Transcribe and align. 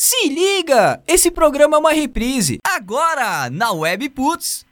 Se 0.00 0.28
liga! 0.28 1.02
Esse 1.08 1.28
programa 1.28 1.76
é 1.76 1.80
uma 1.80 1.92
reprise. 1.92 2.60
Agora, 2.64 3.50
na 3.50 3.72
Web 3.72 4.10
Putz. 4.10 4.64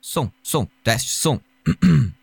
Som, 0.00 0.28
som, 0.42 0.66
teste, 0.82 1.10
som. 1.10 1.38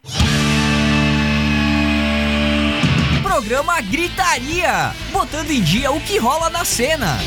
programa 3.23 3.79
Gritaria, 3.81 4.93
botando 5.13 5.49
em 5.49 5.61
dia 5.61 5.91
o 5.91 6.01
que 6.01 6.17
rola 6.17 6.49
na 6.49 6.65
cena. 6.65 7.17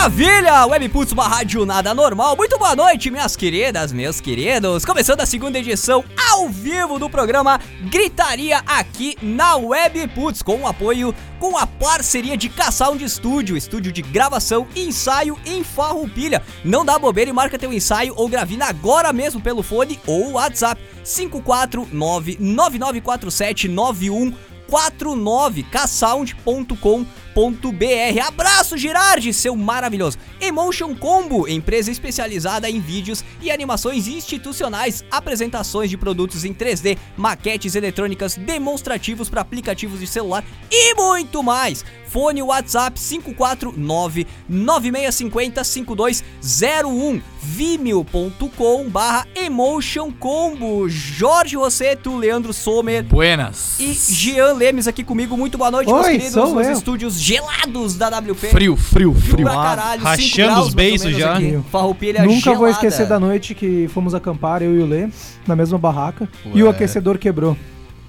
Maravilha! 0.00 0.64
Webputs, 0.64 1.12
uma 1.12 1.28
rádio 1.28 1.66
nada 1.66 1.92
normal. 1.92 2.34
Muito 2.34 2.56
boa 2.56 2.74
noite, 2.74 3.10
minhas 3.10 3.36
queridas, 3.36 3.92
meus 3.92 4.18
queridos. 4.18 4.82
Começando 4.82 5.20
a 5.20 5.26
segunda 5.26 5.58
edição 5.58 6.02
ao 6.30 6.48
vivo 6.48 6.98
do 6.98 7.10
programa 7.10 7.60
Gritaria 7.82 8.62
aqui 8.66 9.14
na 9.20 9.56
Webputs, 9.56 10.40
com 10.40 10.62
o 10.62 10.66
apoio, 10.66 11.14
com 11.38 11.54
a 11.58 11.66
parceria 11.66 12.34
de 12.34 12.48
K-Sound 12.48 13.06
Studio, 13.10 13.58
estúdio 13.58 13.92
de 13.92 14.00
gravação 14.00 14.66
ensaio 14.74 15.38
em 15.44 15.62
Farroupilha. 15.62 16.42
Não 16.64 16.82
dá 16.82 16.98
bobeira 16.98 17.28
e 17.28 17.34
marca 17.34 17.58
teu 17.58 17.70
ensaio 17.70 18.14
ou 18.16 18.26
gravina 18.26 18.68
agora 18.68 19.12
mesmo 19.12 19.38
pelo 19.38 19.62
fone 19.62 20.00
ou 20.06 20.32
WhatsApp 20.32 20.80
549 21.04 22.38
9947 22.40 23.68
9149 23.68 25.62
ksound.com.br 25.64 27.20
www.emotioncombo.br. 27.40 28.20
Abraço, 28.26 28.76
Girardi, 28.76 29.32
seu 29.32 29.56
maravilhoso. 29.56 30.18
Emotion 30.40 30.94
Combo, 30.94 31.48
empresa 31.48 31.90
especializada 31.90 32.68
em 32.68 32.80
vídeos 32.80 33.24
e 33.40 33.50
animações 33.50 34.06
institucionais, 34.06 35.02
apresentações 35.10 35.88
de 35.88 35.96
produtos 35.96 36.44
em 36.44 36.52
3D, 36.52 36.98
maquetes 37.16 37.74
eletrônicas, 37.74 38.36
demonstrativos 38.36 39.30
para 39.30 39.40
aplicativos 39.40 40.00
de 40.00 40.06
celular 40.06 40.44
e 40.70 40.94
muito 40.94 41.42
mais. 41.42 41.84
Fone 42.06 42.42
WhatsApp 42.42 42.98
549 42.98 44.26
9650 44.48 45.64
5201 45.64 47.22
vimeo.com 47.50 48.88
barra 48.88 49.26
Emotion 49.34 50.12
Combo. 50.12 50.88
Jorge 50.88 51.56
Rosseto, 51.56 52.16
Leandro 52.16 52.52
Sommer. 52.52 53.02
Buenas. 53.02 53.78
E 53.80 53.92
Jean 53.92 54.52
Lemes 54.52 54.86
aqui 54.86 55.02
comigo. 55.02 55.36
Muito 55.36 55.58
boa 55.58 55.70
noite, 55.70 55.90
Oi, 55.90 55.94
meus 55.94 56.06
queridos, 56.06 56.34
nos 56.54 56.66
eu. 56.66 56.72
estúdios 56.72 57.20
gelados 57.20 57.96
da 57.96 58.08
WP. 58.08 58.48
Frio, 58.50 58.76
frio, 58.76 59.12
Frio 59.14 59.44
pra 59.44 59.54
caralho, 59.54 60.02
Rachando 60.02 60.48
graus, 60.52 60.68
os 60.68 60.74
menos 60.74 61.02
já. 61.16 61.34
Farroupilha 61.70 62.22
Nunca 62.22 62.38
gelada. 62.40 62.58
vou 62.58 62.68
esquecer 62.68 63.06
da 63.06 63.18
noite 63.18 63.54
que 63.54 63.88
fomos 63.88 64.14
acampar, 64.14 64.62
eu 64.62 64.76
e 64.78 64.82
o 64.82 64.86
Lê, 64.86 65.08
na 65.46 65.56
mesma 65.56 65.76
barraca, 65.78 66.28
e 66.54 66.62
o 66.62 66.66
Ué. 66.66 66.70
aquecedor 66.70 67.18
quebrou. 67.18 67.56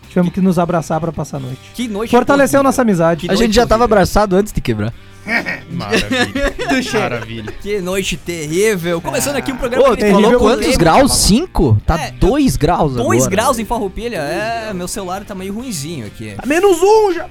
Tivemos 0.08 0.34
que 0.34 0.42
nos 0.42 0.60
abraçar 0.60 1.00
pra 1.00 1.12
passar 1.12 1.38
a 1.38 1.40
noite. 1.40 1.60
Que 1.74 1.88
noite 1.88 2.12
Fortaleceu 2.12 2.62
nossa 2.62 2.82
amizade. 2.82 3.28
Que 3.28 3.34
A 3.34 3.36
gente 3.36 3.56
já 3.56 3.66
tava 3.66 3.86
abraçado 3.86 4.36
antes 4.36 4.52
de 4.52 4.60
quebrar. 4.60 4.94
Maravilha. 5.72 6.54
Maravilha. 6.94 7.52
Que 7.62 7.80
noite 7.80 8.18
terrível. 8.18 9.00
Começando 9.02 9.36
aqui 9.36 9.52
um 9.52 9.58
programa 9.58 9.86
Pô, 9.86 9.92
que 9.92 9.98
tu 9.98 10.00
terrível 10.02 10.24
falou 10.24 10.40
quantos 10.40 10.78
graus? 10.78 11.14
Cinco? 11.14 11.78
Tá 11.86 12.00
É, 12.00 12.12
dois 12.12 12.58
graus 12.58 12.94
agora. 12.94 13.04
2 13.10 13.28
graus 13.28 13.60
em 13.60 13.66
Farroupilha. 13.66 14.18
É, 14.18 14.74
meu 14.74 14.88
celular 14.88 15.24
tá 15.24 15.36
meio 15.36 15.54
ruinzinho 15.54 16.08
aqui. 16.08 16.36
Menos 16.46 16.82
um 16.82 17.14
já! 17.14 17.30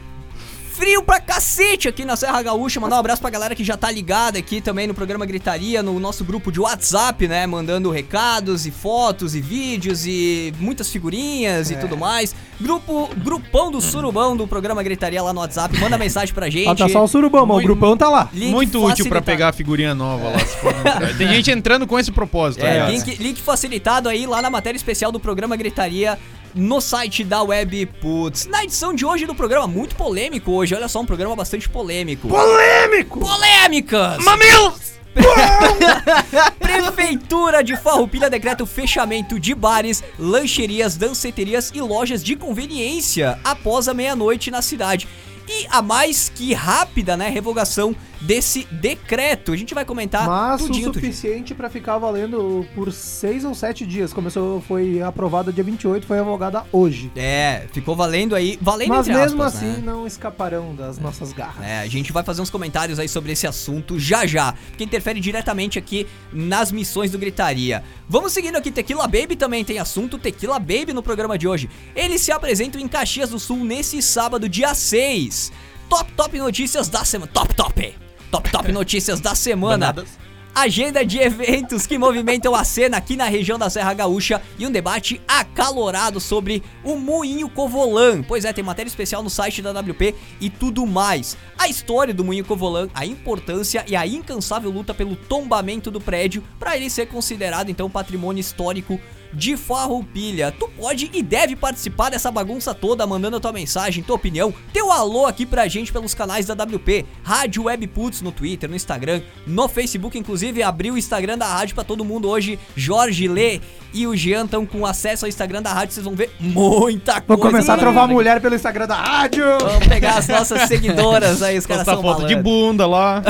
Frio 0.81 1.03
pra 1.03 1.20
cacete 1.20 1.89
aqui 1.89 2.06
na 2.06 2.17
Serra 2.17 2.41
Gaúcha. 2.41 2.81
Mandar 2.81 2.97
um 2.97 3.00
abraço 3.00 3.20
pra 3.20 3.28
galera 3.28 3.55
que 3.55 3.62
já 3.62 3.77
tá 3.77 3.91
ligada 3.91 4.39
aqui 4.39 4.62
também 4.62 4.87
no 4.87 4.95
programa 4.95 5.27
Gritaria, 5.27 5.83
no 5.83 6.00
nosso 6.00 6.25
grupo 6.25 6.50
de 6.50 6.59
WhatsApp, 6.59 7.28
né? 7.28 7.47
Mandando 7.47 7.91
recados 7.91 8.64
e 8.64 8.70
fotos 8.70 9.34
e 9.34 9.42
vídeos 9.42 10.06
e 10.06 10.55
muitas 10.59 10.89
figurinhas 10.91 11.70
e 11.70 11.77
tudo 11.77 11.98
mais. 11.98 12.34
Grupo, 12.59 13.11
grupão 13.19 13.70
do 13.70 13.78
surubão 13.78 14.34
do 14.34 14.48
programa 14.48 14.83
Gritaria 14.83 15.22
lá 15.22 15.34
no 15.34 15.41
WhatsApp. 15.41 15.78
Manda 15.78 15.98
mensagem 15.98 16.34
pra 16.34 16.48
gente. 16.48 16.64
Falta 16.64 16.89
só 16.89 17.05
o 17.05 17.09
surubão, 17.09 17.44
mas 17.44 17.50
o 17.50 17.55
Muito- 17.56 17.67
grupão 17.67 17.94
tá 17.94 18.09
lá. 18.09 18.31
Link 18.33 18.50
Muito 18.50 18.83
útil 18.83 19.06
pra 19.06 19.20
pegar 19.20 19.48
a 19.48 19.53
figurinha 19.53 19.94
nova 19.94 20.31
lá. 20.31 20.39
se 20.39 20.56
for. 20.56 20.72
Tem 21.19 21.28
gente 21.28 21.50
entrando 21.50 21.87
com 21.87 21.99
esse 21.99 22.10
propósito. 22.10 22.65
É, 22.65 22.91
link, 22.91 23.16
link 23.22 23.38
facilitado 23.38 24.09
aí 24.09 24.25
lá 24.27 24.41
na 24.41 24.49
matéria 24.49 24.78
especial 24.78 25.12
do 25.12 25.21
programa 25.21 25.56
Gritaria 25.56 26.19
no 26.55 26.81
site 26.81 27.25
da 27.25 27.43
Web 27.43 27.87
Putz. 28.00 28.47
Na 28.47 28.65
edição 28.65 28.94
de 28.94 29.05
hoje 29.05 29.27
do 29.27 29.34
programa, 29.34 29.66
muito 29.66 29.94
polêmico 29.94 30.53
hoje, 30.53 30.75
olha 30.75 30.88
só, 30.88 31.00
um 31.00 31.06
programa 31.06 31.37
bastante 31.37 31.69
polêmico. 31.69 32.28
Polêmico! 32.28 33.21
Polêmicas! 33.21 34.25
Mamilos! 34.25 34.91
Prefeitura 36.59 37.62
de 37.65 37.77
Farroupilha 37.77 38.31
decreta 38.31 38.62
o 38.62 38.66
fechamento 38.66 39.41
de 39.41 39.55
bares, 39.55 40.03
lancherias, 40.19 40.97
danceterias 40.97 41.71
e 41.75 41.81
lojas 41.81 42.22
de 42.22 42.37
conveniência 42.37 43.39
após 43.44 43.89
a 43.89 43.94
meia-noite 43.94 44.50
na 44.50 44.62
cidade. 44.62 45.09
E 45.53 45.66
a 45.69 45.83
mais 45.83 46.28
que 46.33 46.55
rápida, 46.55 47.16
né, 47.16 47.28
revogação 47.28 47.97
desse 48.21 48.65
decreto. 48.71 49.53
A 49.53 49.56
gente 49.56 49.75
vai 49.75 49.84
comentar 49.84 50.27
Mas 50.27 50.61
o 50.61 50.66
tudinho, 50.66 50.93
tudinho. 50.93 51.05
suficiente 51.12 51.55
pra 51.55 51.69
ficar 51.69 51.99
valendo 51.99 52.65
por 52.75 52.93
seis 52.93 53.44
ou 53.44 53.55
sete 53.55 53.84
dias. 53.87 54.12
Começou, 54.12 54.60
foi 54.60 55.03
aprovada 55.03 55.53
dia 55.53 55.65
28, 55.65 56.06
foi 56.06 56.19
revogada 56.19 56.65
hoje. 56.71 57.10
É, 57.16 57.66
ficou 57.72 57.97
valendo 57.97 58.37
aí, 58.37 58.59
valendo 58.60 58.91
Mas 58.91 59.09
mesmo 59.09 59.43
aspas, 59.43 59.56
assim 59.56 59.81
né? 59.81 59.83
não 59.84 60.06
escaparão 60.06 60.75
das 60.75 60.99
nossas 60.99 61.33
garras. 61.33 61.66
É, 61.66 61.81
a 61.81 61.87
gente 61.89 62.12
vai 62.12 62.22
fazer 62.22 62.43
uns 62.43 62.50
comentários 62.50 62.99
aí 62.99 63.09
sobre 63.09 63.33
esse 63.33 63.47
assunto 63.47 63.99
já 63.99 64.27
já, 64.27 64.53
porque 64.69 64.84
interfere 64.84 65.19
diretamente 65.19 65.78
aqui 65.78 66.06
nas 66.33 66.71
missões 66.71 67.10
do 67.10 67.19
Gritaria. 67.19 67.83
Vamos 68.09 68.33
seguindo 68.33 68.56
aqui, 68.56 68.71
Tequila 68.71 69.09
Baby 69.09 69.34
também 69.34 69.65
tem 69.65 69.78
assunto, 69.78 70.19
Tequila 70.19 70.59
Baby 70.59 70.93
no 70.93 71.03
programa 71.03 71.39
de 71.39 71.49
hoje. 71.49 71.71
Eles 71.97 72.21
se 72.21 72.31
apresentam 72.31 72.81
em 72.81 72.87
Caxias 72.87 73.31
do 73.31 73.39
Sul 73.39 73.65
nesse 73.65 74.00
sábado, 74.03 74.49
dia 74.49 74.75
6. 74.75 75.40
Top, 75.89 76.12
top 76.12 76.39
notícias 76.39 76.89
da 76.89 77.05
semana. 77.05 77.31
Top, 77.33 77.55
top! 77.55 77.95
Top, 78.31 78.51
top 78.51 78.71
notícias 78.73 79.21
da 79.21 79.34
semana. 79.34 79.93
Banadas. 79.93 80.19
Agenda 80.55 81.06
de 81.06 81.19
eventos 81.19 81.87
que 81.87 81.97
movimentam 81.97 82.55
a 82.55 82.65
cena 82.65 82.97
aqui 82.97 83.17
na 83.17 83.27
região 83.27 83.56
da 83.56 83.71
Serra 83.71 83.95
Gaúcha 83.95 84.43
e 84.59 84.67
um 84.67 84.71
debate 84.71 85.21
acalorado 85.27 86.21
sobre 86.21 86.62
o 86.84 86.97
Moinho 86.97 87.49
Covolan. 87.49 88.23
Pois 88.23 88.45
é, 88.45 88.53
tem 88.53 88.65
matéria 88.65 88.89
especial 88.89 89.23
no 89.23 89.31
site 89.31 89.62
da 89.62 89.71
WP 89.71 90.15
e 90.41 90.51
tudo 90.51 90.84
mais. 90.87 91.37
A 91.57 91.69
história 91.69 92.12
do 92.12 92.25
Moinho 92.25 92.45
Covolan, 92.45 92.89
a 92.93 93.07
importância 93.07 93.84
e 93.87 93.95
a 93.95 94.07
incansável 94.07 94.71
luta 94.71 94.93
pelo 94.93 95.15
tombamento 95.15 95.91
do 95.91 96.01
prédio 96.01 96.43
para 96.59 96.77
ele 96.77 96.91
ser 96.91 97.07
considerado 97.07 97.71
então 97.71 97.89
patrimônio 97.89 98.41
histórico 98.41 99.01
de 99.32 99.56
Farroupilha. 99.56 100.52
Tu 100.52 100.68
pode 100.76 101.10
e 101.12 101.22
deve 101.22 101.56
participar 101.56 102.10
dessa 102.10 102.30
bagunça 102.30 102.74
toda, 102.74 103.06
mandando 103.06 103.36
a 103.36 103.41
tua 103.41 103.52
mensagem, 103.52 104.02
tua 104.02 104.16
opinião, 104.16 104.52
teu 104.72 104.91
alô 104.91 105.26
aqui 105.26 105.46
pra 105.46 105.68
gente 105.68 105.92
pelos 105.92 106.14
canais 106.14 106.46
da 106.46 106.54
WP, 106.54 107.04
Rádio 107.22 107.64
Web 107.64 107.86
Putz 107.88 108.22
no 108.22 108.32
Twitter, 108.32 108.68
no 108.68 108.76
Instagram, 108.76 109.22
no 109.46 109.68
Facebook, 109.68 110.18
inclusive 110.18 110.62
abriu 110.62 110.94
o 110.94 110.98
Instagram 110.98 111.38
da 111.38 111.46
rádio 111.46 111.74
pra 111.74 111.84
todo 111.84 112.04
mundo 112.04 112.28
hoje. 112.28 112.58
Jorge 112.76 113.28
Lê 113.28 113.60
e 113.93 114.06
o 114.06 114.17
Jean 114.17 114.45
estão 114.45 114.65
com 114.65 114.87
acesso 114.87 115.25
ao 115.25 115.28
Instagram 115.28 115.62
da 115.62 115.73
rádio, 115.73 115.95
vocês 115.95 116.05
vão 116.05 116.15
ver 116.15 116.31
muita 116.39 117.21
coisa. 117.21 117.25
Vou 117.27 117.39
começar 117.39 117.75
a 117.75 117.78
trovar 117.78 118.06
mulher 118.06 118.41
pelo 118.41 118.55
Instagram 118.55 118.87
da 118.87 118.95
rádio! 118.97 119.45
Vamos 119.61 119.89
pegar 119.89 120.19
as 120.19 120.28
nossas 120.28 120.69
seguidoras 120.69 121.43
aí, 121.43 121.59
os 121.59 121.67
caras 121.67 121.84
são 121.84 122.01
foto 122.03 122.27
de 122.27 122.37
bunda 122.37 122.87
lá. 122.87 123.23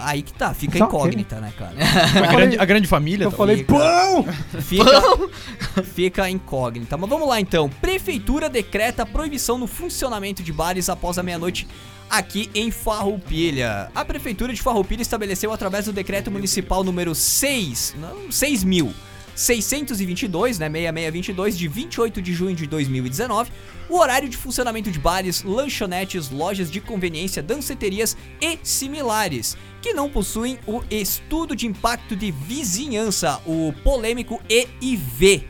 Aí 0.00 0.22
que 0.22 0.32
tá, 0.32 0.54
fica 0.54 0.78
Só 0.78 0.86
incógnita, 0.86 1.40
né, 1.40 1.52
cara? 1.56 1.74
A 2.28 2.32
grande, 2.32 2.58
a 2.58 2.64
grande 2.64 2.86
família. 2.86 3.24
Eu 3.24 3.30
tá? 3.30 3.36
falei, 3.36 3.58
Fica. 3.58 3.74
pão! 3.74 4.26
Fica, 4.60 5.82
fica 5.84 6.30
incógnita. 6.30 6.96
Mas 6.96 7.08
vamos 7.08 7.28
lá 7.28 7.40
então. 7.40 7.68
Prefeitura 7.68 8.48
decreta 8.48 9.04
proibição 9.04 9.58
no 9.58 9.66
funcionamento 9.66 10.42
de 10.42 10.52
bares 10.52 10.88
após 10.88 11.18
a 11.18 11.22
meia-noite 11.22 11.66
aqui 12.08 12.50
em 12.54 12.70
Farroupilha. 12.70 13.90
A 13.94 14.04
Prefeitura 14.04 14.52
de 14.52 14.60
Farroupilha 14.60 15.02
estabeleceu 15.02 15.52
através 15.52 15.86
do 15.86 15.92
decreto 15.92 16.30
municipal 16.30 16.84
número 16.84 17.14
6, 17.14 17.96
não, 17.98 18.28
6.000. 18.28 18.92
622, 19.34 20.58
né, 20.58 20.68
6622, 20.68 21.58
de 21.58 21.68
28 21.68 22.22
de 22.22 22.32
junho 22.32 22.54
de 22.54 22.66
2019, 22.66 23.50
o 23.88 23.98
horário 23.98 24.28
de 24.28 24.36
funcionamento 24.36 24.90
de 24.90 24.98
bares, 24.98 25.42
lanchonetes, 25.42 26.30
lojas 26.30 26.70
de 26.70 26.80
conveniência, 26.80 27.42
danceterias 27.42 28.16
e 28.40 28.58
similares, 28.62 29.56
que 29.80 29.92
não 29.92 30.08
possuem 30.08 30.58
o 30.66 30.82
estudo 30.90 31.56
de 31.56 31.66
impacto 31.66 32.14
de 32.14 32.30
vizinhança, 32.30 33.40
o 33.46 33.72
polêmico 33.82 34.40
EIV. 34.48 35.48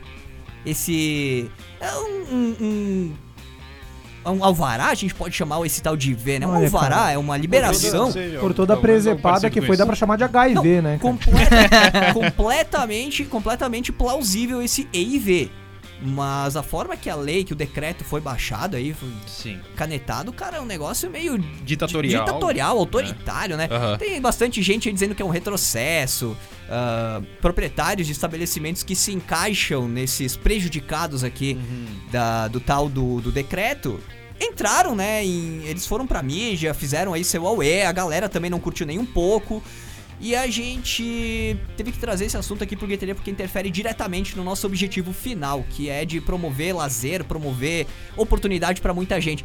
Esse 0.65 1.51
é 1.79 1.95
um, 1.95 2.35
um, 2.35 2.55
um, 2.61 3.13
um 4.31 4.43
alvará, 4.43 4.87
a 4.87 4.95
gente 4.95 5.13
pode 5.13 5.35
chamar 5.35 5.63
esse 5.65 5.81
tal 5.81 5.95
de 5.97 6.11
IV, 6.11 6.39
né? 6.39 6.47
Um 6.47 6.51
Olha, 6.51 6.65
alvará, 6.65 6.95
cara. 6.95 7.11
é 7.11 7.17
uma 7.17 7.35
liberação. 7.37 8.11
Por 8.39 8.53
toda 8.53 8.73
a 8.73 8.77
presepada 8.77 9.49
que 9.49 9.61
foi, 9.61 9.75
dá 9.77 9.85
pra 9.85 9.95
chamar 9.95 10.17
de 10.17 10.23
HIV, 10.23 10.81
né? 10.81 10.97
cara? 10.97 10.99
Completa- 10.99 12.13
completamente, 12.13 13.23
completamente 13.25 13.91
plausível 13.91 14.61
esse 14.61 14.87
EIV. 14.93 15.51
Mas 16.05 16.57
a 16.57 16.63
forma 16.63 16.97
que 16.97 17.09
a 17.09 17.15
lei, 17.15 17.45
que 17.45 17.53
o 17.53 17.55
decreto 17.55 18.03
foi 18.03 18.19
baixado 18.19 18.75
aí, 18.75 18.93
foi 18.93 19.07
Sim. 19.25 19.57
canetado, 19.75 20.33
cara, 20.33 20.57
é 20.57 20.59
um 20.61 20.65
negócio 20.65 21.09
meio 21.09 21.37
Ditatorial. 21.63 22.25
ditatorial, 22.25 22.77
autoritário, 22.77 23.55
né? 23.55 23.69
Aham. 23.71 23.97
Tem 23.97 24.19
bastante 24.19 24.61
gente 24.61 24.89
aí 24.89 24.93
dizendo 24.93 25.15
que 25.15 25.21
é 25.21 25.25
um 25.25 25.29
retrocesso, 25.29 26.35
ah, 26.73 27.21
proprietários 27.41 28.07
de 28.07 28.13
estabelecimentos 28.13 28.81
que 28.83 28.95
se 28.95 29.11
encaixam 29.13 29.87
nesses 29.87 30.35
prejudicados 30.35 31.23
aqui 31.23 31.53
Uhum. 31.59 31.85
da, 32.11 32.47
do 32.47 32.59
tal 32.59 32.89
do, 32.89 33.21
do 33.21 33.31
decreto. 33.31 33.99
Entraram, 34.41 34.95
né? 34.95 35.23
em- 35.23 35.63
eles 35.65 35.85
foram 35.85 36.05
pra 36.07 36.21
mídia, 36.23 36.73
fizeram 36.73 37.13
aí 37.13 37.23
seu 37.23 37.45
auê, 37.47 37.83
a 37.83 37.91
galera 37.91 38.27
também 38.27 38.49
não 38.49 38.59
curtiu 38.59 38.85
nem 38.85 38.97
um 38.99 39.05
pouco. 39.05 39.61
E 40.19 40.35
a 40.35 40.47
gente 40.47 41.57
teve 41.75 41.91
que 41.91 41.97
trazer 41.99 42.25
esse 42.25 42.37
assunto 42.37 42.63
aqui 42.63 42.75
pro 42.77 42.87
Gueteria 42.87 43.13
porque 43.13 43.29
interfere 43.29 43.69
diretamente 43.69 44.37
no 44.37 44.43
nosso 44.43 44.65
objetivo 44.65 45.11
final, 45.11 45.65
que 45.71 45.89
é 45.89 46.05
de 46.05 46.21
promover 46.21 46.73
lazer, 46.75 47.23
promover 47.25 47.85
oportunidade 48.15 48.79
pra 48.79 48.93
muita 48.93 49.19
gente. 49.19 49.43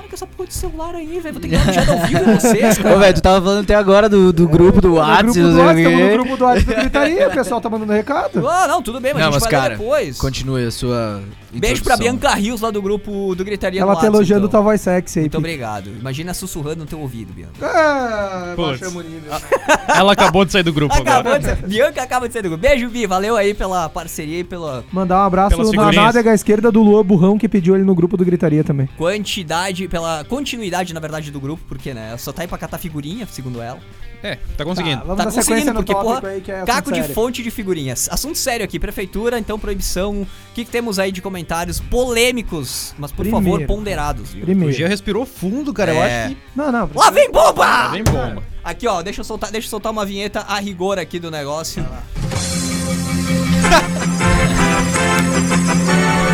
Para 0.00 0.08
com 0.08 0.14
essa 0.14 0.26
porra 0.26 0.48
de 0.48 0.54
celular 0.54 0.94
aí, 0.94 1.20
velho. 1.20 1.34
Vou 1.34 1.40
ter 1.42 1.48
que 1.48 1.56
dar 1.56 1.68
um 1.68 1.72
chat 1.72 1.90
ao 1.90 1.98
vivo 2.06 2.30
em 2.30 2.34
vocês, 2.38 2.78
cara. 2.78 2.96
Ô, 2.96 2.98
velho, 2.98 3.14
tu 3.14 3.20
tava 3.22 3.44
falando 3.44 3.62
até 3.64 3.74
agora 3.74 4.08
do, 4.08 4.32
do 4.32 4.48
grupo 4.48 4.80
do 4.80 4.94
WhatsApp, 4.94 5.22
grupo 5.24 5.40
do 5.40 5.54
sei 5.54 5.62
o 5.62 5.66
WhatsApp, 5.66 5.82
tamo 5.84 5.96
no 5.98 6.06
quê. 6.08 6.12
grupo 6.12 6.36
do 6.36 6.44
WhatsApp 6.44 6.70
da 6.74 6.80
gritaria, 6.80 7.28
o 7.28 7.32
pessoal 7.32 7.60
tá 7.60 7.68
mandando 7.70 7.92
recado. 7.92 8.48
Ah, 8.48 8.66
não, 8.66 8.82
tudo 8.82 9.00
bem, 9.00 9.12
mas 9.12 9.20
Não, 9.22 9.28
a 9.28 9.32
gente 9.32 9.40
mas 9.42 9.50
cara, 9.50 9.76
depois. 9.76 10.18
continue 10.18 10.66
a 10.66 10.70
sua 10.70 11.20
Beijo 11.52 11.82
pra. 11.82 11.96
Bianca 11.96 12.34
Rios 12.34 12.60
lá 12.60 12.70
do 12.70 12.80
grupo 12.80 13.34
do 13.34 13.44
Gritaria 13.44 13.80
Ela 13.80 13.96
tá 13.96 14.06
elogiando 14.06 14.46
então. 14.46 14.50
tua 14.50 14.60
voz 14.60 14.80
sexy 14.80 15.18
aí, 15.18 15.22
Muito 15.24 15.32
Pi. 15.32 15.38
obrigado. 15.38 15.90
Imagina 15.98 16.32
sussurrando 16.32 16.80
no 16.80 16.86
teu 16.86 17.00
ouvido, 17.00 17.32
Bianca. 17.32 17.52
Ah, 17.62 18.52
Putz. 18.56 18.80
nível. 18.80 19.32
Ela 19.88 20.12
acabou 20.12 20.44
de 20.44 20.52
sair 20.52 20.62
do 20.62 20.72
grupo 20.72 20.94
agora. 20.94 21.10
Acabou 21.20 21.38
de 21.38 21.44
ser. 21.44 21.56
Bianca 21.68 22.02
acaba 22.02 22.26
de 22.28 22.32
ser 22.32 22.42
do 22.42 22.50
grupo. 22.50 22.62
Beijo, 22.62 22.88
Bi. 22.88 23.06
Valeu 23.06 23.36
aí 23.36 23.54
pela 23.54 23.88
parceria 23.88 24.40
e 24.40 24.44
pela 24.44 24.84
Mandar 24.92 25.22
um 25.22 25.26
abraço 25.26 25.72
na 25.72 25.92
nádega 25.92 26.32
esquerda 26.34 26.70
do 26.70 26.82
Luan 26.82 27.04
Burrão, 27.04 27.36
que 27.38 27.48
pediu 27.48 27.74
ele 27.74 27.84
no 27.84 27.94
grupo 27.94 28.16
do 28.16 28.24
Gritaria 28.24 28.62
também. 28.64 28.88
quantidade, 28.96 29.88
pela 29.88 30.24
continuidade, 30.24 30.94
na 30.94 31.00
verdade, 31.00 31.30
do 31.30 31.40
grupo, 31.40 31.62
porque, 31.68 31.92
né? 31.92 32.16
Só 32.16 32.32
tá 32.32 32.42
aí 32.42 32.48
pra 32.48 32.58
catar 32.58 32.78
figurinha, 32.78 33.26
segundo 33.30 33.60
ela. 33.60 33.78
É, 34.22 34.36
tá 34.56 34.64
conseguindo. 34.64 34.98
Tá, 34.98 35.04
vamos 35.14 35.24
tá 35.24 35.30
conseguindo, 35.32 35.72
porque, 35.72 35.94
porra, 35.94 36.28
aí, 36.28 36.40
que 36.40 36.52
é 36.52 36.62
caco 36.64 36.92
de 36.92 36.98
sério. 37.00 37.14
fonte 37.14 37.42
de 37.42 37.50
figurinhas. 37.50 38.08
Assunto 38.10 38.36
sério 38.36 38.64
aqui, 38.64 38.78
prefeitura, 38.78 39.38
então 39.38 39.58
proibição. 39.58 40.22
O 40.22 40.26
que, 40.54 40.64
que 40.64 40.70
temos 40.70 40.98
aí 40.98 41.10
de 41.10 41.22
comentários 41.40 41.80
polêmicos, 41.80 42.94
mas 42.98 43.10
por 43.10 43.24
favor, 43.26 43.40
Primeiro. 43.56 43.66
ponderados, 43.66 44.30
viu? 44.30 44.42
O 44.42 44.46
Primeiro. 44.46 44.72
Gia 44.74 44.86
respirou 44.88 45.24
fundo, 45.24 45.72
cara. 45.72 45.92
É. 45.92 45.96
Eu 45.96 46.02
acho 46.02 46.28
que. 46.34 46.40
Não, 46.54 46.70
não. 46.70 46.90
Lá 46.94 47.10
vem 47.10 47.30
bomba! 47.30 47.64
Tá 47.66 47.88
bem 47.88 48.04
bomba. 48.04 48.42
Aqui, 48.62 48.86
ó, 48.86 49.00
deixa 49.02 49.20
eu 49.20 49.24
soltar, 49.24 49.50
deixa 49.50 49.66
eu 49.66 49.70
soltar 49.70 49.90
uma 49.90 50.04
vinheta 50.04 50.40
a 50.40 50.58
rigor 50.60 50.98
aqui 50.98 51.18
do 51.18 51.30
negócio. 51.30 51.82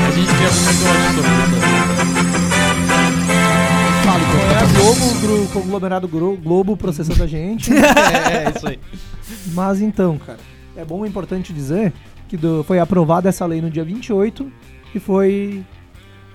A 0.06 0.10
gente 0.10 0.26
já 0.26 0.48
comentou 0.48 1.24
sobre 1.24 1.56
É 4.06 4.58
a 4.58 4.66
Globo, 4.78 5.44
o 5.44 5.48
conglomerado 5.48 6.08
Globo 6.08 6.76
processando 6.76 7.22
a 7.22 7.26
gente. 7.26 7.70
isso. 7.72 7.72
É, 7.84 8.44
é 8.44 8.52
isso 8.56 8.68
aí. 8.68 8.78
Mas 9.52 9.80
então, 9.80 10.18
cara, 10.18 10.38
é 10.76 10.84
bom 10.84 11.04
e 11.04 11.08
importante 11.08 11.52
dizer 11.52 11.92
que 12.28 12.36
do- 12.36 12.64
foi 12.64 12.78
aprovada 12.78 13.28
essa 13.28 13.44
lei 13.46 13.60
no 13.60 13.70
dia 13.70 13.84
28 13.84 14.50
e 14.96 15.00
foi 15.00 15.64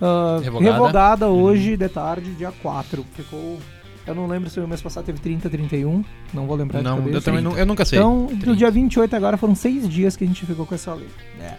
ah, 0.02 0.40
Revogada. 0.42 0.72
revogada, 0.72 1.28
hoje 1.30 1.78
de 1.78 1.90
tarde, 1.90 2.34
dia 2.34 2.52
4. 2.62 3.06
Ficou. 3.13 3.60
Eu 4.06 4.16
não 4.16 4.25
lembro 4.25 4.50
se 4.50 4.60
o 4.60 4.68
mês 4.68 4.81
passado 4.81 5.06
teve 5.06 5.19
30, 5.19 5.50
31. 5.50 6.04
Não 6.34 6.48
vou 6.48 6.56
lembrar 6.56 6.80
de 6.80 6.86
Não, 6.86 6.98
cabeça. 6.98 7.18
eu 7.18 7.22
também 7.22 7.42
não, 7.42 7.56
eu 7.58 7.66
nunca 7.66 7.86
sei. 7.86 8.00
Então, 8.00 8.25
do 8.25 8.56
dia 8.56 8.72
28 8.72 9.16
agora 9.16 9.38
foram 9.38 9.54
seis 9.54 9.88
dias 9.88 10.16
que 10.16 10.24
a 10.24 10.28
gente 10.28 10.44
ficou 10.46 10.66
com 10.66 10.74
essa 10.74 10.94
lei. 10.94 11.10
É. 11.40 11.56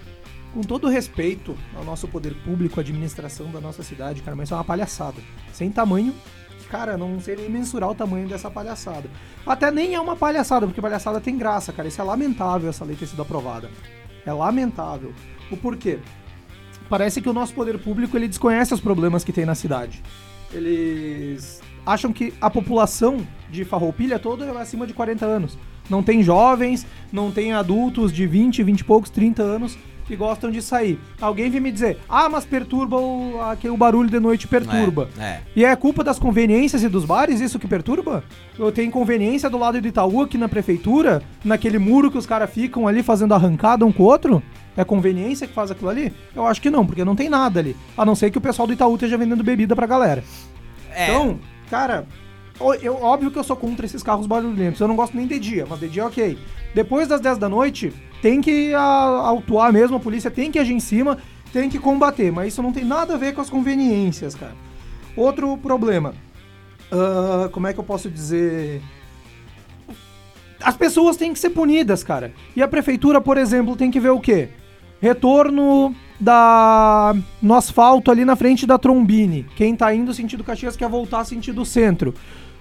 Com 0.52 0.60
todo 0.60 0.88
respeito 0.88 1.56
ao 1.76 1.84
nosso 1.84 2.08
poder 2.08 2.34
público, 2.44 2.80
à 2.80 2.82
administração 2.82 3.46
da 3.50 3.60
nossa 3.60 3.82
cidade, 3.82 4.20
cara, 4.22 4.36
mas 4.36 4.48
isso 4.48 4.54
é 4.54 4.56
uma 4.56 4.64
palhaçada. 4.64 5.16
Sem 5.52 5.70
tamanho, 5.70 6.12
cara, 6.68 6.98
não 6.98 7.20
sei 7.20 7.36
nem 7.36 7.48
mensurar 7.48 7.88
o 7.90 7.94
tamanho 7.94 8.28
dessa 8.28 8.50
palhaçada. 8.50 9.08
Até 9.46 9.70
nem 9.70 9.94
é 9.94 10.00
uma 10.00 10.16
palhaçada, 10.16 10.66
porque 10.66 10.80
palhaçada 10.82 11.20
tem 11.20 11.38
graça, 11.38 11.72
cara. 11.72 11.88
Isso 11.88 12.00
é 12.00 12.04
lamentável 12.04 12.68
essa 12.68 12.84
lei 12.84 12.96
ter 12.96 13.06
sido 13.06 13.22
aprovada. 13.22 13.70
É 14.26 14.32
lamentável. 14.32 15.14
O 15.50 15.56
porquê? 15.56 16.00
Parece 16.92 17.22
que 17.22 17.28
o 17.30 17.32
nosso 17.32 17.54
poder 17.54 17.78
público 17.78 18.18
ele 18.18 18.28
desconhece 18.28 18.74
os 18.74 18.78
problemas 18.78 19.24
que 19.24 19.32
tem 19.32 19.46
na 19.46 19.54
cidade. 19.54 20.02
Eles 20.52 21.62
acham 21.86 22.12
que 22.12 22.34
a 22.38 22.50
população 22.50 23.26
de 23.50 23.64
Farroupilha 23.64 24.18
toda 24.18 24.44
é 24.44 24.60
acima 24.60 24.86
de 24.86 24.92
40 24.92 25.24
anos. 25.24 25.56
Não 25.88 26.02
tem 26.02 26.22
jovens, 26.22 26.86
não 27.10 27.30
tem 27.30 27.54
adultos 27.54 28.12
de 28.12 28.26
20, 28.26 28.62
20 28.62 28.80
e 28.80 28.84
poucos, 28.84 29.08
30 29.08 29.42
anos 29.42 29.78
que 30.06 30.14
gostam 30.14 30.50
de 30.50 30.60
sair. 30.60 30.98
Alguém 31.18 31.48
vem 31.48 31.62
me 31.62 31.72
dizer, 31.72 31.96
ah, 32.06 32.28
mas 32.28 32.44
perturba 32.44 32.98
o, 32.98 33.40
aqui, 33.40 33.70
o 33.70 33.76
barulho 33.76 34.10
de 34.10 34.20
noite 34.20 34.46
perturba. 34.46 35.08
É, 35.18 35.22
é. 35.22 35.42
E 35.56 35.64
é 35.64 35.74
culpa 35.74 36.04
das 36.04 36.18
conveniências 36.18 36.82
e 36.82 36.90
dos 36.90 37.06
bares 37.06 37.40
isso 37.40 37.58
que 37.58 37.66
perturba? 37.66 38.22
Eu 38.58 38.70
tenho 38.70 38.90
conveniência 38.90 39.48
do 39.48 39.56
lado 39.56 39.80
de 39.80 39.88
Itaú 39.88 40.20
aqui 40.20 40.36
na 40.36 40.46
prefeitura, 40.46 41.22
naquele 41.42 41.78
muro 41.78 42.10
que 42.10 42.18
os 42.18 42.26
caras 42.26 42.50
ficam 42.50 42.86
ali 42.86 43.02
fazendo 43.02 43.32
arrancada 43.32 43.86
um 43.86 43.92
com 43.92 44.02
o 44.02 44.06
outro? 44.06 44.42
É 44.76 44.84
conveniência 44.84 45.46
que 45.46 45.52
faz 45.52 45.70
aquilo 45.70 45.90
ali? 45.90 46.12
Eu 46.34 46.46
acho 46.46 46.60
que 46.60 46.70
não, 46.70 46.86
porque 46.86 47.04
não 47.04 47.14
tem 47.14 47.28
nada 47.28 47.60
ali. 47.60 47.76
A 47.96 48.04
não 48.04 48.14
ser 48.14 48.30
que 48.30 48.38
o 48.38 48.40
pessoal 48.40 48.66
do 48.66 48.72
Itaú 48.72 48.94
esteja 48.94 49.18
vendendo 49.18 49.44
bebida 49.44 49.76
pra 49.76 49.86
galera. 49.86 50.24
É. 50.90 51.04
Então, 51.04 51.38
cara, 51.70 52.06
eu, 52.82 52.94
óbvio 53.02 53.30
que 53.30 53.38
eu 53.38 53.44
sou 53.44 53.56
contra 53.56 53.84
esses 53.84 54.02
carros 54.02 54.26
barulhentos. 54.26 54.80
Eu 54.80 54.88
não 54.88 54.96
gosto 54.96 55.16
nem 55.16 55.26
de 55.26 55.38
dia, 55.38 55.66
mas 55.68 55.80
de 55.80 55.88
dia 55.88 56.06
ok. 56.06 56.38
Depois 56.74 57.08
das 57.08 57.20
10 57.20 57.38
da 57.38 57.48
noite, 57.48 57.92
tem 58.22 58.40
que 58.40 58.72
a, 58.74 58.80
autuar 58.80 59.72
mesmo, 59.72 59.96
a 59.96 60.00
polícia 60.00 60.30
tem 60.30 60.50
que 60.50 60.58
agir 60.58 60.74
em 60.74 60.80
cima, 60.80 61.18
tem 61.52 61.68
que 61.68 61.78
combater. 61.78 62.30
Mas 62.32 62.48
isso 62.48 62.62
não 62.62 62.72
tem 62.72 62.84
nada 62.84 63.14
a 63.14 63.18
ver 63.18 63.34
com 63.34 63.40
as 63.40 63.50
conveniências, 63.50 64.34
cara. 64.34 64.54
Outro 65.16 65.56
problema. 65.58 66.14
Ah, 66.90 67.48
como 67.50 67.66
é 67.66 67.72
que 67.72 67.80
eu 67.80 67.84
posso 67.84 68.10
dizer? 68.10 68.82
As 70.62 70.76
pessoas 70.76 71.16
têm 71.16 71.32
que 71.32 71.38
ser 71.38 71.50
punidas, 71.50 72.04
cara. 72.04 72.32
E 72.54 72.62
a 72.62 72.68
prefeitura, 72.68 73.20
por 73.20 73.36
exemplo, 73.36 73.74
tem 73.74 73.90
que 73.90 73.98
ver 73.98 74.10
o 74.10 74.20
quê? 74.20 74.50
Retorno 75.02 75.92
da 76.20 77.12
no 77.42 77.54
asfalto 77.54 78.08
ali 78.08 78.24
na 78.24 78.36
frente 78.36 78.64
da 78.64 78.78
Trombini. 78.78 79.44
Quem 79.56 79.74
tá 79.74 79.92
indo 79.92 80.14
sentido 80.14 80.44
Caxias 80.44 80.76
quer 80.76 80.88
voltar 80.88 81.24
sentido 81.24 81.64
centro. 81.64 82.14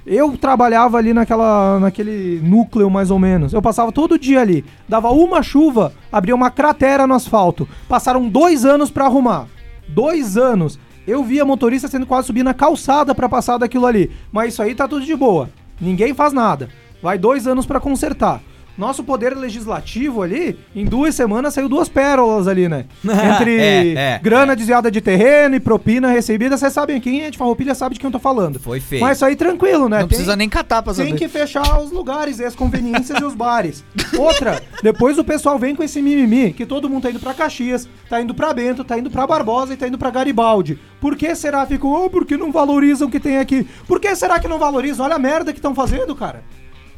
Eu 0.03 0.35
trabalhava 0.35 0.97
ali 0.97 1.13
naquela, 1.13 1.79
naquele 1.79 2.41
núcleo 2.41 2.89
mais 2.89 3.11
ou 3.11 3.19
menos. 3.19 3.53
Eu 3.53 3.61
passava 3.61 3.91
todo 3.91 4.17
dia 4.17 4.41
ali. 4.41 4.65
Dava 4.89 5.11
uma 5.11 5.43
chuva, 5.43 5.93
abria 6.11 6.33
uma 6.33 6.49
cratera 6.49 7.05
no 7.05 7.13
asfalto. 7.13 7.69
Passaram 7.87 8.27
dois 8.27 8.65
anos 8.65 8.89
pra 8.89 9.05
arrumar. 9.05 9.45
Dois 9.87 10.35
anos. 10.35 10.79
Eu 11.05 11.23
via 11.23 11.45
motorista 11.45 11.87
sendo 11.87 12.07
quase 12.07 12.25
subir 12.25 12.41
na 12.41 12.55
calçada 12.55 13.13
pra 13.13 13.29
passar 13.29 13.59
daquilo 13.59 13.85
ali. 13.85 14.09
Mas 14.31 14.53
isso 14.53 14.63
aí 14.63 14.73
tá 14.73 14.87
tudo 14.87 15.05
de 15.05 15.15
boa. 15.15 15.47
Ninguém 15.79 16.15
faz 16.15 16.33
nada. 16.33 16.69
Vai 17.03 17.19
dois 17.19 17.45
anos 17.45 17.67
pra 17.67 17.79
consertar. 17.79 18.41
Nosso 18.81 19.03
poder 19.03 19.37
legislativo 19.37 20.23
ali, 20.23 20.57
em 20.75 20.83
duas 20.85 21.13
semanas 21.13 21.53
saiu 21.53 21.69
duas 21.69 21.87
pérolas 21.87 22.47
ali, 22.47 22.67
né? 22.67 22.85
Entre 23.05 23.55
É, 23.59 23.93
é, 23.93 24.19
grana 24.23 24.55
desviada 24.55 24.89
de 24.89 24.99
terreno 24.99 25.55
e 25.55 25.59
propina 25.59 26.09
recebida. 26.09 26.57
Vocês 26.57 26.73
sabem, 26.73 26.99
quem 26.99 27.21
é 27.21 27.29
de 27.29 27.37
Farroupilha 27.37 27.75
sabe 27.75 27.93
de 27.93 27.99
quem 27.99 28.07
eu 28.07 28.11
tô 28.11 28.17
falando. 28.17 28.59
Foi 28.59 28.79
feio. 28.79 29.03
Mas 29.03 29.19
isso 29.19 29.25
aí 29.25 29.35
tranquilo, 29.35 29.87
né? 29.87 29.97
Não 29.99 30.07
Tem- 30.07 30.07
precisa 30.07 30.35
nem 30.35 30.49
catar 30.49 30.81
pra 30.81 30.95
tem 30.95 31.05
saber. 31.09 31.19
que 31.19 31.27
fechar 31.27 31.79
os 31.79 31.91
lugares, 31.91 32.39
e 32.39 32.43
as 32.43 32.55
conveniências 32.55 33.19
e 33.19 33.23
os 33.23 33.35
bares. 33.35 33.83
Outra, 34.17 34.59
depois 34.81 35.19
o 35.19 35.23
pessoal 35.23 35.59
vem 35.59 35.75
com 35.75 35.83
esse 35.83 36.01
mimimi, 36.01 36.51
que 36.51 36.65
todo 36.65 36.89
mundo 36.89 37.03
tá 37.03 37.11
indo 37.11 37.19
pra 37.19 37.35
Caxias, 37.35 37.87
tá 38.09 38.19
indo 38.19 38.33
pra 38.33 38.51
Bento, 38.51 38.83
tá 38.83 38.97
indo 38.97 39.11
pra 39.11 39.27
Barbosa 39.27 39.75
e 39.75 39.77
tá 39.77 39.87
indo 39.87 39.99
pra 39.99 40.09
Garibaldi. 40.09 40.79
Por 40.99 41.15
que 41.15 41.35
será? 41.35 41.63
Ficam, 41.67 41.91
oh, 41.91 42.09
porque 42.09 42.35
não 42.35 42.51
valorizam 42.51 43.07
o 43.07 43.11
que 43.11 43.19
tem 43.19 43.37
aqui. 43.37 43.63
Por 43.87 43.99
que 43.99 44.15
será 44.15 44.39
que 44.39 44.47
não 44.47 44.57
valorizam? 44.57 45.05
Olha 45.05 45.17
a 45.17 45.19
merda 45.19 45.53
que 45.53 45.59
estão 45.59 45.75
fazendo, 45.75 46.15
cara. 46.15 46.43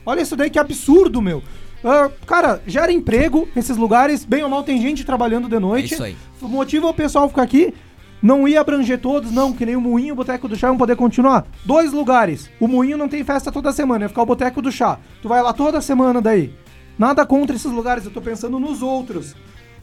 Olha 0.05 0.21
isso 0.21 0.37
daí 0.37 0.49
que 0.49 0.59
absurdo, 0.59 1.21
meu. 1.21 1.43
Ah, 1.83 2.09
cara, 2.25 2.61
gera 2.65 2.91
emprego 2.91 3.47
esses 3.55 3.75
lugares, 3.75 4.23
bem 4.23 4.43
ou 4.43 4.49
mal 4.49 4.63
tem 4.63 4.81
gente 4.81 5.03
trabalhando 5.03 5.49
de 5.49 5.59
noite. 5.59 5.93
É 5.93 5.95
isso 5.95 6.03
aí. 6.03 6.15
Motiva 6.41 6.87
o 6.87 6.93
pessoal 6.93 7.27
ficar 7.27 7.43
aqui. 7.43 7.73
Não 8.21 8.47
ia 8.47 8.61
abranger 8.61 9.01
todos, 9.01 9.31
não, 9.31 9.51
que 9.51 9.65
nem 9.65 9.75
o 9.75 9.81
Moinho, 9.81 10.13
o 10.13 10.15
Boteco 10.15 10.47
do 10.47 10.55
Chá 10.55 10.69
vão 10.69 10.77
poder 10.77 10.95
continuar. 10.95 11.45
Dois 11.65 11.91
lugares. 11.91 12.49
O 12.57 12.69
Moinho 12.69 12.97
não 12.97 13.09
tem 13.09 13.21
festa 13.21 13.51
toda 13.51 13.73
semana, 13.73 14.05
ia 14.05 14.09
ficar 14.09 14.21
o 14.21 14.25
Boteco 14.25 14.61
do 14.61 14.71
Chá. 14.71 14.97
Tu 15.21 15.27
vai 15.27 15.43
lá 15.43 15.51
toda 15.51 15.81
semana 15.81 16.21
daí. 16.21 16.53
Nada 16.97 17.25
contra 17.25 17.53
esses 17.53 17.69
lugares, 17.69 18.05
eu 18.05 18.11
tô 18.11 18.21
pensando 18.21 18.57
nos 18.59 18.81
outros 18.81 19.35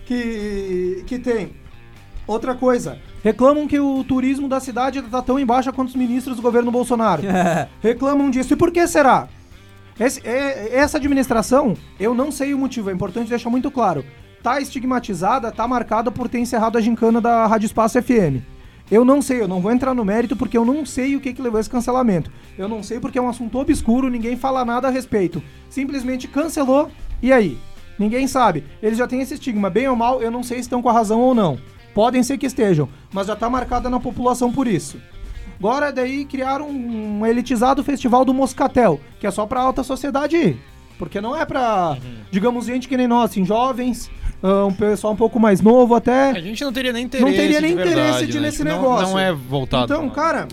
que, 0.06 1.04
que 1.06 1.18
tem. 1.18 1.50
Outra 2.26 2.54
coisa, 2.54 2.98
reclamam 3.22 3.66
que 3.66 3.78
o 3.78 4.02
turismo 4.04 4.48
da 4.48 4.58
cidade 4.58 5.02
tá 5.02 5.20
tão 5.20 5.38
em 5.38 5.44
baixa 5.44 5.70
quanto 5.70 5.88
os 5.88 5.96
ministros 5.96 6.36
do 6.36 6.42
governo 6.42 6.70
Bolsonaro. 6.70 7.22
reclamam 7.82 8.30
disso. 8.30 8.54
E 8.54 8.56
por 8.56 8.70
que 8.70 8.86
será? 8.86 9.28
Esse- 10.00 10.26
é- 10.26 10.70
essa 10.76 10.96
administração, 10.96 11.76
eu 11.98 12.14
não 12.14 12.32
sei 12.32 12.54
o 12.54 12.58
motivo, 12.58 12.88
é 12.90 12.92
importante 12.92 13.28
deixar 13.28 13.50
muito 13.50 13.70
claro. 13.70 14.02
Tá 14.42 14.58
estigmatizada, 14.60 15.52
tá 15.52 15.68
marcada 15.68 16.10
por 16.10 16.26
ter 16.28 16.38
encerrado 16.38 16.78
a 16.78 16.80
gincana 16.80 17.20
da 17.20 17.46
Rádio 17.46 17.66
Espaço 17.66 18.00
FM. 18.02 18.42
Eu 18.90 19.04
não 19.04 19.20
sei, 19.22 19.40
eu 19.42 19.46
não 19.46 19.60
vou 19.60 19.70
entrar 19.70 19.94
no 19.94 20.04
mérito 20.04 20.34
porque 20.34 20.56
eu 20.56 20.64
não 20.64 20.84
sei 20.86 21.14
o 21.14 21.20
que, 21.20 21.32
que 21.34 21.42
levou 21.42 21.60
esse 21.60 21.70
cancelamento. 21.70 22.30
Eu 22.58 22.66
não 22.68 22.82
sei 22.82 22.98
porque 22.98 23.18
é 23.18 23.22
um 23.22 23.28
assunto 23.28 23.58
obscuro, 23.58 24.08
ninguém 24.08 24.36
fala 24.36 24.64
nada 24.64 24.88
a 24.88 24.90
respeito. 24.90 25.40
Simplesmente 25.68 26.26
cancelou, 26.26 26.90
e 27.22 27.30
aí? 27.32 27.58
Ninguém 27.98 28.26
sabe. 28.26 28.64
Eles 28.82 28.96
já 28.98 29.06
têm 29.06 29.20
esse 29.20 29.34
estigma, 29.34 29.68
bem 29.68 29.86
ou 29.86 29.94
mal, 29.94 30.22
eu 30.22 30.30
não 30.30 30.42
sei 30.42 30.56
se 30.56 30.62
estão 30.62 30.80
com 30.80 30.88
a 30.88 30.92
razão 30.92 31.20
ou 31.20 31.34
não. 31.34 31.58
Podem 31.94 32.22
ser 32.22 32.38
que 32.38 32.46
estejam, 32.46 32.88
mas 33.12 33.26
já 33.26 33.36
tá 33.36 33.48
marcada 33.50 33.90
na 33.90 34.00
população 34.00 34.50
por 34.50 34.66
isso. 34.66 34.98
Agora 35.60 35.92
daí 35.92 36.24
criaram 36.24 36.70
um 36.70 37.24
elitizado 37.26 37.84
festival 37.84 38.24
do 38.24 38.32
Moscatel, 38.32 38.98
que 39.20 39.26
é 39.26 39.30
só 39.30 39.44
pra 39.44 39.60
alta 39.60 39.84
sociedade 39.84 40.34
ir. 40.34 40.58
Porque 40.98 41.20
não 41.20 41.36
é 41.36 41.44
pra, 41.44 41.98
digamos, 42.30 42.64
gente 42.64 42.88
que 42.88 42.96
nem 42.96 43.06
nós, 43.06 43.30
assim, 43.30 43.44
jovens, 43.44 44.10
ah, 44.42 44.64
um 44.64 44.72
pessoal 44.72 45.12
um 45.12 45.16
pouco 45.16 45.38
mais 45.38 45.60
novo 45.60 45.94
até. 45.94 46.30
A 46.30 46.40
gente 46.40 46.64
não 46.64 46.72
teria 46.72 46.92
nem 46.94 47.04
interesse. 47.04 47.26
Não 47.30 47.36
teria 47.36 47.60
nem 47.60 47.70
de 47.72 47.76
verdade, 47.76 48.00
interesse 48.00 48.26
de 48.26 48.40
né? 48.40 48.46
nesse 48.46 48.64
não- 48.64 48.72
negócio. 48.72 49.08
Não, 49.08 49.18
é 49.18 49.32
voltado. 49.32 49.84
Então, 49.92 50.08
cara, 50.08 50.48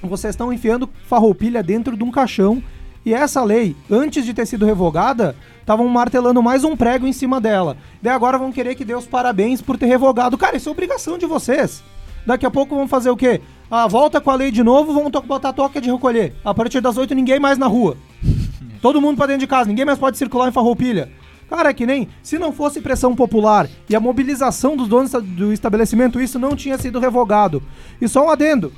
vocês 0.00 0.32
estão 0.32 0.52
enfiando 0.52 0.88
farroupilha 1.06 1.62
dentro 1.62 1.96
de 1.96 2.04
um 2.04 2.10
caixão 2.12 2.62
e 3.04 3.12
essa 3.12 3.42
lei, 3.42 3.74
antes 3.90 4.24
de 4.24 4.32
ter 4.32 4.46
sido 4.46 4.64
revogada, 4.64 5.34
estavam 5.60 5.88
martelando 5.88 6.40
mais 6.42 6.62
um 6.62 6.76
prego 6.76 7.06
em 7.06 7.12
cima 7.12 7.40
dela. 7.40 7.76
Daí 8.00 8.12
agora 8.12 8.38
vão 8.38 8.52
querer 8.52 8.76
que 8.76 8.84
dê 8.84 8.94
os 8.94 9.06
parabéns 9.06 9.60
por 9.60 9.76
ter 9.76 9.86
revogado. 9.86 10.38
Cara, 10.38 10.56
isso 10.56 10.68
é 10.68 10.72
obrigação 10.72 11.18
de 11.18 11.26
vocês. 11.26 11.82
Daqui 12.26 12.46
a 12.46 12.50
pouco 12.50 12.76
vão 12.76 12.86
fazer 12.86 13.10
o 13.10 13.16
quê? 13.16 13.40
Ah, 13.70 13.86
volta 13.86 14.20
com 14.20 14.30
a 14.30 14.34
lei 14.34 14.50
de 14.50 14.62
novo, 14.64 14.92
vão 14.92 15.10
to- 15.10 15.22
botar 15.22 15.52
toca 15.52 15.80
de 15.80 15.90
recolher. 15.90 16.34
A 16.44 16.52
partir 16.52 16.80
das 16.80 16.96
8 16.96 17.14
ninguém 17.14 17.38
mais 17.38 17.56
na 17.56 17.66
rua. 17.66 17.96
Todo 18.82 19.00
mundo 19.00 19.16
pra 19.16 19.26
dentro 19.26 19.40
de 19.40 19.46
casa, 19.46 19.68
ninguém 19.68 19.84
mais 19.84 19.98
pode 19.98 20.18
circular 20.18 20.48
em 20.48 20.52
farroupilha. 20.52 21.10
Cara, 21.48 21.70
é 21.70 21.74
que 21.74 21.84
nem 21.86 22.08
se 22.22 22.38
não 22.38 22.52
fosse 22.52 22.80
pressão 22.80 23.14
popular 23.14 23.68
e 23.88 23.94
a 23.96 24.00
mobilização 24.00 24.76
dos 24.76 24.88
donos 24.88 25.12
do 25.12 25.52
estabelecimento, 25.52 26.20
isso 26.20 26.38
não 26.38 26.54
tinha 26.56 26.78
sido 26.78 26.98
revogado. 27.00 27.62
E 28.00 28.08
só 28.08 28.24
um 28.26 28.30
adendo. 28.30 28.72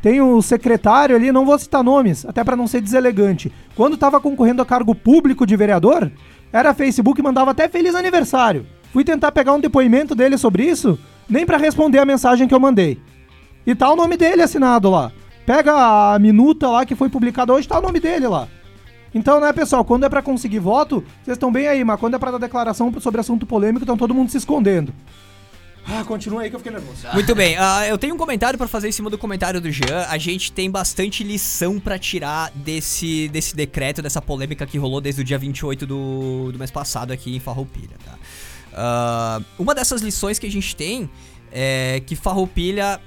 Tem 0.00 0.20
o 0.20 0.40
secretário 0.42 1.14
ali, 1.14 1.30
não 1.30 1.44
vou 1.46 1.56
citar 1.58 1.82
nomes, 1.84 2.24
até 2.26 2.42
pra 2.42 2.56
não 2.56 2.66
ser 2.66 2.80
deselegante. 2.80 3.52
Quando 3.76 3.96
tava 3.96 4.20
concorrendo 4.20 4.60
a 4.62 4.66
cargo 4.66 4.94
público 4.94 5.46
de 5.46 5.56
vereador, 5.56 6.10
era 6.52 6.74
Facebook 6.74 7.20
e 7.20 7.22
mandava 7.24 7.52
até 7.52 7.68
feliz 7.68 7.94
aniversário. 7.94 8.66
Fui 8.92 9.04
tentar 9.04 9.30
pegar 9.30 9.52
um 9.52 9.60
depoimento 9.60 10.14
dele 10.14 10.36
sobre 10.36 10.64
isso, 10.64 10.98
nem 11.28 11.46
pra 11.46 11.56
responder 11.56 11.98
a 11.98 12.04
mensagem 12.04 12.48
que 12.48 12.54
eu 12.54 12.58
mandei. 12.60 13.00
E 13.66 13.74
tá 13.74 13.90
o 13.90 13.96
nome 13.96 14.16
dele 14.16 14.42
assinado 14.42 14.90
lá. 14.90 15.12
Pega 15.46 16.14
a 16.14 16.18
minuta 16.18 16.68
lá 16.68 16.86
que 16.86 16.94
foi 16.94 17.08
publicada 17.08 17.52
hoje, 17.52 17.68
tá 17.68 17.78
o 17.78 17.82
nome 17.82 18.00
dele 18.00 18.26
lá. 18.28 18.48
Então, 19.14 19.40
né, 19.40 19.52
pessoal, 19.52 19.84
quando 19.84 20.04
é 20.04 20.08
pra 20.08 20.22
conseguir 20.22 20.58
voto, 20.58 21.04
vocês 21.22 21.36
estão 21.36 21.52
bem 21.52 21.68
aí, 21.68 21.84
mas 21.84 22.00
quando 22.00 22.14
é 22.14 22.18
pra 22.18 22.30
dar 22.30 22.38
declaração 22.38 22.92
sobre 23.00 23.20
assunto 23.20 23.44
polêmico, 23.44 23.84
estão 23.84 23.96
todo 23.96 24.14
mundo 24.14 24.30
se 24.30 24.38
escondendo. 24.38 24.92
Ah, 25.84 26.04
continua 26.04 26.42
aí 26.42 26.48
que 26.48 26.54
eu 26.54 26.60
fiquei 26.60 26.72
nervoso. 26.72 27.06
Muito 27.12 27.34
bem, 27.34 27.56
ah, 27.58 27.86
eu 27.88 27.98
tenho 27.98 28.14
um 28.14 28.18
comentário 28.18 28.56
pra 28.56 28.68
fazer 28.68 28.88
em 28.88 28.92
cima 28.92 29.10
do 29.10 29.18
comentário 29.18 29.60
do 29.60 29.70
Jean. 29.70 30.06
A 30.08 30.16
gente 30.16 30.52
tem 30.52 30.70
bastante 30.70 31.24
lição 31.24 31.80
pra 31.80 31.98
tirar 31.98 32.52
desse, 32.54 33.28
desse 33.28 33.54
decreto, 33.54 34.00
dessa 34.00 34.22
polêmica 34.22 34.64
que 34.64 34.78
rolou 34.78 35.00
desde 35.00 35.20
o 35.20 35.24
dia 35.24 35.36
28 35.36 35.84
do, 35.84 36.52
do 36.52 36.58
mês 36.58 36.70
passado 36.70 37.12
aqui 37.12 37.34
em 37.34 37.40
Farroupilha, 37.40 37.96
tá? 38.04 38.14
Ah, 38.72 39.40
uma 39.58 39.74
dessas 39.74 40.00
lições 40.02 40.38
que 40.38 40.46
a 40.46 40.50
gente 40.50 40.74
tem 40.74 41.10
é 41.50 42.00
que 42.06 42.14
Farroupilha, 42.14 43.00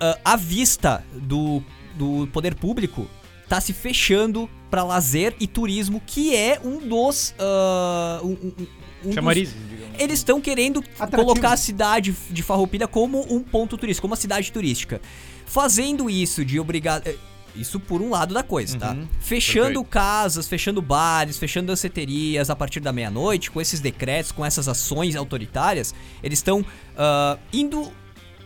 ah, 0.00 0.18
à 0.24 0.36
vista 0.36 1.04
do, 1.14 1.62
do 1.94 2.26
poder 2.32 2.54
público, 2.54 3.06
tá 3.48 3.60
se 3.60 3.72
fechando 3.72 4.48
pra 4.70 4.82
lazer 4.82 5.34
e 5.40 5.46
turismo, 5.46 6.02
que 6.04 6.34
é 6.34 6.60
um 6.64 6.78
dos... 6.88 7.34
ah, 7.38 8.20
um- 8.22 8.28
um- 8.28 8.66
um 9.04 9.10
dos- 9.10 9.14
digamos. 9.14 10.00
eles 10.00 10.18
estão 10.18 10.40
querendo 10.40 10.80
Atrativo. 10.98 11.22
colocar 11.22 11.52
a 11.52 11.56
cidade 11.56 12.14
de 12.30 12.42
Farroupilha 12.42 12.88
como 12.88 13.24
um 13.32 13.40
ponto 13.40 13.76
turístico, 13.76 14.02
como 14.02 14.12
uma 14.12 14.16
cidade 14.20 14.50
turística. 14.50 15.00
Fazendo 15.44 16.10
isso 16.10 16.44
de 16.44 16.58
obrigar. 16.58 17.02
eh, 17.04 17.14
Isso 17.54 17.80
por 17.80 18.02
um 18.02 18.10
lado 18.10 18.34
da 18.34 18.42
coisa, 18.42 18.76
tá? 18.78 18.90
Uhum, 18.92 19.06
Fechando 19.18 19.64
perfeito. 19.66 19.84
casas, 19.86 20.46
fechando 20.46 20.82
bares, 20.82 21.38
fechando 21.38 21.68
danceterias 21.68 22.50
a 22.50 22.56
partir 22.56 22.80
da 22.80 22.92
meia-noite, 22.92 23.50
com 23.50 23.58
esses 23.62 23.80
decretos, 23.80 24.30
com 24.30 24.44
essas 24.44 24.68
ações 24.68 25.16
autoritárias, 25.16 25.94
eles 26.22 26.38
estão 26.38 26.62
ah, 26.98 27.38
indo 27.52 27.90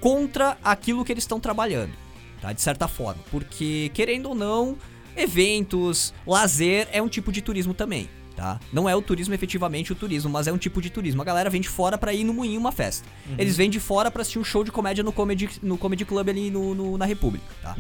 contra 0.01 0.57
aquilo 0.65 1.05
que 1.05 1.13
eles 1.13 1.25
estão 1.25 1.39
trabalhando, 1.39 1.93
tá? 2.41 2.53
De 2.53 2.61
certa 2.61 2.89
forma. 2.89 3.23
Porque, 3.31 3.91
querendo 3.95 4.31
ou 4.31 4.35
não, 4.35 4.77
eventos, 5.17 6.13
lazer 6.27 6.89
é 6.93 7.01
um 7.01 7.09
tipo 7.09 7.31
de 7.31 7.41
turismo 7.43 7.73
também, 7.75 8.09
tá? 8.37 8.59
Não 8.73 8.89
é 8.89 8.97
o 8.97 9.03
turismo 9.03 9.35
efetivamente 9.35 9.93
o 9.93 9.95
turismo, 9.95 10.31
mas 10.31 10.47
é 10.47 10.53
um 10.53 10.59
tipo 10.59 10.81
de 10.83 10.91
turismo. 10.91 11.23
A 11.23 11.25
galera 11.25 11.49
vem 11.51 11.61
de 11.61 11.69
fora 11.69 11.97
pra 11.99 12.13
ir 12.13 12.25
no 12.25 12.33
moinho 12.35 12.59
uma 12.59 12.73
festa. 12.73 13.07
Eles 13.39 13.57
vêm 13.57 13.71
de 13.71 13.79
fora 13.81 14.11
pra 14.11 14.23
assistir 14.23 14.39
um 14.39 14.45
show 14.45 14.65
de 14.65 14.73
comédia 14.73 15.05
no 15.05 15.13
Comedy, 15.13 15.49
no 15.63 15.77
comedy 15.79 16.05
Club 16.05 16.29
ali 16.29 16.51
no, 16.51 16.75
no- 16.75 16.99
na 16.99 17.05
República, 17.05 17.47
tá? 17.63 17.77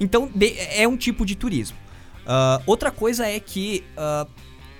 Então, 0.00 0.30
de- 0.34 0.54
é 0.58 0.86
um 0.88 0.96
tipo 0.96 1.24
de 1.24 1.34
turismo. 1.36 1.76
Ah, 2.26 2.60
outra 2.66 2.90
coisa 2.90 3.26
é 3.26 3.38
que 3.40 3.84
ah, 3.96 4.26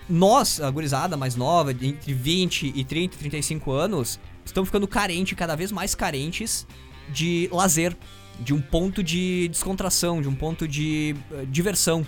nós, 0.08 0.60
a 0.60 0.70
gurizada 0.70 1.16
mais 1.16 1.36
nova, 1.36 1.70
entre 1.72 2.12
20 2.12 2.72
e 2.74 2.84
30, 2.84 3.16
35 3.18 3.70
anos, 3.72 4.18
estamos 4.44 4.68
ficando 4.68 4.86
carentes, 4.88 5.36
cada 5.36 5.54
vez 5.56 5.70
mais 5.72 5.94
carentes 5.94 6.66
de 7.08 7.48
lazer, 7.52 7.96
de 8.40 8.54
um 8.54 8.60
ponto 8.60 9.02
de 9.02 9.48
descontração, 9.48 10.20
de 10.22 10.28
um 10.28 10.34
ponto 10.34 10.66
de 10.66 11.14
eh, 11.32 11.44
diversão. 11.48 12.04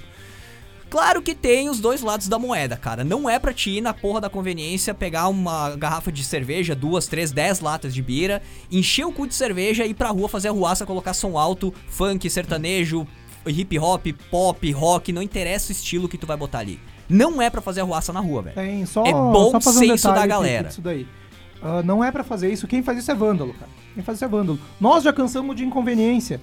Claro 0.91 1.21
que 1.23 1.35
tem 1.35 1.69
os 1.69 1.81
dois 1.81 2.03
lados 2.03 2.29
da 2.29 2.39
moeda, 2.39 2.77
cara. 2.77 3.03
Não 3.03 3.29
é 3.29 3.39
pra 3.39 3.53
te 3.53 3.69
ir 3.71 3.81
na 3.81 3.93
porra 3.93 4.21
da 4.21 4.31
conveniência, 4.31 4.95
pegar 4.95 5.27
uma 5.29 5.75
garrafa 5.75 6.13
de 6.13 6.23
cerveja, 6.23 6.75
duas, 6.75 7.07
três, 7.09 7.33
dez 7.33 7.59
latas 7.59 7.93
de 7.93 8.01
bira, 8.01 8.41
encher 8.71 9.05
o 9.05 9.13
cu 9.13 9.27
de 9.27 9.35
cerveja 9.35 9.85
e 9.85 9.91
ir 9.91 9.95
pra 9.95 10.11
rua 10.11 10.29
fazer 10.29 10.49
arruaça, 10.49 10.87
colocar 10.87 11.13
som 11.13 11.37
alto, 11.37 11.75
funk, 11.89 12.29
sertanejo, 12.31 13.07
hip 13.47 13.77
hop, 13.79 14.07
pop, 14.31 14.71
rock, 14.73 15.13
não 15.13 15.21
interessa 15.23 15.71
o 15.71 15.73
estilo 15.73 16.09
que 16.09 16.17
tu 16.17 16.27
vai 16.29 16.37
botar 16.37 16.61
ali. 16.61 16.79
Não 17.09 17.43
é 17.43 17.51
pra 17.51 17.61
fazer 17.61 17.81
arruaça 17.81 18.13
na 18.13 18.21
rua, 18.21 18.43
velho. 18.43 18.55
Tem 18.55 18.87
só, 18.87 19.05
É 19.05 19.13
bom 19.13 19.51
só 19.51 19.61
fazer 19.61 19.87
senso 19.89 20.13
da 20.13 20.25
galera. 20.27 20.69
disso 20.69 20.81
daí. 20.81 21.09
Ah, 21.63 21.83
não 21.83 22.03
é 22.05 22.11
pra 22.11 22.23
fazer 22.25 22.53
isso. 22.53 22.67
Quem 22.67 22.83
faz 22.83 22.99
isso 22.99 23.11
é 23.11 23.15
vândalo, 23.15 23.55
cara. 23.55 23.71
Quem 23.95 24.03
faz 24.03 24.19
isso 24.19 24.25
é 24.25 24.29
vândalo. 24.29 24.59
Nós 24.81 25.03
já 25.05 25.13
cansamos 25.13 25.55
de 25.57 25.65
inconveniência. 25.65 26.41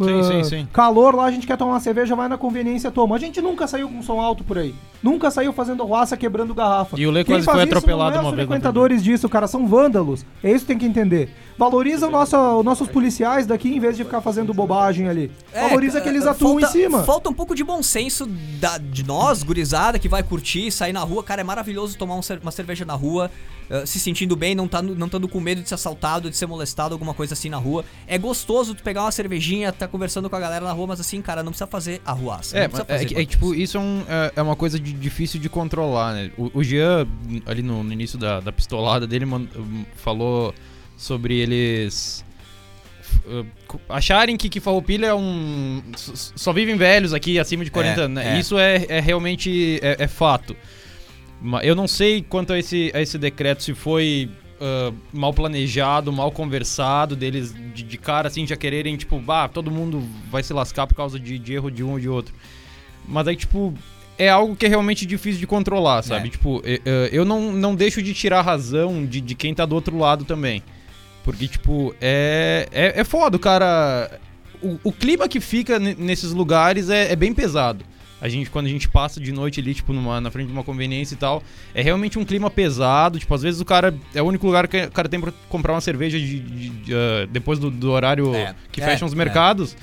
Sim, 0.00 0.20
Ah, 0.20 0.22
sim, 0.22 0.44
sim. 0.44 0.68
Calor 0.72 1.12
lá, 1.16 1.24
a 1.24 1.30
gente 1.32 1.44
quer 1.44 1.56
tomar 1.56 1.72
uma 1.72 1.80
cerveja, 1.80 2.14
vai 2.14 2.28
na 2.28 2.38
conveniência, 2.38 2.88
toma. 2.88 3.16
A 3.16 3.18
gente 3.18 3.40
nunca 3.40 3.66
saiu 3.66 3.88
com 3.88 4.00
som 4.00 4.20
alto 4.20 4.44
por 4.44 4.56
aí. 4.56 4.72
Nunca 5.02 5.28
saiu 5.28 5.52
fazendo 5.52 5.84
roça, 5.84 6.16
quebrando 6.16 6.54
garrafa. 6.54 6.96
E 6.98 7.04
o 7.04 7.10
Lê 7.10 7.24
Quem 7.24 7.34
quase 7.34 7.46
foi 7.46 7.54
isso 7.56 7.62
atropelado 7.64 8.10
não 8.12 8.18
é 8.18 8.20
uma 8.22 8.30
os 8.30 8.36
vez 8.36 8.48
na 8.48 8.52
frequentadores 8.54 9.02
disso, 9.02 9.28
cara, 9.28 9.48
são 9.48 9.66
vândalos. 9.66 10.24
É 10.42 10.50
isso 10.52 10.60
que 10.60 10.66
tem 10.68 10.78
que 10.78 10.86
entender. 10.86 11.30
Valoriza 11.58 12.06
o 12.06 12.10
nosso, 12.12 12.36
os 12.36 12.64
nossos 12.64 12.86
policiais 12.88 13.44
daqui 13.44 13.68
em 13.74 13.80
vez 13.80 13.96
de 13.96 14.04
ficar 14.04 14.20
fazendo 14.20 14.54
bobagem 14.54 15.08
ali. 15.08 15.32
Valoriza 15.52 15.98
É, 15.98 16.00
que 16.00 16.08
eles 16.08 16.24
é, 16.24 16.28
atuam 16.28 16.60
falta, 16.60 16.66
em 16.78 16.80
cima. 16.82 17.02
Falta 17.02 17.28
um 17.28 17.34
pouco 17.34 17.52
de 17.56 17.64
bom 17.64 17.82
senso 17.82 18.24
da- 18.60 18.78
de 18.78 19.04
nós, 19.04 19.42
gurizada, 19.42 19.98
que 19.98 20.08
vai 20.08 20.22
curtir, 20.22 20.70
sair 20.70 20.92
na 20.92 21.00
rua. 21.00 21.24
Cara, 21.24 21.40
é 21.40 21.44
maravilhoso 21.44 21.98
tomar 21.98 22.14
um 22.14 22.20
uma 22.40 22.52
cerveja 22.52 22.84
na 22.84 22.94
rua, 22.94 23.30
eh, 23.70 23.84
se 23.86 23.98
sentindo 24.00 24.34
bem, 24.36 24.54
não 24.54 24.66
tá, 24.68 24.80
não 24.82 25.06
estando 25.06 25.28
com 25.28 25.40
medo 25.40 25.62
de 25.62 25.68
ser 25.68 25.74
assaltado, 25.74 26.30
de 26.30 26.36
ser 26.36 26.46
molestado, 26.46 26.94
alguma 26.94 27.14
coisa 27.14 27.34
assim 27.34 27.48
na 27.48 27.56
rua. 27.58 27.84
É 28.06 28.16
gostoso 28.18 28.74
tu 28.74 28.82
pegar 28.82 29.02
uma 29.02 29.12
cervejinha, 29.12 29.72
tá 29.72 29.86
conversando 29.88 30.28
com 30.30 30.36
a 30.36 30.40
galera 30.40 30.64
na 30.64 30.72
rua, 30.72 30.86
mas 30.88 31.00
assim, 31.00 31.20
cara, 31.22 31.42
não 31.42 31.52
precisa 31.52 31.66
fazer. 31.66 32.00
É, 32.04 32.10
não 32.12 32.18
precisa 32.18 32.52
mas 32.70 32.80
é, 32.80 32.84
fazer 32.84 33.04
que- 33.06 33.14
é 33.14 33.16
bagunça. 33.18 33.30
tipo, 33.30 33.54
isso 33.54 33.76
é, 33.76 33.80
um- 33.80 34.04
é- 34.08 34.32
é 34.36 34.42
uma 34.42 34.56
coisa 34.56 34.78
de- 34.78 34.92
difícil 34.92 35.40
de 35.40 35.48
controlar, 35.48 36.14
né? 36.14 36.30
O, 36.36 36.50
o 36.58 36.64
Jean, 36.64 37.06
ali 37.46 37.62
no, 37.62 37.82
no 37.84 37.92
início 37.92 38.18
da, 38.18 38.40
da 38.40 38.52
pistolada 38.52 39.06
dele, 39.06 39.24
man- 39.26 39.46
falou 39.96 40.54
sobre 40.96 41.36
eles 41.38 42.24
co- 43.66 43.80
acharem 43.88 44.36
que, 44.36 44.48
que 44.48 44.60
Farroupilha 44.60 45.06
é 45.06 45.14
um... 45.14 45.82
Só 45.96 46.52
vivem 46.52 46.76
velhos 46.76 47.12
aqui, 47.12 47.38
acima 47.38 47.64
de 47.64 47.70
40 47.70 48.00
É, 48.00 48.04
anos, 48.04 48.14
né? 48.16 48.36
é. 48.36 48.40
Isso 48.40 48.58
é, 48.58 48.86
é 48.88 49.00
realmente 49.00 49.78
é, 49.82 49.96
é 50.04 50.08
fato. 50.08 50.56
Eu 51.62 51.74
não 51.74 51.86
sei 51.86 52.22
quanto 52.22 52.52
a 52.52 52.58
esse, 52.58 52.90
a 52.94 53.00
esse 53.00 53.16
decreto, 53.18 53.62
se 53.62 53.74
foi 53.74 54.28
ah, 54.60 54.92
mal 55.12 55.32
planejado, 55.32 56.12
mal 56.12 56.32
conversado, 56.32 57.14
deles 57.14 57.54
de, 57.74 57.82
de 57.82 57.98
cara 57.98 58.28
assim 58.28 58.46
já 58.46 58.56
quererem, 58.56 58.96
tipo, 58.96 59.18
bah, 59.20 59.48
todo 59.48 59.70
mundo 59.70 60.02
vai 60.30 60.42
se 60.42 60.52
lascar 60.52 60.86
por 60.86 60.94
causa 60.94 61.18
de, 61.18 61.38
de 61.38 61.54
erro 61.54 61.70
de 61.70 61.84
um 61.84 61.92
ou 61.92 62.00
de 62.00 62.08
outro. 62.08 62.34
Mas 63.06 63.28
aí, 63.28 63.36
tipo, 63.36 63.72
é 64.18 64.28
algo 64.28 64.56
que 64.56 64.66
é 64.66 64.68
realmente 64.68 65.06
difícil 65.06 65.38
de 65.40 65.46
controlar, 65.46 66.02
sabe? 66.02 66.28
É. 66.28 66.30
Tipo, 66.30 66.60
eu 67.12 67.24
não, 67.24 67.52
não 67.52 67.74
deixo 67.74 68.02
de 68.02 68.12
tirar 68.12 68.40
a 68.40 68.42
razão 68.42 69.06
de, 69.06 69.20
de 69.20 69.34
quem 69.34 69.54
tá 69.54 69.64
do 69.64 69.74
outro 69.74 69.96
lado 69.96 70.24
também. 70.24 70.62
Porque, 71.24 71.46
tipo, 71.46 71.94
é, 72.00 72.68
é, 72.72 73.00
é 73.00 73.04
foda, 73.04 73.38
cara. 73.38 74.18
O, 74.60 74.78
o 74.82 74.92
clima 74.92 75.28
que 75.28 75.40
fica 75.40 75.78
ne- 75.78 75.94
nesses 75.94 76.32
lugares 76.32 76.90
é, 76.90 77.12
é 77.12 77.16
bem 77.16 77.32
pesado. 77.32 77.84
A 78.20 78.28
gente, 78.28 78.50
quando 78.50 78.66
a 78.66 78.68
gente 78.68 78.88
passa 78.88 79.20
de 79.20 79.30
noite 79.30 79.60
ali, 79.60 79.72
tipo, 79.74 79.92
numa, 79.92 80.20
na 80.20 80.30
frente 80.30 80.46
de 80.48 80.52
uma 80.52 80.64
conveniência 80.64 81.14
e 81.14 81.18
tal, 81.18 81.42
é 81.74 81.80
realmente 81.82 82.18
um 82.18 82.24
clima 82.24 82.50
pesado. 82.50 83.18
Tipo, 83.18 83.32
às 83.34 83.42
vezes 83.42 83.60
o 83.60 83.64
cara. 83.64 83.94
É 84.14 84.20
o 84.20 84.24
único 84.26 84.46
lugar 84.46 84.66
que 84.66 84.84
o 84.84 84.90
cara 84.90 85.08
tem 85.08 85.20
pra 85.20 85.32
comprar 85.48 85.72
uma 85.72 85.80
cerveja 85.80 86.18
de, 86.18 86.40
de- 86.40 86.68
de, 86.70 86.94
ah, 86.94 87.26
depois 87.30 87.58
do, 87.58 87.70
do 87.70 87.90
horário 87.90 88.34
É, 88.34 88.54
que 88.72 88.80
é, 88.80 88.84
fecham 88.84 89.06
os 89.06 89.14
é. 89.14 89.16
mercados. 89.16 89.76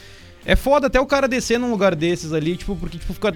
É. 0.45 0.55
foda 0.55 0.87
até 0.87 0.99
o 0.99 1.05
cara 1.05 1.27
descer 1.27 1.57
num 1.59 1.71
lugar 1.71 1.95
desses 1.95 2.33
ali, 2.33 2.55
tipo, 2.57 2.75
porque 2.75 2.97
tipo, 2.97 3.13
fica 3.13 3.33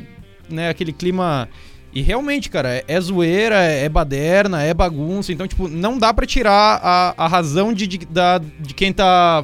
né, 0.49 0.69
aquele 0.69 0.91
clima. 0.93 1.47
E 1.91 2.01
realmente, 2.01 2.49
cara, 2.49 2.69
é, 2.69 2.83
é 2.87 3.01
zoeira, 3.01 3.55
é 3.55 3.89
baderna, 3.89 4.61
é 4.61 4.73
bagunça. 4.73 5.33
Então, 5.33 5.47
tipo, 5.47 5.67
não 5.67 5.97
dá 5.97 6.13
pra 6.13 6.25
tirar 6.25 6.79
a, 6.83 7.13
a 7.17 7.27
razão 7.27 7.73
de, 7.73 7.87
de, 7.87 7.97
da, 8.05 8.37
de 8.37 8.73
quem 8.75 8.93
tá 8.93 9.43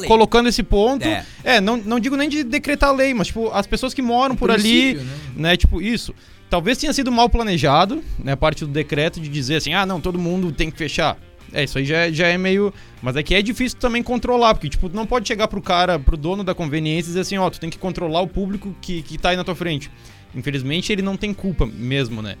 lei. 0.00 0.08
colocando 0.08 0.48
esse 0.48 0.62
ponto. 0.62 1.06
É. 1.06 1.24
É, 1.44 1.60
não, 1.60 1.76
não 1.76 2.00
digo 2.00 2.16
nem 2.16 2.28
de 2.28 2.42
decretar 2.42 2.90
a 2.90 2.92
lei, 2.92 3.14
mas, 3.14 3.28
tipo, 3.28 3.48
as 3.52 3.66
pessoas 3.66 3.94
que 3.94 4.02
moram 4.02 4.34
por 4.34 4.50
ali, 4.50 4.94
né? 4.94 5.04
né, 5.36 5.56
tipo, 5.56 5.80
isso. 5.80 6.12
Talvez 6.48 6.78
tenha 6.78 6.92
sido 6.92 7.12
mal 7.12 7.28
planejado, 7.28 8.02
né, 8.18 8.32
a 8.32 8.36
parte 8.36 8.64
do 8.64 8.72
decreto 8.72 9.20
de 9.20 9.28
dizer 9.28 9.56
assim, 9.56 9.72
ah, 9.72 9.86
não, 9.86 10.00
todo 10.00 10.18
mundo 10.18 10.50
tem 10.50 10.68
que 10.68 10.76
fechar. 10.76 11.16
É, 11.52 11.62
isso 11.62 11.78
aí 11.78 11.84
já, 11.84 11.96
é- 11.98 12.12
já 12.12 12.26
é 12.26 12.36
meio... 12.36 12.74
Mas 13.00 13.16
é 13.16 13.22
que 13.22 13.34
é 13.36 13.42
difícil 13.42 13.78
também 13.78 14.02
controlar, 14.02 14.54
porque, 14.54 14.68
tipo, 14.68 14.88
tu 14.88 14.96
não 14.96 15.06
pode 15.06 15.28
chegar 15.28 15.46
pro 15.46 15.62
cara, 15.62 15.96
pro 15.98 16.16
dono 16.16 16.42
da 16.42 16.54
conveniência 16.54 17.08
e 17.08 17.10
dizer 17.10 17.20
assim, 17.20 17.38
ó, 17.38 17.48
tu 17.48 17.60
tem 17.60 17.70
que 17.70 17.78
controlar 17.78 18.20
o 18.20 18.26
público 18.26 18.74
que, 18.80 19.00
que 19.02 19.16
tá 19.16 19.30
aí 19.30 19.36
na 19.36 19.44
tua 19.44 19.54
frente. 19.54 19.90
Infelizmente, 20.34 20.92
ele 20.92 21.02
não 21.02 21.16
tem 21.16 21.32
culpa 21.34 21.66
mesmo, 21.66 22.22
né? 22.22 22.36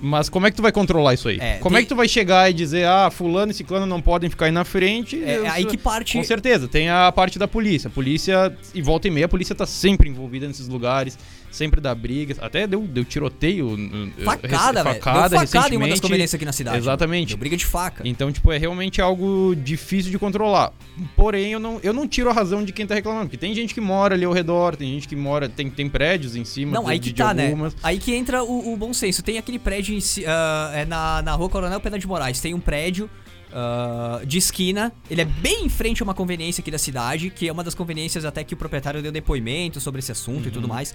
Mas 0.00 0.28
como 0.28 0.46
é 0.46 0.50
que 0.50 0.56
tu 0.56 0.62
vai 0.62 0.70
controlar 0.70 1.14
isso 1.14 1.28
aí? 1.28 1.38
É, 1.40 1.56
como 1.58 1.74
tem- 1.74 1.80
é 1.80 1.82
que 1.82 1.88
tu 1.88 1.96
vai 1.96 2.06
chegar 2.06 2.48
e 2.48 2.52
dizer, 2.54 2.86
ah, 2.86 3.10
fulano 3.10 3.50
e 3.50 3.54
ciclano 3.54 3.84
não 3.84 4.00
podem 4.00 4.30
ficar 4.30 4.46
aí 4.46 4.52
na 4.52 4.64
frente? 4.64 5.20
É, 5.22 5.38
Eu- 5.38 5.50
aí 5.50 5.64
que 5.64 5.76
parte. 5.76 6.16
com 6.16 6.22
certeza, 6.22 6.68
tem 6.68 6.88
a 6.88 7.10
parte 7.10 7.36
da 7.36 7.48
polícia. 7.48 7.88
A 7.88 7.90
polícia, 7.90 8.56
e 8.72 8.80
volta 8.80 9.08
e 9.08 9.10
meia, 9.10 9.26
a 9.26 9.28
polícia 9.28 9.56
tá 9.56 9.66
sempre 9.66 10.08
envolvida 10.08 10.46
nesses 10.46 10.68
lugares, 10.68 11.18
sempre 11.50 11.80
dá 11.80 11.94
brigas. 11.94 12.38
Até 12.40 12.66
deu, 12.66 12.80
deu 12.82 13.04
tiroteio. 13.04 13.68
uh, 13.74 14.24
Facada, 14.24 14.82
velho. 14.84 14.96
Facada, 14.96 15.28
Deu 15.30 15.46
facada 15.46 15.74
em 15.74 15.76
uma 15.78 15.88
das 15.88 16.00
conveniências 16.00 16.34
aqui 16.34 16.44
na 16.44 16.52
cidade. 16.52 16.78
Exatamente. 16.78 17.28
Deu 17.28 17.38
briga 17.38 17.56
de 17.56 17.64
faca. 17.66 18.02
Então, 18.06 18.30
tipo, 18.32 18.50
é 18.52 18.58
realmente 18.58 19.00
algo 19.00 19.54
difícil 19.56 20.10
de 20.10 20.18
controlar. 20.18 20.72
Porém, 21.16 21.52
eu 21.52 21.60
não, 21.60 21.80
eu 21.82 21.92
não 21.92 22.06
tiro 22.06 22.30
a 22.30 22.32
razão 22.32 22.64
de 22.64 22.72
quem 22.72 22.86
tá 22.86 22.94
reclamando. 22.94 23.26
Porque 23.26 23.36
tem 23.36 23.54
gente 23.54 23.74
que 23.74 23.80
mora 23.80 24.14
ali 24.14 24.24
ao 24.24 24.32
redor, 24.32 24.76
tem 24.76 24.92
gente 24.94 25.08
que 25.08 25.16
mora, 25.16 25.48
tem, 25.48 25.70
tem 25.70 25.88
prédios 25.88 26.36
em 26.36 26.44
cima 26.44 26.72
Não, 26.72 26.84
de, 26.84 26.90
aí 26.90 26.98
que 26.98 27.10
de 27.10 27.14
tá, 27.14 27.32
né? 27.34 27.46
algumas. 27.46 27.76
Aí 27.82 27.98
que 27.98 28.14
entra 28.14 28.42
o, 28.44 28.72
o 28.72 28.76
bom 28.76 28.92
senso. 28.92 29.22
Tem 29.22 29.38
aquele 29.38 29.58
prédio 29.58 29.94
em 29.94 30.00
ah, 30.26 30.70
é 30.74 30.84
na, 30.84 31.22
na 31.22 31.32
rua 31.32 31.48
Coronel 31.48 31.80
Pena 31.80 31.98
de 31.98 32.06
Moraes. 32.06 32.40
Tem 32.40 32.54
um 32.54 32.60
prédio 32.60 33.08
ah, 33.52 34.20
de 34.24 34.38
esquina. 34.38 34.92
Ele 35.10 35.22
é 35.22 35.24
bem 35.24 35.64
em 35.64 35.68
frente 35.68 36.02
a 36.02 36.04
uma 36.04 36.14
conveniência 36.14 36.60
aqui 36.60 36.70
da 36.70 36.78
cidade, 36.78 37.30
que 37.30 37.48
é 37.48 37.52
uma 37.52 37.64
das 37.64 37.74
conveniências 37.74 38.24
até 38.24 38.44
que 38.44 38.54
o 38.54 38.56
proprietário 38.56 39.02
deu 39.02 39.12
depoimento 39.12 39.80
sobre 39.80 40.00
esse 40.00 40.12
assunto 40.12 40.44
e 40.44 40.46
Uhum. 40.46 40.52
tudo 40.52 40.68
mais. 40.68 40.94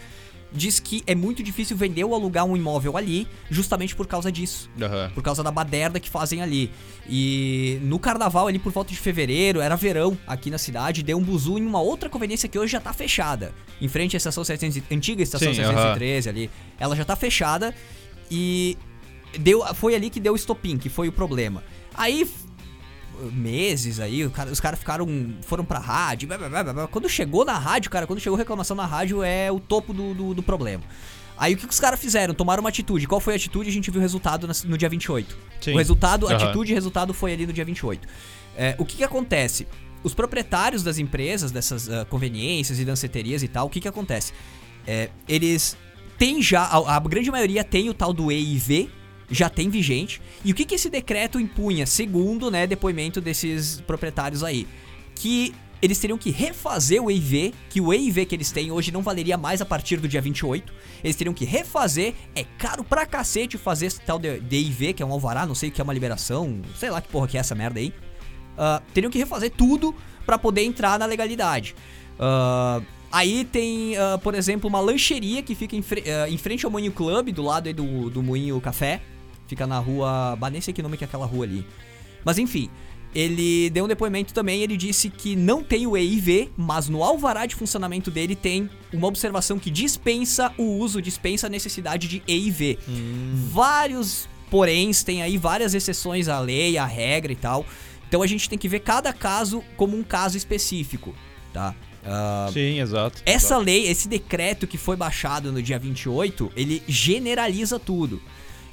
Diz 0.55 0.79
que 0.79 1.03
é 1.07 1.15
muito 1.15 1.41
difícil 1.41 1.75
vender 1.75 2.03
ou 2.03 2.13
alugar 2.13 2.45
um 2.45 2.55
imóvel 2.55 2.95
ali, 2.95 3.27
justamente 3.50 3.95
por 3.95 4.05
causa 4.05 4.31
disso. 4.31 4.69
Aham. 4.79 5.12
Por 5.13 5.24
causa 5.24 5.41
da 5.41 5.50
baderna 5.50 6.00
que 6.00 6.10
fazem 6.10 6.41
ali. 6.41 6.69
E 7.10 7.79
no 7.81 7.98
carnaval, 7.98 8.48
ali 8.48 8.60
por 8.60 8.72
volta 8.72 8.91
de 8.91 8.98
fevereiro, 8.98 9.60
era 9.62 9.75
verão 9.75 10.17
aqui 10.27 10.51
na 10.51 10.57
cidade, 10.60 11.01
deu 11.01 11.17
um 11.17 11.24
buzu 11.24 11.57
em 11.57 11.65
uma 11.65 11.81
outra 11.81 12.07
conveniência 12.10 12.48
que 12.48 12.57
hoje 12.60 12.72
já 12.74 12.79
tá 12.79 12.93
fechada. 12.93 13.51
Em 13.81 13.88
frente 13.88 14.15
à 14.15 14.17
estação 14.17 14.43
700, 14.43 14.77
e- 14.77 14.83
antiga 14.93 15.24
estação 15.24 15.50
Sim, 15.50 15.55
713 15.62 16.29
ali. 16.29 16.50
Ela 16.79 16.95
já 16.95 17.03
tá 17.03 17.15
fechada 17.15 17.74
e 18.29 18.77
deu, 19.39 19.63
foi 19.74 19.95
ali 19.95 20.10
que 20.10 20.19
deu 20.19 20.33
o 20.33 20.36
estopim, 20.36 20.77
que 20.77 20.89
foi 20.89 21.07
o 21.07 21.12
problema. 21.12 21.63
Aí 21.95 22.29
meses 23.31 23.99
aí, 23.99 24.25
o 24.25 24.31
cara- 24.31 24.51
os 24.51 24.59
caras 24.59 24.79
ficaram 24.79 25.07
foram 25.41 25.63
pra 25.63 25.79
rádio, 25.79 26.27
blá, 26.27 26.37
blá, 26.37 26.63
blá, 26.73 26.87
quando 26.87 27.07
chegou 27.09 27.45
na 27.45 27.57
rádio, 27.57 27.89
cara, 27.91 28.05
quando 28.07 28.19
chegou 28.19 28.37
reclamação 28.37 28.75
na 28.75 28.85
rádio 28.85 29.23
é 29.23 29.51
o 29.51 29.59
topo 29.59 29.93
do, 29.93 30.13
do, 30.13 30.33
do 30.33 30.43
problema. 30.43 30.83
Aí 31.37 31.53
o 31.55 31.57
que, 31.57 31.65
que 31.65 31.73
os 31.73 31.79
caras 31.79 31.99
fizeram? 31.99 32.33
Tomaram 32.33 32.61
uma 32.61 32.69
atitude. 32.69 33.07
Qual 33.07 33.19
foi 33.19 33.33
a 33.33 33.35
atitude? 33.35 33.67
A 33.67 33.73
gente 33.73 33.89
viu 33.89 33.99
o 33.99 34.01
resultado 34.01 34.47
no 34.65 34.77
dia 34.77 34.87
28. 34.87 35.35
Sim. 35.61 35.73
O 35.73 35.77
resultado, 35.77 36.27
Aham. 36.27 36.35
atitude 36.35 36.71
e 36.71 36.75
resultado 36.75 37.13
foi 37.13 37.33
ali 37.33 37.47
no 37.47 37.51
dia 37.53 37.65
28. 37.65 38.07
É, 38.55 38.75
o 38.77 38.86
que 38.86 38.97
que 38.97 39.03
acontece? 39.03 39.67
Os 40.03 40.13
proprietários 40.13 40.83
das 40.83 40.99
empresas, 40.99 41.51
dessas 41.51 41.89
ah, 41.89 42.05
conveniências 42.07 42.77
e 42.79 42.86
danceterias 42.86 43.41
e 43.41 43.47
tal, 43.47 43.65
o 43.65 43.69
que 43.69 43.79
que 43.81 43.88
acontece? 43.88 44.31
É, 44.86 45.09
eles 45.27 45.75
têm 46.19 46.41
já, 46.41 46.63
a, 46.65 46.97
a 46.97 46.99
grande 46.99 47.31
maioria 47.31 47.63
tem 47.63 47.89
o 47.89 47.93
tal 47.95 48.13
do 48.13 48.31
EIV, 48.31 48.89
já 49.34 49.50
tem 49.50 49.69
vigente. 49.69 50.22
E 50.46 50.52
o 50.52 50.56
que 50.56 50.63
que 50.65 50.76
esse 50.76 50.89
decreto 50.89 51.39
impunha, 51.39 51.86
segundo, 51.86 52.50
né, 52.52 52.65
depoimento 52.67 53.19
desses 53.19 53.82
proprietários 53.82 54.43
aí? 54.43 54.67
Que 55.15 55.54
eles 55.82 56.00
teriam 56.00 56.17
que 56.17 56.32
refazer 56.32 57.04
o 57.04 57.12
EIV, 57.12 57.54
que 57.69 57.82
o 57.82 57.91
EIV 57.93 58.26
que 58.26 58.36
eles 58.36 58.52
têm 58.52 58.72
hoje 58.72 58.89
não 58.91 59.02
valeria 59.02 59.38
mais 59.38 59.62
a 59.62 59.65
partir 59.65 59.98
do 59.98 60.08
dia 60.08 60.22
28. 60.22 60.72
Eles 61.04 61.15
teriam 61.15 61.34
que 61.34 61.43
refazer, 61.43 62.13
é 62.34 62.46
caro 62.58 62.84
pra 62.86 63.06
cacete 63.06 63.58
fazer 63.58 63.88
esse 63.88 64.00
tal 64.00 64.17
de, 64.17 64.39
de 64.39 64.56
EIV, 64.56 64.93
que 64.93 65.04
é 65.04 65.06
um 65.06 65.12
alvará, 65.12 65.46
não 65.46 65.54
sei 65.56 65.67
o 65.67 65.72
que 65.74 65.82
é 65.82 65.84
uma 65.84 65.93
liberação, 65.93 66.62
sei 66.80 66.89
lá 66.89 67.02
que 67.02 67.10
porra 67.10 67.28
que 67.28 67.36
é 67.36 67.39
essa 67.41 67.54
merda 67.54 67.80
aí. 67.82 67.93
Ah, 68.58 68.82
teriam 68.93 69.12
que 69.12 69.17
refazer 69.17 69.52
tudo 69.52 69.93
pra 70.26 70.38
poder 70.38 70.63
entrar 70.63 70.98
na 70.98 71.06
legalidade. 71.06 71.76
Ah, 72.17 72.82
aí 73.12 73.43
tem, 73.43 73.98
ah, 73.98 74.17
por 74.24 74.36
exemplo, 74.36 74.69
uma 74.69 74.80
lancheria 74.80 75.41
que 75.43 75.54
fica 75.54 75.76
em, 75.76 75.82
fre- 75.82 76.06
em 76.30 76.38
frente 76.38 76.63
ao 76.65 76.72
Moinho 76.72 76.93
Club, 76.93 77.30
do 77.32 77.41
lado 77.43 77.67
aí 77.67 77.74
do, 77.74 78.10
do 78.10 78.24
Moinho 78.24 78.62
Café. 78.62 79.02
Fica 79.47 79.67
na 79.67 79.79
rua. 79.79 80.36
Bah, 80.39 80.49
nem 80.49 80.62
sei 80.62 80.73
que 80.73 80.82
nome 80.82 80.97
que 80.97 81.03
é 81.03 81.08
aquela 81.08 81.25
rua 81.25 81.45
ali. 81.45 81.65
Mas 82.25 82.38
enfim, 82.38 82.69
ele 83.13 83.69
deu 83.69 83.86
um 83.86 83.88
depoimento 83.88 84.34
também. 84.34 84.62
Ele 84.62 84.75
disse 84.75 85.10
que 85.10 85.36
não 85.36 85.63
tem 85.63 85.86
o 85.86 85.95
EIV, 85.95 86.51
mas 86.58 86.89
no 86.89 87.03
alvará 87.03 87.45
de 87.45 87.56
funcionamento 87.56 88.10
dele 88.10 88.36
tem 88.36 88.69
uma 88.91 89.08
observação 89.08 89.60
que 89.60 89.69
dispensa 89.69 90.51
o 90.58 90.63
uso, 90.63 91.01
dispensa 91.01 91.47
a 91.47 91.49
necessidade 91.49 92.08
de 92.08 92.23
EIV. 92.27 92.79
Vários 93.51 94.27
poréns, 94.49 95.03
tem 95.03 95.21
aí 95.21 95.38
várias 95.38 95.73
exceções 95.73 96.27
à 96.27 96.39
lei, 96.39 96.77
à 96.77 96.86
regra 96.86 97.32
e 97.32 97.36
tal. 97.36 97.65
Então 98.08 98.21
a 98.21 98.27
gente 98.27 98.47
tem 98.47 98.58
que 98.58 98.67
ver 98.67 98.79
cada 98.79 99.12
caso 99.12 99.63
como 99.75 99.97
um 99.97 100.03
caso 100.03 100.38
específico, 100.38 101.15
tá? 101.51 101.75
Ah, 102.06 102.49
Sim, 102.51 102.79
exato. 102.79 103.21
essa 103.25 103.58
lei, 103.58 103.88
esse 103.88 104.08
decreto 104.08 104.67
que 104.67 104.77
foi 104.77 104.95
baixado 104.95 105.51
no 105.51 105.62
dia 105.62 105.79
28, 105.79 106.51
ele 106.56 106.84
generaliza 106.88 107.79
tudo. 107.79 108.21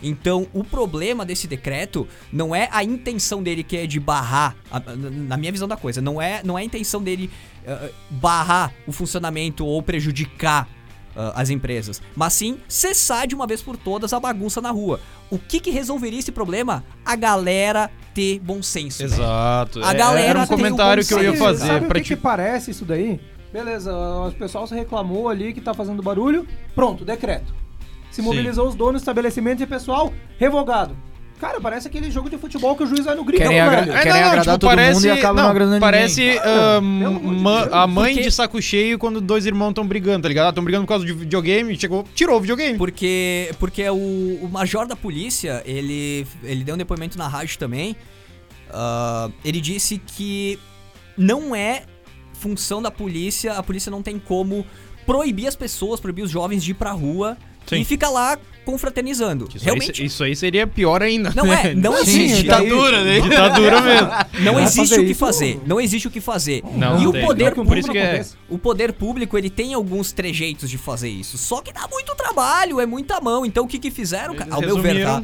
Então, 0.02 0.46
o 0.52 0.64
problema 0.64 1.24
desse 1.24 1.46
decreto 1.46 2.06
não 2.32 2.54
é 2.54 2.68
a 2.72 2.82
intenção 2.84 3.42
dele 3.42 3.62
que 3.62 3.76
é 3.76 3.86
de 3.86 4.00
barrar, 4.00 4.56
a- 4.70 4.80
na 4.96 5.36
minha 5.36 5.52
visão 5.52 5.68
da 5.68 5.76
coisa, 5.76 6.00
não 6.00 6.20
é, 6.20 6.40
não 6.44 6.58
é 6.58 6.62
a 6.62 6.64
intenção 6.64 7.02
dele 7.02 7.30
eh, 7.66 7.90
barrar 8.10 8.72
o 8.86 8.92
funcionamento 8.92 9.64
ou 9.66 9.82
prejudicar 9.82 10.66
ah, 11.16 11.32
as 11.34 11.50
empresas, 11.50 12.00
mas 12.14 12.32
sim 12.32 12.58
cessar 12.68 13.26
de 13.26 13.34
uma 13.34 13.44
vez 13.46 13.60
por 13.60 13.76
todas 13.76 14.12
a 14.12 14.20
bagunça 14.20 14.60
na 14.60 14.70
rua. 14.70 15.00
O 15.28 15.38
que 15.38 15.58
que 15.60 15.70
resolveria 15.70 16.18
esse 16.20 16.30
problema? 16.32 16.84
A 17.04 17.16
galera 17.16 17.90
ter 18.14 18.38
bom 18.38 18.62
senso. 18.62 18.98
velho. 18.98 19.12
Exato. 19.14 19.82
A 19.84 19.90
É- 19.92 19.94
galera 19.94 20.28
Era 20.30 20.38
um 20.40 20.42
o 20.44 20.46
comentário 20.46 21.04
que 21.04 21.12
eu 21.12 21.22
ia 21.22 21.36
fazer. 21.36 21.66
Sabe 21.66 21.84
o 21.84 21.88
pra 21.88 21.98
que, 22.00 22.04
ti- 22.06 22.14
que 22.16 22.20
parece 22.22 22.70
isso 22.70 22.84
daí? 22.84 23.20
Beleza, 23.52 23.92
o 23.92 24.30
pessoal 24.32 24.64
se 24.68 24.74
reclamou 24.76 25.28
ali 25.28 25.52
que 25.52 25.60
tá 25.60 25.74
fazendo 25.74 26.00
barulho. 26.00 26.46
Pronto, 26.76 27.04
decreto. 27.04 27.52
Se 28.20 28.24
Sim. 28.28 28.30
mobilizou 28.30 28.68
os 28.68 28.74
donos, 28.74 29.02
estabelecimentos 29.02 29.62
e 29.62 29.66
pessoal 29.66 30.12
revogado. 30.38 30.96
Cara, 31.40 31.58
parece 31.58 31.88
aquele 31.88 32.10
jogo 32.10 32.28
de 32.28 32.36
futebol 32.36 32.76
que 32.76 32.82
o 32.82 32.86
juiz 32.86 33.02
vai 33.06 33.14
no 33.14 33.24
gritão, 33.24 33.46
Querem, 33.46 33.60
agra. 33.60 33.80
É, 33.80 34.02
querem 34.02 34.12
não, 34.12 34.18
agradar 34.28 34.40
tipo, 34.44 34.58
todo 34.58 34.68
parece, 34.68 34.94
mundo 34.94 35.04
e 35.06 35.10
acabam 35.10 35.36
não, 35.36 35.42
não, 35.44 35.50
agradando 35.50 35.80
parece 35.80 36.20
ninguém. 36.20 36.38
ah, 36.44 36.80
ma- 36.82 37.60
Deus. 37.62 37.72
a 37.72 37.86
mãe 37.86 38.12
Porque- 38.12 38.28
de 38.28 38.34
saco 38.34 38.60
cheio 38.60 38.98
quando 38.98 39.22
dois 39.22 39.46
irmãos 39.46 39.70
estão 39.70 39.86
brigando, 39.86 40.20
tá 40.24 40.28
ligado? 40.28 40.50
Estão 40.50 40.62
brigando 40.62 40.84
por 40.84 40.88
causa 40.90 41.06
de 41.06 41.14
videogame, 41.14 41.74
chegou, 41.80 42.04
tirou 42.14 42.36
o 42.36 42.40
videogame. 42.42 42.76
Porque, 42.76 43.50
porque 43.58 43.88
o, 43.88 43.94
o 44.42 44.50
major 44.52 44.86
da 44.86 44.94
polícia, 44.94 45.62
ele, 45.64 46.26
ele 46.44 46.62
deu 46.62 46.74
um 46.74 46.78
depoimento 46.78 47.16
na 47.16 47.26
rádio 47.26 47.58
também. 47.58 47.96
ah, 48.70 49.30
ele 49.42 49.62
disse 49.62 49.96
que 49.98 50.58
não 51.16 51.54
é 51.56 51.84
função 52.34 52.82
da 52.82 52.90
polícia, 52.90 53.54
a 53.54 53.62
polícia 53.62 53.90
não 53.90 54.02
tem 54.02 54.18
como 54.18 54.66
proibir 55.06 55.46
as 55.46 55.56
pessoas, 55.56 56.00
proibir 56.00 56.22
os 56.22 56.30
jovens 56.30 56.62
de 56.62 56.72
ir 56.72 56.74
pra 56.74 56.90
rua 56.92 57.36
Sim. 57.70 57.80
e 57.80 57.84
ficar 57.84 58.10
lá 58.10 58.36
confraternizando. 58.64 59.48
Isso, 59.54 59.64
Realmente, 59.64 60.00
aí, 60.00 60.06
isso 60.06 60.22
aí 60.22 60.36
seria 60.36 60.66
pior 60.66 61.02
ainda. 61.02 61.32
não 61.34 61.52
é, 61.52 61.74
não 61.74 62.04
Sim, 62.04 62.22
existe. 62.24 62.42
Ditadura, 62.42 63.02
né? 63.04 63.20
Ditadura 63.20 63.80
mesmo. 63.82 64.08
Não 64.44 64.60
existe 64.60 64.98
o 65.00 65.04
que 65.06 65.14
fazer. 65.14 65.60
Não 65.66 65.80
existe 65.80 66.06
o 66.08 66.10
que 66.10 66.20
fazer. 66.20 66.62
Não, 66.76 66.98
e 67.00 67.02
não 67.04 67.10
o 67.10 67.12
tem. 67.12 67.24
poder 67.26 67.56
não 67.56 67.64
é- 67.72 67.80
aconteça. 67.80 68.36
O 68.48 68.58
poder 68.58 68.92
público, 68.92 69.36
ele 69.36 69.50
tem 69.50 69.74
alguns 69.74 70.12
trejeitos 70.12 70.68
de 70.70 70.78
fazer 70.78 71.08
isso. 71.08 71.36
Só 71.38 71.60
que 71.60 71.72
dá 71.72 71.88
muito 71.90 72.14
trabalho, 72.14 72.80
é 72.80 72.86
muita 72.86 73.20
mão. 73.20 73.44
Então 73.44 73.64
o 73.64 73.68
que 73.68 73.78
que 73.78 73.90
fizeram, 73.90 74.34
cara? 74.34 74.54
Ao 74.54 74.60
meu 74.60 74.78
ver, 74.80 75.04
tá? 75.04 75.22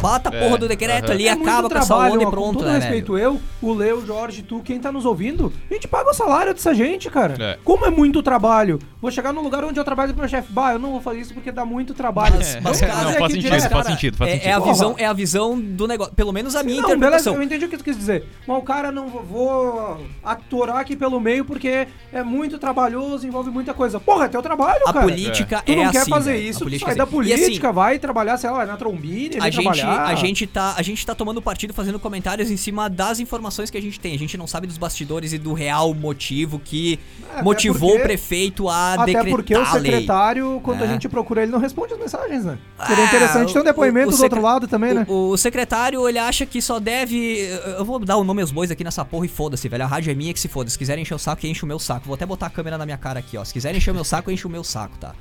Bota 0.00 0.28
a 0.28 0.32
porra 0.32 0.54
É, 0.54 0.58
do 0.58 0.68
decreto 0.68 1.04
aham. 1.06 1.12
ali, 1.14 1.26
É 1.28 1.32
acaba 1.32 1.68
com 1.68 1.76
essa 1.76 1.86
trabalho, 1.86 2.14
onda 2.14 2.22
e 2.22 2.26
pronto, 2.30 2.46
Com 2.46 2.52
todo 2.60 2.66
né, 2.68 2.78
respeito, 2.78 3.12
velho? 3.14 3.24
eu, 3.24 3.40
o 3.60 3.72
Leo, 3.74 3.98
o 3.98 4.06
Jorge, 4.06 4.42
tu, 4.42 4.60
quem 4.60 4.78
tá 4.78 4.92
nos 4.92 5.04
ouvindo, 5.04 5.52
a 5.70 5.74
gente 5.74 5.88
paga 5.88 6.10
o 6.10 6.14
salário 6.14 6.54
dessa 6.54 6.72
gente, 6.74 7.10
cara. 7.10 7.34
É. 7.38 7.58
Como 7.64 7.84
é 7.84 7.90
muito 7.90 8.22
trabalho. 8.22 8.78
Vou 9.02 9.10
chegar 9.10 9.32
no 9.32 9.40
lugar 9.42 9.64
onde 9.64 9.78
eu 9.78 9.84
trabalho 9.84 10.12
pro 10.12 10.20
meu 10.22 10.28
chefe. 10.28 10.52
Bah, 10.52 10.72
eu 10.72 10.78
não 10.78 10.92
vou 10.92 11.00
fazer 11.00 11.20
isso 11.20 11.34
porque 11.34 11.50
dá 11.52 11.64
muito 11.64 11.94
trabalho. 11.94 12.34
Mas- 12.36 12.54
É, 12.56 12.60
mas, 12.60 12.80
cara, 12.80 12.94
não, 12.94 13.02
faz 13.04 13.16
aqui 13.16 13.32
sentido, 13.34 13.42
direto. 13.52 13.70
faz 13.70 13.86
sentido, 13.86 14.16
faz 14.16 14.30
é, 14.30 14.34
sentido. 14.34 14.48
é 14.48 14.52
a 14.52 14.58
visão, 14.60 14.94
é 14.98 15.04
a 15.06 15.12
visão 15.12 15.60
do 15.60 15.86
negócio. 15.86 16.14
Pelo 16.14 16.32
menos 16.32 16.54
a 16.56 16.62
minha 16.62 16.80
Não, 16.82 16.88
interpretação. 16.90 17.32
beleza, 17.34 17.42
eu 17.42 17.46
entendi 17.46 17.64
o 17.64 17.68
que 17.68 17.76
tu 17.78 17.84
quis 17.84 17.96
dizer. 17.96 18.24
Mas 18.46 18.58
o 18.58 18.62
cara 18.62 18.90
não 18.92 19.08
vou- 19.08 19.22
vou 19.22 20.00
atorar 20.24 20.78
aqui 20.78 20.96
pelo 20.96 21.20
meio 21.20 21.44
porque 21.44 21.86
é 22.12 22.22
muito 22.22 22.58
trabalhoso, 22.58 23.26
envolve 23.26 23.50
muita 23.50 23.72
coisa. 23.74 23.98
Porra, 24.00 24.24
é 24.26 24.28
teu 24.28 24.42
trabalho, 24.42 24.80
A 24.86 24.92
cara. 24.92 25.06
política 25.06 25.62
Tu 25.64 25.72
é 25.72 25.76
não 25.76 25.90
quer 25.92 25.98
assim, 26.02 26.10
fazer. 26.10 26.32
A 26.32 26.36
isso, 26.36 26.58
tu 26.60 26.64
política 26.64 26.90
sai 26.90 26.94
é 26.94 26.98
da 26.98 27.04
assim. 27.04 27.22
E 27.22 27.32
assim, 27.32 27.42
política, 27.42 27.72
vai 27.72 27.98
trabalhar, 27.98 28.36
sei 28.36 28.50
lá, 28.50 28.66
na 28.66 28.76
trombine, 28.76 29.36
A 29.36 29.40
vai 29.40 29.52
gente, 29.52 29.62
trabalhar. 29.62 29.87
A, 29.90 30.14
gente 30.14 30.46
tá, 30.46 30.74
a 30.76 30.82
gente 30.82 31.04
tá 31.04 31.14
tomando 31.14 31.40
partido 31.42 31.72
fazendo 31.74 31.98
comentários 31.98 32.50
em 32.50 32.56
cima 32.56 32.88
das 32.88 33.20
informações 33.20 33.70
que 33.70 33.78
a 33.78 33.82
gente 33.82 33.98
tem. 33.98 34.14
A 34.14 34.18
gente 34.18 34.36
não 34.36 34.46
sabe 34.46 34.66
dos 34.66 34.78
bastidores 34.78 35.32
e 35.32 35.38
do 35.38 35.52
real 35.52 35.92
motivo 35.94 36.58
que 36.58 36.98
É, 37.28 37.32
até 37.34 37.42
motivou 37.42 37.90
porque- 37.90 38.02
o 38.02 38.06
prefeito 38.06 38.68
a 38.68 38.94
Até 38.94 39.04
decretar 39.06 39.30
porque 39.30 39.54
o 39.56 39.60
a 39.62 39.66
secretário, 39.66 40.60
quando 40.62 40.82
a 40.82 40.86
É. 40.86 40.88
gente 40.88 41.08
procura 41.08 41.42
ele, 41.42 41.52
não 41.52 41.58
responde 41.58 41.92
as 41.94 41.98
mensagens, 41.98 42.44
né? 42.44 42.58
Seria 42.86 43.04
Ah, 43.04 43.06
interessante 43.06 43.52
ter 43.52 43.58
um 43.58 43.62
o- 43.62 43.64
depoimento 43.64 44.08
o 44.08 44.10
do 44.10 44.16
secre- 44.16 44.38
outro 44.38 44.42
lado 44.52 44.68
também, 44.68 44.94
né? 44.94 45.06
O, 45.08 45.30
o 45.30 45.36
secretário, 45.38 46.08
ele 46.08 46.18
acha 46.18 46.44
que 46.46 46.60
só 46.62 46.78
deve. 46.78 47.48
Eu 47.78 47.84
vou 47.84 47.98
dar 47.98 48.16
o 48.16 48.24
nome 48.24 48.40
aos 48.42 48.50
bois 48.50 48.70
aqui 48.70 48.84
nessa 48.84 49.04
porra 49.04 49.26
e 49.26 49.28
foda-se, 49.28 49.68
velho. 49.68 49.84
A 49.84 49.86
rádio 49.86 50.10
é 50.10 50.14
minha 50.14 50.32
que 50.32 50.40
se 50.40 50.48
foda. 50.48 50.68
Se 50.70 50.78
quiserem 50.78 51.02
encher 51.02 51.14
o 51.14 51.18
saco, 51.18 51.46
enche 51.46 51.64
o 51.64 51.66
meu 51.66 51.78
saco. 51.78 52.06
Vou 52.06 52.14
até 52.14 52.24
botar 52.26 52.46
a 52.46 52.50
câmera 52.50 52.76
na 52.78 52.84
minha 52.84 52.98
cara 52.98 53.18
aqui, 53.18 53.36
ó. 53.36 53.44
Se 53.44 53.52
quiserem 53.52 53.78
encher 53.78 53.90
o 53.90 53.94
meu 53.94 54.04
saco, 54.04 54.30
enche 54.30 54.46
o 54.46 54.50
meu 54.50 54.62
saco, 54.64 54.96
tá? 54.98 55.14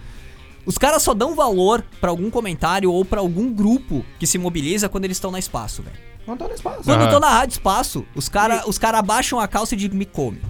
Os 0.68 0.78
caras 0.78 1.02
só 1.02 1.14
dão 1.14 1.34
valor 1.34 1.82
pra 2.02 2.10
algum 2.10 2.30
comentário 2.30 2.92
ou 2.92 3.06
pra 3.06 3.22
algum 3.22 3.52
grupo 3.52 4.06
que 4.20 4.28
se 4.28 4.38
mobiliza 4.38 4.90
quando 4.90 5.06
eles 5.06 5.16
estão 5.16 5.32
na 5.32 5.40
espaço, 5.40 5.82
velho. 5.82 5.96
Não 6.28 6.36
tá 6.36 6.46
no 6.46 6.54
espaço. 6.54 6.84
Quando 6.84 7.04
estão 7.06 7.22
na 7.22 7.30
rádio 7.30 7.54
espaço, 7.54 8.06
os 8.14 8.28
caras 8.28 8.68
os 8.68 8.78
cara 8.78 9.00
abaixam 9.00 9.40
a 9.40 9.48
calça 9.48 9.76
e 9.76 9.78
dizem 9.78 9.98
me 9.98 10.06
come. 10.06 10.42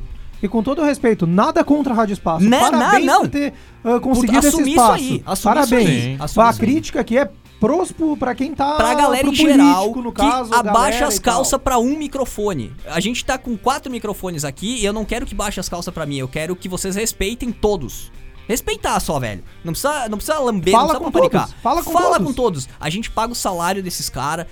E 0.41 0.47
com 0.47 0.63
todo 0.63 0.83
respeito, 0.83 1.27
nada 1.27 1.63
contra 1.63 1.93
a 1.93 1.95
Rádio 1.95 2.13
Espaço. 2.13 2.45
Né, 2.45 2.59
Parabéns 2.59 3.05
não, 3.05 3.13
não. 3.13 3.21
por 3.21 3.29
ter 3.29 3.53
ah, 3.83 3.99
conseguido 3.99 4.39
esse 4.39 4.47
assumir 4.49 4.71
isso 4.71 4.81
espaço. 4.81 4.93
aí, 4.93 5.23
assumir 5.25 5.55
Parabéns. 5.55 6.23
isso 6.25 6.41
aí, 6.41 6.47
a 6.47 6.53
crítica 6.53 6.99
aqui 7.01 7.17
é 7.17 7.31
próspero 7.59 8.15
pra 8.17 8.35
quem 8.35 8.53
tá 8.53 8.75
Pra 8.75 8.93
galera 8.93 9.27
em 9.27 9.33
geral 9.33 9.81
político, 9.81 10.01
no 10.03 10.11
que 10.11 10.21
caso, 10.21 10.53
abaixa 10.53 11.07
as 11.07 11.17
e 11.17 11.21
calças 11.21 11.59
pra 11.59 11.79
um 11.79 11.97
microfone. 11.97 12.71
A 12.85 12.99
gente 12.99 13.25
tá 13.25 13.37
com 13.37 13.57
quatro 13.57 13.91
microfones 13.91 14.43
aqui 14.43 14.79
e 14.79 14.85
eu 14.85 14.93
não 14.93 15.05
quero 15.05 15.25
que 15.25 15.33
baixe 15.33 15.59
as 15.59 15.67
calças 15.67 15.93
pra 15.93 16.05
mim, 16.05 16.17
eu 16.17 16.27
quero 16.27 16.55
que 16.55 16.69
vocês 16.69 16.95
respeitem 16.95 17.51
todos. 17.51 18.11
Respeitar 18.47 18.99
só, 18.99 19.19
velho. 19.19 19.43
Não 19.63 19.73
precisa, 19.73 20.07
não 20.09 20.17
precisa 20.17 20.39
lamber, 20.39 20.71
Fala 20.73 20.93
não 20.93 21.01
com 21.01 21.11
precisa 21.11 21.29
paparicar. 21.29 21.47
todos, 21.47 21.61
fala 21.61 21.83
com 21.83 21.91
Fala 21.91 22.15
todos. 22.17 22.27
com 22.27 22.33
todos. 22.33 22.69
A 22.79 22.89
gente 22.89 23.11
paga 23.11 23.33
o 23.33 23.35
salário 23.35 23.83
desses 23.83 24.09
caras. 24.09 24.45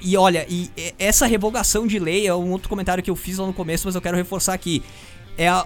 e 0.00 0.16
olha, 0.16 0.46
e 0.48 0.70
e- 0.76 0.94
essa 0.98 1.26
revogação 1.26 1.86
de 1.86 1.98
lei 1.98 2.26
é 2.26 2.34
um 2.34 2.50
outro 2.50 2.68
comentário 2.68 3.02
que 3.02 3.10
eu 3.10 3.16
fiz 3.16 3.38
lá 3.38 3.46
no 3.46 3.52
começo, 3.52 3.86
mas 3.86 3.94
eu 3.94 4.00
quero 4.00 4.16
reforçar 4.16 4.54
aqui. 4.54 4.82
É 5.38 5.48
a, 5.48 5.64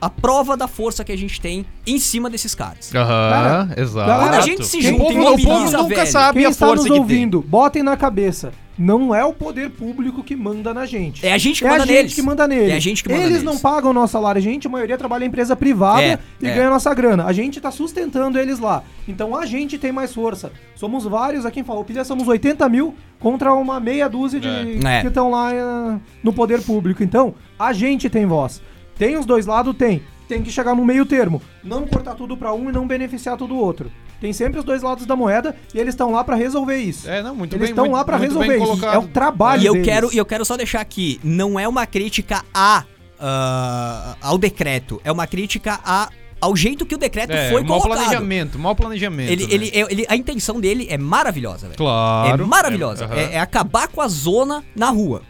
a 0.00 0.10
prova 0.10 0.56
da 0.56 0.68
força 0.68 1.02
que 1.04 1.12
a 1.12 1.16
gente 1.16 1.40
tem 1.40 1.64
em 1.86 1.98
cima 1.98 2.28
desses 2.28 2.54
caras. 2.54 2.94
Aham, 2.94 3.70
exato. 3.76 4.20
Quando 4.22 4.34
a 4.34 4.40
gente 4.40 4.66
se 4.66 4.78
O 4.78 4.82
junta 4.82 4.98
povo- 4.98 5.12
e 5.12 5.18
o 5.18 5.22
povo 5.24 5.30
mobiliza, 5.48 5.78
nunca 5.78 5.94
velho. 5.96 6.06
sabe 6.12 6.38
Quem 6.40 6.46
a 6.46 6.50
está 6.50 6.66
força 6.66 6.82
nos 6.84 6.92
que 6.92 6.98
ouvindo, 6.98 7.40
botem 7.42 7.82
na 7.82 7.96
cabeça. 7.96 8.52
Não 8.82 9.14
é 9.14 9.22
o 9.22 9.32
poder 9.34 9.68
público 9.68 10.22
que 10.24 10.34
manda 10.34 10.72
na 10.72 10.86
gente. 10.86 11.26
É 11.26 11.34
a 11.34 11.38
gente 11.38 11.60
que 11.60 11.66
É 11.66 11.70
manda 11.70 11.82
a 11.82 11.86
gente 11.86 11.96
neles. 11.96 12.14
que 12.14 12.22
manda 12.22 12.48
neles. 12.48 12.72
É 12.72 12.76
a 12.76 12.80
gente 12.80 13.02
que 13.02 13.08
manda 13.10 13.20
Eles 13.20 13.32
neles. 13.32 13.44
não 13.44 13.58
pagam 13.58 13.90
o 13.90 13.92
nosso 13.92 14.12
salário. 14.14 14.38
A 14.38 14.42
gente, 14.42 14.66
a 14.66 14.70
maioria, 14.70 14.96
trabalha 14.96 15.22
em 15.24 15.28
empresa 15.28 15.54
privada 15.54 16.00
É, 16.02 16.18
e 16.40 16.46
é. 16.46 16.54
ganha 16.54 16.70
nossa 16.70 16.94
grana. 16.94 17.26
A 17.26 17.32
gente 17.34 17.60
tá 17.60 17.70
sustentando 17.70 18.38
eles 18.38 18.58
lá. 18.58 18.82
Então 19.06 19.36
a 19.36 19.44
gente 19.44 19.76
tem 19.76 19.92
mais 19.92 20.14
força. 20.14 20.50
Somos 20.74 21.04
vários 21.04 21.44
aqui 21.44 21.60
em 21.60 21.64
Farroupilha, 21.64 22.04
somos 22.04 22.26
80 22.26 22.66
mil 22.70 22.94
contra 23.18 23.52
uma 23.52 23.78
meia 23.78 24.08
dúzia 24.08 24.40
de 24.40 24.48
É. 24.86 25.02
que 25.02 25.08
estão 25.08 25.30
lá 25.30 25.52
eh, 25.52 25.98
no 26.24 26.32
poder 26.32 26.62
público. 26.62 27.02
Então, 27.02 27.34
a 27.58 27.74
gente 27.74 28.08
tem 28.08 28.24
voz. 28.24 28.62
Tem 28.96 29.14
os 29.18 29.26
dois 29.26 29.44
lados? 29.44 29.76
Tem. 29.76 30.02
Tem 30.26 30.42
que 30.42 30.50
chegar 30.50 30.74
no 30.74 30.86
meio 30.86 31.04
termo. 31.04 31.42
Não 31.62 31.86
cortar 31.86 32.14
tudo 32.14 32.34
pra 32.34 32.54
um 32.54 32.70
e 32.70 32.72
não 32.72 32.86
beneficiar 32.86 33.36
todo 33.36 33.52
o 33.54 33.58
outro. 33.58 33.90
Tem 34.20 34.32
sempre 34.32 34.58
os 34.58 34.64
dois 34.64 34.82
lados 34.82 35.06
da 35.06 35.16
moeda 35.16 35.56
e 35.74 35.78
eles 35.78 35.94
estão 35.94 36.12
lá 36.12 36.22
pra 36.22 36.36
resolver 36.36 36.76
isso. 36.76 37.08
É, 37.08 37.22
não, 37.22 37.34
muito 37.34 37.52
Eles 37.54 37.62
bem. 37.62 37.70
estão 37.70 37.84
muito- 37.86 37.96
lá 37.96 38.04
bem 38.18 38.28
resolver 38.28 38.56
isso. 38.58 38.84
É 38.86 38.98
o 38.98 39.08
trabalho 39.08 39.62
E 39.62 39.66
eu 39.66 39.72
deles. 39.72 39.88
quero, 39.88 40.12
e 40.12 40.18
eu 40.18 40.26
quero 40.26 40.44
só 40.44 40.56
deixar 40.56 40.80
aqui, 40.80 41.18
não 41.24 41.58
é 41.58 41.66
uma 41.66 41.86
crítica 41.86 42.44
a, 42.52 42.84
ah, 43.18 44.16
ao 44.20 44.36
decreto, 44.38 45.00
é 45.04 45.10
uma 45.12 45.26
crítica 45.26 45.80
a, 45.84 46.08
ao 46.40 46.56
jeito 46.56 46.86
que 46.86 46.94
o 46.94 46.98
decreto 46.98 47.32
É, 47.32 47.50
foi 47.50 47.62
mau 47.62 47.80
colocado. 47.80 48.04
planejamento, 48.04 48.58
mau 48.58 48.74
planejamento. 48.74 49.30
Ele, 49.30 49.46
né? 49.46 49.52
ele, 49.52 49.70
ele- 49.90 50.06
a 50.08 50.16
intenção 50.16 50.60
dele 50.60 50.86
é 50.90 50.96
maravilhosa, 50.98 51.66
velho. 51.66 51.76
Claro. 51.76 52.42
É 52.42 52.46
maravilhosa. 52.46 53.04
aham. 53.06 53.14
É, 53.14 53.34
é 53.34 53.40
acabar 53.40 53.88
com 53.88 54.00
a 54.00 54.08
zona 54.08 54.64
na 54.74 54.90
rua. 54.90 55.22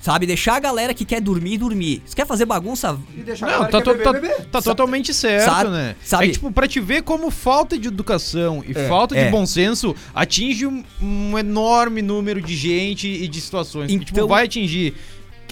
Sabe? 0.00 0.26
Deixar 0.26 0.54
a 0.56 0.60
galera 0.60 0.94
que 0.94 1.04
quer 1.04 1.20
dormir, 1.20 1.58
dormir. 1.58 2.02
Se 2.06 2.14
quer 2.14 2.24
fazer 2.26 2.44
bagunça, 2.44 2.96
E 3.16 3.20
deixar 3.22 3.46
Não, 3.46 3.64
tá, 3.68 3.80
to- 3.80 3.94
tá- 3.96 4.12
beber, 4.12 4.20
beber. 4.30 4.44
tá 4.46 4.62
totalmente 4.62 5.12
certo, 5.12 5.44
Sabe- 5.44 5.70
né? 5.70 5.96
sabe- 6.04 6.28
É 6.28 6.30
tipo, 6.30 6.52
pra 6.52 6.68
te 6.68 6.78
ver 6.80 7.02
como 7.02 7.30
falta 7.30 7.76
de 7.76 7.88
educação 7.88 8.62
e 8.66 8.70
É, 8.78 8.86
falta 8.88 9.14
de 9.16 9.22
é. 9.22 9.30
bom 9.30 9.44
senso 9.44 9.94
atinge 10.14 10.66
um, 10.66 10.84
um 11.02 11.36
enorme 11.36 12.00
número 12.00 12.40
de 12.40 12.56
gente 12.56 13.08
e 13.08 13.26
de 13.26 13.40
situações. 13.40 13.90
que, 13.90 13.98
tipo, 13.98 14.12
Então- 14.12 14.28
vai 14.28 14.44
atingir 14.44 14.94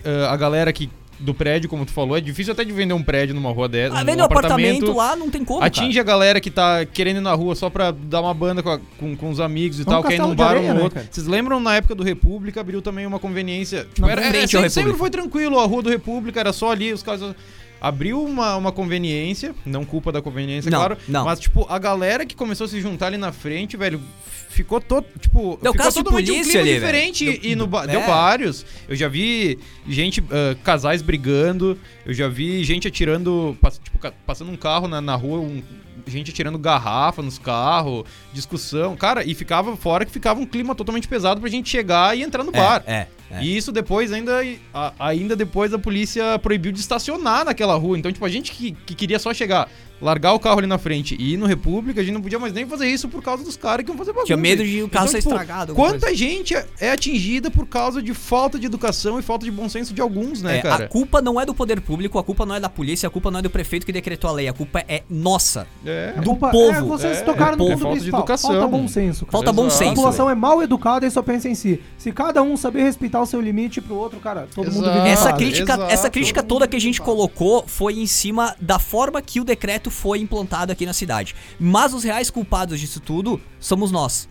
ah, 0.05 0.33
a 0.33 0.37
galera 0.37 0.73
que 0.73 0.89
do 1.19 1.33
prédio, 1.35 1.69
como 1.69 1.85
tu 1.87 1.93
falou. 1.93 2.17
É 2.17 2.21
difícil 2.21 2.53
até 2.53 2.65
de 2.65 2.73
vender 2.73 2.95
um 2.95 3.03
prédio 3.03 3.35
numa 3.35 3.51
rua 3.51 3.69
dessa. 3.69 3.99
ah, 3.99 4.05
vendo 4.05 4.21
um 4.21 4.25
apartamento 4.25 4.93
lá, 4.93 5.17
não 5.17 5.31
tem 5.31 5.45
como, 5.45 5.63
Atinge 5.63 5.93
cara. 5.99 6.01
a 6.01 6.05
galera 6.05 6.41
que 6.41 6.51
tá 6.51 6.85
querendo 6.85 7.19
ir 7.19 7.21
na 7.23 7.33
rua 7.35 7.55
só 7.55 7.71
pra 7.71 7.91
dar 7.91 8.21
uma 8.21 8.35
banda 8.35 8.63
com, 8.63 8.71
a- 8.71 8.81
com, 8.99 9.17
com 9.17 9.31
os 9.31 9.41
amigos 9.41 9.81
e 9.81 9.85
tal, 9.85 10.03
que 10.03 10.09
aí 10.13 10.19
castelo 10.19 10.29
num 10.31 10.37
bar 10.37 10.57
ou 10.57 10.63
no 10.63 10.75
né, 10.75 10.83
outro. 10.83 10.97
cara? 10.97 11.09
Vocês 11.11 11.27
lembram 11.27 11.59
na 11.61 11.75
época 11.77 11.95
do 11.95 12.03
República 12.03 12.61
abriu 12.61 12.83
também 12.83 13.07
uma 13.07 13.19
conveniência. 13.19 13.85
Tipo, 13.85 14.03
Não, 14.03 14.09
era, 14.11 14.23
era- 14.23 14.41
ao 14.43 14.49
sempre, 14.49 14.71
sempre 14.71 14.93
foi 14.95 15.11
tranquilo, 15.11 15.59
a 15.59 15.67
rua 15.67 15.83
do 15.83 15.91
República 15.91 16.41
era 16.41 16.53
só 16.53 16.71
ali, 16.71 16.93
os 16.93 17.03
caras. 17.03 17.35
Abriu 17.81 18.23
uma, 18.25 18.57
uma 18.57 18.73
conveniência, 18.73 19.55
não 19.65 19.85
culpa 19.85 20.11
da 20.11 20.23
conveniência, 20.23 20.71
Não, 20.71 20.79
claro. 20.79 20.97
não. 21.07 21.25
Mas, 21.25 21.39
tipo, 21.41 21.67
a 21.69 21.79
galera 21.79 22.25
que 22.25 22.35
começou 22.35 22.65
a 22.65 22.69
se 22.69 22.81
juntar 22.81 23.09
ali 23.09 23.19
na 23.19 23.33
frente, 23.33 23.77
velho, 23.77 24.01
ficou 24.49 24.81
todo. 24.81 25.07
Tipo, 25.21 25.59
Deu 25.63 25.73
ficou 25.73 25.93
totalmente 25.93 26.31
um 26.33 26.43
clima 26.43 26.61
ali, 26.61 26.69
velho. 26.71 26.81
diferente. 26.81 27.25
Deu- 27.27 27.41
e 27.51 27.55
no 27.55 27.65
é. 27.79 27.87
Deu 27.87 28.01
vários. 28.03 28.65
Eu 28.89 28.97
já 28.97 29.09
vi 29.09 29.59
gente, 29.87 30.23
ah, 30.31 30.57
casais 30.65 31.03
brigando. 31.03 31.79
Eu 32.05 32.15
já 32.15 32.29
vi 32.29 32.65
gente 32.65 32.89
atirando, 32.89 33.57
tipo, 33.85 33.99
passando 34.27 34.51
um 34.51 34.57
carro 34.57 34.89
na, 34.89 35.01
na 35.01 35.15
rua, 35.15 35.41
um- 35.41 35.63
gente 36.07 36.31
atirando 36.31 36.59
garrafa 36.59 37.21
nos 37.21 37.39
carros, 37.39 38.05
discussão. 38.33 38.97
Cara, 38.97 39.23
e 39.25 39.35
ficava 39.35 39.77
fora 39.77 40.05
que 40.05 40.13
ficava 40.13 40.41
um 40.41 40.47
clima 40.47 40.75
totalmente 40.75 41.07
pesado 41.09 41.41
pra 41.41 41.51
gente 41.51 41.69
chegar 41.69 42.17
e 42.17 42.23
entrar 42.23 42.43
no 42.45 42.53
bar. 42.53 42.83
É, 42.87 43.07
é. 43.31 43.43
E 43.43 43.57
isso 43.57 43.73
depois, 43.73 44.13
ainda, 44.13 44.41
a- 44.73 44.93
ainda 44.99 45.35
depois 45.35 45.73
a 45.75 45.79
polícia 45.79 46.39
proibiu 46.39 46.71
de 46.73 46.81
estacionar 46.81 47.45
naquela 47.45 47.75
rua. 47.75 47.99
Então, 47.99 48.13
tipo, 48.13 48.25
a 48.25 48.29
gente 48.29 48.53
que, 48.53 48.73
que 48.73 48.95
queria 48.95 49.19
só 49.19 49.35
chegar, 49.35 49.69
largar 50.01 50.33
o 50.35 50.39
carro 50.39 50.59
ali 50.59 50.67
na 50.67 50.79
frente 50.79 51.17
e 51.19 51.35
ir 51.35 51.37
no 51.37 51.47
República, 51.47 52.01
a 52.01 52.05
gente 52.05 52.15
não 52.15 52.21
podia 52.23 52.39
mais 52.39 52.53
nem 52.53 52.67
fazer 52.67 52.87
isso 52.89 53.09
por 53.09 53.23
causa 53.23 53.43
dos 53.45 53.57
caras 53.57 53.85
que 53.85 53.91
iam 53.91 53.97
fazer 53.97 54.13
bagunça. 54.13 54.27
Tinha 54.27 54.37
medo 54.37 54.65
de 54.65 54.83
o 54.83 54.89
carro 54.89 55.07
Então, 55.07 55.13
ser 55.13 55.19
tipo, 55.23 55.31
estragado. 55.31 55.75
Quanta 55.75 56.01
coisa. 56.07 56.15
gente 56.17 56.55
é- 56.55 56.67
é 56.81 56.91
atingida 56.91 57.51
por 57.51 57.67
causa 57.67 58.03
de 58.03 58.13
falta 58.13 58.59
de 58.59 58.67
educação 58.67 59.19
e 59.19 59.23
falta 59.23 59.45
de 59.45 59.51
bom 59.51 59.69
senso 59.69 59.95
de 59.95 60.01
alguns, 60.01 60.43
né, 60.43 60.59
É, 60.59 60.63
cara? 60.63 60.85
A 60.85 60.89
culpa 60.89 61.21
não 61.23 61.41
é 61.41 61.47
do 61.47 61.55
poder 61.55 61.81
público, 61.81 62.19
a 62.19 62.25
culpa 62.25 62.45
não 62.45 62.55
é 62.55 62.61
da 62.61 62.69
polícia, 62.69 63.07
a 63.07 63.11
culpa 63.11 63.31
não 63.31 63.39
é 63.39 63.43
do 63.43 63.51
prefeito 63.51 63.87
que 63.87 63.93
decretou 63.93 64.29
a 64.29 64.33
lei, 64.33 64.49
a 64.49 64.53
culpa 64.53 64.85
é 64.89 65.03
nossa. 65.09 65.67
É. 65.85 66.13
A 66.17 66.21
do 66.21 66.31
culpa- 66.31 66.51
povo. 66.51 66.73
É, 66.77 66.83
vocês 66.83 67.19
É, 67.19 67.23
tocaram 67.23 67.53
é 67.55 67.57
no 67.57 67.65
ponto 67.67 67.79
Falta 67.79 67.95
principal. 67.97 68.21
educação. 68.21 68.51
Falta 68.53 68.67
bom 68.69 68.89
senso. 68.89 69.21
cara. 69.27 69.33
Falta 69.33 69.53
bom 69.53 69.67
Exato. 69.67 69.75
A 69.75 69.79
senso. 69.87 69.95
população 69.95 70.31
é 70.31 70.35
mal 70.35 70.63
educada 70.63 71.07
e 71.07 71.11
só 71.11 71.23
pensa 71.23 71.49
em 71.49 71.55
si. 71.55 71.81
Se 71.99 72.13
cada 72.13 72.43
um 72.43 72.57
saber 72.57 72.83
respeitar 72.83 73.21
o 73.21 73.27
seu 73.27 73.41
limite 73.41 73.81
pro 73.81 73.95
outro, 73.95 74.21
cara, 74.21 74.47
todo 74.55 74.67
mundo 74.71 74.85
Exato. 74.85 74.93
vive 74.99 75.09
em 75.09 75.13
Essa 75.13 75.33
crítica, 75.33 75.73
exato. 75.75 75.93
essa 75.93 76.11
crítica 76.11 76.43
toda 76.43 76.69
que 76.69 76.77
a 76.77 76.81
gente 76.81 77.01
colocou 77.01 77.65
foi 77.67 77.95
em 77.99 78.07
cima 78.07 78.55
da 78.61 78.79
forma 78.79 79.21
que 79.23 79.41
o 79.41 79.45
decreto 79.45 79.86
foi 79.91 80.19
implantado 80.21 80.73
aqui 80.73 80.85
na 80.87 80.93
cidade. 80.93 81.35
Mas 81.59 81.93
os 81.95 82.05
reais 82.05 82.31
culpados 82.31 82.79
disso 82.81 83.01
tudo 83.01 83.41
somos 83.61 83.91
nós. 83.91 84.29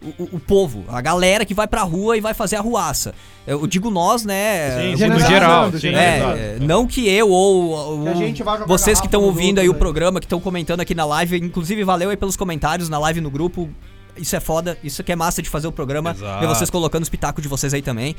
O, 0.00 0.22
o- 0.22 0.28
o 0.36 0.38
povo, 0.40 0.84
a 0.86 1.00
galera 1.00 1.44
que 1.44 1.52
vai 1.52 1.66
pra 1.66 1.82
rua 1.82 2.16
e 2.16 2.20
vai 2.20 2.32
fazer 2.32 2.54
a 2.54 2.60
ruaça. 2.60 3.12
Eu 3.44 3.66
digo 3.66 3.90
nós, 3.90 4.24
né? 4.24 4.94
Sim, 4.96 5.06
no 5.08 5.18
geral. 5.18 5.72
Sim. 5.72 5.88
É, 5.88 6.18
é, 6.18 6.58
não 6.60 6.86
que 6.86 7.08
eu 7.08 7.28
ou, 7.28 7.70
ou 7.70 8.04
Que 8.32 8.44
vocês 8.66 9.00
que 9.00 9.06
estão 9.06 9.22
ouvindo 9.22 9.58
aí 9.58 9.68
o 9.68 9.72
né? 9.72 9.78
programa, 9.78 10.20
que 10.20 10.26
estão 10.26 10.38
comentando 10.40 10.80
aqui 10.80 10.94
na 10.94 11.04
live, 11.04 11.38
inclusive 11.38 11.82
valeu 11.82 12.10
aí 12.10 12.16
pelos 12.16 12.36
comentários 12.36 12.88
na 12.88 12.98
live 13.00 13.20
no 13.20 13.30
grupo. 13.30 13.68
Isso 14.16 14.36
é 14.36 14.40
foda, 14.40 14.78
isso 14.84 15.02
que 15.02 15.10
é 15.10 15.16
massa 15.16 15.40
de 15.42 15.48
fazer 15.48 15.66
o 15.66 15.72
programa, 15.72 16.10
Exato. 16.10 16.40
ver 16.40 16.46
vocês 16.46 16.70
colocando 16.70 17.02
os 17.04 17.08
pitacos 17.08 17.42
de 17.42 17.48
vocês 17.48 17.72
aí 17.74 17.82
também. 17.82 18.14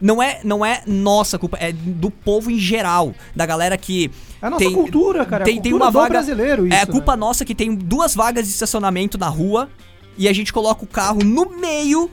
Não 0.00 0.22
é, 0.22 0.40
não 0.44 0.64
é 0.64 0.82
nossa 0.86 1.38
culpa, 1.38 1.56
é 1.58 1.72
do 1.72 2.10
povo 2.10 2.50
em 2.50 2.58
geral, 2.58 3.14
da 3.34 3.46
galera 3.46 3.78
que 3.78 4.10
É 4.42 4.46
a 4.46 4.50
nossa 4.50 4.64
tem- 4.64 4.74
cultura, 4.74 5.24
cara. 5.24 5.42
é 5.42 5.44
a 5.44 5.46
tem, 5.46 5.54
tem 5.60 5.72
cultura 5.72 5.84
uma 5.84 5.90
do 5.90 5.98
vaga 5.98 6.08
brasileiro 6.10 6.66
isso, 6.66 6.76
É 6.76 6.84
culpa 6.84 7.12
né? 7.12 7.20
nossa 7.20 7.44
que 7.44 7.54
tem 7.54 7.74
duas 7.74 8.14
vagas 8.14 8.46
de 8.46 8.52
estacionamento 8.52 9.16
na 9.16 9.28
rua 9.28 9.70
e 10.18 10.28
a 10.28 10.32
gente 10.32 10.52
coloca 10.52 10.84
o 10.84 10.86
carro 10.86 11.20
no 11.24 11.48
meio 11.58 12.10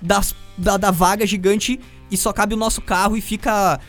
das, 0.00 0.34
da, 0.58 0.76
da 0.76 0.90
vaga 0.90 1.26
gigante 1.26 1.80
e 2.10 2.16
só 2.16 2.32
cabe 2.34 2.52
o 2.52 2.56
nosso 2.58 2.82
carro 2.82 3.16
e 3.16 3.20
fica 3.22 3.80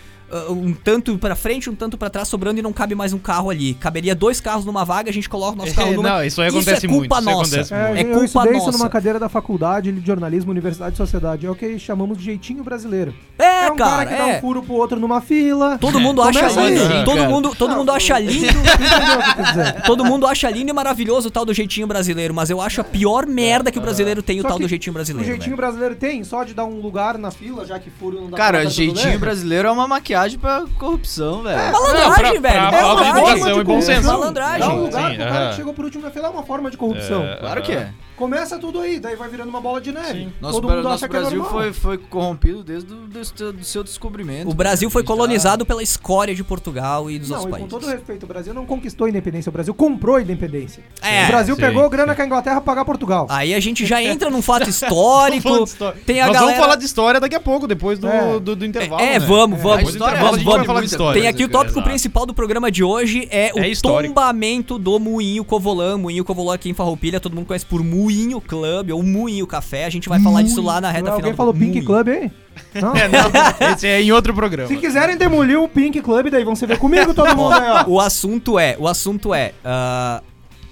uh, 0.49 0.51
um 0.51 0.73
tanto 0.73 1.17
pra 1.17 1.35
frente, 1.35 1.69
um 1.69 1.75
tanto 1.75 1.97
pra 1.97 2.09
trás, 2.09 2.27
sobrando 2.27 2.59
e 2.59 2.63
não 2.63 2.73
cabe 2.73 2.95
mais 2.95 3.13
um 3.13 3.19
carro 3.19 3.49
ali. 3.49 3.73
Caberia 3.75 4.15
dois 4.15 4.39
carros 4.41 4.65
numa 4.65 4.83
vaga, 4.83 5.09
a 5.09 5.13
gente 5.13 5.29
coloca 5.29 5.53
o 5.53 5.57
nosso 5.57 5.73
carro 5.75 5.91
numa. 5.95 6.09
Não, 6.09 6.23
isso 6.23 6.41
aí 6.41 6.49
acontece 6.49 6.85
é 6.85 6.89
culpa 6.89 7.21
muito, 7.21 7.29
isso 7.29 7.55
nossa. 7.55 7.55
acontece 7.61 7.73
É, 7.73 8.01
É 8.01 8.01
eu 8.01 8.09
culpa 8.11 8.25
estudei 8.25 8.51
isso 8.57 8.65
nossa. 8.65 8.77
numa 8.77 8.89
cadeira 8.89 9.19
da 9.19 9.29
faculdade 9.29 9.91
de 9.91 10.05
jornalismo, 10.05 10.51
Universidade 10.51 10.95
e 10.95 10.97
Sociedade. 10.97 11.45
É 11.45 11.49
o 11.51 11.55
que 11.55 11.77
chamamos 11.79 12.17
de 12.17 12.23
jeitinho 12.25 12.63
brasileiro. 12.63 13.13
É, 13.37 13.71
um 13.71 13.75
cara, 13.75 14.05
cara 14.05 14.05
que 14.05 14.15
dá 14.15 14.29
é. 14.29 14.37
um 14.37 14.41
furo 14.41 14.63
pro 14.63 14.73
outro 14.73 14.99
numa 14.99 15.21
fila. 15.21 15.77
Todo 15.77 15.99
mundo 15.99 16.21
acha 16.21 16.39
Começa 16.39 16.61
aí. 16.61 16.77
lindo, 16.77 17.05
todo 17.05 17.17
cara. 17.17 17.29
mundo, 17.29 17.55
todo 17.57 17.69
Não, 17.71 17.77
mundo 17.77 17.91
acha 17.91 18.19
lindo. 18.19 18.47
O? 18.47 19.83
Todo 19.85 20.05
mundo 20.05 20.25
acha 20.27 20.49
lindo 20.49 20.69
e 20.69 20.73
maravilhoso 20.73 21.27
o 21.27 21.31
tal 21.31 21.45
do 21.45 21.53
jeitinho 21.53 21.85
brasileiro, 21.87 22.33
mas 22.33 22.49
eu 22.49 22.59
acho 22.61 22.81
a 22.81 22.83
pior 22.83 23.25
merda 23.25 23.71
que 23.71 23.77
o 23.77 23.81
brasileiro 23.81 24.21
tem 24.23 24.39
o 24.39 24.41
Só 24.41 24.49
tal 24.49 24.59
do 24.59 24.67
jeitinho 24.67 24.91
O 24.91 24.95
brasileiro. 24.95 25.25
jeitinho 25.27 25.55
velho. 25.55 25.57
brasileiro 25.57 25.95
tem 25.95 26.23
só 26.23 26.43
de 26.43 26.53
dar 26.53 26.65
um 26.65 26.79
lugar 26.79 27.17
na 27.17 27.31
fila, 27.31 27.65
já 27.65 27.79
que 27.79 27.89
furo 27.89 28.21
não 28.21 28.29
dá 28.29 28.37
Cara, 28.37 28.65
jeitinho 28.69 29.19
brasileiro 29.19 29.67
é 29.67 29.71
uma 29.71 29.87
maquiagem 29.87 30.22
pra 30.31 30.63
corrupção, 30.79 31.43
velho. 31.43 31.57
Malandragem, 31.71 32.03
Não, 32.03 32.13
pra- 32.13 32.31
velho. 32.31 32.41
pra 32.41 32.53
É 32.53 32.59
uma 32.67 32.71
falta 32.71 33.03
de 33.03 33.09
malandragem. 33.21 33.59
e 33.59 33.63
bom 33.63 33.81
senso. 33.81 34.07
Malandragem. 34.07 34.59
Dá 34.59 34.69
um 34.69 34.81
lugar 34.83 35.11
Sim, 35.11 35.17
pro 35.17 35.25
cara 35.25 35.49
que 35.49 35.55
chegou 35.55 35.73
por 35.73 35.85
último 35.85 36.03
na 36.03 36.11
fila 36.11 36.27
é 36.27 36.29
uma 36.29 36.43
forma 36.43 36.71
de 36.71 36.77
corrupção. 36.77 37.23
É, 37.23 37.35
Claro 37.37 37.61
que 37.61 37.71
é. 37.71 37.89
Começa 38.15 38.57
tudo 38.59 38.79
aí, 38.79 38.99
daí 38.99 39.15
vai 39.15 39.27
virando 39.27 39.49
uma 39.49 39.59
bola 39.59 39.81
de 39.81 39.91
neve. 39.91 40.07
Sim. 40.25 40.33
Nosso, 40.39 40.61
Todo 40.61 40.69
mundo 40.69 40.83
nosso 40.83 40.95
acha 41.05 41.09
que 41.09 41.15
é 41.15 41.19
Brasil 41.19 41.39
normal. 41.41 41.61
foi, 41.61 41.73
foi 41.73 41.97
corrompido 41.97 42.63
desde 42.63 42.93
o 42.93 43.07
do, 43.07 43.25
seu- 43.25 43.51
do 43.53 43.63
seu 43.63 43.83
descobrimento. 43.83 44.49
O 44.49 44.53
Brasil 44.53 44.89
foi 44.89 45.01
tá- 45.03 45.07
colonizado 45.07 45.65
pela 45.65 45.81
escória 45.81 46.35
de 46.35 46.43
Portugal 46.43 47.09
e 47.09 47.17
dos 47.17 47.29
Não, 47.29 47.37
outros 47.37 47.49
e 47.57 47.61
com 47.61 47.67
países. 47.67 47.79
todo 47.87 47.91
respeito, 47.91 48.23
o 48.23 48.27
Brasil 48.27 48.53
não 48.53 48.65
conquistou 48.65 49.05
a 49.05 49.09
independência, 49.09 49.49
o 49.49 49.53
Brasil 49.53 49.73
comprou 49.73 50.15
a 50.17 50.21
independência. 50.21 50.83
É. 51.01 51.23
o 51.23 51.27
Brasil 51.27 51.55
sim, 51.55 51.61
pegou 51.61 51.89
grana 51.89 52.13
sim. 52.13 52.17
com 52.17 52.21
a 52.21 52.25
Inglaterra 52.25 52.55
pra 52.61 52.73
pagar 52.73 52.85
Portugal. 52.85 53.25
Aí 53.29 53.53
a 53.53 53.59
gente 53.59 53.85
já 53.85 54.01
entra 54.03 54.29
num 54.29 54.41
fato 54.41 54.59
Vamos 54.61 54.75
histórico. 54.75 55.67
Tem 56.05 56.21
a 56.21 56.27
Nós 56.27 56.33
galera... 56.35 56.51
vamos 56.53 56.59
falar 56.65 56.75
de 56.75 56.85
história 56.85 57.19
daqui 57.19 57.35
a 57.35 57.39
pouco, 57.39 57.67
depois 57.67 57.97
do, 57.99 58.07
É. 58.07 58.39
do, 58.39 58.55
do 58.55 58.65
intervalo. 58.65 59.01
É, 59.01 59.17
né? 59.17 59.19
vamos, 59.19 59.59
vamos. 59.59 59.77
Depois 59.77 59.95
do 59.95 59.97
história- 59.97 60.19
vamos, 60.19 60.43
vamos. 60.43 60.67
falar 60.67 60.79
de 60.81 60.85
história. 60.87 61.19
Tem 61.21 61.29
aqui 61.29 61.43
o 61.43 61.49
tópico 61.49 61.73
Exato. 61.79 61.89
principal 61.89 62.25
do 62.25 62.33
programa 62.33 62.71
de 62.71 62.83
hoje, 62.83 63.27
é 63.31 63.51
o 63.55 63.59
É 63.59 63.67
histórico. 63.69 64.13
tombamento 64.13 64.77
do 64.77 64.99
Moinho 64.99 65.43
Covolã. 65.43 65.97
Moinho 65.97 66.23
Covolã 66.23 66.53
aqui 66.55 66.69
em 66.69 66.73
Farroupilha, 66.73 67.19
todo 67.19 67.35
mundo 67.35 67.45
conhece 67.47 67.65
por 67.65 67.83
Moinho 68.03 68.41
Club 68.41 68.91
ou 68.91 69.01
Moinho 69.01 69.47
Café. 69.47 69.85
A 69.85 69.89
gente 69.89 70.09
vai 70.09 70.19
falar 70.19 70.41
disso 70.41 70.61
lá 70.61 70.81
na 70.81 70.89
reta 70.89 71.03
final. 71.05 71.15
Alguém 71.15 71.31
do- 71.31 71.37
falou 71.37 71.53
Pink 71.53 71.67
Moinho. 71.71 71.85
Club 71.85 72.07
aí? 72.09 72.31
Não? 72.81 72.95
É, 72.95 73.07
não, 73.07 73.71
esse 73.73 73.87
é 73.87 74.01
em 74.01 74.11
outro 74.11 74.31
programa. 74.33 74.67
Se 74.67 74.77
quiserem 74.77 75.17
demolir 75.17 75.59
o 75.59 75.67
Pink 75.67 75.99
Club, 76.01 76.29
daí 76.29 76.43
vão 76.43 76.55
se 76.55 76.67
ver 76.67 76.77
comigo, 76.77 77.11
todo 77.13 77.35
mundo 77.35 77.53
aí, 77.53 77.67
ó. 77.67 77.85
O 77.87 77.99
assunto 77.99 78.59
é, 78.59 78.75
o 78.79 78.87
assunto 78.87 79.33
é, 79.33 79.53
ah, 79.65 80.21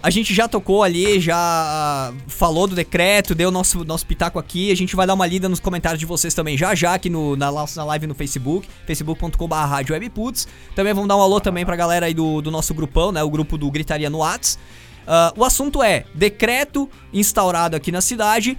a 0.04 0.10
gente 0.12 0.32
já 0.34 0.48
tocou 0.48 0.84
ali, 0.84 1.20
já 1.20 1.36
ah, 1.38 2.14
falou 2.28 2.68
do 2.68 2.76
decreto, 2.76 3.34
deu 3.34 3.50
nosso 3.50 3.84
nosso 3.84 4.06
pitaco 4.06 4.38
aqui, 4.38 4.72
a 4.72 4.76
gente 4.76 4.96
vai 4.96 5.08
dar 5.08 5.16
uma 5.16 5.26
lida 5.26 5.50
nos 5.50 5.60
comentários 5.60 6.00
de 6.00 6.06
vocês 6.06 6.34
também 6.36 6.56
já 6.56 6.76
já 6.76 6.94
aqui 6.94 7.10
no, 7.10 7.36
na 7.36 7.52
nossa 7.52 7.84
live 7.84 8.06
no 8.06 8.14
Facebook, 8.14 8.68
facebook.com/radiowebputs. 8.86 10.48
Também 10.76 10.94
vamos 10.94 11.08
dar 11.08 11.18
um 11.18 11.22
alô 11.22 11.40
também 11.40 11.66
pra 11.66 11.76
galera 11.76 12.06
aí 12.06 12.14
do, 12.14 12.42
do 12.42 12.52
nosso 12.52 12.74
grupão, 12.76 13.12
né, 13.12 13.24
o 13.24 13.30
grupo 13.30 13.58
do 13.58 13.70
Gritaria 13.72 14.10
no 14.10 14.20
Whats. 14.20 14.58
Ah, 15.08 15.34
o 15.36 15.44
assunto 15.44 15.82
é 15.82 16.06
decreto 16.14 16.90
instaurado 17.14 17.76
aqui 17.76 17.92
na 17.92 18.02
cidade 18.02 18.58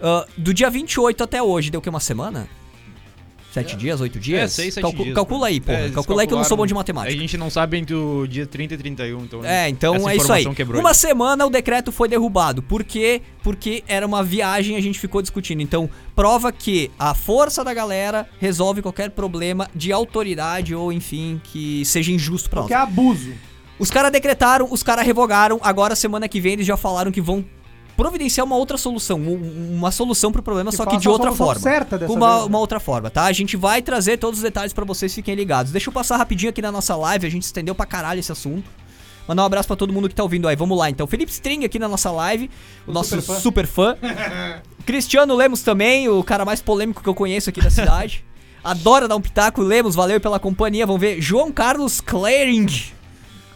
ah, 0.00 0.26
do 0.36 0.52
dia 0.52 0.68
28 0.68 1.22
até 1.22 1.42
hoje, 1.42 1.70
deu 1.70 1.78
o 1.78 1.82
que 1.82 1.88
uma 1.88 2.00
semana? 2.00 2.48
Sete 3.52 3.76
dias, 3.76 4.00
oito 4.00 4.18
dias? 4.18 4.40
É, 4.40 4.48
seis, 4.48 4.72
sete 4.72 4.82
Calcu- 4.82 5.02
dias. 5.02 5.14
Calcula 5.14 5.48
aí, 5.48 5.60
pô. 5.60 5.72
É, 5.72 5.90
calcula 5.90 6.22
aí 6.22 6.26
que 6.26 6.32
eu 6.32 6.38
não 6.38 6.44
sou 6.44 6.56
bom 6.56 6.64
de 6.64 6.72
matemática. 6.72 7.14
A 7.14 7.20
gente 7.20 7.36
não 7.36 7.50
sabe 7.50 7.76
entre 7.76 7.94
o 7.94 8.26
dia 8.26 8.46
30 8.46 8.72
e 8.72 8.78
31, 8.78 9.24
então. 9.24 9.44
É, 9.44 9.68
então 9.68 9.94
essa 9.94 10.10
é 10.10 10.16
isso 10.16 10.32
aí. 10.32 10.40
informação 10.40 10.54
quebrou 10.54 10.80
Uma 10.80 10.94
semana 10.94 11.44
o 11.44 11.50
decreto 11.50 11.92
foi 11.92 12.08
derrubado. 12.08 12.62
Por 12.62 12.82
quê? 12.82 13.20
Porque 13.42 13.84
era 13.86 14.06
uma 14.06 14.24
viagem 14.24 14.76
e 14.76 14.78
a 14.78 14.80
gente 14.80 14.98
ficou 14.98 15.20
discutindo. 15.20 15.60
Então, 15.60 15.90
prova 16.16 16.50
que 16.50 16.90
a 16.98 17.12
força 17.12 17.62
da 17.62 17.74
galera 17.74 18.26
resolve 18.40 18.80
qualquer 18.80 19.10
problema 19.10 19.68
de 19.74 19.92
autoridade 19.92 20.74
ou, 20.74 20.90
enfim, 20.90 21.38
que 21.44 21.84
seja 21.84 22.10
injusto 22.10 22.48
pra 22.48 22.60
nós. 22.60 22.68
Que 22.68 22.74
é 22.74 22.78
abuso. 22.78 23.34
Os 23.82 23.90
caras 23.90 24.12
decretaram, 24.12 24.68
os 24.70 24.80
caras 24.80 25.04
revogaram. 25.04 25.58
Agora, 25.60 25.96
semana 25.96 26.28
que 26.28 26.40
vem, 26.40 26.52
eles 26.52 26.64
já 26.66 26.76
falaram 26.76 27.10
que 27.10 27.20
vão 27.20 27.44
providenciar 27.96 28.46
uma 28.46 28.54
outra 28.56 28.78
solução. 28.78 29.18
um- 29.18 29.74
Uma 29.76 29.90
solução 29.90 30.30
pro 30.30 30.40
problema, 30.40 30.70
Que 30.70 30.76
só 30.76 30.86
que 30.86 30.96
de 30.96 31.08
outra 31.08 31.32
forma. 31.32 31.60
certa 31.60 31.98
dessa 31.98 32.12
uma, 32.12 32.28
vez, 32.30 32.40
né? 32.42 32.46
uma 32.48 32.58
outra 32.60 32.78
forma, 32.78 33.10
tá? 33.10 33.24
A 33.24 33.32
gente 33.32 33.56
vai 33.56 33.82
trazer 33.82 34.18
todos 34.18 34.38
os 34.38 34.42
detalhes 34.44 34.72
pra 34.72 34.84
vocês, 34.84 35.12
fiquem 35.12 35.34
ligados. 35.34 35.72
Deixa 35.72 35.90
eu 35.90 35.92
passar 35.92 36.16
rapidinho 36.16 36.50
aqui 36.50 36.62
na 36.62 36.70
nossa 36.70 36.94
live, 36.94 37.26
a 37.26 37.30
gente 37.30 37.42
estendeu 37.42 37.74
pra 37.74 37.84
caralho 37.84 38.20
esse 38.20 38.30
assunto. 38.30 38.70
Mandar 39.26 39.42
um 39.42 39.46
abraço 39.46 39.66
pra 39.66 39.76
todo 39.76 39.92
mundo 39.92 40.08
que 40.08 40.14
tá 40.14 40.22
ouvindo 40.22 40.46
aí. 40.46 40.54
Vamos 40.54 40.78
lá, 40.78 40.88
então. 40.88 41.04
Felipe 41.08 41.32
String 41.32 41.64
aqui 41.64 41.80
na 41.80 41.88
nossa 41.88 42.10
live, 42.12 42.48
o, 42.86 42.92
nosso 42.92 43.20
super 43.20 43.22
fã. 43.34 43.40
super 43.40 43.66
fã. 43.66 43.96
Cristiano 44.86 45.34
Lemos 45.34 45.62
também, 45.62 46.08
o 46.08 46.22
cara 46.22 46.44
mais 46.44 46.62
polêmico 46.62 47.02
que 47.02 47.08
eu 47.08 47.14
conheço 47.16 47.50
aqui 47.50 47.60
da 47.60 47.70
cidade. 47.70 48.24
Adora 48.62 49.08
dar 49.08 49.16
um 49.16 49.20
pitaco. 49.20 49.60
Lemos, 49.60 49.94
valeu 49.96 50.20
pela 50.20 50.38
companhia. 50.38 50.86
Vamos 50.86 51.00
ver. 51.00 51.20
João 51.20 51.50
Carlos 51.50 52.00
Claring. 52.00 52.66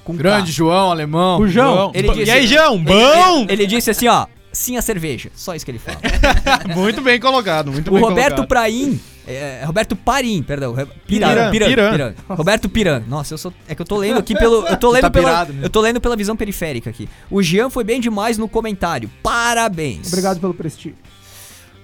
Com 0.06 0.16
K. 0.16 0.22
Grande 0.22 0.52
João, 0.52 0.92
alemão. 0.92 1.40
O 1.40 1.48
João. 1.48 1.90
Ele 1.92 2.08
disse, 2.10 2.26
e 2.26 2.30
aí, 2.30 2.46
João? 2.46 2.78
Bom? 2.78 3.42
Ele, 3.42 3.52
ele 3.54 3.66
disse 3.66 3.90
assim, 3.90 4.06
ó. 4.06 4.26
Sim 4.52 4.76
a 4.76 4.82
cerveja. 4.82 5.30
Só 5.34 5.54
isso 5.54 5.64
que 5.64 5.70
ele 5.72 5.80
fala. 5.80 5.98
Muito 6.74 7.02
bem 7.02 7.20
colocado, 7.20 7.70
muito 7.70 7.90
o 7.90 7.94
bem 7.94 8.02
Roberto 8.02 8.36
colocado. 8.36 8.48
Praim. 8.48 8.98
É, 9.26 9.64
Roberto 9.66 9.96
Parim, 9.96 10.40
perdão. 10.42 10.72
Piran, 10.72 10.86
Piran, 11.06 11.50
Piran, 11.50 11.66
Piran. 11.66 11.90
Piran. 11.90 12.14
Roberto 12.28 12.68
Piran. 12.68 13.02
Nossa, 13.08 13.34
eu 13.34 13.38
sou. 13.38 13.52
É 13.68 13.74
que 13.74 13.82
eu 13.82 13.86
tô 13.86 13.96
lendo 13.96 14.18
aqui 14.18 14.34
pelo. 14.34 14.64
Eu 14.66 14.76
tô 14.76 14.90
lendo 14.90 15.02
tá 15.02 15.10
pela. 15.10 15.44
mesmo. 15.44 15.64
Eu 15.64 15.68
tô 15.68 15.80
lendo 15.80 16.00
pela 16.00 16.16
visão 16.16 16.36
periférica 16.36 16.88
aqui. 16.88 17.08
O 17.28 17.42
Jean 17.42 17.68
foi 17.68 17.82
bem 17.82 18.00
demais 18.00 18.38
no 18.38 18.48
comentário. 18.48 19.10
Parabéns. 19.24 20.06
Obrigado 20.06 20.38
pelo 20.38 20.54
prestígio. 20.54 20.96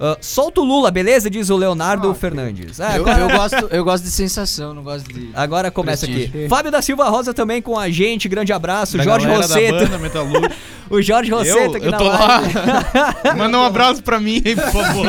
Ah, 0.04 0.18
solta 0.20 0.60
o 0.60 0.64
Lula, 0.64 0.90
beleza? 0.90 1.30
Diz 1.30 1.48
o 1.48 1.56
Leonardo 1.56 2.10
Ah, 2.10 2.14
Fernandes. 2.14 2.80
Ah, 2.80 2.96
Eu, 2.96 3.06
eu 3.06 3.28
gosto, 3.30 3.56
eu 3.70 3.84
gosto 3.84 4.02
de 4.02 4.10
sensação, 4.10 4.74
não 4.74 4.82
gosto 4.82 5.06
de. 5.12 5.30
Agora 5.32 5.70
começa 5.70 6.06
aqui. 6.06 6.14
Prestígio. 6.28 6.48
Fábio 6.48 6.72
da 6.72 6.82
Silva 6.82 7.08
Rosa 7.08 7.32
também 7.32 7.62
com 7.62 7.78
a 7.78 7.88
gente. 7.88 8.28
Grande 8.28 8.52
abraço. 8.52 8.96
Da 8.98 9.04
Jorge 9.04 9.26
galera 9.26 9.46
da 9.46 9.54
Rosseto. 9.54 9.88
banda. 9.88 10.54
O 10.90 11.00
Jorge 11.00 11.30
Rosseto 11.30 11.76
aqui 11.76 11.86
eu 11.86 11.90
na 11.90 11.98
tô 11.98 12.04
live. 12.04 12.54
lá. 12.54 13.34
Manda 13.36 13.58
um 13.58 13.62
abraço 13.64 14.02
pra 14.02 14.20
mim 14.20 14.42
aí, 14.44 14.54
por 14.54 14.70
favor. 14.70 15.06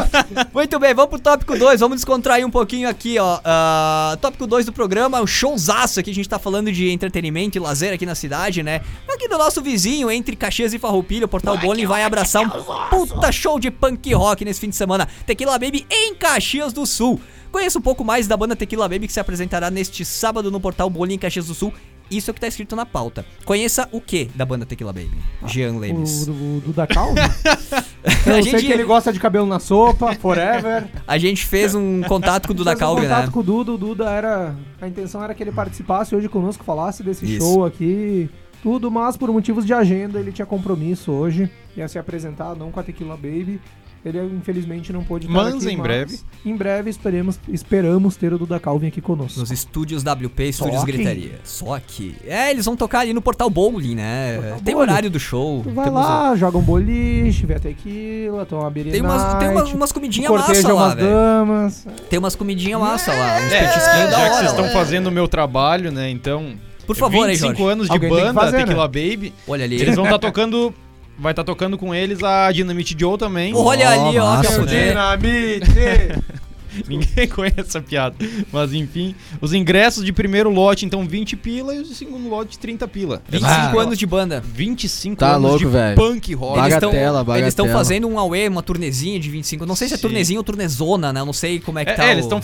Muito 0.52 0.78
bem, 0.78 0.94
vamos 0.94 1.10
pro 1.10 1.18
tópico 1.18 1.58
2, 1.58 1.80
vamos 1.80 1.96
descontrair 1.96 2.46
um 2.46 2.50
pouquinho 2.50 2.88
aqui, 2.88 3.18
ó. 3.18 3.40
Ah, 3.44 4.16
tópico 4.20 4.46
2 4.46 4.66
do 4.66 4.72
programa, 4.72 5.20
um 5.20 5.26
showzaço 5.26 6.00
aqui, 6.00 6.10
a 6.10 6.14
gente 6.14 6.28
tá 6.28 6.38
falando 6.38 6.70
de 6.70 6.90
entretenimento 6.90 7.58
e 7.58 7.60
lazer 7.60 7.92
aqui 7.92 8.06
na 8.06 8.14
cidade, 8.14 8.62
né? 8.62 8.80
Aqui 9.08 9.28
do 9.28 9.38
nosso 9.38 9.60
vizinho, 9.62 10.10
entre 10.10 10.36
Caxias 10.36 10.72
e 10.72 10.78
Farroupilha, 10.78 11.24
o 11.26 11.28
Portal 11.28 11.56
Bowling 11.58 11.86
vai 11.86 12.02
abraçar 12.02 12.42
um 12.42 12.50
puta 12.90 13.32
show 13.32 13.58
de 13.58 13.70
punk 13.70 14.12
rock 14.14 14.44
nesse 14.44 14.60
fim 14.60 14.68
de 14.68 14.76
semana. 14.76 15.08
Tequila 15.26 15.58
Baby 15.58 15.86
em 15.90 16.14
Caxias 16.14 16.72
do 16.72 16.86
Sul. 16.86 17.20
Conheça 17.50 17.78
um 17.78 17.82
pouco 17.82 18.04
mais 18.04 18.26
da 18.28 18.36
banda 18.36 18.54
Tequila 18.54 18.88
Baby 18.88 19.06
que 19.06 19.12
se 19.12 19.20
apresentará 19.20 19.70
neste 19.70 20.04
sábado 20.04 20.50
no 20.50 20.60
Portal 20.60 20.90
Bowling 20.90 21.14
em 21.14 21.18
Caxias 21.18 21.46
do 21.46 21.54
Sul. 21.54 21.72
Isso 22.10 22.30
é 22.30 22.32
o 22.32 22.34
que 22.34 22.40
tá 22.40 22.46
escrito 22.46 22.76
na 22.76 22.86
pauta. 22.86 23.24
Conheça 23.44 23.88
o 23.92 24.00
que 24.00 24.26
da 24.34 24.44
banda 24.44 24.64
Tequila 24.64 24.92
Baby? 24.92 25.18
Jean 25.46 25.78
Lemes. 25.78 26.28
O, 26.28 26.30
o 26.32 26.62
Duda 26.64 26.86
Calvo? 26.86 27.16
A 27.18 28.28
Eu 28.28 28.34
sei 28.34 28.42
gente- 28.42 28.66
que 28.66 28.72
ele 28.72 28.84
gosta 28.84 29.12
de 29.12 29.18
cabelo 29.18 29.46
na 29.46 29.58
sopa, 29.58 30.14
forever. 30.14 30.86
A 31.06 31.18
gente 31.18 31.44
fez 31.44 31.74
um 31.74 32.02
contato 32.02 32.46
com 32.46 32.52
o 32.52 32.56
Duda 32.56 32.70
Fez 32.70 32.78
um 32.82 32.84
Calvi, 32.84 33.02
contato 33.02 33.26
né? 33.26 33.32
com 33.32 33.40
o 33.40 33.42
Duda, 33.42 33.72
o 33.72 33.78
Duda 33.78 34.10
era. 34.10 34.54
A 34.80 34.86
intenção 34.88 35.22
era 35.22 35.34
que 35.34 35.42
ele 35.42 35.52
participasse 35.52 36.14
hoje 36.14 36.28
conosco, 36.28 36.62
falasse 36.64 37.02
desse 37.02 37.24
Isso. 37.24 37.38
show 37.44 37.64
aqui, 37.64 38.30
tudo, 38.62 38.90
mas 38.90 39.16
por 39.16 39.30
motivos 39.32 39.66
de 39.66 39.72
agenda 39.74 40.18
ele 40.20 40.30
tinha 40.32 40.46
compromisso 40.46 41.10
hoje, 41.12 41.50
ia 41.76 41.88
se 41.88 41.98
apresentar, 41.98 42.54
não 42.54 42.70
com 42.70 42.78
a 42.80 42.82
Tequila 42.82 43.16
Baby. 43.16 43.60
Ele 44.08 44.20
infelizmente 44.36 44.92
não 44.92 45.02
pôde 45.04 45.26
estar 45.26 45.36
Mas 45.42 45.54
aqui, 45.66 45.74
em 45.74 45.78
breve. 45.78 46.18
Em 46.44 46.56
breve 46.56 46.90
esperemos, 46.90 47.38
esperamos 47.48 48.16
ter 48.16 48.32
o 48.32 48.38
Duda 48.38 48.58
Calvin 48.60 48.86
aqui 48.88 49.00
conosco. 49.00 49.40
Nos 49.40 49.50
estúdios 49.50 50.02
WP, 50.02 50.44
estúdios 50.48 50.82
aqui. 50.82 50.92
Gritaria. 50.92 51.40
Só 51.44 51.74
aqui. 51.74 52.14
É, 52.26 52.50
eles 52.50 52.64
vão 52.64 52.76
tocar 52.76 53.00
ali 53.00 53.12
no 53.12 53.20
Portal 53.20 53.50
Bowling, 53.50 53.94
né? 53.94 54.36
Portal 54.40 54.60
Tem 54.60 54.74
Bowling. 54.74 54.90
horário 54.90 55.10
do 55.10 55.18
show. 55.18 55.62
Tu 55.62 55.70
vai 55.70 55.90
lá, 55.90 56.34
joga 56.36 56.56
um 56.58 56.62
boliche, 56.62 57.44
vê 57.46 57.54
a 57.54 57.60
tequila, 57.60 58.46
toma 58.46 58.62
uma 58.62 58.70
beer 58.70 58.90
Tem 58.90 59.00
umas, 59.00 59.34
tem 59.34 59.48
umas, 59.48 59.72
umas 59.72 59.92
comidinhas 59.92 60.30
massa 60.30 60.44
corteja 60.46 60.72
lá, 60.72 60.94
velho. 60.94 61.08
damas. 61.10 61.86
Tem 62.08 62.18
umas 62.18 62.36
comidinhas 62.36 62.80
massa 62.80 63.12
lá, 63.12 63.38
uns 63.38 63.52
É, 63.52 63.60
petisquinhos 63.66 64.10
da 64.10 64.10
já 64.10 64.16
que 64.16 64.22
hora. 64.22 64.34
vocês 64.34 64.50
estão 64.50 64.68
fazendo 64.70 65.06
o 65.08 65.12
meu 65.12 65.26
trabalho, 65.28 65.90
né? 65.90 66.08
Então. 66.10 66.54
Por 66.86 66.94
favor, 66.94 67.24
aí, 67.26 67.32
25 67.32 67.56
Jorge. 67.58 67.72
anos 67.72 67.86
de 67.88 67.92
Alguém 67.92 68.08
tem 68.10 68.18
que 68.18 68.24
banda, 68.26 68.40
fazer, 68.40 68.58
Tequila 68.58 68.82
né? 68.84 68.88
Baby. 69.10 69.32
Olha 69.48 69.64
ali. 69.64 69.80
Eles 69.82 69.96
vão 69.96 70.04
estar 70.04 70.20
tocando. 70.20 70.72
Vai 71.18 71.32
estar 71.32 71.44
tocando 71.44 71.78
com 71.78 71.94
eles 71.94 72.22
a 72.22 72.50
Dynamite 72.52 72.96
Joe 72.98 73.16
também. 73.16 73.54
Olha 73.54 73.88
ali, 73.88 74.18
ó, 74.18 74.40
que 74.40 74.46
a 74.46 74.50
massa, 74.50 74.60
fuder. 74.60 74.88
Dinamite! 74.88 76.36
Ninguém 76.88 77.28
conhece 77.28 77.60
essa 77.60 77.80
piada. 77.80 78.16
Mas 78.52 78.72
enfim, 78.72 79.14
os 79.40 79.52
ingressos 79.52 80.04
de 80.04 80.12
primeiro 80.12 80.50
lote, 80.50 80.84
então 80.84 81.06
20 81.06 81.36
pila, 81.36 81.74
e 81.74 81.80
o 81.80 81.84
segundo 81.86 82.28
lote 82.28 82.58
30 82.58 82.86
pila. 82.88 83.22
25 83.28 83.46
Ah. 83.78 83.82
anos 83.82 83.98
de 83.98 84.06
banda. 84.06 84.42
25 84.44 85.16
Tá 85.16 85.30
anos 85.32 85.42
louco, 85.42 85.58
de 85.58 85.66
velho. 85.66 85.96
punk 85.96 86.34
rock. 86.34 86.56
Bagatela. 86.60 87.24
Eles 87.38 87.48
estão 87.48 87.68
fazendo 87.68 88.06
um 88.08 88.18
away, 88.18 88.48
uma 88.48 88.62
turnezinha 88.62 89.18
de 89.18 89.30
25. 89.30 89.64
Não 89.66 89.76
sei 89.76 89.88
se 89.88 89.94
é 89.94 89.96
Sim. 89.96 90.02
turnezinha 90.02 90.38
ou 90.40 90.44
turnezona, 90.44 91.12
né? 91.12 91.20
Eu 91.20 91.26
não 91.26 91.32
sei 91.32 91.58
como 91.60 91.78
é 91.78 91.84
que 91.84 91.90
É, 91.90 91.94
tá. 91.94 92.04
é, 92.04 92.08
o- 92.08 92.12
eles 92.12 92.24
estão 92.24 92.40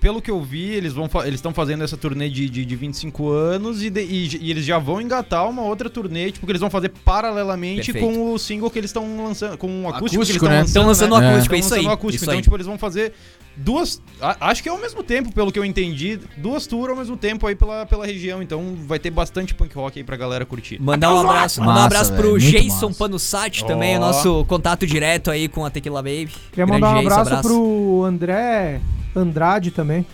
pelo 0.00 0.20
que 0.22 0.30
eu 0.30 0.40
vi, 0.42 0.64
eles 0.70 0.92
vão 0.92 1.08
eles 1.24 1.34
estão 1.36 1.52
fazendo 1.52 1.82
essa 1.84 1.96
turnê 1.96 2.28
de, 2.28 2.48
de, 2.48 2.64
de 2.64 2.76
25 2.76 3.30
anos 3.30 3.82
e, 3.82 3.90
de- 3.90 4.00
e- 4.02 4.38
e 4.40 4.50
eles 4.50 4.64
já 4.64 4.78
vão 4.78 5.00
engatar 5.00 5.48
uma 5.48 5.62
outra 5.62 5.88
turnê, 5.90 6.30
tipo, 6.30 6.46
que 6.46 6.52
eles 6.52 6.60
vão 6.60 6.70
fazer 6.70 6.90
paralelamente 7.04 7.92
Perfeito. 7.92 8.14
com 8.14 8.32
o 8.32 8.38
single 8.38 8.70
que 8.70 8.78
eles 8.78 8.90
estão 8.90 9.24
lançando, 9.24 9.56
com 9.58 9.84
o 9.84 9.88
acústico, 9.88 10.22
Acústico, 10.22 10.44
que 10.44 10.50
né? 10.50 10.58
eles 10.58 10.68
Estão 10.68 10.82
estão 10.82 10.86
lançando 10.86 11.10
lançando, 11.10 11.14
um 11.14 11.20
né? 11.20 11.32
acústico, 11.34 11.54
é 11.54 11.58
Estão 11.58 11.66
isso 11.66 11.74
aí. 11.74 11.78
lançando 11.80 11.90
o 11.90 11.94
acústico. 11.94 12.16
isso 12.16 12.24
Então, 12.24 12.34
aí. 12.36 12.42
tipo, 12.42 12.56
eles 12.56 12.66
vão 12.66 12.78
fazer 12.78 13.12
duas. 13.56 14.00
a- 14.20 14.48
acho 14.50 14.62
que 14.62 14.68
é 14.68 14.72
ao 14.72 14.78
mesmo 14.78 15.02
tempo, 15.02 15.32
pelo 15.32 15.50
que 15.52 15.58
eu 15.58 15.64
entendi. 15.64 16.18
Duas 16.36 16.66
tours 16.66 16.90
ao 16.90 16.96
mesmo 16.96 17.16
tempo 17.16 17.46
aí 17.46 17.54
pela, 17.54 17.84
pela 17.86 18.06
região. 18.06 18.42
Então 18.42 18.76
vai 18.86 18.98
ter 18.98 19.10
bastante 19.10 19.54
punk 19.54 19.74
rock 19.74 19.98
aí 19.98 20.04
pra 20.04 20.16
galera 20.16 20.44
curtir. 20.46 20.80
Mandar 20.80 21.12
um 21.14 21.20
abraço, 21.20 21.60
mandar 21.60 21.80
um 21.80 21.84
abraço 21.84 22.12
pro 22.14 22.34
velho, 22.34 22.52
muito 22.52 22.62
Jason. 22.64 22.92
Panussati 22.92 23.64
também, 23.66 23.94
Ó. 23.94 23.98
o 23.98 24.00
nosso 24.00 24.44
contato 24.46 24.86
direto 24.86 25.30
aí 25.30 25.48
com 25.48 25.64
a 25.64 25.70
Tequila 25.70 26.02
Baby. 26.02 26.26
Queria 26.50 26.66
Grande 26.66 26.72
mandar 26.72 26.98
um 26.98 27.02
Jason, 27.02 27.20
abraço, 27.20 27.42
pro 27.48 28.04
André 28.04 28.80
Andrade 29.14 29.70
também. 29.70 30.06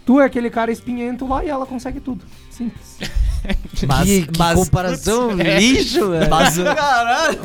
Tu 0.06 0.22
é 0.22 0.26
aquele 0.26 0.50
cara 0.50 0.72
espinhento 0.72 1.28
lá 1.28 1.44
e 1.44 1.50
ela 1.50 1.66
consegue 1.66 2.00
tudo. 2.00 2.24
Simples. 2.50 3.00
Mas, 3.88 4.06
que, 4.06 4.28
que 4.28 4.40
mas, 4.40 4.60
comparação 4.60 5.32
lixo, 5.38 6.10
velho. 6.10 6.30
mas, 6.30 6.58
o, 6.58 6.64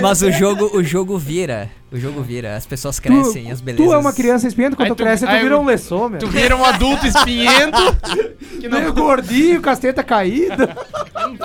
mas 0.00 0.22
o 0.22 0.30
jogo, 0.32 0.76
o 0.76 0.82
jogo 0.82 1.18
vira. 1.18 1.70
O 1.92 1.98
jogo 1.98 2.22
vira. 2.22 2.56
As 2.56 2.64
pessoas 2.66 2.98
crescem, 2.98 3.50
as 3.50 3.60
belezas. 3.60 3.86
Tu 3.86 3.92
é 3.94 3.98
uma 3.98 4.12
criança 4.12 4.48
espinhenta, 4.48 4.76
quando 4.76 4.86
Aí 4.86 4.92
tu 4.92 4.96
tu- 4.96 5.02
cresce, 5.02 5.26
tu 5.26 5.30
vira 5.32 5.54
eu- 5.54 5.60
um 5.60 5.64
lessô, 5.64 6.08
meu. 6.08 6.18
Tu 6.18 6.26
vira 6.26 6.56
um 6.56 6.64
adulto 6.64 7.06
espinhento 7.06 7.78
que 8.60 8.68
não 8.68 8.78
Meio 8.80 8.92
gordinho, 8.94 9.60
casteta 9.60 10.02
caída. 10.02 10.74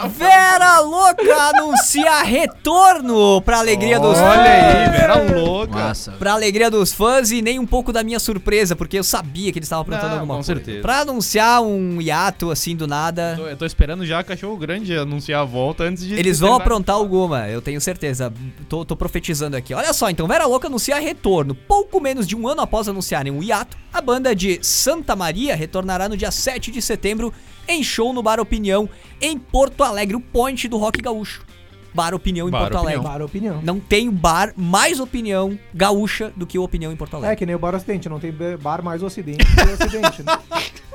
Vera 0.09 0.79
Louca 0.79 1.35
anuncia 1.55 2.21
retorno 2.23 3.41
pra 3.41 3.59
alegria 3.59 3.99
dos 3.99 4.17
Olha 4.17 4.41
aí, 4.41 4.85
fãs. 4.87 4.97
Vera 4.99 5.39
louca. 5.39 5.73
Massa. 5.73 6.11
Pra 6.13 6.33
alegria 6.33 6.69
dos 6.69 6.93
fãs 6.93 7.31
e 7.31 7.41
nem 7.41 7.59
um 7.59 7.65
pouco 7.65 7.91
da 7.91 8.03
minha 8.03 8.19
surpresa, 8.19 8.75
porque 8.75 8.97
eu 8.97 9.03
sabia 9.03 9.51
que 9.51 9.59
eles 9.59 9.67
estavam 9.67 9.81
aprontando 9.81 10.13
alguma 10.13 10.35
com 10.35 10.43
coisa. 10.43 10.53
certeza. 10.55 10.81
Pra 10.81 11.01
anunciar 11.01 11.61
um 11.61 12.01
hiato 12.01 12.51
assim 12.51 12.75
do 12.75 12.87
nada. 12.87 13.33
Tô- 13.35 13.47
Eu 13.47 13.57
tô 13.57 13.65
esperando 13.65 14.05
já 14.05 14.19
a 14.19 14.23
Cachorro 14.23 14.57
Grande 14.57 14.95
anunciar 14.95 15.41
a 15.41 15.45
volta 15.45 15.83
antes 15.83 16.05
de. 16.05 16.13
Eles 16.13 16.39
vão 16.39 16.53
aprontar 16.55 16.95
alguma, 16.95 17.47
eu 17.49 17.61
tenho 17.61 17.79
certeza. 17.81 18.31
Tô, 18.69 18.83
tô 18.85 18.95
profetizando 18.95 19.55
aqui. 19.55 19.73
Olha 19.73 19.93
só, 19.93 20.09
então 20.09 20.27
Vera 20.27 20.36
Louca 20.45 20.67
anuncia 20.67 20.99
retorno. 20.99 21.55
Pouco 21.55 21.99
menos 21.99 22.27
de 22.27 22.35
um 22.35 22.47
ano 22.47 22.61
após 22.61 22.87
anunciarem 22.87 23.31
o 23.31 23.41
hiato, 23.41 23.77
a 23.91 23.99
banda 24.01 24.35
de 24.35 24.59
Santa 24.61 25.15
Maria 25.15 25.55
retornará 25.55 26.07
no 26.07 26.15
dia 26.17 26.31
7 26.31 26.71
de 26.71 26.81
setembro 26.81 27.33
em 27.67 27.83
show 27.83 28.13
no 28.13 28.21
Bar 28.23 28.39
Opinião, 28.39 28.89
em 29.19 29.37
Porto 29.37 29.83
Alegre, 29.83 30.15
o 30.15 30.21
point 30.21 30.67
do 30.67 30.77
rock 30.77 31.01
gaúcho. 31.01 31.45
Bar 31.93 32.13
Opinião 32.13 32.47
em 32.47 32.51
Bar 32.51 32.59
Porto 32.59 32.75
Opinião. 32.75 32.91
Alegre. 32.93 33.11
Para 33.11 33.25
opinião. 33.25 33.61
Não 33.63 33.79
tem 33.79 34.11
bar 34.11 34.53
mais 34.55 34.99
opinião 34.99 35.57
gaúcha 35.73 36.31
do 36.35 36.45
que 36.45 36.59
o 36.59 36.63
Opinião 36.63 36.91
em 36.91 36.95
Porto 36.95 37.15
É 37.15 37.17
Alegre. 37.17 37.37
que 37.37 37.45
nem 37.45 37.55
o 37.55 37.59
Bar 37.59 37.73
Ocidente, 37.73 38.07
não 38.07 38.19
tem 38.19 38.31
bar 38.61 38.83
mais 38.83 39.01
Ocidente 39.01 39.43
que 39.43 39.61
o 39.61 39.73
Ocidente, 39.73 40.23
né? 40.23 40.37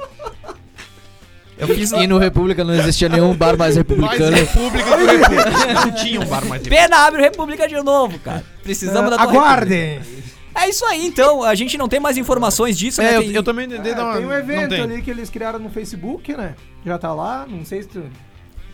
Eu 1.62 1.68
fiz 1.74 1.92
E 1.92 2.06
no 2.06 2.18
República 2.18 2.64
não 2.64 2.74
existia 2.74 3.08
nenhum 3.08 3.34
bar 3.34 3.56
mais 3.56 3.76
Mais 3.76 3.76
republicano. 3.76 4.34
República 4.36 4.96
do 4.96 5.06
República. 5.06 5.84
Não 5.86 5.92
tinha 5.92 6.20
um 6.20 6.26
bar 6.26 6.44
mais 6.46 6.62
Pena 6.66 6.96
abre 7.06 7.20
o 7.20 7.22
República 7.24 7.68
de 7.68 7.76
novo, 7.82 8.18
cara. 8.18 8.44
Precisamos 8.62 9.10
da 9.10 9.16
tua 9.18 9.26
Aguardem! 9.30 10.00
É 10.54 10.68
isso 10.68 10.84
aí, 10.84 11.06
então. 11.06 11.42
A 11.42 11.54
gente 11.54 11.78
não 11.78 11.88
tem 11.88 11.98
mais 11.98 12.18
informações 12.18 12.76
disso, 12.76 13.00
né? 13.00 13.14
É, 13.14 13.16
eu, 13.16 13.22
Tem- 13.22 13.32
eu 13.32 13.42
também 13.42 13.66
É, 13.72 14.02
uma. 14.02 14.16
tem 14.16 14.26
um 14.26 14.32
evento 14.32 14.68
tem. 14.68 14.80
ali 14.82 15.00
que 15.02 15.10
eles 15.10 15.30
criaram 15.30 15.58
no 15.58 15.70
Facebook, 15.70 16.36
né? 16.36 16.54
Já 16.84 16.98
tá 16.98 17.14
lá, 17.14 17.46
não 17.48 17.64
sei 17.64 17.82
se 17.82 17.88
tu 17.88 18.02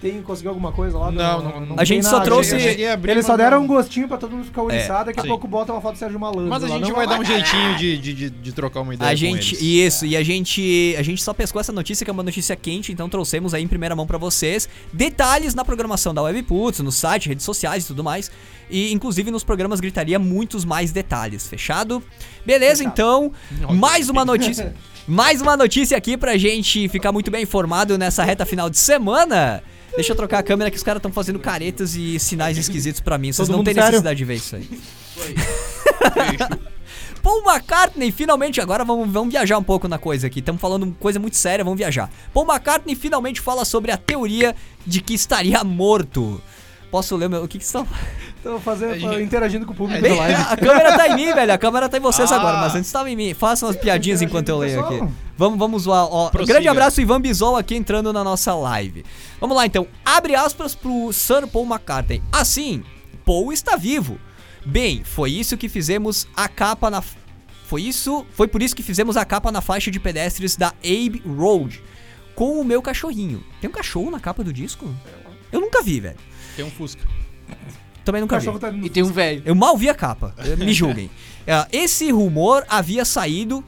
tem, 0.01 0.23
conseguiu 0.23 0.51
alguma 0.51 0.71
coisa 0.71 0.97
lá. 0.97 1.11
Não, 1.11 1.43
não- 1.43 1.67
não 1.67 1.77
A 1.79 1.85
gente 1.85 2.07
só 2.07 2.21
trouxe- 2.21 2.55
Eles 2.55 3.27
só 3.27 3.37
deram 3.37 3.63
um 3.63 3.67
gostinho 3.67 4.07
pra 4.07 4.17
todo 4.17 4.31
mundo 4.31 4.45
ficar 4.45 4.63
oriçado, 4.63 5.07
daqui 5.07 5.19
a 5.19 5.23
sim. 5.23 5.29
pouco 5.29 5.49
bota 5.49 5.73
uma 5.73 5.81
foto 5.81 5.95
do 5.95 5.99
Sérgio 5.99 6.21
Malandro. 6.21 6.47
Mas 6.49 6.63
a 6.63 6.67
lá, 6.69 6.75
gente 6.77 6.89
não 6.89 6.95
vai 6.97 7.07
dar 7.07 7.19
um 7.21 7.25
jeitinho 7.25 7.77
de, 7.77 7.99
de, 7.99 8.15
de, 8.15 8.31
de 8.31 8.53
trocar 8.53 8.81
uma 8.83 8.95
ideia 8.95 9.09
A 9.11 9.13
com 9.13 9.17
gente, 9.19 9.55
eles. 9.57 9.63
isso, 9.95 10.07
e 10.07 10.17
a 10.17 10.23
gente, 10.23 10.95
a 10.97 11.03
gente 11.03 11.23
só 11.23 11.35
pescou 11.35 11.61
essa 11.61 11.73
notícia, 11.73 12.05
que 12.05 12.11
é 12.11 12.13
uma 12.15 12.23
notícia 12.23 12.55
quente, 12.55 12.93
então 12.93 13.09
trouxemos 13.09 13.55
aí 13.55 13.63
em 13.63 13.69
primeira 13.69 13.97
mão 13.97 14.07
pra 14.07 14.19
vocês 14.19 14.69
detalhes 14.93 15.55
na 15.55 15.65
programação 15.65 16.15
da 16.15 16.23
Webputs, 16.23 16.81
no 16.81 16.93
site, 16.93 17.29
redes 17.29 17.45
sociais 17.45 17.85
e 17.85 17.87
tudo 17.89 18.05
mais, 18.05 18.31
e 18.71 18.93
inclusive 18.93 19.31
nos 19.31 19.43
programas 19.43 19.81
gritaria 19.81 20.19
muitos 20.19 20.65
mais 20.65 20.93
detalhes, 20.93 21.49
fechado? 21.49 22.03
Beleza, 22.47 22.85
então, 22.85 23.33
mais 23.75 24.09
uma 24.09 24.25
notícia, 24.25 24.75
mais 25.09 25.41
uma 25.43 25.57
notícia 25.57 25.97
aqui 25.97 26.17
pra 26.17 26.37
gente 26.37 26.89
ficar 26.89 27.11
muito 27.11 27.31
bem 27.31 27.43
informado 27.43 27.99
nessa 27.99 28.23
reta 28.23 28.47
final 28.47 28.71
de 28.71 28.79
semana. 28.79 29.63
Deixa 29.99 30.13
eu 30.13 30.17
trocar 30.17 30.39
a 30.39 30.43
câmera 30.45 30.71
que 30.71 30.77
os 30.77 30.83
caras 30.85 31.01
estão 31.01 31.11
fazendo 31.11 31.41
caretas 31.41 31.97
e 31.97 32.21
sinais 32.21 32.57
esquisitos 32.63 33.01
pra 33.01 33.19
mim. 33.19 33.33
Vocês 33.33 33.49
Todo 33.49 33.57
não 33.57 33.65
têm 33.65 33.75
sério? 33.75 33.91
necessidade 33.91 34.17
de 34.17 34.25
ver 34.25 34.37
isso 34.37 34.55
aí. 34.55 34.69
Paul 37.21 37.43
McCartney 37.45 38.13
finalmente, 38.13 38.61
agora 38.61 38.85
vamos, 38.85 39.11
vamos 39.11 39.33
viajar 39.33 39.59
um 39.59 39.63
pouco 39.65 39.89
na 39.89 39.99
coisa 39.99 40.29
aqui. 40.29 40.39
Estamos 40.39 40.61
falando 40.61 40.95
coisa 41.01 41.19
muito 41.19 41.37
séria, 41.37 41.65
vamos 41.65 41.79
viajar. 41.79 42.09
Paul 42.33 42.47
McCartney 42.47 42.95
finalmente 42.95 43.41
fala 43.41 43.65
sobre 43.65 43.91
a 43.91 43.97
teoria 43.97 44.55
de 44.87 45.01
que 45.01 45.15
estaria 45.15 45.65
morto. 45.65 46.41
Posso 46.93 47.17
ler 47.17 47.27
o 47.27 47.31
meu. 47.31 47.43
O 47.43 47.49
que 47.49 47.59
que 47.59 47.65
estão. 47.65 47.85
Tô 48.43 48.59
fazendo, 48.61 48.99
gente- 48.99 49.21
interagindo 49.23 49.67
com 49.67 49.73
o 49.73 49.75
público 49.75 50.01
Bem, 50.01 50.13
da 50.13 50.19
live. 50.21 50.43
a 50.43 50.57
câmera 50.57 50.97
tá 50.97 51.09
em 51.09 51.17
mim, 51.17 51.33
velho. 51.35 51.53
A 51.53 51.59
câmera 51.59 51.89
tá 51.89 51.97
em 51.99 52.01
vocês 52.01 52.31
Ah. 52.31 52.37
agora, 52.37 52.59
mas 52.59 52.75
antes 52.75 52.87
estava 52.87 53.11
em 53.11 53.17
mim. 53.17 53.35
Façam 53.35 53.69
as 53.69 53.77
piadinhas 53.77 54.23
enquanto 54.23 54.49
eu 54.49 54.59
leio 54.59 54.81
aqui. 54.85 55.01
Vamos, 55.37 55.59
vamos 55.59 55.83
zoar. 55.83 56.05
Ó, 56.05 56.31
Prossiga. 56.31 56.55
grande 56.55 56.69
abraço, 56.69 57.01
Ivan 57.01 57.21
Bisol, 57.21 57.57
aqui 57.57 57.75
entrando 57.75 58.13
na 58.13 58.23
nossa 58.23 58.55
live. 58.55 59.05
Vamos 59.41 59.57
lá, 59.57 59.67
então. 59.67 59.87
Abre 60.05 60.35
aspas 60.35 60.75
pro 60.75 61.13
Sir 61.13 61.47
Paul 61.47 61.67
McCartney. 61.67 62.23
Assim, 62.33 62.83
Paul 63.25 63.53
está 63.53 63.77
vivo. 63.77 64.19
Bem, 64.65 65.03
foi 65.05 65.31
isso 65.33 65.57
que 65.57 65.69
fizemos 65.69 66.27
a 66.37 66.49
capa 66.49 66.91
na. 66.91 67.03
Foi 67.67 67.83
isso. 67.83 68.25
Foi 68.33 68.47
por 68.49 68.63
isso 68.63 68.75
que 68.75 68.83
fizemos 68.83 69.17
a 69.17 69.25
capa 69.25 69.51
na 69.53 69.61
faixa 69.61 69.91
de 69.91 69.99
pedestres 70.01 70.57
da 70.57 70.69
Abe 70.69 71.23
Road. 71.27 71.83
Com 72.35 72.61
o 72.61 72.65
meu 72.65 72.81
cachorrinho. 72.81 73.43
Tem 73.61 73.69
um 73.69 73.73
cachorro 73.73 74.11
na 74.13 74.21
capa 74.21 74.45
do 74.45 74.53
disco? 74.53 74.89
Eu 75.51 75.61
nunca 75.61 75.83
vi, 75.83 75.99
velho. 76.01 76.17
Tem 76.57 76.65
um 76.65 76.71
Fusca. 76.71 77.03
Também 78.09 78.23
nunca 78.23 78.39
vi. 78.39 78.47
cachorro 78.47 78.59
tá 78.59 78.73
E 78.73 78.89
tem 78.89 79.03
um 79.03 79.13
velho. 79.13 79.43
Eu 79.45 79.55
mal 79.55 79.77
vi 79.77 79.87
a 79.91 79.95
capa, 79.95 80.35
eh, 80.39 80.57
me 80.57 80.73
julguem. 80.73 81.11
Eh, 81.47 81.67
Esse 81.73 82.11
rumor 82.11 82.65
havia 82.69 83.07
saído, 83.07 83.65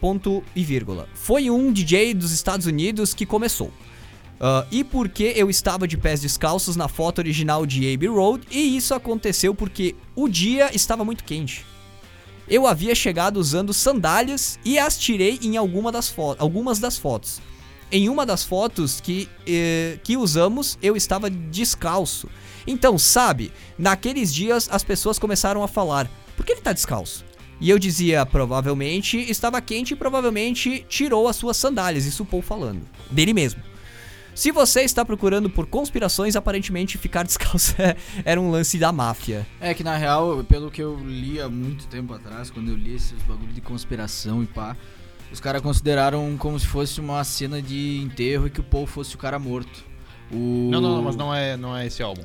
ponto 0.00 0.42
e 0.54 0.62
vírgula. 0.62 1.06
Foi 1.14 1.50
um 1.50 1.70
DJ 1.72 2.12
dos 2.14 2.32
Estados 2.32 2.66
Unidos 2.66 3.12
que 3.14 3.24
começou. 3.24 3.70
Ah, 4.40 4.66
e 4.70 4.84
porque 4.84 5.32
eu 5.36 5.50
estava 5.50 5.86
de 5.88 5.96
pés 5.96 6.20
descalços 6.20 6.76
na 6.76 6.88
foto 6.88 7.18
original 7.18 7.66
de 7.66 7.92
Abbey 7.92 8.08
Road, 8.08 8.46
e 8.50 8.76
isso 8.76 8.94
aconteceu 8.94 9.54
porque 9.54 9.94
o 10.14 10.28
dia 10.28 10.74
estava 10.74 11.04
muito 11.04 11.24
quente. 11.24 11.64
Eu 12.48 12.66
havia 12.66 12.94
chegado 12.94 13.36
usando 13.38 13.74
sandálias 13.74 14.58
e 14.64 14.78
as 14.78 14.98
tirei 14.98 15.38
em 15.42 15.56
alguma 15.56 15.92
das 15.92 16.14
algumas 16.38 16.78
das 16.78 16.96
fotos. 16.96 17.40
em 17.90 18.10
uma 18.10 18.26
das 18.26 18.44
fotos 18.44 19.00
que, 19.00 19.26
eh, 19.46 19.98
que 20.04 20.14
usamos, 20.14 20.78
eu 20.82 20.94
estava 20.94 21.30
descalço. 21.30 22.28
Então, 22.68 22.98
sabe, 22.98 23.50
naqueles 23.78 24.32
dias 24.32 24.68
as 24.70 24.84
pessoas 24.84 25.18
começaram 25.18 25.62
a 25.62 25.68
falar: 25.68 26.08
por 26.36 26.44
que 26.44 26.52
ele 26.52 26.60
tá 26.60 26.72
descalço? 26.72 27.24
E 27.58 27.70
eu 27.70 27.78
dizia, 27.78 28.24
provavelmente 28.24 29.18
estava 29.18 29.60
quente 29.60 29.94
e 29.94 29.96
provavelmente 29.96 30.84
tirou 30.88 31.26
as 31.26 31.34
suas 31.34 31.56
sandálias. 31.56 32.04
Isso 32.04 32.22
o 32.22 32.26
Paul 32.26 32.42
falando. 32.42 32.82
Dele 33.10 33.32
mesmo. 33.32 33.60
Se 34.34 34.52
você 34.52 34.82
está 34.82 35.04
procurando 35.04 35.50
por 35.50 35.66
conspirações, 35.66 36.36
aparentemente 36.36 36.96
ficar 36.98 37.24
descalço 37.26 37.74
é- 37.80 37.96
era 38.24 38.40
um 38.40 38.50
lance 38.50 38.78
da 38.78 38.92
máfia. 38.92 39.44
É 39.60 39.74
que 39.74 39.82
na 39.82 39.96
real, 39.96 40.44
pelo 40.44 40.70
que 40.70 40.80
eu 40.80 40.96
li 41.04 41.40
há 41.40 41.48
muito 41.48 41.88
tempo 41.88 42.12
atrás, 42.14 42.48
quando 42.50 42.68
eu 42.68 42.76
li 42.76 42.94
esses 42.94 43.20
bagulho 43.22 43.52
de 43.52 43.60
conspiração 43.60 44.42
e 44.42 44.46
pá, 44.46 44.76
os 45.32 45.40
caras 45.40 45.60
consideraram 45.60 46.36
como 46.36 46.60
se 46.60 46.66
fosse 46.66 47.00
uma 47.00 47.24
cena 47.24 47.60
de 47.60 47.98
enterro 47.98 48.46
e 48.46 48.50
que 48.50 48.60
o 48.60 48.64
Paul 48.64 48.86
fosse 48.86 49.16
o 49.16 49.18
cara 49.18 49.38
morto. 49.38 49.84
O... 50.30 50.68
Não, 50.70 50.80
não, 50.80 50.96
não, 50.96 51.02
mas 51.02 51.16
não 51.16 51.34
é, 51.34 51.56
não 51.56 51.76
é 51.76 51.86
esse 51.86 52.02
álbum. 52.02 52.22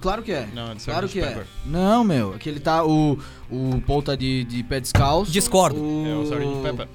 Claro 0.00 0.22
que 0.22 0.32
é. 0.32 0.48
Não, 0.54 0.72
é 0.72 0.74
Claro 0.84 1.08
que 1.08 1.20
é. 1.20 1.26
Pepper. 1.26 1.46
Não, 1.64 2.02
meu. 2.04 2.34
Aqui 2.34 2.48
ele 2.48 2.60
tá. 2.60 2.84
O, 2.84 3.18
o 3.50 3.80
Paul 3.86 4.02
tá 4.02 4.14
de, 4.16 4.44
de 4.44 4.62
pé 4.64 4.80
descalço. 4.80 5.30
Discordo. 5.30 5.78
É 5.78 6.14
o 6.14 6.22
Sgt. 6.24 6.62
Pepper. 6.62 6.88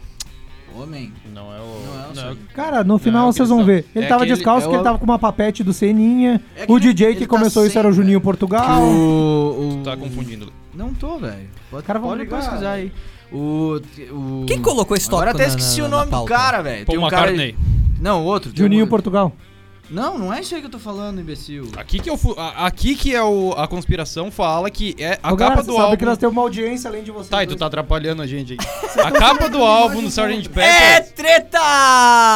Homem. 0.75 1.13
Não 1.33 1.53
é 1.53 1.59
o. 1.59 1.63
Não 1.85 2.03
é 2.03 2.07
o 2.11 2.15
não, 2.15 2.31
Sgt. 2.33 2.53
Cara, 2.53 2.83
no 2.83 2.97
final 2.97 3.25
Não, 3.27 3.31
vocês 3.31 3.47
vão 3.47 3.63
ver. 3.63 3.85
Ele 3.95 4.05
é 4.05 4.07
tava 4.07 4.23
aquele- 4.23 4.35
descalço 4.35 4.61
é 4.61 4.63
porque 4.65 4.75
o- 4.75 4.79
ele 4.79 4.83
tava 4.83 4.97
com 4.97 5.05
uma 5.05 5.19
papete 5.19 5.63
do 5.63 5.71
Seninha. 5.71 6.41
É 6.55 6.65
o 6.67 6.79
DJ 6.79 7.07
ele 7.09 7.15
que 7.17 7.21
tá 7.25 7.29
começou 7.29 7.63
isso 7.63 7.73
sem, 7.73 7.79
era 7.79 7.87
o 7.87 7.93
Juninho 7.93 8.19
velho. 8.19 8.21
Portugal. 8.21 8.81
O, 8.81 9.79
o... 9.79 9.83
Tá 9.83 9.95
confundindo. 9.95 10.51
Não 10.73 10.93
tô, 10.93 11.19
velho. 11.19 11.47
Pode, 11.69 11.85
Cara, 11.85 11.99
vamos 11.99 12.17
pode 12.17 12.29
pesquisar 12.29 12.71
aí. 12.71 12.91
O, 13.31 13.79
o... 14.11 14.45
Quem 14.47 14.61
colocou 14.61 14.97
esse 14.97 15.07
Agora 15.07 15.31
tópico 15.31 15.41
até 15.43 15.51
na- 15.51 15.57
esqueci 15.59 15.79
na- 15.81 15.87
o 15.87 15.89
nome 15.89 16.11
do 16.11 16.25
cara, 16.25 16.61
velho. 16.61 16.85
Paul 16.85 16.97
um 17.05 17.07
cara- 17.09 17.31
McCartney. 17.31 17.55
Não, 18.01 18.23
outro. 18.25 18.51
Juninho 18.55 18.85
um- 18.85 18.89
Portugal. 18.89 19.31
Não, 19.89 20.17
não 20.17 20.33
é 20.33 20.39
isso 20.39 20.55
aí 20.55 20.61
que 20.61 20.67
eu 20.67 20.71
tô 20.71 20.79
falando, 20.79 21.19
imbecil. 21.19 21.69
Aqui 21.77 21.99
que, 21.99 22.09
eu 22.09 22.17
fu- 22.17 22.33
a- 22.39 22.65
aqui 22.65 22.95
que 22.95 23.13
é 23.13 23.21
o, 23.21 23.51
a 23.57 23.67
conspiração 23.67 24.31
fala 24.31 24.69
que 24.71 24.95
é 24.97 25.19
a 25.21 25.33
Ô, 25.33 25.35
capa 25.37 25.57
você 25.57 25.67
do 25.67 25.73
sabe 25.73 25.83
álbum. 25.85 25.97
que 25.97 26.05
nós 26.05 26.17
temos 26.17 26.33
uma 26.33 26.41
audiência 26.41 26.89
além 26.89 27.03
de 27.03 27.11
vocês. 27.11 27.27
Tá, 27.29 27.43
e 27.43 27.47
tu 27.47 27.55
tá 27.55 27.65
atrapalhando 27.67 28.21
a 28.21 28.27
gente 28.27 28.53
aí. 28.53 28.57
A 29.03 29.11
capa 29.11 29.49
do 29.49 29.61
álbum 29.63 30.01
do 30.01 30.07
Sgt. 30.07 30.49
Pepper. 30.49 30.63
É 30.63 31.01
treta! 31.01 31.59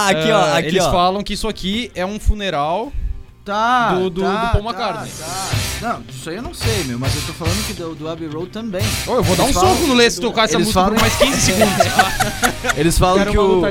Aqui, 0.07 0.31
ó, 0.31 0.47
é, 0.47 0.57
aqui, 0.57 0.67
eles 0.67 0.83
ó. 0.85 0.91
falam 0.91 1.23
que 1.23 1.33
isso 1.33 1.47
aqui 1.47 1.89
é 1.95 2.05
um 2.05 2.19
funeral. 2.19 2.91
Tá, 3.47 3.93
Do- 3.93 4.09
do- 4.09 4.21
tá, 4.23 4.45
do 4.47 4.51
Paul 4.61 4.73
tá, 4.73 4.79
McCartney. 4.81 5.11
tá. 5.19 5.49
Não, 5.93 6.03
isso 6.09 6.29
aí 6.29 6.35
eu 6.35 6.41
não 6.41 6.53
sei, 6.53 6.83
meu, 6.83 6.99
mas 6.99 7.15
eu 7.15 7.21
tô 7.21 7.31
falando 7.33 7.65
que 7.65 7.73
do, 7.73 7.95
do 7.95 8.09
Abbey 8.09 8.27
Road 8.27 8.49
também. 8.49 8.81
Ô, 9.07 9.13
eu 9.15 9.23
vou 9.23 9.35
dar 9.37 9.43
um 9.43 9.45
Eles 9.45 9.55
soco 9.55 9.67
falam- 9.73 9.87
no 9.87 9.93
Lê 9.93 10.11
se 10.11 10.19
tocar 10.19 10.43
essa 10.43 10.55
eles 10.55 10.67
música 10.67 10.81
falam- 10.83 10.95
por 10.95 11.01
mais 11.01 11.15
15 11.15 11.39
segundos. 11.53 11.77
Eles 12.75 12.97
falam 12.97 13.17
Quero 13.19 13.31
que 13.31 13.37
o, 13.37 13.61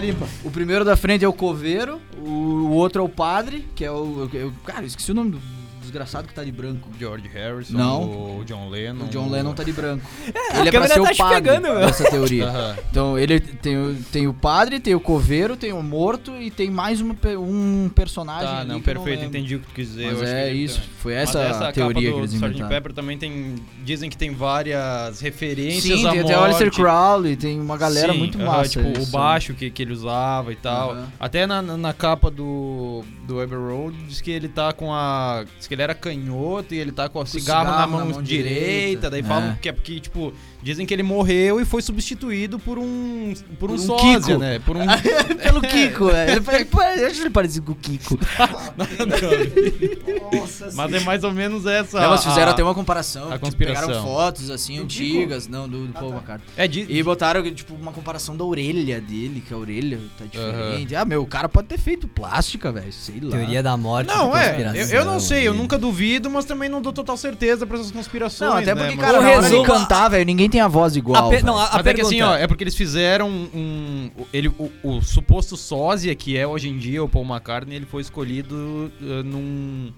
o 0.44 0.50
primeiro 0.50 0.82
da 0.84 0.96
frente 0.96 1.24
é 1.24 1.28
o 1.28 1.32
coveiro, 1.32 2.00
o, 2.18 2.28
o 2.28 2.70
outro 2.72 3.02
é 3.02 3.04
o 3.04 3.08
padre, 3.08 3.68
que 3.74 3.84
é 3.84 3.90
o. 3.90 4.28
eu- 4.32 4.52
cara, 4.64 4.80
eu 4.82 4.86
esqueci 4.86 5.10
o 5.10 5.14
nome 5.14 5.32
do 5.32 5.40
desgraçado 5.86 6.28
que 6.28 6.34
tá 6.34 6.44
de 6.44 6.52
branco. 6.52 6.88
George 6.98 7.28
Harrison, 7.28 7.76
Não. 7.76 8.38
o 8.40 8.44
John 8.44 8.68
Lennon. 8.68 9.04
O 9.04 9.08
John 9.08 9.28
Lennon 9.30 9.52
tá 9.54 9.62
de 9.64 9.72
branco. 9.72 10.04
a 10.52 10.58
ele 10.60 10.68
é 10.68 10.72
pra 10.72 10.88
ser 10.88 10.94
tá 10.94 11.02
o 11.12 11.16
padre 11.16 11.34
pegando, 11.42 11.62
meu. 11.62 11.74
dessa 11.80 12.10
teoria. 12.10 12.46
Aham. 12.48 12.76
Então 12.90 13.18
ele 13.18 13.40
tem, 13.40 13.76
o- 13.76 13.96
tem 14.12 14.26
o 14.28 14.34
padre, 14.34 14.80
tem 14.80 14.94
o 14.94 15.00
coveiro, 15.00 15.56
tem 15.56 15.72
o 15.72 15.82
morto 15.82 16.32
e 16.40 16.50
tem 16.50 16.70
mais 16.70 17.00
uma 17.00 17.14
um 17.38 17.90
personagem. 17.94 18.46
Tá, 18.46 18.64
não, 18.64 18.74
não 18.76 18.80
perfeito, 18.82 19.20
lembro. 19.20 19.26
entendi 19.26 19.56
o 19.56 19.60
que 19.60 19.66
tu 19.68 19.74
quis 19.74 19.88
dizer. 19.88 20.12
Mas 20.12 20.22
é 20.22 20.52
isso, 20.52 20.76
também. 20.80 20.90
foi 20.98 21.14
Mas 21.14 21.28
essa, 21.28 21.40
essa 21.42 21.68
a 21.68 21.72
teoria 21.72 21.94
capa 22.10 22.14
que 22.14 22.20
eles 22.20 22.30
do 22.30 22.36
Sgt. 22.36 22.46
inventaram. 22.46 22.68
Pepper 22.68 22.92
também 22.92 23.18
tem. 23.18 23.54
Dizem 23.84 24.10
que 24.10 24.16
tem 24.16 24.34
várias 24.34 25.20
referências 25.20 25.82
Sim, 26.00 26.06
à 26.06 26.10
tem 26.10 26.20
morte. 26.20 26.32
até 26.32 26.40
o 26.40 26.44
Alistair 26.44 26.70
Crowley, 26.72 27.36
tem 27.36 27.60
uma 27.60 27.76
galera 27.76 28.12
Sim, 28.12 28.18
muito 28.18 28.38
massa. 28.38 28.70
tipo, 28.70 28.88
o 28.88 29.02
isso. 29.02 29.10
baixo 29.10 29.54
que, 29.54 29.70
que 29.70 29.82
ele 29.82 29.92
usava 29.92 30.52
e 30.52 30.56
tal. 30.56 30.92
Aham. 30.92 31.06
Até 31.20 31.46
na, 31.46 31.62
na, 31.62 31.76
na 31.76 31.92
capa 31.92 32.30
do, 32.30 33.04
do 33.26 33.40
Abbey 33.40 33.56
Road 33.58 33.96
diz 34.08 34.20
que 34.20 34.30
ele 34.30 34.48
tá 34.48 34.72
com 34.72 34.92
a. 34.92 35.44
Ele 35.76 35.82
era 35.82 35.94
canhoto 35.94 36.74
e 36.74 36.78
ele 36.78 36.90
tá 36.90 37.06
com 37.08 37.20
o 37.20 37.26
cigarro, 37.26 37.64
na 37.66 37.70
cigarro 37.72 37.90
mão, 37.92 38.00
na 38.00 38.12
mão 38.14 38.22
direita. 38.22 38.54
direita. 38.56 39.10
Daí 39.10 39.20
É. 39.20 39.24
falam 39.24 39.56
que 39.60 39.68
é 39.68 39.72
porque, 39.72 40.00
tipo, 40.00 40.32
dizem 40.62 40.86
que 40.86 40.94
ele 40.94 41.02
morreu 41.02 41.60
e 41.60 41.64
foi 41.66 41.82
substituído 41.82 42.58
por 42.58 42.78
um. 42.78 43.34
Por 43.58 43.70
um, 43.70 43.74
Por 43.76 43.78
um 43.78 43.78
sósia, 43.78 44.20
Kiko. 44.20 44.38
né? 44.38 44.58
Por 44.58 44.76
um. 44.76 44.86
Pelo 45.42 45.60
Kiko, 45.60 46.10
é. 46.10 46.32
Ele, 46.32 46.42
ele, 46.50 46.68
eu 47.02 47.06
acho 47.08 47.20
ele 47.20 47.30
parecido 47.30 47.66
com 47.66 47.72
o 47.72 47.74
Kiko. 47.76 48.18
Nossa 50.32 50.70
Mas 50.74 50.92
é 50.92 51.00
mais 51.00 51.24
ou 51.24 51.32
menos 51.32 51.66
essa. 51.66 52.00
Não, 52.00 52.10
mas 52.10 52.24
fizeram 52.24 52.48
a- 52.48 52.50
até 52.52 52.62
uma 52.62 52.74
comparação. 52.74 53.28
a 53.28 53.32
tipo, 53.32 53.44
conspiração. 53.46 53.86
pegaram 53.88 54.04
fotos 54.04 54.50
assim 54.50 54.78
antigas, 54.78 55.46
não, 55.48 55.68
do, 55.68 55.86
do 55.86 55.92
Paul 55.92 56.12
McCartney. 56.12 56.48
É, 56.56 56.66
di- 56.66 56.86
E 56.88 57.02
botaram, 57.02 57.42
tipo, 57.54 57.74
uma 57.74 57.92
comparação 57.92 58.36
da 58.36 58.44
orelha 58.44 59.00
dele, 59.00 59.42
que 59.46 59.52
a 59.52 59.56
orelha 59.56 59.98
tá 60.18 60.24
diferente. 60.24 60.94
Ah, 60.96 61.04
meu, 61.04 61.22
o 61.22 61.26
cara 61.26 61.48
pode 61.48 61.68
ter 61.68 61.78
feito 61.78 62.06
plástica, 62.08 62.72
velho. 62.72 62.92
Sei 62.92 63.20
lá. 63.20 63.36
Teoria 63.36 63.62
da 63.62 63.76
morte. 63.76 64.08
Não, 64.08 64.30
de 64.32 64.38
é. 64.38 64.72
Eu, 64.74 64.86
eu 65.00 65.04
não 65.04 65.20
sei, 65.20 65.46
eu 65.46 65.54
e- 65.54 65.56
nunca 65.66 65.78
duvido, 65.78 66.30
mas 66.30 66.44
também 66.44 66.68
não 66.68 66.80
dou 66.80 66.92
total 66.92 67.16
certeza 67.16 67.66
pra 67.66 67.76
essas 67.78 67.90
conspirações. 67.90 68.50
Não, 68.50 68.56
até 68.56 68.74
né? 68.74 68.80
porque, 68.80 68.96
Mas- 68.96 69.04
cara, 69.04 69.20
O 69.20 69.22
resumo- 69.22 69.62
de 69.62 69.66
cantar, 69.68 70.08
velho, 70.08 70.24
ninguém 70.24 70.48
tem 70.48 70.60
a 70.60 70.68
voz 70.68 70.96
igual. 70.96 71.26
A 71.26 71.30
pe- 71.30 71.42
não, 71.42 71.58
a, 71.58 71.64
a 71.64 71.66
é 71.66 71.76
que 71.78 71.82
pergunta 71.82 72.06
assim, 72.06 72.22
ó, 72.22 72.34
é 72.36 72.46
porque 72.46 72.64
eles 72.64 72.74
fizeram 72.76 73.28
um. 73.28 74.10
Ele, 74.32 74.48
o, 74.48 74.70
o 74.82 75.02
suposto 75.02 75.56
sósia, 75.56 76.14
que 76.14 76.36
é 76.36 76.46
hoje 76.46 76.68
em 76.68 76.78
dia 76.78 77.02
o 77.02 77.08
Paul 77.08 77.24
McCartney, 77.24 77.76
ele 77.76 77.86
foi 77.86 78.02
escolhido 78.02 78.54
uh, 79.00 79.22
num. 79.24 79.38
Um 79.38 79.92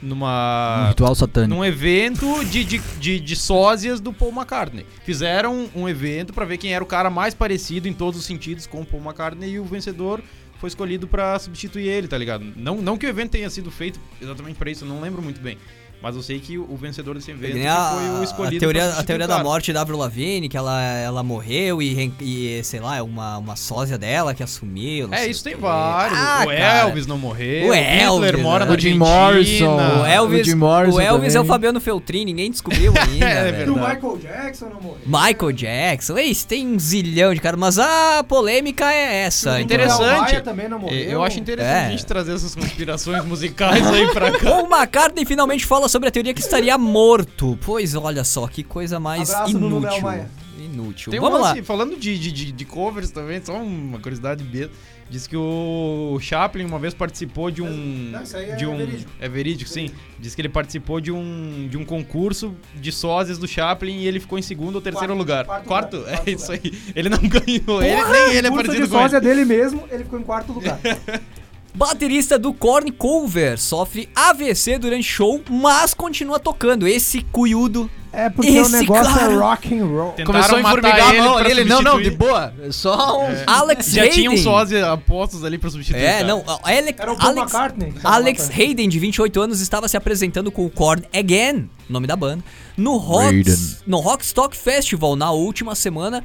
numa. 0.00 0.86
ritual 0.90 1.14
satânico. 1.14 1.54
Num 1.54 1.64
evento 1.64 2.44
de, 2.44 2.64
de, 2.64 2.78
de, 3.00 3.20
de 3.20 3.36
sósias 3.36 4.00
do 4.00 4.12
Paul 4.12 4.32
McCartney. 4.32 4.86
Fizeram 5.04 5.68
um 5.74 5.88
evento 5.88 6.32
pra 6.32 6.44
ver 6.44 6.56
quem 6.56 6.72
era 6.72 6.82
o 6.82 6.86
cara 6.86 7.10
mais 7.10 7.34
parecido 7.34 7.88
em 7.88 7.92
todos 7.92 8.20
os 8.20 8.26
sentidos 8.26 8.66
com 8.66 8.80
o 8.82 8.86
Paul 8.86 9.02
McCartney 9.02 9.50
e 9.54 9.58
o 9.58 9.64
vencedor 9.64 10.22
foi 10.58 10.68
escolhido 10.68 11.06
pra 11.06 11.38
substituir 11.38 11.88
ele, 11.88 12.08
tá 12.08 12.18
ligado? 12.18 12.44
Não, 12.56 12.76
não 12.76 12.98
que 12.98 13.06
o 13.06 13.08
evento 13.08 13.30
tenha 13.30 13.48
sido 13.48 13.70
feito 13.70 14.00
exatamente 14.20 14.56
pra 14.56 14.70
isso, 14.70 14.84
eu 14.84 14.88
não 14.88 15.00
lembro 15.00 15.22
muito 15.22 15.40
bem. 15.40 15.58
Mas 16.00 16.14
eu 16.14 16.22
sei 16.22 16.38
que 16.38 16.56
o 16.56 16.76
vencedor 16.76 17.16
desse 17.16 17.30
evento 17.32 17.54
que 17.54 17.66
a, 17.66 17.90
foi 17.90 18.08
o 18.10 18.20
a 18.20 18.24
escolhido 18.24 18.60
teoria, 18.60 18.82
pra 18.88 19.00
a 19.00 19.02
teoria 19.02 19.24
o 19.24 19.28
da 19.28 19.34
cara. 19.34 19.44
morte 19.48 19.72
da 19.72 19.80
Avril 19.80 19.98
Lavigne, 19.98 20.48
que 20.48 20.56
ela, 20.56 20.80
ela 20.82 21.22
morreu 21.24 21.82
e, 21.82 22.12
e, 22.20 22.62
sei 22.62 22.78
lá, 22.78 22.96
é 22.98 23.02
uma, 23.02 23.38
uma 23.38 23.56
sósia 23.56 23.98
dela 23.98 24.32
que 24.32 24.40
assumiu. 24.40 25.08
não 25.08 25.14
É, 25.14 25.22
sei 25.22 25.30
isso 25.32 25.40
o 25.40 25.44
tem 25.44 25.56
vários. 25.56 26.16
Ah, 26.16 26.42
o 26.44 26.46
cara. 26.46 26.54
Elvis 26.54 27.04
não 27.08 27.18
morreu. 27.18 27.70
O 27.70 27.74
Elvis, 27.74 28.40
mora 28.40 28.64
né? 28.64 28.70
na 28.70 28.76
O 28.76 28.80
Jim. 28.80 28.94
Morrison. 28.94 29.76
O 29.76 30.06
Elvis, 30.06 30.40
O 30.40 30.44
Jim 30.44 30.54
Morrison 30.54 30.96
o 30.98 31.00
Elvis 31.00 31.34
é 31.34 31.40
o. 31.40 31.44
Fabiano 31.44 31.80
Feltrin, 31.80 32.26
ninguém 32.26 32.50
descobriu 32.50 32.92
ainda. 33.00 33.26
É. 33.26 33.64
E 33.66 33.70
o. 33.70 33.74
Michael 33.74 34.18
Jackson 34.22 34.66
não 34.66 34.80
morreu. 34.80 35.00
Michael 35.04 35.52
Jackson, 35.52 36.18
isso 36.18 36.46
tem 36.46 36.64
um 36.64 36.78
zilhão 36.78 37.34
de 37.34 37.40
caras, 37.40 37.58
mas 37.58 37.76
a 37.76 38.22
polêmica 38.22 38.92
é 38.92 39.24
essa. 39.24 39.54
O? 39.54 39.58
Interessante. 39.60 40.20
Maia 40.20 40.40
também 40.42 40.68
não 40.68 40.78
morreu. 40.78 40.96
Eu 41.10 41.24
acho 41.24 41.40
interessante 41.40 41.74
É. 41.74 41.86
a 41.86 41.90
gente 41.90 42.06
trazer 42.06 42.34
essas 42.36 42.54
conspirações 42.54 43.24
musicais 43.24 43.84
aí 43.84 44.06
pra 44.12 44.30
cá. 44.38 44.38
Paul 44.48 44.68
McCartney 44.70 45.24
finalmente 45.24 45.66
fala 45.66 45.87
sobre 45.88 46.08
a 46.08 46.12
teoria 46.12 46.32
que 46.34 46.40
estaria 46.40 46.76
morto. 46.78 47.58
Pois 47.62 47.94
olha 47.94 48.24
só, 48.24 48.46
que 48.46 48.62
coisa 48.62 49.00
mais 49.00 49.30
Abraço, 49.30 49.56
inútil. 49.56 50.02
Maia. 50.02 50.30
Inútil. 50.58 51.10
Tem 51.10 51.20
um 51.20 51.22
Vamos 51.22 51.40
lá. 51.40 51.48
lance, 51.50 51.62
falando 51.62 51.96
de, 51.96 52.18
de, 52.18 52.32
de, 52.32 52.52
de 52.52 52.64
covers 52.64 53.10
também, 53.10 53.40
só 53.44 53.54
uma 53.54 53.98
curiosidade 54.00 54.42
besta. 54.44 54.72
Diz 55.10 55.26
que 55.26 55.34
o 55.36 56.18
Chaplin 56.20 56.66
uma 56.66 56.78
vez 56.78 56.92
participou 56.92 57.50
de 57.50 57.62
um. 57.62 58.10
Não, 58.12 58.22
isso 58.22 58.36
aí 58.36 58.50
é 58.50 58.56
de 58.56 58.66
um, 58.66 58.76
verídico. 58.76 59.10
É 59.18 59.26
verídico, 59.26 59.70
sim. 59.70 59.90
Diz 60.18 60.34
que 60.34 60.42
ele 60.42 60.50
participou 60.50 61.00
de 61.00 61.10
um, 61.10 61.66
de 61.70 61.78
um 61.78 61.84
concurso 61.84 62.54
de 62.74 62.92
sósias 62.92 63.38
do 63.38 63.48
Chaplin 63.48 64.00
e 64.00 64.06
ele 64.06 64.20
ficou 64.20 64.38
em 64.38 64.42
segundo 64.42 64.74
ou 64.74 64.82
terceiro 64.82 65.14
Quarto, 65.14 65.18
lugar. 65.18 65.44
quarto 65.64 65.96
lugar, 65.96 66.12
é 66.12 66.16
quarto 66.16 66.28
isso 66.30 66.52
lugar. 66.52 66.60
aí. 66.62 66.78
Ele 66.94 67.08
não 67.08 67.18
ganhou. 67.26 67.82
Ele, 67.82 68.04
nem 68.04 68.34
ele 68.36 68.46
é 68.46 68.50
O 68.50 68.52
curso 68.52 68.66
parecido 68.66 68.84
de 68.86 68.90
com 68.90 68.96
ele. 68.96 69.02
sósia 69.04 69.20
dele 69.20 69.44
mesmo, 69.46 69.84
ele 69.90 70.04
ficou 70.04 70.18
em 70.18 70.22
quarto 70.24 70.52
lugar. 70.52 70.78
Baterista 71.78 72.36
do 72.36 72.52
Korn 72.52 72.90
Cover 72.90 73.56
sofre 73.56 74.08
AVC 74.12 74.78
durante 74.78 75.04
show, 75.04 75.40
mas 75.48 75.94
continua 75.94 76.40
tocando. 76.40 76.88
Esse 76.88 77.22
cuiudo. 77.22 77.88
É 78.12 78.28
porque 78.28 78.50
Esse 78.50 78.74
o 78.74 78.80
negócio 78.80 79.14
cara- 79.14 79.32
é 79.32 79.36
rock 79.36 79.78
and 79.78 79.84
roll. 79.86 80.10
Tentaram 80.12 80.26
Começou 80.32 80.56
a 80.56 80.60
enformigar 80.60 81.08
a 81.08 81.14
ele 81.14 81.28
ali. 81.28 81.50
Ele, 81.52 81.64
não, 81.64 81.80
não, 81.82 82.02
de 82.02 82.10
boa. 82.10 82.52
É 82.64 82.72
Só 82.72 83.22
um... 83.22 83.28
Alex 83.46 83.92
Já 83.92 84.02
Hayden. 84.02 84.14
tinha 84.16 84.30
um 84.30 84.36
sósia 84.36 84.90
apostos 84.90 85.44
ali 85.44 85.56
pra 85.56 85.70
substituir. 85.70 86.02
É, 86.02 86.12
cara. 86.14 86.26
não, 86.26 86.42
Alex, 86.64 86.98
Era 86.98 87.12
o 87.12 87.16
Paul 87.16 87.30
Alex, 87.30 87.52
McCartney. 87.52 87.94
Alex 88.02 88.50
Hayden, 88.50 88.88
de 88.88 88.98
28 88.98 89.40
anos, 89.40 89.60
estava 89.60 89.86
se 89.86 89.96
apresentando 89.96 90.50
com 90.50 90.64
o 90.66 90.70
Korn 90.70 91.04
Again, 91.14 91.70
nome 91.88 92.06
da 92.08 92.16
banda, 92.16 92.42
no. 92.76 92.96
Rocks, 92.96 93.82
no 93.86 93.98
Rockstock 94.00 94.56
Festival 94.56 95.14
na 95.14 95.30
última 95.30 95.74
semana. 95.76 96.24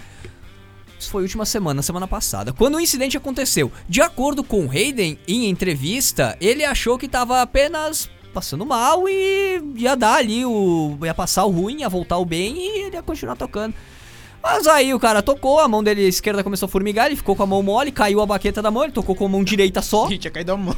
Foi 1.08 1.24
última 1.24 1.46
semana, 1.46 1.82
semana 1.82 2.08
passada. 2.08 2.54
Quando 2.54 2.76
o 2.76 2.80
incidente 2.80 3.18
aconteceu, 3.18 3.72
de 3.88 4.02
acordo 4.02 4.44
com 4.44 4.70
Hayden, 4.70 5.18
em 5.28 5.50
entrevista, 5.50 6.38
ele 6.40 6.64
achou 6.64 6.98
que 6.98 7.06
estava 7.06 7.42
apenas 7.42 8.10
passando 8.34 8.66
mal 8.66 9.08
e 9.08 9.62
ia 9.76 9.96
dar 9.96 10.16
ali 10.16 10.46
o. 10.46 10.98
ia 11.04 11.14
passar 11.14 11.46
o 11.46 11.52
ruim, 11.52 11.82
ia 11.82 11.90
voltar 11.90 12.18
o 12.18 12.26
bem 12.26 12.58
e 12.58 12.86
ele 12.86 12.96
ia 12.96 13.04
continuar 13.04 13.36
tocando. 13.36 13.74
Mas 14.44 14.68
aí 14.68 14.94
o 14.94 15.00
cara 15.00 15.22
tocou, 15.22 15.60
a 15.62 15.68
mão 15.70 15.82
dele 15.82 16.06
esquerda 16.06 16.44
começou 16.44 16.66
a 16.66 16.70
formigar, 16.70 17.06
ele 17.06 17.16
ficou 17.16 17.34
com 17.34 17.44
a 17.44 17.46
mão 17.48 17.64
mole, 17.64 17.92
caiu 17.94 18.20
a 18.22 18.26
baqueta 18.26 18.62
da 18.62 18.70
mão, 18.70 18.84
ele 18.84 18.92
tocou 18.92 19.16
com 19.16 19.26
a 19.26 19.30
mão 19.30 19.42
direita 19.44 19.82
só. 19.82 20.10
Ih, 20.10 20.18
tinha 20.18 20.32
caído 20.32 20.52
a 20.52 20.58
mão. 20.58 20.76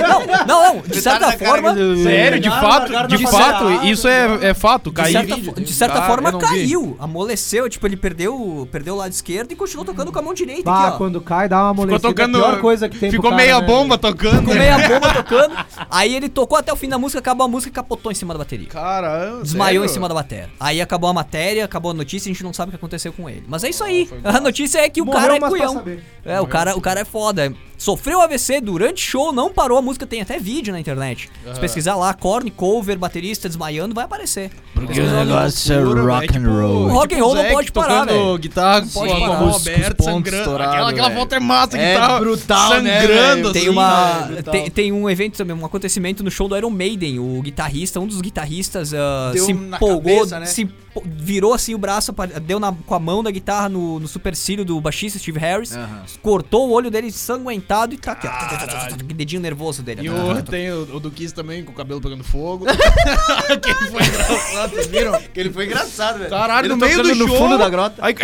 Não, 0.00 0.26
não, 0.46 0.74
não. 0.76 0.82
De 0.82 1.00
certa 1.00 1.32
forma. 1.32 1.74
Sério, 2.02 2.40
de 2.40 2.48
fato, 2.48 2.92
de 3.08 3.26
fato, 3.26 3.70
isso 3.84 4.06
é, 4.06 4.48
é 4.50 4.54
fato. 4.54 4.90
De 4.90 4.96
Caiu. 4.96 5.12
certa, 5.12 5.36
fo- 5.36 5.60
de 5.60 5.72
certa 5.72 6.02
forma 6.02 6.38
caiu, 6.38 6.96
amoleceu, 7.00 7.68
tipo, 7.68 7.86
ele 7.86 7.96
perdeu, 7.96 8.68
perdeu 8.70 8.94
o 8.94 8.98
lado 8.98 9.10
esquerdo 9.12 9.50
e 9.52 9.56
continuou 9.56 9.84
tocando 9.84 10.12
com 10.12 10.18
a 10.18 10.22
mão 10.22 10.32
direita 10.34 10.62
Bah, 10.64 10.84
aqui, 10.86 10.94
ó. 10.94 10.98
quando 10.98 11.20
cai, 11.20 11.48
dá 11.48 11.56
uma 11.64 11.70
Ficou 11.72 11.84
amolecida. 11.84 12.08
tocando. 12.08 12.38
é 12.38 12.40
a 12.40 12.44
pior 12.50 12.60
coisa 12.60 12.88
que 12.88 12.98
tem 12.98 13.10
Ficou 13.10 13.30
cara, 13.30 13.42
meia 13.42 13.60
né, 13.60 13.66
bomba 13.66 13.98
tocando. 13.98 14.44
Com 14.46 14.54
meia 14.54 14.78
bomba 14.88 15.14
tocando. 15.14 15.56
Aí 15.90 16.14
ele 16.14 16.28
tocou 16.28 16.56
até 16.56 16.72
o 16.72 16.76
fim 16.76 16.88
da 16.88 16.98
música, 16.98 17.18
acabou 17.18 17.44
a 17.44 17.48
música 17.48 17.70
e 17.70 17.74
capotou 17.74 18.12
em 18.12 18.14
cima 18.14 18.34
da 18.34 18.38
bateria. 18.38 18.68
Cara, 18.68 19.40
Desmaiou 19.42 19.84
em 19.84 19.88
cima 19.88 20.08
da 20.08 20.14
bateria. 20.14 20.48
Aí 20.60 20.80
acabou 20.80 21.10
a 21.10 21.12
matéria, 21.12 21.64
acabou 21.64 21.90
a 21.90 21.94
notícia 21.94 22.30
a 22.30 22.32
gente 22.32 22.44
não 22.44 22.52
sabe 22.52 22.67
o 22.68 22.70
que 22.70 22.76
aconteceu 22.76 23.12
com 23.12 23.28
ele. 23.28 23.44
Mas 23.46 23.64
é 23.64 23.70
isso 23.70 23.82
aí. 23.82 24.06
foi 24.06 24.20
A 24.24 24.40
notícia 24.40 24.78
é 24.78 24.88
que 24.88 25.00
o 25.02 25.06
Morreu, 25.06 25.20
cara 25.20 25.36
é 25.36 25.68
saber. 25.68 26.04
É, 26.24 26.40
o 26.40 26.46
cara, 26.46 26.76
o 26.76 26.80
cara 26.80 27.00
é 27.00 27.04
foda. 27.04 27.52
Sofreu 27.78 28.20
AVC 28.20 28.60
durante 28.60 29.00
show, 29.00 29.32
não 29.32 29.52
parou 29.52 29.78
a 29.78 29.82
música, 29.82 30.04
tem 30.04 30.20
até 30.20 30.36
vídeo 30.36 30.72
na 30.72 30.80
internet. 30.80 31.30
Se 31.54 31.60
pesquisar 31.60 31.94
lá, 31.94 32.12
corn, 32.12 32.50
cover, 32.50 32.98
baterista 32.98 33.48
desmaiando, 33.48 33.94
vai 33.94 34.04
aparecer. 34.04 34.50
Porque 34.74 35.00
o 35.00 35.10
negócio 35.10 35.72
é 35.72 35.78
rock 35.80 36.36
and 36.36 36.50
roll. 36.50 36.88
Rock 36.88 37.14
and 37.14 37.22
roll 37.22 37.34
não 37.36 37.44
pode 37.50 37.70
parar, 37.70 38.04
velho. 38.04 38.36
guitarra 38.36 38.80
Não 38.80 38.88
com 38.88 38.92
pode 39.00 39.20
parar. 39.20 39.38
pontos 39.38 40.04
sangrando. 40.04 40.56
Aquela, 40.56 40.90
aquela 40.90 41.08
volta 41.10 41.36
é 41.36 41.40
massa, 41.40 41.78
É 41.78 41.94
guitarra 41.94 42.20
brutal, 42.20 42.82
né, 42.82 43.00
sangrando? 43.00 43.52
Tem 43.52 43.62
assim, 43.62 43.70
uma. 43.70 44.12
brutal. 44.22 44.52
Tem, 44.52 44.70
tem 44.70 44.92
um 44.92 45.08
evento 45.08 45.36
também, 45.36 45.56
um 45.56 45.64
acontecimento 45.64 46.24
no 46.24 46.30
show 46.32 46.48
do 46.48 46.56
Iron 46.56 46.70
Maiden. 46.70 47.20
O 47.20 47.40
guitarrista, 47.42 48.00
um 48.00 48.08
dos 48.08 48.20
guitarristas 48.20 48.92
ah, 48.92 49.30
Deu 49.32 49.44
se 49.44 49.52
empolgou, 49.52 50.18
cabeça, 50.18 50.40
né? 50.40 50.46
se 50.46 50.68
virou 51.04 51.52
assim 51.54 51.74
o 51.74 51.78
braço, 51.78 52.12
deu 52.42 52.58
na- 52.60 52.72
com 52.86 52.94
a 52.94 52.98
mão 52.98 53.22
da 53.22 53.30
guitarra 53.30 53.68
no, 53.68 53.98
no 54.00 54.08
supercílio 54.08 54.64
do 54.64 54.80
baixista 54.80 55.18
Steve 55.18 55.38
Harris, 55.38 55.72
Aham. 55.74 56.02
cortou 56.22 56.68
o 56.68 56.72
olho 56.72 56.90
dele 56.90 57.10
sanguentado 57.12 57.94
e 57.94 57.98
tá 57.98 58.12
aqui, 58.12 58.26
ó. 58.26 58.96
Dedinho 59.14 59.40
nervoso 59.42 59.82
dele. 59.82 60.02
E 60.02 60.10
o, 60.10 60.42
tem 60.42 60.70
o, 60.72 60.96
o 60.96 61.00
do 61.00 61.10
Kiss 61.10 61.34
também, 61.34 61.64
com 61.64 61.72
o 61.72 61.74
cabelo 61.74 62.00
pegando 62.00 62.22
fogo. 62.24 62.66
que 63.62 63.74
foi 63.86 64.02
engraçado, 64.04 64.70
vocês 64.70 64.86
viram? 64.86 65.20
Que 65.32 65.40
ele 65.40 65.50
foi 65.50 65.66
engraçado, 65.66 66.18
velho. 66.18 66.30
Caralho, 66.30 66.66
Ele 66.66 66.74
no 66.74 66.76
meio 66.76 66.96
do 66.96 67.02
tocando 67.02 67.18
show. 67.18 67.26
no 67.28 67.36
fundo 67.36 67.58
da 67.58 67.68
grota. 67.68 67.94
Aí, 68.00 68.14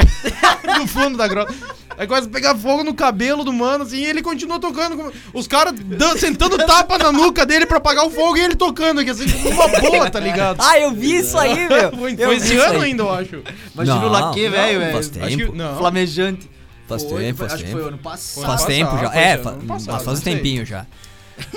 no 0.78 0.86
fundo 0.86 1.16
da 1.16 1.26
grota. 1.28 1.54
Aí 1.96 2.08
começa 2.08 2.26
a 2.26 2.30
pegar 2.30 2.56
fogo 2.56 2.82
no 2.82 2.92
cabelo 2.92 3.44
do 3.44 3.52
mano, 3.52 3.84
assim, 3.84 3.98
e 3.98 4.04
ele 4.04 4.20
continua 4.20 4.58
tocando. 4.58 4.96
com- 4.96 5.12
Os 5.32 5.46
caras 5.46 5.74
sentando 6.18 6.56
tapa 6.58 6.98
na 6.98 7.12
nuca 7.12 7.46
dele 7.46 7.66
pra 7.66 7.76
apagar 7.78 8.04
o 8.04 8.10
fogo 8.10 8.36
e 8.36 8.40
ele 8.40 8.56
tocando 8.56 9.00
aqui, 9.00 9.10
assim, 9.10 9.26
uma 9.46 9.68
boa, 9.80 10.10
tá 10.10 10.18
ligado? 10.18 10.56
Ah, 10.60 10.76
eu 10.80 10.90
vi 10.90 11.18
isso 11.18 11.38
aí, 11.38 11.54
meu. 11.68 11.92
Foi, 11.96 12.16
Eu 12.18 12.32
esse 12.32 12.52
isso 12.54 12.63
ano 12.70 12.80
ainda, 12.80 13.02
eu 13.02 13.12
acho. 13.12 13.42
Imagina 13.74 13.96
Não, 14.00 14.06
o 14.06 14.10
laque, 14.10 14.42
não, 14.44 14.50
velho, 14.50 14.78
velho. 14.80 14.92
faz 14.92 15.06
Acho 15.18 15.36
tempo. 15.38 15.52
que, 15.52 15.58
não. 15.58 15.78
Flamejante. 15.78 16.50
Faz 16.86 17.02
Foi, 17.02 17.22
tempo, 17.22 17.38
faz 17.38 17.52
Acho 17.54 17.62
que 17.64 17.68
tempo. 17.70 17.80
foi 17.80 17.88
ano 17.88 17.98
passado. 17.98 18.44
Faz 18.46 18.64
tempo 18.66 18.90
passado, 18.90 19.12
já. 19.14 19.20
É, 19.20 19.32
ano 19.34 19.62
mas 19.64 19.86
passado, 19.86 20.04
faz 20.04 20.18
um 20.18 20.22
tempinho 20.22 20.66
já. 20.66 20.86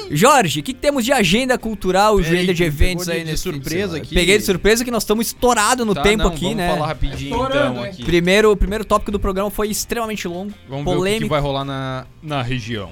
Jorge, 0.10 0.60
o 0.62 0.64
que, 0.64 0.74
que 0.74 0.80
temos 0.80 1.06
de 1.06 1.12
agenda 1.12 1.58
cultural, 1.58 2.16
Peraí, 2.16 2.36
agenda 2.38 2.54
de 2.54 2.64
eventos 2.64 3.08
aí 3.10 3.20
de 3.20 3.26
nesse 3.32 3.44
surpresa 3.44 3.98
aqui. 3.98 4.16
Peguei 4.16 4.38
de 4.38 4.44
surpresa 4.44 4.84
que 4.84 4.90
nós 4.90 5.04
estamos 5.04 5.28
estourados 5.28 5.86
no 5.86 5.94
Tá, 5.94 6.02
tempo 6.02 6.24
não, 6.24 6.30
aqui, 6.32 6.42
vamos 6.46 6.58
né? 6.58 6.70
falar 6.70 6.88
rapidinho 6.88 7.32
Estourando, 7.32 7.72
então 7.74 7.86
hein? 7.86 7.92
aqui. 7.92 8.04
Primeiro, 8.06 8.52
o 8.52 8.58
primeiro 8.58 8.84
tópico 8.86 9.12
do 9.12 9.20
programa 9.20 9.52
foi 9.52 9.68
extremamente 9.70 10.28
longo, 10.28 10.52
Vamos 10.68 10.68
ver 10.68 10.72
o 10.72 10.78
que 10.86 10.90
que, 10.92 10.96
polêmico. 10.98 11.30
vai 11.30 11.42
rolar 11.42 11.64
na, 11.66 12.06
na 12.24 12.42
região. 12.42 12.90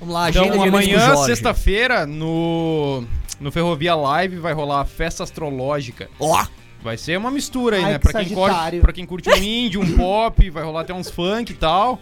Vamos 0.00 0.14
lá, 0.14 0.24
agenda 0.24 0.48
Então, 0.48 0.62
de 0.62 0.68
amanhã, 0.68 1.16
sexta-feira, 1.24 2.06
no, 2.06 3.04
no 3.40 3.50
Ferrovia 3.50 3.94
Live, 3.94 4.36
vai 4.36 4.52
rolar 4.52 4.80
a 4.80 4.84
festa 4.84 5.22
astrológica. 5.24 6.10
Ó, 6.20 6.44
Vai 6.82 6.96
ser 6.96 7.18
uma 7.18 7.30
mistura 7.30 7.76
aí, 7.76 7.84
Ai, 7.84 7.92
né? 7.92 7.98
que 7.98 8.08
Pra 8.08 8.24
quem, 8.24 8.80
pra 8.80 8.92
quem 8.92 9.06
curte 9.06 9.28
um 9.28 9.36
indie, 9.36 9.78
um 9.78 9.96
pop, 9.96 10.48
vai 10.50 10.62
rolar 10.62 10.82
até 10.82 10.94
uns 10.94 11.10
funk 11.10 11.52
e 11.52 11.56
tal. 11.56 12.00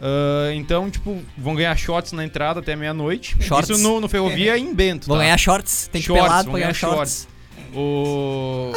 Ah, 0.00 0.52
então, 0.54 0.90
tipo, 0.90 1.22
vão 1.36 1.54
ganhar 1.54 1.76
shots 1.76 2.12
na 2.12 2.24
entrada 2.24 2.60
até 2.60 2.76
meia-noite. 2.76 3.36
Shorts. 3.40 3.70
Isso 3.70 3.82
no, 3.82 4.00
no 4.00 4.08
Ferrovia 4.08 4.56
e 4.56 4.60
em 4.60 4.74
Bento. 4.74 5.06
vão 5.06 5.16
tá? 5.16 5.22
ganhar 5.22 5.38
shorts, 5.38 5.88
tem 5.90 6.00
que 6.00 6.06
Shorts, 6.06 6.24
pelado 6.24 6.44
vão 6.44 6.52
pra 6.52 6.60
ganhar 6.60 6.78
ganhar 6.78 6.96
shorts. 6.96 7.28
O... 7.74 8.72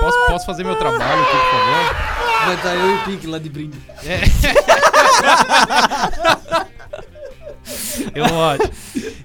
Posso, 0.00 0.18
posso 0.26 0.46
fazer 0.46 0.64
meu 0.64 0.76
trabalho 0.76 1.22
aqui, 1.22 1.36
por 1.36 1.50
favor? 1.50 1.96
Vai 2.46 2.54
estar 2.54 2.74
eu 2.74 2.90
e 2.90 2.94
o 2.94 3.04
Pink 3.04 3.26
lá 3.26 3.38
de 3.38 3.48
brinde. 3.48 3.78
Eu 8.14 8.24
acho. 8.44 8.70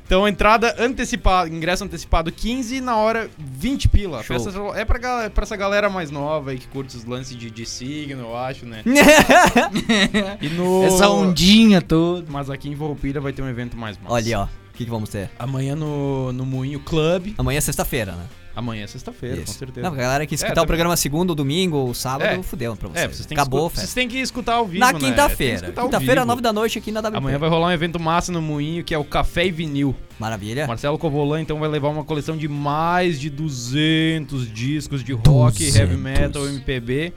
Então, 0.05 0.27
entrada 0.27 0.75
antecipada, 0.79 1.49
ingresso 1.49 1.83
antecipado 1.83 2.31
15 2.31 2.79
na 2.81 2.95
hora 2.97 3.29
20 3.37 3.89
pila. 3.89 4.23
Festa 4.23 4.51
é 4.75 4.85
pra, 4.85 4.97
gal- 4.97 5.29
pra 5.31 5.43
essa 5.43 5.55
galera 5.55 5.89
mais 5.89 6.09
nova 6.11 6.51
aí 6.51 6.57
que 6.57 6.67
curte 6.67 6.95
os 6.95 7.03
lances 7.05 7.35
de, 7.35 7.49
de 7.51 7.65
signo, 7.65 8.21
eu 8.21 8.37
acho, 8.37 8.65
né? 8.65 8.83
E 10.41 10.49
no... 10.49 10.83
Essa 10.83 11.09
ondinha 11.09 11.81
toda. 11.81 12.25
Mas 12.29 12.49
aqui 12.49 12.69
em 12.69 12.75
Vorroupilha 12.75 13.19
vai 13.19 13.33
ter 13.33 13.41
um 13.41 13.49
evento 13.49 13.75
mais 13.77 13.97
massa. 13.97 14.13
Olha 14.13 14.39
ó. 14.41 14.43
O 14.45 14.77
que, 14.77 14.85
que 14.85 14.91
vamos 14.91 15.09
ter? 15.09 15.29
Amanhã 15.39 15.75
no, 15.75 16.31
no 16.31 16.45
Moinho 16.45 16.79
Club. 16.79 17.33
Amanhã 17.37 17.57
é 17.57 17.61
sexta-feira, 17.61 18.11
né? 18.11 18.25
Amanhã 18.57 18.85
é 18.85 18.87
sexta-feira, 18.87 19.37
com 19.41 19.51
certeza. 19.51 19.87
Não, 19.87 19.93
a 19.93 19.97
galera 20.01 20.25
que 20.25 20.33
escutar 20.33 20.61
É, 20.61 20.63
o 20.63 20.65
programa 20.65 20.97
segunda, 20.97 21.35
domingo, 21.35 21.77
ou 21.77 21.93
sábado, 21.93 22.39
É. 22.39 22.41
fudeu 22.41 22.75
pra 22.75 22.89
vocês. 22.89 23.03
É, 23.05 23.07
vocês 23.07 23.27
Acabou 23.31 23.67
escu- 23.67 23.79
vocês 23.79 23.93
têm 23.93 24.07
que 24.07 24.17
escutar 24.17 24.55
ao 24.55 24.65
vivo, 24.65 24.79
Na 24.79 24.91
né? 24.91 24.99
Quinta-feira. 24.99 25.71
Quinta-feira, 25.71 26.25
nove 26.25 26.41
da 26.41 26.51
noite 26.51 26.79
aqui 26.79 26.91
na 26.91 26.99
WP. 26.99 27.17
Amanhã 27.17 27.37
vai 27.37 27.49
rolar 27.49 27.67
um 27.67 27.71
evento 27.71 27.99
massa 27.99 28.31
no 28.31 28.41
Moinho, 28.41 28.83
que 28.83 28.95
é 28.95 28.97
o 28.97 29.03
Café 29.03 29.45
e 29.45 29.51
Vinil. 29.51 29.95
Maravilha. 30.19 30.65
Marcelo 30.65 30.97
Covolan, 30.97 31.39
então, 31.39 31.59
vai 31.59 31.69
levar 31.69 31.89
uma 31.89 32.03
coleção 32.03 32.35
de 32.35 32.47
mais 32.47 33.19
de 33.19 33.29
200 33.29 34.51
discos 34.51 35.03
de 35.03 35.13
rock, 35.13 35.57
200. 35.59 35.75
heavy 35.75 35.95
metal, 35.97 36.47
MPB. 36.47 37.13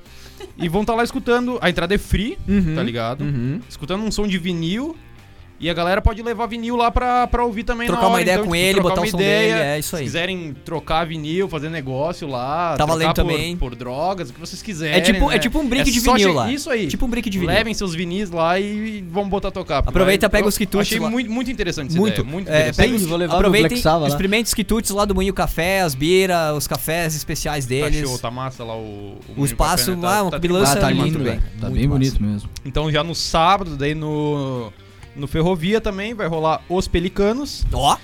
E 0.57 0.68
vão 0.68 0.82
estar 0.82 0.95
lá 0.95 1.05
escutando. 1.05 1.59
A 1.62 1.68
entrada 1.70 1.95
é 1.95 1.99
free, 1.99 2.36
Uhum. 2.49 2.74
tá 2.74 2.82
ligado? 2.82 3.22
Uhum. 3.22 3.61
Escutando 3.68 4.03
um 4.05 4.11
som 4.11 4.26
de 4.26 4.38
vinil. 4.38 4.97
E 5.62 5.68
a 5.68 5.74
galera 5.74 6.00
pode 6.00 6.22
levar 6.22 6.46
vinil 6.46 6.74
lá 6.74 6.90
pra, 6.90 7.26
pra 7.26 7.44
ouvir 7.44 7.64
também 7.64 7.86
Trocar 7.86 8.04
na 8.04 8.08
uma 8.08 8.22
ideia 8.22 8.36
então, 8.36 8.46
com 8.46 8.52
tipo, 8.52 8.64
ele, 8.64 8.80
botar 8.80 9.00
uma 9.02 9.06
o 9.06 9.11
som 9.11 9.16
ideia. 9.18 9.54
dele, 9.56 9.68
é 9.68 9.78
isso 9.78 9.94
aí. 9.94 10.00
Se 10.00 10.04
quiserem 10.06 10.56
trocar 10.64 11.04
vinil, 11.06 11.50
fazer 11.50 11.68
negócio 11.68 12.26
lá, 12.26 12.70
Tá 12.70 12.76
trocar 12.78 12.92
valendo 12.94 13.08
por, 13.08 13.14
também. 13.14 13.56
por 13.58 13.74
drogas, 13.76 14.30
o 14.30 14.32
que 14.32 14.40
vocês 14.40 14.62
quiserem. 14.62 14.96
É 14.96 15.02
tipo, 15.02 15.28
né? 15.28 15.36
é 15.36 15.38
tipo 15.38 15.58
um 15.58 15.68
brick 15.68 15.82
É 15.90 15.92
de 15.92 16.00
vinil 16.00 16.32
lá. 16.32 16.50
Isso 16.50 16.70
aí. 16.70 16.86
Tipo 16.86 17.04
um 17.04 17.11
brick 17.11 17.28
de 17.28 17.38
vinil. 17.38 17.54
Levem 17.54 17.74
seus 17.74 17.94
vinis 17.94 18.30
lá 18.30 18.58
e 18.58 19.04
vão 19.11 19.28
botar 19.28 19.48
a 19.48 19.50
tocar. 19.50 19.78
Aproveita, 19.80 20.28
vai- 20.28 20.38
pega 20.38 20.44
eu 20.46 20.48
os 20.48 20.56
quitutes 20.56 20.88
Achei 20.88 20.98
lá. 20.98 21.11
muito, 21.11 21.30
muito 21.30 21.50
interessante 21.50 21.90
essa 21.90 21.98
Muito. 21.98 22.20
ideia. 22.22 22.32
Muito 22.32 22.48
É, 22.48 22.52
interessante. 22.61 22.86
pega 22.86 22.96
os- 22.96 23.04
vou 23.06 23.18
levar 23.18 23.34
aproveitem, 23.34 23.82
lá. 23.84 24.08
experimente 24.08 24.46
os 24.46 24.54
quitutes 24.54 24.90
lá 24.92 25.04
do 25.04 25.14
Moinho 25.14 25.34
Café, 25.34 25.82
as 25.82 25.94
bira, 25.94 26.54
os 26.54 26.66
cafés 26.66 27.14
especiais 27.14 27.66
Tá 27.66 27.68
deles. 27.68 28.00
show, 28.08 28.18
tá 28.18 28.30
massa 28.30 28.64
lá 28.64 28.74
o... 28.74 29.18
O, 29.36 29.42
O 29.42 29.44
espaço 29.44 29.90
Café, 29.90 29.96
né? 30.00 30.08
lá, 30.08 30.22
uma 30.22 30.38
bilança 30.38 30.72
Ah, 30.78 30.80
tá 30.80 30.90
lindo, 30.90 31.18
bem. 31.18 31.32
velho. 31.32 31.42
Tá 31.61 31.68
bem 31.68 31.86
bonito 31.86 32.22
mesmo. 32.22 32.48
Então 32.64 32.90
já 32.90 33.04
no 33.04 33.14
sábado, 33.14 33.76
daí 33.76 33.94
no... 33.94 34.72
No 35.16 35.26
Ferrovia 35.26 35.80
também 35.80 36.14
vai 36.14 36.26
rolar 36.26 36.62
Os 36.68 36.86
Pelicanos, 36.88 37.64
Ó, 37.72 37.96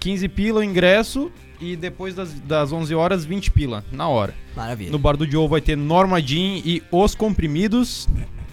15 0.00 0.28
pila 0.28 0.60
o 0.60 0.64
ingresso 0.64 1.30
e 1.60 1.74
depois 1.76 2.14
das, 2.14 2.32
das 2.40 2.72
11 2.72 2.94
horas 2.94 3.24
20 3.24 3.50
pila, 3.50 3.84
na 3.92 4.08
hora. 4.08 4.34
maravilha. 4.56 4.90
No 4.90 4.98
Bar 4.98 5.16
do 5.16 5.30
Joe 5.30 5.48
vai 5.48 5.60
ter 5.60 5.76
Norma 5.76 6.20
Jean 6.20 6.60
e 6.64 6.82
Os 6.90 7.14
Comprimidos, 7.14 8.08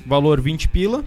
valor 0.05 0.39
20 0.41 0.67
pila. 0.69 1.03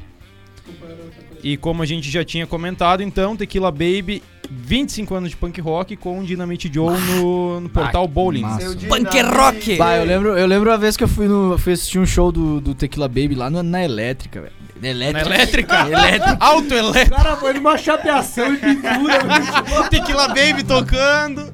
E 1.43 1.57
como 1.57 1.83
a 1.83 1.87
gente 1.87 2.11
já 2.11 2.25
tinha 2.25 2.47
comentado, 2.47 3.03
então, 3.03 3.37
Tequila 3.37 3.71
Baby, 3.71 4.23
25 4.51 5.15
anos 5.15 5.31
de 5.31 5.37
punk 5.37 5.61
rock 5.61 5.95
com 5.97 6.25
Dynamite 6.25 6.71
Joe 6.73 6.99
no, 6.99 7.61
no 7.61 7.69
portal 7.69 8.09
Bowling. 8.09 8.43
Punk 8.89 9.21
rock! 9.21 9.77
Bah, 9.77 9.97
eu 9.97 10.05
lembro, 10.05 10.37
eu 10.37 10.47
lembro 10.47 10.73
a 10.73 10.77
vez 10.77 10.97
que 10.97 11.05
eu 11.05 11.09
fui, 11.09 11.29
no, 11.29 11.57
fui 11.59 11.75
assistir 11.75 11.99
um 11.99 12.07
show 12.07 12.33
do, 12.33 12.61
do 12.61 12.75
Tequila 12.75 13.07
Baby 13.07 13.35
lá 13.37 13.49
no- 13.49 13.63
na 13.63 13.85
Elétrica, 13.85 14.41
velho. 14.41 14.53
Elétrica. 14.83 15.27
elétrica? 15.35 15.89
Elétrica. 15.89 16.37
Auto 16.41 16.75
O 16.75 16.79
elétrica. 16.79 17.17
cara 17.17 17.37
foi 17.37 17.53
numa 17.55 17.79
chapeação 17.79 18.55
e 18.55 18.57
pintura. 18.59 19.89
Tequila 19.91 20.29
Baby 20.29 20.65
tocando. 20.65 21.53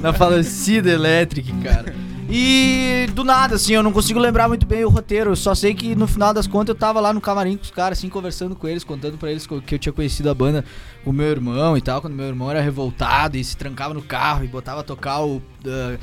na 0.00 0.12
falecida 0.12 0.90
Electric, 0.90 1.52
cara. 1.60 1.94
E 2.30 3.08
do 3.14 3.24
nada, 3.24 3.54
assim, 3.54 3.72
eu 3.72 3.82
não 3.82 3.90
consigo 3.90 4.20
lembrar 4.20 4.48
muito 4.48 4.66
bem 4.66 4.84
o 4.84 4.90
roteiro. 4.90 5.30
Eu 5.30 5.36
só 5.36 5.54
sei 5.54 5.72
que 5.72 5.94
no 5.94 6.06
final 6.06 6.34
das 6.34 6.46
contas 6.46 6.74
eu 6.74 6.78
tava 6.78 7.00
lá 7.00 7.10
no 7.10 7.22
camarim 7.22 7.56
com 7.56 7.62
os 7.62 7.70
caras, 7.70 7.98
assim, 7.98 8.10
conversando 8.10 8.54
com 8.54 8.68
eles, 8.68 8.84
contando 8.84 9.16
pra 9.16 9.30
eles 9.30 9.46
que 9.46 9.74
eu 9.74 9.78
tinha 9.78 9.92
conhecido 9.92 10.28
a 10.28 10.34
banda 10.34 10.62
com 11.02 11.08
o 11.08 11.12
meu 11.12 11.26
irmão 11.26 11.74
e 11.74 11.80
tal, 11.80 12.02
quando 12.02 12.12
meu 12.12 12.26
irmão 12.26 12.50
era 12.50 12.60
revoltado 12.60 13.38
e 13.38 13.42
se 13.42 13.56
trancava 13.56 13.94
no 13.94 14.02
carro 14.02 14.44
e 14.44 14.46
botava 14.46 14.80
a 14.80 14.84
tocar 14.84 15.24
o 15.24 15.40
ah, 15.66 15.96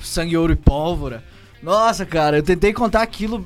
Sangue, 0.00 0.36
Ouro 0.36 0.52
e 0.52 0.56
Pólvora. 0.56 1.24
Nossa, 1.60 2.06
cara, 2.06 2.38
eu 2.38 2.42
tentei 2.44 2.72
contar 2.72 3.02
aquilo 3.02 3.44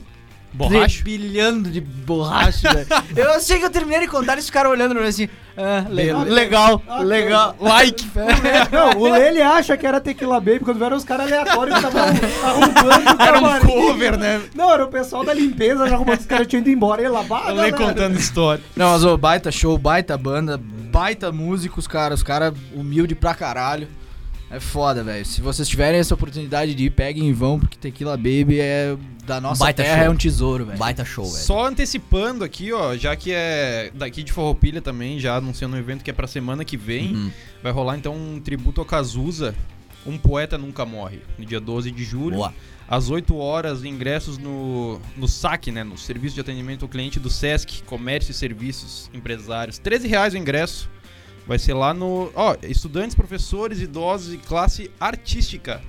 Borracho. 0.57 1.05
Bilhando 1.05 1.71
de 1.71 1.81
borracha, 1.81 2.73
velho. 2.73 2.87
Eu 3.17 3.41
sei 3.41 3.59
que 3.59 3.65
eu 3.65 3.71
terminei 3.71 4.01
de 4.01 4.09
contar 4.09 4.37
e 4.37 4.41
os 4.41 4.49
caras 4.51 4.73
olhando 4.73 4.93
pra 4.93 5.03
mim 5.03 5.09
assim. 5.09 5.29
Ah, 5.59 5.87
legal, 5.89 6.23
legal, 6.25 6.83
Ah, 6.87 6.99
legal. 7.01 7.57
Like. 7.61 8.07
Não, 8.71 9.01
o 9.01 9.11
Lele 9.11 9.41
acha 9.41 9.77
que 9.77 9.87
era 9.87 10.01
Tequila 10.01 10.39
Baby 10.39 10.61
quando 10.61 10.79
vieram 10.79 10.97
os 10.97 11.05
caras 11.05 11.27
aleatórios 11.27 11.79
que 11.79 11.87
estavam 11.87 12.03
arrumando 12.45 13.19
o 13.19 13.23
Era 13.23 13.39
um 13.39 13.61
cover, 13.61 14.19
né? 14.19 14.43
Não, 14.55 14.71
era 14.73 14.85
o 14.85 14.89
pessoal 14.89 15.25
da 15.25 15.33
limpeza 15.33 15.89
já 15.89 15.95
arrumando, 15.95 16.21
os 16.21 16.27
caras 16.27 16.47
tinham 16.47 16.61
ido 16.61 16.71
embora 16.71 17.01
e 17.03 17.07
Eu 17.07 17.13
lembro 17.15 17.37
galera. 17.55 17.73
contando 17.77 18.19
história. 18.19 18.63
Não, 18.75 18.91
mas 18.93 19.05
ô, 19.05 19.17
baita 19.17 19.51
show, 19.51 19.79
baita 19.79 20.17
banda, 20.19 20.59
baita 20.59 21.33
músicos, 21.33 21.87
cara. 21.87 22.15
Os 22.15 22.23
caras 22.23 22.53
humilde 22.75 23.15
pra 23.15 23.35
caralho. 23.35 23.89
É 24.51 24.61
foda, 24.61 25.03
velho. 25.03 25.25
Se 25.27 25.41
vocês 25.41 25.67
tiverem 25.69 25.99
essa 25.99 26.15
oportunidade 26.15 26.73
de 26.75 26.85
ir, 26.85 26.91
peguem 26.91 27.29
e 27.29 27.33
vão, 27.33 27.59
porque 27.59 27.77
Tequila 27.77 28.17
Baby 28.17 28.61
é 28.61 28.97
da 29.25 29.41
nossa 29.41 29.65
Baita 29.65 29.83
terra, 29.83 29.97
show. 29.99 30.07
é 30.07 30.11
um 30.11 30.17
tesouro, 30.17 30.67
velho. 30.67 30.79
Baita 30.79 31.05
show, 31.05 31.25
velho. 31.25 31.45
Só 31.45 31.67
antecipando 31.67 32.45
aqui, 32.45 32.73
ó, 32.73 32.97
já 32.97 33.17
que 33.17 33.33
é 33.33 33.91
daqui 33.93 34.23
de 34.23 34.33
Farroupilha 34.33 34.81
também, 34.81 35.19
já 35.19 35.37
anunciando 35.37 35.75
um 35.75 35.79
evento 35.79 36.05
que 36.05 36.11
é 36.11 36.13
pra 36.13 36.29
semana 36.29 36.65
que 36.65 36.77
vem, 36.77 37.13
Uhum. 37.13 37.31
vai 37.61 37.73
rolar 37.73 37.97
então 37.97 38.15
um 38.15 38.39
tributo 38.41 38.81
ao 38.81 38.85
Cazuza, 38.87 39.53
Um 40.07 40.17
Poeta 40.17 40.57
Nunca 40.57 40.87
Morre, 40.87 41.19
no 41.37 41.45
dia 41.45 41.59
12 41.59 41.91
de 41.91 42.05
julho. 42.05 42.37
Boa. 42.37 42.55
Às 42.89 43.11
8 43.11 43.37
horas, 43.37 43.83
ingressos 43.83 44.39
no, 44.39 45.01
no 45.17 45.27
SAC, 45.27 45.73
né, 45.73 45.83
no 45.83 45.99
Serviço 45.99 46.37
de 46.37 46.41
Atendimento 46.41 46.85
ao 46.85 46.89
Cliente 46.89 47.19
do 47.19 47.29
Sesc, 47.29 47.83
Comércio 47.83 48.31
e 48.31 48.35
Serviços 48.35 49.11
Empresários. 49.13 49.77
13 49.79 50.07
reais 50.07 50.35
o 50.35 50.37
ingresso. 50.37 50.89
Vai 51.47 51.59
ser 51.59 51.75
lá 51.75 51.95
no... 51.95 52.31
Ó, 52.35 52.57
estudantes, 52.63 53.15
professores, 53.15 53.81
idosos 53.81 54.35
e 54.35 54.39
classe 54.39 54.91
artística. 54.99 55.81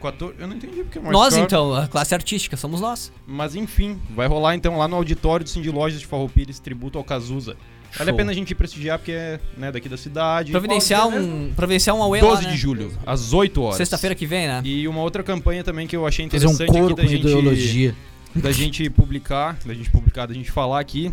14, 0.00 0.34
eu 0.38 0.48
não 0.48 0.56
entendi 0.56 0.82
porque 0.82 0.98
é 0.98 1.02
mais 1.02 1.12
Nós, 1.12 1.34
caro. 1.34 1.44
então, 1.44 1.74
a 1.74 1.86
classe 1.86 2.14
artística, 2.14 2.56
somos 2.56 2.80
nós. 2.80 3.12
Mas 3.26 3.54
enfim, 3.54 4.00
vai 4.14 4.26
rolar 4.26 4.54
então 4.54 4.78
lá 4.78 4.88
no 4.88 4.96
auditório 4.96 5.44
do 5.44 5.50
Cindy 5.50 5.70
Lojas 5.70 6.00
de 6.00 6.06
Farroupilha 6.06 6.50
esse 6.50 6.62
tributo 6.62 6.98
ao 6.98 7.04
Cazuza. 7.04 7.56
Vale 7.96 8.10
a 8.10 8.12
Show. 8.12 8.16
pena 8.16 8.30
a 8.30 8.34
gente 8.34 8.50
ir 8.52 8.54
prestigiar 8.54 8.98
porque 8.98 9.12
é 9.12 9.40
né, 9.56 9.72
daqui 9.72 9.88
da 9.88 9.96
cidade. 9.96 10.52
Providenciar 10.52 11.08
um, 11.08 11.52
providenciar 11.54 11.96
um 11.96 12.02
away 12.02 12.20
12 12.20 12.34
lá, 12.34 12.42
né? 12.42 12.50
de 12.50 12.56
julho, 12.56 12.92
às 13.04 13.32
8 13.32 13.60
horas. 13.62 13.76
Sexta-feira 13.76 14.14
que 14.14 14.26
vem, 14.26 14.46
né? 14.46 14.62
E 14.64 14.86
uma 14.86 15.02
outra 15.02 15.22
campanha 15.22 15.64
também 15.64 15.86
que 15.86 15.96
eu 15.96 16.06
achei 16.06 16.28
Fazer 16.30 16.46
um 16.46 16.52
interessante 16.52 16.78
coro 16.80 16.94
aqui 16.94 16.94
com 16.94 17.02
da 17.02 17.08
gente, 17.08 17.26
ideologia. 17.26 17.94
da 18.34 18.52
gente 18.52 18.88
publicar, 18.90 19.58
da 19.66 19.74
gente 19.74 19.90
publicar, 19.90 20.26
da 20.26 20.34
gente 20.34 20.50
falar 20.52 20.78
aqui. 20.78 21.12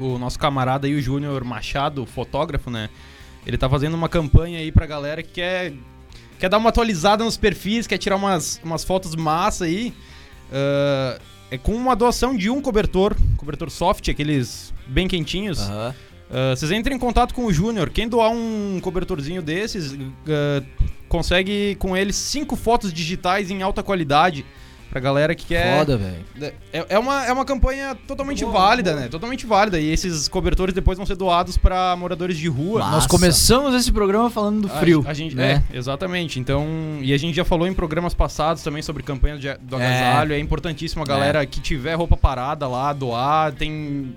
O 0.00 0.18
nosso 0.18 0.38
camarada 0.38 0.86
aí, 0.86 0.94
o 0.94 1.02
Júnior 1.02 1.44
Machado, 1.44 2.06
fotógrafo, 2.06 2.70
né? 2.70 2.88
Ele 3.46 3.58
tá 3.58 3.68
fazendo 3.68 3.94
uma 3.94 4.08
campanha 4.08 4.58
aí 4.58 4.72
pra 4.72 4.86
galera 4.86 5.22
que 5.22 5.30
quer, 5.30 5.74
quer 6.38 6.48
dar 6.48 6.58
uma 6.58 6.70
atualizada 6.70 7.22
nos 7.22 7.36
perfis, 7.36 7.86
quer 7.86 7.98
tirar 7.98 8.16
umas, 8.16 8.60
umas 8.64 8.82
fotos 8.82 9.14
massa 9.14 9.66
aí. 9.66 9.92
Ah, 10.50 11.18
é 11.50 11.58
com 11.58 11.74
uma 11.74 11.94
doação 11.94 12.36
de 12.36 12.48
um 12.48 12.60
cobertor, 12.60 13.16
cobertor 13.36 13.70
soft, 13.70 14.08
aqueles 14.08 14.72
bem 14.86 15.06
quentinhos. 15.06 15.60
Ah, 15.60 15.94
vocês 16.54 16.70
entrem 16.70 16.96
em 16.96 17.00
contato 17.00 17.34
com 17.34 17.44
o 17.44 17.52
Júnior. 17.52 17.90
Quem 17.90 18.08
doar 18.08 18.30
um 18.30 18.78
cobertorzinho 18.80 19.42
desses, 19.42 19.94
ah, 20.28 20.62
consegue 21.08 21.74
com 21.76 21.96
ele 21.96 22.12
cinco 22.12 22.56
fotos 22.56 22.92
digitais 22.92 23.50
em 23.50 23.62
alta 23.62 23.82
qualidade. 23.82 24.46
Pra 24.90 25.00
galera 25.00 25.34
que 25.36 25.46
quer. 25.46 25.78
Foda, 25.78 25.96
velho. 25.96 26.52
É, 26.72 26.84
é, 26.88 26.98
uma, 26.98 27.24
é 27.24 27.32
uma 27.32 27.44
campanha 27.44 27.96
totalmente 28.08 28.44
válida, 28.44 28.94
né? 28.96 29.06
Totalmente 29.08 29.46
válida. 29.46 29.78
E 29.78 29.88
esses 29.92 30.26
cobertores 30.26 30.74
depois 30.74 30.98
vão 30.98 31.06
ser 31.06 31.14
doados 31.14 31.56
pra 31.56 31.94
moradores 31.94 32.36
de 32.36 32.48
rua. 32.48 32.80
Massa. 32.80 32.92
Nós 32.92 33.06
começamos 33.06 33.72
esse 33.74 33.92
programa 33.92 34.28
falando 34.30 34.62
do 34.62 34.66
A- 34.66 34.78
frio. 34.78 35.04
A, 35.06 35.14
gente, 35.14 35.36
né? 35.36 35.62
É, 35.72 35.76
exatamente. 35.78 36.40
Então, 36.40 36.66
e 37.02 37.12
a 37.12 37.16
gente 37.18 37.36
já 37.36 37.44
falou 37.44 37.68
em 37.68 37.72
programas 37.72 38.14
passados 38.14 38.64
também 38.64 38.82
sobre 38.82 39.04
campanha 39.04 39.38
de- 39.38 39.56
do 39.58 39.78
É. 39.80 39.86
agasalho. 39.86 40.32
É, 40.32 40.38
importantíssimo 40.40 41.04
a 41.04 41.06
galera 41.06 41.46
que 41.46 41.60
tiver 41.60 41.94
roupa 41.94 42.16
parada 42.16 42.66
lá, 42.66 42.92
doar. 42.92 43.52
Tem. 43.52 44.12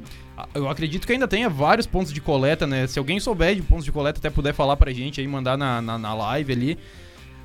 Eu 0.56 0.68
acredito 0.68 1.06
que 1.06 1.14
ainda 1.14 1.28
tenha 1.28 1.48
vários 1.50 1.86
pontos 1.86 2.12
de 2.12 2.20
coleta, 2.20 2.66
né? 2.66 2.88
Se 2.88 2.98
alguém 2.98 3.20
souber 3.20 3.54
de 3.54 3.62
pontos 3.62 3.86
de 3.86 3.92
coleta, 3.92 4.18
até 4.18 4.32
puder 4.32 4.56
falar 4.56 4.76
pra 4.76 4.92
gente 4.92 5.22
aí, 5.22 5.28
mandar 5.28 5.56
na, 5.56 5.80
na, 5.84 6.00
na 6.00 6.14
live 6.16 6.52
ali. 6.52 6.80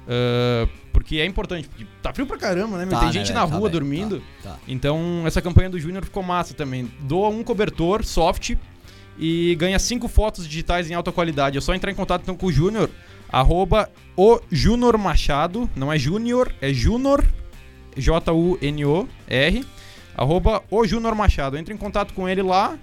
Ah, 0.09 0.67
porque 0.99 1.19
é 1.19 1.25
importante. 1.25 1.69
Porque 1.69 1.87
tá 2.03 2.13
frio 2.13 2.27
pra 2.27 2.37
caramba, 2.37 2.77
né? 2.79 2.87
Tá, 2.87 2.99
Tem 2.99 3.07
né, 3.07 3.13
gente 3.13 3.29
velho? 3.29 3.39
na 3.39 3.47
Tá, 3.47 3.53
rua 3.53 3.69
velho. 3.69 3.73
dormindo. 3.81 4.23
Tá, 4.43 4.51
tá. 4.51 4.57
Então, 4.67 5.23
essa 5.27 5.41
campanha 5.41 5.71
do 5.71 5.79
Júnior 5.79 6.05
ficou 6.05 6.23
massa 6.23 6.55
também. 6.55 6.91
Doa 7.01 7.29
um 7.29 7.45
cobertor 7.45 8.05
soft 8.05 8.57
e 9.19 9.55
ganha 9.57 9.79
cinco 9.79 10.09
fotos 10.09 10.47
digitais 10.49 10.91
em 10.91 10.95
alta 10.95 11.13
qualidade. 11.13 11.57
É 11.57 11.61
só 11.61 11.75
entrar 11.75 11.91
em 11.93 11.95
contato 11.95 12.23
então, 12.23 12.37
com 12.37 12.47
o 12.47 12.53
Júnior, 12.53 12.91
arroba 13.31 13.89
o 14.17 14.41
Júnior 14.51 14.99
Machado, 14.99 15.71
não 15.77 15.93
é 15.93 15.99
Júnior, 15.99 16.53
é 16.61 16.73
Júnior, 16.73 17.25
J-U-N-O-R, 17.97 19.65
arroba 20.17 20.63
o 20.71 20.87
Júnior 20.87 21.15
Machado. 21.15 21.57
Entra 21.57 21.73
em 21.73 21.77
contato 21.77 22.13
com 22.15 22.29
ele 22.29 22.43
lá, 22.43 22.77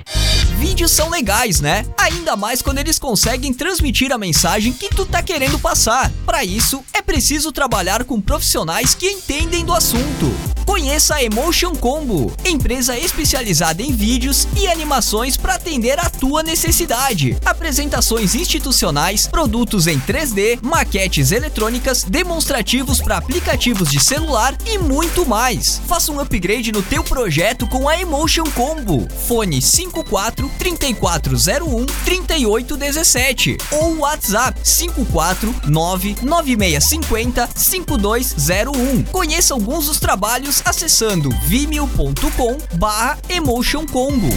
Vídeos 0.57 0.91
são 0.91 1.09
legais, 1.09 1.59
né? 1.59 1.85
Ainda 1.97 2.35
mais 2.35 2.61
quando 2.61 2.77
eles 2.77 2.99
conseguem 2.99 3.53
transmitir 3.53 4.11
a 4.11 4.17
mensagem 4.17 4.71
que 4.71 4.89
tu 4.89 5.05
tá 5.05 5.21
querendo 5.21 5.57
passar. 5.57 6.11
Para 6.25 6.43
isso, 6.43 6.83
é 6.93 7.01
preciso 7.01 7.51
trabalhar 7.51 8.03
com 8.03 8.21
profissionais 8.21 8.93
que 8.93 9.09
entendem 9.09 9.65
do 9.65 9.73
assunto. 9.73 10.31
Conheça 10.65 11.15
a 11.15 11.23
Emotion 11.23 11.75
Combo, 11.75 12.31
empresa 12.45 12.97
especializada 12.97 13.81
em 13.81 13.91
vídeos 13.91 14.47
e 14.55 14.67
animações 14.67 15.35
para 15.35 15.55
atender 15.55 15.99
a 15.99 16.09
tua 16.09 16.43
necessidade. 16.43 17.35
Apresentações 17.43 18.35
institucionais, 18.35 19.27
produtos 19.27 19.87
em 19.87 19.99
3D, 19.99 20.59
maquetes 20.61 21.31
eletrônicas, 21.31 22.03
demonstrativos 22.03 23.01
para 23.01 23.17
aplicativos 23.17 23.89
de 23.89 23.99
celular 23.99 24.55
e 24.65 24.77
muito 24.77 25.25
mais. 25.25 25.81
Faça 25.87 26.11
um 26.11 26.19
upgrade 26.19 26.71
no 26.71 26.83
teu 26.83 27.03
projeto 27.03 27.67
com 27.67 27.89
a 27.89 27.99
Emotion 27.99 28.45
Combo. 28.55 29.07
Fone 29.27 29.61
54 30.01 30.49
3401 30.57 31.85
3817 32.05 33.57
ou 33.71 33.97
WhatsApp 33.99 34.59
54 34.63 35.53
99650 35.67 37.49
5201. 37.55 39.03
Conheça 39.03 39.53
alguns 39.53 39.87
dos 39.87 39.99
trabalhos 39.99 40.61
acessando 40.65 41.29
vimeo.com 41.45 42.57
barra 42.77 43.17
Emotion 43.29 43.85
Combo. 43.85 44.29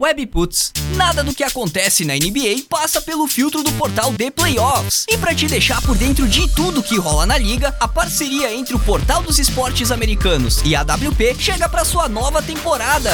Webputs. 0.00 0.72
Nada 0.94 1.24
do 1.24 1.34
que 1.34 1.42
acontece 1.42 2.04
na 2.04 2.14
NBA 2.14 2.64
passa 2.68 3.00
pelo 3.00 3.26
filtro 3.26 3.64
do 3.64 3.72
portal 3.72 4.14
The 4.14 4.30
Playoffs. 4.30 5.04
E 5.08 5.18
para 5.18 5.34
te 5.34 5.48
deixar 5.48 5.82
por 5.82 5.96
dentro 5.96 6.28
de 6.28 6.46
tudo 6.54 6.82
que 6.82 6.96
rola 6.96 7.26
na 7.26 7.36
liga, 7.36 7.74
a 7.80 7.88
parceria 7.88 8.54
entre 8.54 8.76
o 8.76 8.78
Portal 8.78 9.22
dos 9.22 9.40
Esportes 9.40 9.90
Americanos 9.90 10.62
e 10.64 10.76
a 10.76 10.82
WP 10.82 11.34
chega 11.38 11.68
para 11.68 11.84
sua 11.84 12.08
nova 12.08 12.40
temporada. 12.40 13.10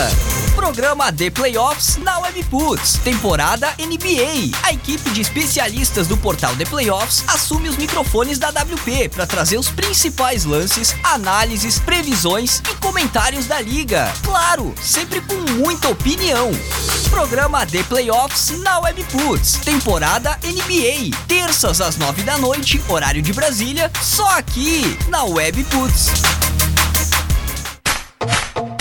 Programa 0.55 1.11
The 1.11 1.31
Playoffs 1.31 1.97
na 1.97 2.19
Webputs. 2.19 2.99
Temporada 3.03 3.75
NBA. 3.79 4.57
A 4.63 4.73
equipe 4.73 5.11
de 5.11 5.23
especialistas 5.23 6.07
do 6.07 6.19
portal 6.19 6.55
The 6.57 6.67
Playoffs 6.67 7.25
assume 7.27 7.71
os 7.71 7.79
microfones 7.79 8.39
da 8.39 8.51
WP 8.51 9.09
para 9.09 9.27
trazer 9.27 9.59
os 9.59 9.71
principais 9.71 10.45
lances, 10.45 10.95
análises, 11.03 11.79
previsões 11.79 12.61
e 12.71 12.75
comentários 12.77 13.47
da 13.47 13.61
liga. 13.61 14.13
Claro, 14.23 14.75
sempre 14.81 15.23
com 15.23 15.35
muita 15.53 15.89
opinião. 15.89 16.51
Programa 17.11 17.65
The 17.67 17.83
Playoffs 17.85 18.51
na 18.61 18.81
Webputs. 18.81 19.59
Temporada 19.65 20.39
NBA. 20.43 21.17
Terças 21.27 21.81
às 21.81 21.97
nove 21.97 22.23
da 22.23 22.37
noite, 22.37 22.83
horário 22.89 23.23
de 23.23 23.33
Brasília, 23.33 23.91
só 24.03 24.29
aqui 24.39 24.99
na 25.09 25.25
Webputs. 25.25 26.09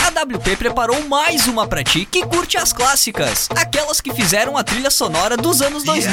A 0.06 0.24
WP 0.24 0.56
preparou 0.58 1.08
mais 1.08 1.48
uma 1.48 1.68
pra 1.68 1.84
ti 1.84 2.06
que 2.06 2.26
curte 2.26 2.58
as 2.58 2.74
clássicas, 2.74 3.48
aquelas 3.56 4.02
que 4.02 4.14
fizeram 4.14 4.58
a 4.58 4.64
trilha 4.64 4.90
sonora 4.90 5.38
dos 5.38 5.62
anos 5.62 5.84
2000. 5.84 6.12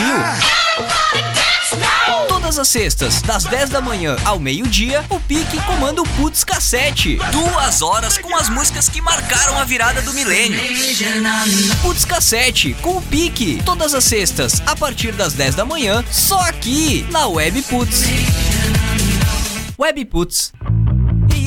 Todas 2.28 2.58
as 2.58 2.68
sextas, 2.68 3.22
das 3.22 3.44
10 3.44 3.70
da 3.70 3.80
manhã 3.80 4.16
ao 4.24 4.40
meio-dia, 4.40 5.04
o 5.08 5.20
Pique 5.20 5.60
comanda 5.62 6.02
o 6.02 6.08
Putz 6.16 6.42
Cassete. 6.42 7.16
Duas 7.30 7.80
horas 7.80 8.18
com 8.18 8.36
as 8.36 8.48
músicas 8.48 8.88
que 8.88 9.00
marcaram 9.00 9.56
a 9.56 9.64
virada 9.64 10.02
do 10.02 10.12
milênio. 10.12 10.60
Putz 11.80 12.04
Cassete, 12.04 12.74
com 12.82 12.96
o 12.96 13.02
Pique. 13.02 13.62
Todas 13.64 13.94
as 13.94 14.02
sextas, 14.04 14.60
a 14.66 14.74
partir 14.74 15.12
das 15.12 15.34
10 15.34 15.54
da 15.54 15.64
manhã, 15.64 16.04
só 16.10 16.40
aqui, 16.40 17.06
na 17.10 17.28
Web 17.28 17.62
Putz. 17.62 18.02
Web 19.78 20.04
Putz. 20.06 20.52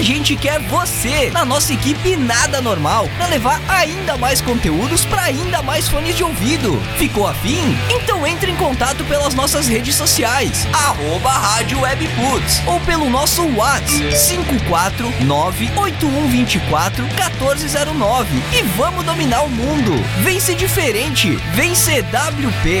A 0.00 0.02
gente 0.02 0.34
quer 0.34 0.58
você 0.60 1.28
na 1.28 1.44
nossa 1.44 1.74
equipe 1.74 2.16
Nada 2.16 2.62
Normal 2.62 3.06
para 3.18 3.26
levar 3.26 3.60
ainda 3.68 4.16
mais 4.16 4.40
conteúdos 4.40 5.04
para 5.04 5.24
ainda 5.24 5.62
mais 5.62 5.90
fones 5.90 6.16
de 6.16 6.24
ouvido. 6.24 6.80
Ficou 6.96 7.26
afim? 7.26 7.76
Então 7.90 8.26
entre 8.26 8.50
em 8.50 8.56
contato 8.56 9.04
pelas 9.04 9.34
nossas 9.34 9.68
redes 9.68 9.94
sociais, 9.94 10.66
arroba 10.72 11.28
Rádio 11.28 11.82
Webputs, 11.82 12.62
ou 12.66 12.80
pelo 12.80 13.10
nosso 13.10 13.46
WhatsApp 13.54 14.16
549-8124-1409 15.28 18.26
e 18.54 18.62
vamos 18.78 19.04
dominar 19.04 19.42
o 19.42 19.50
mundo. 19.50 19.92
Vem 20.22 20.40
ser 20.40 20.54
diferente, 20.54 21.36
vem 21.52 21.74
CWP. 21.74 22.80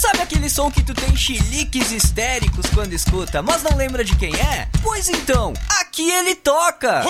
Sabe 0.00 0.22
aquele 0.22 0.50
som 0.50 0.70
que 0.70 0.82
tu 0.82 0.92
tem 0.92 1.16
chiliques 1.16 1.92
histéricos 1.92 2.66
quando 2.74 2.92
escuta, 2.92 3.40
mas 3.42 3.62
não 3.62 3.76
lembra 3.76 4.04
de 4.04 4.14
quem 4.16 4.34
é? 4.34 4.68
Pois 4.82 5.08
então, 5.08 5.54
aqui 5.80 6.10
ele 6.10 6.34
toca! 6.34 7.02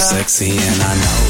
sexy 0.00 0.50
and 0.50 0.82
I 0.82 0.94
know 0.94 1.29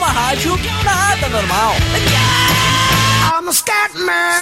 Uma 0.00 0.12
rádio 0.12 0.58
nada 0.82 1.28
normal. 1.28 1.74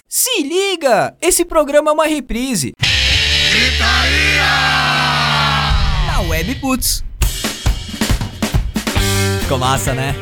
Se 0.09 0.41
liga, 0.45 1.17
esse 1.21 1.45
programa 1.45 1.91
é 1.91 1.95
uma 1.95 2.07
reprise. 2.07 2.75
Na 6.07 6.21
Webputs. 6.21 7.03
Ficou 9.41 9.59
massa, 9.59 9.95
né? 9.95 10.15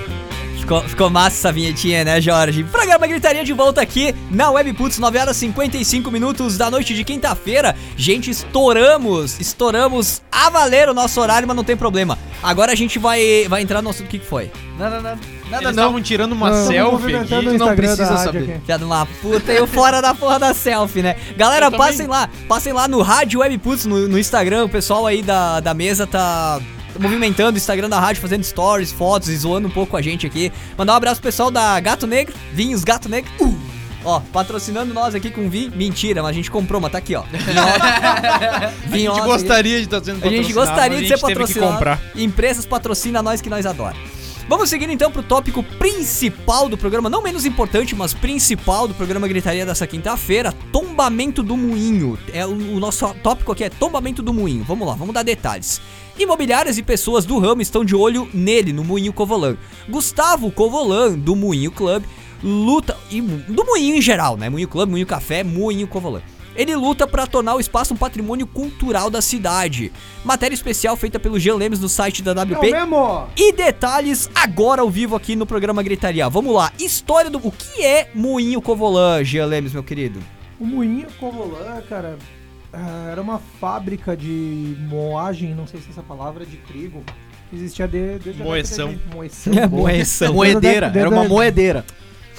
Ficou, 0.67 0.83
ficou 0.83 1.09
massa 1.09 1.37
essa 1.37 1.53
vinhetinha, 1.53 2.03
né, 2.05 2.21
Jorge? 2.21 2.65
Programa 2.65 3.07
Gritaria 3.07 3.45
de 3.45 3.53
volta 3.53 3.81
aqui 3.81 4.13
na 4.33 4.51
Webputs, 4.51 4.99
9 4.99 5.17
horas 5.17 5.37
e 5.37 5.41
55 5.41 6.11
minutos 6.11 6.59
da 6.59 6.69
noite 6.69 6.93
de 6.93 7.05
quinta-feira. 7.05 7.77
Gente, 7.97 8.33
estouramos, 8.33 9.39
estouramos 9.39 10.23
a 10.31 10.51
valer 10.51 10.89
o 10.89 10.93
nosso 10.95 11.21
horário, 11.21 11.47
mas 11.47 11.57
não 11.57 11.63
tem 11.63 11.77
problema. 11.77 12.19
Agora 12.43 12.73
a 12.73 12.75
gente 12.75 12.99
vai, 12.99 13.47
vai 13.49 13.63
entrar 13.63 13.81
no 13.81 13.91
assunto. 13.91 14.09
O 14.09 14.11
que, 14.11 14.19
que 14.19 14.27
foi? 14.27 14.51
Nada, 14.77 15.01
nada. 15.01 15.21
Nada 15.49 15.63
Eles 15.63 15.77
não. 15.77 15.85
estavam 15.85 16.03
tirando 16.03 16.33
uma 16.33 16.49
Estamos 16.49 16.69
selfie 16.69 17.15
aqui. 17.15 17.59
não 17.59 17.77
precisa 17.77 18.17
saber. 18.17 18.61
Fiado 18.67 18.87
uma 18.87 19.07
puta 19.23 19.53
e 19.53 19.61
o 19.61 19.69
fora 19.69 20.03
da 20.03 20.17
porra 20.17 20.41
da 20.41 20.53
selfie, 20.53 21.01
né? 21.01 21.15
Galera, 21.37 21.67
Eu 21.67 21.71
também. 21.71 21.87
passem 21.87 22.07
lá, 22.09 22.29
passem 22.49 22.73
lá 22.73 22.89
no 22.89 23.03
Rádio 23.03 23.39
Webputs 23.39 23.87
no, 23.87 24.09
no 24.09 24.19
Instagram, 24.19 24.65
o 24.65 24.69
pessoal 24.69 25.07
aí 25.07 25.23
da, 25.23 25.61
da 25.61 25.73
mesa 25.73 26.09
tá 26.09 26.61
movimentando 26.99 27.55
o 27.55 27.59
Instagram 27.59 27.89
da 27.89 27.99
rádio, 28.01 28.21
fazendo 28.23 28.45
stories, 28.45 28.93
fotos 28.93 29.29
e 29.29 29.37
zoando 29.37 29.69
um 29.69 29.71
pouco 29.71 29.97
a 29.97 30.03
gente 30.03 30.27
aqui. 30.27 30.53
Mandar 30.77 30.95
um 30.95 30.97
abraço 30.97 31.21
pro 31.21 31.29
pessoal 31.31 31.51
da 31.51 31.79
Gato 31.81 32.07
Negro, 32.07 32.35
Vinhos 32.53 32.85
Gato 32.85 33.09
Negro. 33.09 33.31
Uh! 33.41 33.77
Ó, 34.05 34.21
patrocinando 34.33 34.95
nós 34.95 35.17
aqui 35.17 35.31
com 35.31 35.51
vinho. 35.51 35.73
Mentira, 35.75 36.23
mas 36.23 36.31
a 36.31 36.35
gente 36.35 36.49
comprou, 36.49 36.81
mas 36.81 36.93
tá 36.93 36.99
aqui, 36.99 37.17
ó. 37.17 37.25
A 37.27 38.71
Vinho 38.87 39.13
gente 39.13 39.25
gostaria 39.25 39.79
de 39.79 39.85
estar 39.85 39.97
sendo 40.05 40.19
a 40.19 40.21
patrocinado. 40.21 40.43
gente 40.45 40.53
gostaria 40.53 40.99
de 40.99 41.13
a 41.13 41.17
ser 41.17 41.21
patrocinado. 41.21 41.73
comprar. 41.73 42.01
Empresas 42.15 42.65
patrocina 42.65 43.21
nós 43.21 43.41
que 43.41 43.51
nós 43.51 43.67
adoramos. 43.67 43.99
Vamos 44.49 44.71
seguir 44.71 44.89
então 44.89 45.11
pro 45.11 45.25
tópico 45.25 45.61
principal 45.61 46.69
do 46.69 46.79
programa, 46.79 47.11
não 47.11 47.21
menos 47.21 47.45
importante, 47.45 47.97
mas 47.97 48.15
principal 48.15 48.87
do 48.87 48.95
programa 48.95 49.27
Gritaria 49.27 49.67
dessa 49.67 49.89
quinta-feira, 49.89 50.53
tombamento 50.71 51.43
do 51.43 51.57
moinho. 51.57 52.17
É 52.33 52.47
o, 52.47 52.51
o 52.51 52.79
nosso 52.79 53.13
tópico 53.25 53.51
aqui 53.51 53.65
é 53.65 53.71
tombamento 53.71 54.23
do 54.23 54.33
moinho. 54.33 54.63
Vamos 54.63 54.87
lá, 54.87 54.95
vamos 54.95 55.13
dar 55.13 55.25
detalhes. 55.25 55.81
Imobiliárias 56.19 56.79
e 56.79 56.83
pessoas 56.83 57.25
do 57.25 57.39
ramo 57.39 57.61
estão 57.63 57.85
de 57.85 57.95
olho 57.95 58.29
nele, 58.33 58.73
no 58.73 58.83
Moinho 58.85 59.13
Covolan. 59.13 59.57
Gustavo 59.89 60.51
Covolan, 60.51 61.13
do 61.19 61.37
Moinho 61.37 61.71
Club, 61.71 62.05
luta. 62.43 62.97
E 63.11 63.21
do 63.21 63.65
Moinho 63.65 63.97
em 63.97 64.01
geral, 64.01 64.37
né? 64.37 64.49
Moinho 64.49 64.69
Club, 64.69 64.91
Moinho 64.91 65.07
Café, 65.07 65.45
Moinho 65.45 65.87
Covolan. 65.87 66.23
Ele 66.55 66.75
luta 66.75 67.07
para 67.07 67.27
tornar 67.27 67.55
o 67.55 67.61
espaço 67.61 67.93
um 67.93 67.97
patrimônio 67.99 68.47
cultural 68.47 69.11
da 69.11 69.21
cidade. 69.21 69.93
Matéria 70.25 70.55
especial 70.55 70.97
feita 70.97 71.19
pelo 71.21 71.39
Jean 71.39 71.57
Lemes 71.57 71.79
no 71.81 71.89
site 71.89 72.23
da 72.23 72.31
É 72.31 72.45
WP. 72.45 72.73
mesmo! 72.73 73.27
E 73.37 73.53
detalhes 73.53 74.31
agora 74.35 74.81
ao 74.81 74.89
vivo 74.89 75.15
aqui 75.15 75.37
no 75.37 75.45
programa 75.45 75.83
Gritaria. 75.83 76.27
Vamos 76.31 76.55
lá, 76.55 76.73
história 76.79 77.31
do. 77.31 77.39
O 77.47 77.53
que 77.53 77.85
é 77.85 78.11
Moinho 78.15 78.63
Covolan, 78.63 79.23
Jean 79.23 79.45
Lemes, 79.45 79.75
meu 79.75 79.83
querido? 79.83 80.19
O 80.59 80.65
Moinho 80.65 81.07
Covolan, 81.21 81.83
cara, 81.87 82.17
era 83.11 83.21
uma 83.23 83.39
fábrica 83.61 84.17
de 84.17 84.77
moagem, 84.89 85.55
não 85.55 85.67
sei 85.67 85.81
se 85.81 85.91
essa 85.91 86.03
palavra 86.03 86.43
é 86.43 86.47
de 86.47 86.57
trigo, 86.59 87.03
que 87.49 87.57
existia 87.57 87.87
de, 87.89 88.19
desde 88.19 88.43
Moeção. 88.43 88.89
a 88.89 88.91
década 88.91 89.09
de... 89.11 89.17
Moeção. 89.17 89.53
É, 89.55 89.67
moeção. 89.69 90.35
Moedeira. 90.35 90.93
Era 90.95 91.09
uma 91.09 91.25
moedeira. 91.25 91.85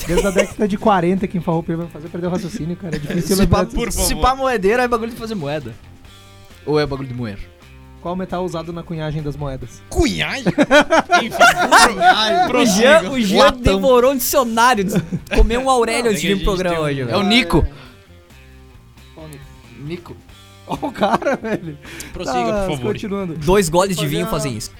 Desde 0.06 0.28
a 0.28 0.32
década 0.32 0.68
de 0.68 0.78
40 0.78 1.28
que 1.28 1.38
em 1.38 1.42
Farroupilha 1.42 1.78
vai 1.78 1.88
fazer 1.88 2.10
perder 2.10 2.28
o 2.28 2.30
raciocínio, 2.30 2.76
cara. 2.76 2.96
É 2.96 3.00
difícil 3.00 3.36
Se 3.36 3.48
pá, 3.48 3.66
por 3.66 3.92
se 3.92 4.16
pá 4.16 4.36
moedeira 4.36 4.84
é 4.84 4.88
bagulho 4.88 5.12
de 5.12 5.18
fazer 5.18 5.34
moeda. 5.36 5.74
Ou 6.66 6.80
é 6.80 6.86
bagulho 6.86 7.08
de 7.08 7.14
moer? 7.16 7.40
Qual 8.02 8.16
metal 8.16 8.46
usado 8.46 8.72
na 8.72 8.84
cunhagem 8.84 9.24
das 9.24 9.36
moedas? 9.36 9.82
Cunhagem? 9.90 10.54
Enfim, 11.24 11.98
O. 12.62 12.66
Jean, 12.66 13.10
o 13.12 13.20
Jean 13.20 13.52
devorou 13.54 14.12
um 14.12 14.18
dicionário, 14.18 14.86
comeu 15.36 15.62
um 15.62 15.70
Aurélio 15.70 16.12
antes 16.12 16.24
é 16.24 16.28
de 16.28 16.34
vir 16.36 16.44
pro 16.44 16.54
programa 16.54 16.80
um- 16.80 16.84
hoje. 16.84 17.02
É 17.02 17.18
o 17.18 17.24
velho. 17.24 17.68
Nico. 19.88 20.16
Ó 20.68 20.78
o 20.88 20.92
cara, 20.92 21.36
velho. 21.38 21.78
Prossiga, 22.12 22.52
Tá, 22.52 22.66
por 22.68 22.76
favor. 22.78 22.92
Continuando. 22.94 23.36
Dois 23.36 23.70
goles 23.70 23.96
de 23.98 24.06
vinho 24.06 24.28
fazem 24.28 24.56
isso. 24.58 24.72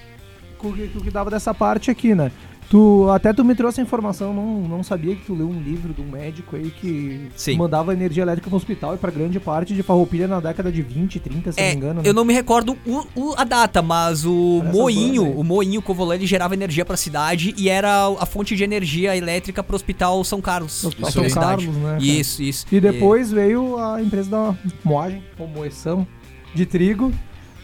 O 0.60 0.72
que, 0.72 0.90
o 0.96 1.00
que 1.00 1.10
dava 1.10 1.30
dessa 1.30 1.54
parte 1.54 1.90
aqui, 1.90 2.14
né? 2.14 2.30
Tu, 2.70 3.08
até 3.10 3.32
tu 3.32 3.42
me 3.46 3.54
trouxe 3.54 3.80
a 3.80 3.82
informação, 3.82 4.34
não, 4.34 4.60
não 4.68 4.82
sabia 4.82 5.16
que 5.16 5.24
tu 5.24 5.34
leu 5.34 5.48
um 5.48 5.58
livro 5.58 5.94
de 5.94 6.02
um 6.02 6.10
médico 6.10 6.54
aí 6.54 6.70
que 6.70 7.28
Sim. 7.34 7.56
mandava 7.56 7.94
energia 7.94 8.22
elétrica 8.22 8.48
pro 8.50 8.58
hospital 8.58 8.94
e 8.94 8.98
pra 8.98 9.10
grande 9.10 9.40
parte 9.40 9.72
de 9.74 9.82
Farroupilha 9.82 10.28
na 10.28 10.38
década 10.38 10.70
de 10.70 10.82
20, 10.82 11.18
30, 11.18 11.52
se 11.52 11.58
É, 11.58 11.62
não 11.62 11.70
me 11.70 11.76
engano. 11.78 12.02
né? 12.02 12.08
eu 12.08 12.12
não 12.12 12.26
me 12.26 12.34
recordo 12.34 12.76
o, 12.86 13.06
o- 13.16 13.34
a 13.38 13.44
data, 13.44 13.80
mas 13.80 14.26
o 14.26 14.58
Parece 14.60 14.78
moinho, 14.78 15.24
banda 15.24 15.40
o 15.40 15.44
moinho 15.44 15.82
gerava 16.24 16.52
energia 16.52 16.84
pra 16.84 16.94
cidade 16.98 17.54
e 17.56 17.70
era 17.70 18.06
a 18.20 18.26
fonte 18.26 18.54
de 18.54 18.62
energia 18.62 19.16
elétrica 19.16 19.62
pro 19.62 19.74
Hospital 19.74 20.22
São 20.22 20.42
Carlos. 20.42 20.84
Hospital 20.84 21.10
São 21.10 21.24
cidade. 21.26 21.64
Carlos, 21.66 21.82
né? 21.82 21.98
Isso, 22.02 22.42
isso. 22.42 22.66
E 22.70 22.78
depois 22.80 23.30
veio 23.32 23.78
a 23.78 24.02
empresa 24.02 24.28
da 24.28 24.54
moagem, 24.84 25.22
ou 25.38 25.48
moeção, 25.48 26.06
de 26.54 26.66
trigo, 26.66 27.10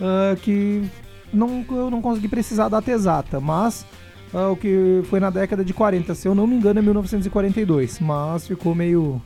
ah, 0.00 0.34
que 0.40 0.82
não, 1.30 1.62
eu 1.70 1.90
não 1.90 2.00
consegui 2.00 2.28
precisar 2.28 2.64
a 2.66 2.68
data 2.70 2.90
exata, 2.90 3.38
mas 3.38 3.84
ah, 4.34 4.50
o 4.50 4.56
que 4.56 5.02
foi 5.04 5.20
na 5.20 5.30
década 5.30 5.64
de 5.64 5.72
40, 5.72 6.12
se 6.14 6.26
eu 6.26 6.34
não 6.34 6.46
me 6.46 6.56
engano 6.56 6.80
é 6.80 6.82
1942, 6.82 8.00
mas 8.00 8.48
ficou 8.48 8.74
meio, 8.74 9.22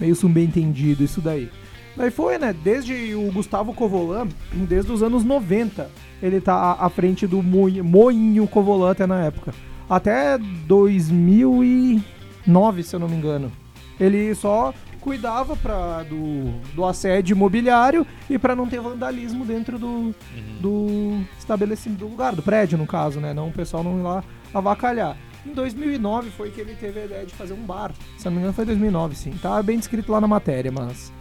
meio 0.00 0.16
subentendido 0.16 1.04
isso 1.04 1.20
daí. 1.20 1.48
Daí 1.96 2.10
foi, 2.10 2.38
né, 2.38 2.52
desde 2.52 3.14
o 3.14 3.30
Gustavo 3.32 3.72
Covolan, 3.72 4.26
desde 4.52 4.90
os 4.90 5.02
anos 5.02 5.24
90, 5.24 5.88
ele 6.20 6.40
tá 6.40 6.76
à 6.78 6.88
frente 6.88 7.26
do 7.26 7.42
Moinho, 7.42 8.46
Covolan 8.48 8.90
até 8.90 9.06
na 9.06 9.24
época. 9.24 9.54
Até 9.88 10.36
2009, 10.38 12.82
se 12.82 12.96
eu 12.96 13.00
não 13.00 13.08
me 13.08 13.16
engano. 13.16 13.50
Ele 13.98 14.34
só 14.34 14.74
cuidava 15.00 15.56
pra, 15.56 16.02
do, 16.02 16.50
do 16.74 16.84
assédio 16.84 17.34
imobiliário 17.34 18.06
e 18.28 18.38
para 18.38 18.54
não 18.54 18.66
ter 18.66 18.80
vandalismo 18.80 19.44
dentro 19.44 19.78
do, 19.78 20.14
do 20.60 21.20
estabelecimento, 21.38 22.00
do 22.00 22.08
lugar, 22.08 22.34
do 22.34 22.42
prédio, 22.42 22.76
no 22.76 22.86
caso, 22.86 23.20
né? 23.20 23.32
Não 23.32 23.48
o 23.48 23.52
pessoal 23.52 23.82
não 23.82 23.98
ir 23.98 24.02
lá 24.02 24.22
avacalhar. 24.52 25.16
Em 25.46 25.52
2009 25.52 26.30
foi 26.30 26.50
que 26.50 26.60
ele 26.60 26.74
teve 26.74 27.00
a 27.00 27.04
ideia 27.04 27.26
de 27.26 27.34
fazer 27.34 27.54
um 27.54 27.62
bar. 27.64 27.92
Se 28.18 28.26
eu 28.26 28.30
não 28.30 28.36
me 28.36 28.38
engano 28.40 28.54
foi 28.54 28.64
2009, 28.64 29.14
sim. 29.14 29.30
Tá 29.40 29.62
bem 29.62 29.78
descrito 29.78 30.10
lá 30.12 30.20
na 30.20 30.26
matéria, 30.28 30.70
mas 30.70 31.12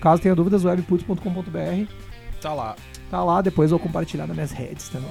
caso 0.00 0.20
tenha 0.20 0.34
dúvidas, 0.34 0.64
webputs.com.br 0.64 1.92
Tá 2.40 2.54
lá. 2.54 2.74
Tá 3.10 3.22
lá, 3.22 3.42
depois 3.42 3.70
eu 3.70 3.78
vou 3.78 3.86
compartilhar 3.86 4.26
nas 4.26 4.34
minhas 4.34 4.50
redes 4.52 4.88
também. 4.88 5.10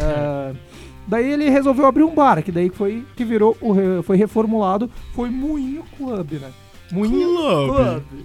Ah, 0.00 0.52
daí 1.06 1.30
ele 1.30 1.48
resolveu 1.50 1.86
abrir 1.86 2.04
um 2.04 2.14
bar, 2.14 2.42
que 2.42 2.50
daí 2.52 2.70
foi 2.70 3.06
que 3.16 3.24
virou, 3.24 3.56
o 3.60 3.72
re- 3.72 4.02
foi 4.02 4.16
reformulado, 4.16 4.90
foi 5.14 5.28
Moinho 5.30 5.84
Club, 5.96 6.32
né? 6.32 6.50
Moinho 6.92 7.28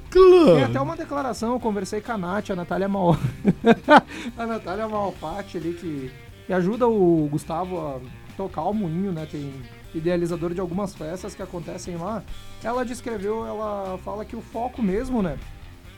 Club. 0.09 0.55
Tem 0.55 0.63
até 0.63 0.79
uma 0.81 0.95
declaração, 0.95 1.53
eu 1.53 1.59
conversei 1.59 2.01
com 2.01 2.11
a 2.13 2.17
Nath, 2.17 2.49
a 2.51 2.55
Natália 2.55 2.87
Mal... 2.87 3.15
a 4.37 4.45
Natália 4.45 4.87
Malfatti 4.87 5.57
ali, 5.57 5.73
que, 5.73 6.11
que 6.47 6.53
ajuda 6.53 6.87
o 6.87 7.27
Gustavo 7.31 7.77
a 7.77 7.99
tocar 8.35 8.63
o 8.63 8.73
moinho, 8.73 9.11
né? 9.11 9.27
Tem 9.29 9.51
idealizador 9.93 10.53
de 10.53 10.59
algumas 10.59 10.93
festas 10.93 11.33
que 11.35 11.41
acontecem 11.41 11.95
lá. 11.97 12.23
Ela 12.63 12.83
descreveu, 12.85 13.45
ela 13.45 13.97
fala 14.03 14.25
que 14.25 14.35
o 14.35 14.41
foco 14.41 14.81
mesmo, 14.81 15.21
né? 15.21 15.37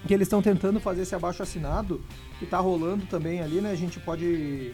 que 0.05 0.13
eles 0.13 0.27
estão 0.27 0.41
tentando 0.41 0.79
fazer 0.79 1.01
esse 1.01 1.13
abaixo 1.15 1.41
assinado 1.43 1.99
que 2.39 2.45
tá 2.45 2.59
rolando 2.59 3.05
também 3.07 3.41
ali, 3.41 3.59
né? 3.59 3.71
A 3.71 3.75
gente 3.75 3.99
pode 3.99 4.73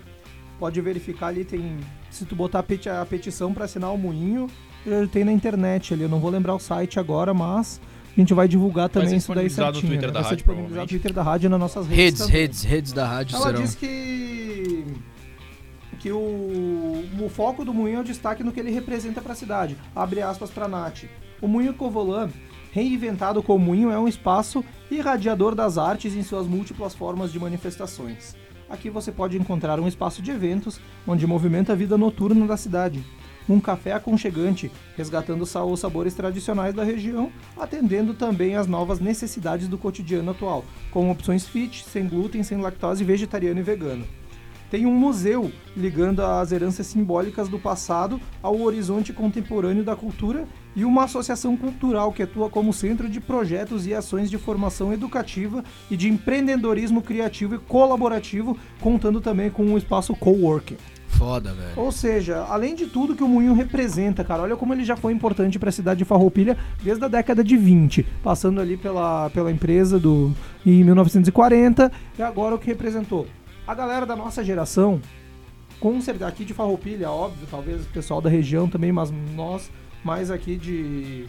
pode 0.59 0.80
verificar 0.82 1.28
ali 1.28 1.43
tem 1.43 1.80
se 2.11 2.24
tu 2.26 2.36
botar 2.36 2.59
a, 2.59 2.64
peti- 2.64 2.89
a 2.89 3.03
petição 3.05 3.51
para 3.53 3.66
assinar 3.66 3.91
o 3.91 3.97
moinho, 3.97 4.47
eh, 4.86 5.07
tem 5.11 5.24
na 5.24 5.32
internet 5.32 5.93
ali. 5.93 6.03
Eu 6.03 6.09
não 6.09 6.20
vou 6.20 6.30
lembrar 6.30 6.53
o 6.53 6.59
site 6.59 6.99
agora, 6.99 7.34
mas 7.34 7.82
a 8.16 8.20
gente 8.20 8.34
vai 8.34 8.47
divulgar 8.47 8.89
também 8.89 9.09
ser 9.09 9.16
isso 9.16 9.34
daí 9.34 9.47
disponibilizado 9.47 9.68
no 9.70 9.74
certinho. 9.82 9.91
Twitter 9.93 10.07
né? 10.09 10.14
da 10.14 10.20
vai 10.20 10.24
ser 10.24 10.30
rádio, 10.30 10.38
disponibilizado 10.38 10.82
no. 10.82 10.88
Twitter 10.89 11.14
da 11.14 11.24
rádio 11.24 11.47
e 11.47 11.49
nas 11.49 11.59
nossas 11.59 11.88
redes. 11.88 11.97
Redes, 12.03 12.20
também. 12.20 12.34
redes, 12.41 12.64
redes 12.64 12.93
da 12.93 13.07
rádio 13.07 13.36
Ela 13.38 13.45
serão. 13.45 13.61
diz 13.64 13.76
que 13.76 14.86
que 16.04 16.12
o, 16.12 17.06
o 17.18 17.30
foco 17.30 17.64
do 17.64 17.74
moinho 17.74 17.99
é 17.99 18.01
o 18.01 18.04
destaque 18.04 18.43
no 18.43 18.51
que 18.51 18.60
ele 18.60 18.72
representa 18.72 19.22
para 19.22 19.32
a 19.32 19.36
cidade. 19.38 19.78
Abre 19.95 20.22
aspas 20.22 20.51
para 20.51 20.68
Nath. 20.68 21.06
O 21.41 21.47
moinho 21.47 21.74
Covolan, 21.74 22.30
reinventado 22.74 23.41
como 23.41 23.64
moinho, 23.64 23.89
é 23.89 23.97
um 23.97 24.06
espaço 24.06 24.66
irradiador 24.91 25.56
das 25.56 25.78
artes 25.78 26.14
em 26.14 26.22
suas 26.22 26.45
múltiplas 26.45 26.93
formas 26.93 27.32
de 27.32 27.39
manifestações. 27.39 28.36
Aqui 28.70 28.89
você 28.89 29.14
pode 29.14 29.38
encontrar 29.38 29.80
um 29.80 29.88
espaço 29.88 30.22
de 30.22 30.30
eventos 30.30 30.78
onde 31.08 31.26
movimenta 31.26 31.72
a 31.72 31.76
vida 31.76 31.97
noturna 31.97 32.45
da 32.45 32.58
cidade. 32.58 33.01
Um 33.47 33.62
café 33.62 33.93
aconchegante, 33.93 34.70
resgatando 34.97 35.43
os 35.43 35.80
sabores 35.80 36.14
tradicionais 36.14 36.74
da 36.74 36.84
região, 36.84 37.32
atendendo 37.58 38.14
também 38.14 38.58
às 38.58 38.68
novas 38.68 38.99
necessidades 38.99 39.70
do 39.70 39.78
cotidiano 39.78 40.32
atual, 40.32 40.66
com 40.91 41.10
opções 41.10 41.47
fit, 41.47 41.86
sem 41.86 42.10
glúten, 42.10 42.43
sem 42.43 42.58
lactose, 42.58 43.06
vegetariano 43.06 43.62
e 43.62 43.64
vegano. 43.64 44.06
Tem 44.74 44.88
um 44.88 44.96
museu 44.96 45.52
ligando 45.78 46.22
as 46.22 46.52
heranças 46.52 46.88
simbólicas 46.88 47.48
do 47.48 47.60
passado 47.60 48.20
ao 48.42 48.60
horizonte 48.60 49.14
contemporâneo 49.14 49.84
da 49.84 49.96
cultura 49.96 50.48
e 50.76 50.84
uma 50.84 51.04
associação 51.04 51.56
cultural 51.56 52.12
que 52.12 52.24
atua 52.24 52.50
como 52.50 52.74
centro 52.74 53.08
de 53.08 53.22
projetos 53.22 53.86
e 53.86 53.94
ações 53.94 54.32
de 54.32 54.38
formação 54.40 54.92
educativa 54.92 55.64
e 55.92 55.96
de 55.96 56.10
empreendedorismo 56.10 57.04
criativo 57.04 57.54
e 57.54 57.60
colaborativo, 57.60 58.58
contando 58.82 59.22
também 59.22 59.52
com 59.52 59.64
um 59.64 59.78
espaço 59.78 60.16
coworking. 60.16 60.78
Foda, 61.08 61.54
velho. 61.54 61.74
Ou 61.76 61.92
seja, 61.92 62.44
além 62.50 62.74
de 62.74 62.88
tudo 62.88 63.16
que 63.16 63.24
o 63.24 63.28
Moinho 63.28 63.54
representa, 63.54 64.24
cara, 64.24 64.42
olha 64.42 64.58
como 64.58 64.74
ele 64.74 64.84
já 64.84 64.96
foi 64.96 65.14
importante 65.14 65.60
para 65.60 65.70
a 65.70 65.72
cidade 65.72 66.00
de 66.00 66.06
Farroupilha 66.06 66.58
desde 66.82 67.06
a 67.06 67.08
década 67.08 67.44
de 67.44 67.56
20, 67.56 68.02
passando 68.24 68.60
ali 68.60 68.76
pela, 68.76 69.30
pela 69.30 69.52
empresa 69.52 70.00
do 70.00 70.34
em 70.66 70.84
1940 70.84 71.92
e 72.18 72.24
agora 72.24 72.56
o 72.56 72.58
que 72.58 72.66
representou. 72.66 73.28
A 73.66 73.74
galera 73.74 74.05
da 74.05 74.16
nossa 74.16 74.43
geração, 74.43 75.01
com 75.80 75.99
certeza 76.01 76.28
aqui 76.28 76.43
de 76.43 76.53
Farroupilha, 76.53 77.09
óbvio, 77.09 77.47
talvez 77.49 77.86
o 77.86 77.89
pessoal 77.89 78.22
da 78.22 78.30
região 78.30 78.68
também, 78.68 78.91
mas 78.91 79.11
nós 79.36 79.72
mais 80.03 80.30
aqui 80.30 80.55
de 80.57 81.26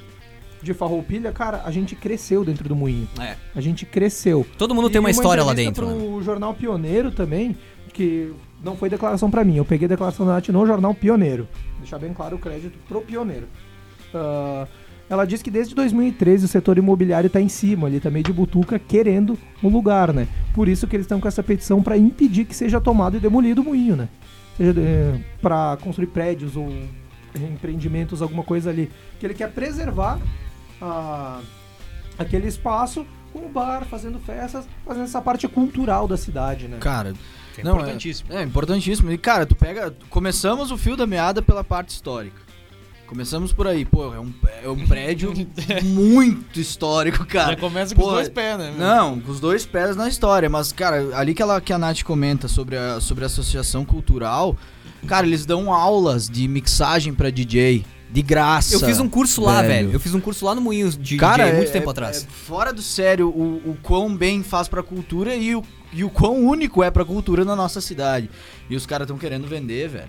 de 0.63 0.73
Farroupilha, 0.73 1.31
cara, 1.31 1.61
a 1.67 1.71
gente 1.71 1.95
cresceu 1.95 2.43
dentro 2.43 2.67
do 2.67 2.75
Moinho. 2.75 3.07
É. 3.21 3.37
A 3.55 3.61
gente 3.61 3.85
cresceu. 3.85 4.47
Todo 4.57 4.75
mundo 4.75 4.89
E 4.89 4.93
tem 4.93 4.99
uma 4.99 5.11
história 5.11 5.45
lá 5.45 5.53
dentro. 5.53 5.87
né? 5.87 5.95
Pro 5.95 6.23
jornal 6.23 6.55
Pioneiro 6.55 7.11
também, 7.11 7.55
que 7.93 8.33
não 8.63 8.75
foi 8.75 8.89
declaração 8.89 9.31
pra 9.31 9.45
mim, 9.45 9.57
eu 9.59 9.65
peguei 9.67 9.85
a 9.85 9.89
declaração 9.91 10.25
da 10.25 10.33
Nath 10.33 10.49
no 10.49 10.67
jornal 10.67 10.95
Pioneiro. 10.95 11.47
Deixar 11.79 11.99
bem 11.99 12.15
claro 12.15 12.37
o 12.37 12.39
crédito 12.39 12.79
pro 12.89 13.03
Pioneiro. 13.03 13.47
Ah, 14.15 14.67
ela 15.09 15.25
diz 15.25 15.43
que 15.43 15.51
desde 15.51 15.75
2013 15.75 16.45
o 16.47 16.49
setor 16.49 16.79
imobiliário 16.79 17.29
tá 17.31 17.41
em 17.41 17.49
cima, 17.49 17.87
ali 17.87 18.01
tá 18.01 18.11
meio 18.11 18.25
de 18.25 18.33
butuca 18.33 18.79
querendo 18.79 19.39
o 19.63 19.69
lugar, 19.69 20.13
né? 20.13 20.27
Por 20.55 20.69
isso 20.69 20.87
que 20.87 20.97
eles 20.97 21.05
estão 21.05 21.21
com 21.21 21.29
essa 21.29 21.43
petição 21.43 21.83
pra 21.83 21.97
impedir 21.97 22.45
que 22.45 22.55
seja 22.57 22.81
tomado 22.81 23.17
e 23.17 23.21
demolido 23.21 23.61
o 23.61 23.65
moinho, 23.65 23.97
né? 23.97 24.09
Seja 24.57 24.75
eh, 24.81 25.19
pra 25.43 25.77
construir 25.83 26.07
prédios 26.09 26.57
ou 26.57 26.69
empreendimentos, 27.37 28.23
alguma 28.23 28.43
coisa 28.43 28.71
ali. 28.71 28.91
Que 29.19 29.27
ele 29.27 29.35
quer 29.35 29.51
preservar 29.53 30.19
a- 30.81 31.41
aquele 32.19 32.47
espaço 32.49 33.07
com 33.33 33.41
o 33.41 33.49
bar, 33.49 33.85
fazendo 33.85 34.19
festas, 34.21 34.67
fazendo 34.87 35.05
essa 35.05 35.21
parte 35.21 35.47
cultural 35.49 36.07
da 36.07 36.17
cidade, 36.17 36.69
né? 36.69 36.79
Cara, 36.81 37.13
É 37.57 37.63
Não, 37.63 37.77
importantíssimo. 37.77 38.33
É, 38.33 38.43
importantíssimo. 38.43 39.13
E, 39.13 39.17
cara, 39.19 39.47
tu 39.47 39.55
pega. 39.55 39.95
Começamos 40.11 40.73
o 40.73 40.77
fio 40.77 40.97
da 40.97 41.07
meada 41.07 41.41
pela 41.41 41.63
parte 41.63 41.91
histórica. 41.91 42.43
Começamos 43.07 43.53
por 43.53 43.67
aí, 43.67 43.85
pô, 43.85 44.13
é 44.15 44.19
um, 44.19 44.33
é 44.65 44.69
um 44.69 44.87
prédio 44.87 45.33
muito 45.85 46.59
histórico, 46.59 47.25
cara. 47.27 47.51
Já 47.53 47.57
começa 47.59 47.95
com 47.95 48.01
Pô, 48.01 48.09
os 48.09 48.15
dois 48.15 48.29
pés, 48.31 48.59
né? 48.59 48.75
Não, 48.79 49.21
com 49.21 49.31
os 49.31 49.39
dois 49.41 49.67
pés 49.67 49.95
na 49.95 50.09
história, 50.09 50.49
mas, 50.49 50.73
cara, 50.73 51.17
ali 51.17 51.35
que, 51.35 51.43
ela, 51.43 51.61
que 51.61 51.73
a 51.73 51.79
Nath 51.79 52.03
comenta 52.03 52.49
sobre 52.49 52.77
a, 52.77 53.01
sobre 53.01 53.23
a 53.25 53.27
associação 53.27 53.85
cultural, 53.85 54.57
cara, 55.07 55.27
eles 55.27 55.45
dão 55.45 55.73
aulas 55.73 56.29
de 56.29 56.49
mixagem 56.49 57.13
pra 57.15 57.29
DJ, 57.31 57.85
de 58.11 58.23
graça. 58.23 58.75
Eu 58.75 58.81
fiz 58.81 58.99
um 58.99 59.09
curso 59.09 59.43
lá, 59.43 59.61
velho. 59.61 59.87
velho. 59.87 59.93
Eu 59.93 60.01
fiz 60.01 60.15
um 60.15 60.21
curso 60.21 60.45
lá 60.45 60.55
no 60.55 60.61
Moinho 60.63 60.91
de 60.91 61.17
Cara, 61.17 61.45
DJ 61.45 61.57
muito 61.57 61.69
é- 61.69 61.73
tempo 61.73 61.91
é- 61.91 61.93
atrás. 61.93 62.25
é 62.25 62.27
fora 62.47 62.73
do 62.73 62.81
sério 62.83 63.29
o, 63.29 63.71
o 63.71 63.79
quão 63.83 64.17
bem 64.17 64.43
faz 64.43 64.67
pra 64.67 64.83
cultura 64.83 65.37
e 65.37 65.55
o, 65.55 65.63
e 65.93 66.03
o 66.03 66.09
quão 66.11 66.43
único 66.43 66.83
é 66.83 66.91
pra 66.91 67.05
cultura 67.05 67.45
na 67.45 67.55
nossa 67.55 67.81
cidade. 67.83 68.31
E 68.71 68.75
os 68.75 68.87
caras 68.87 69.05
estão 69.05 69.19
querendo 69.19 69.47
vender, 69.47 69.89
velho. 69.89 70.09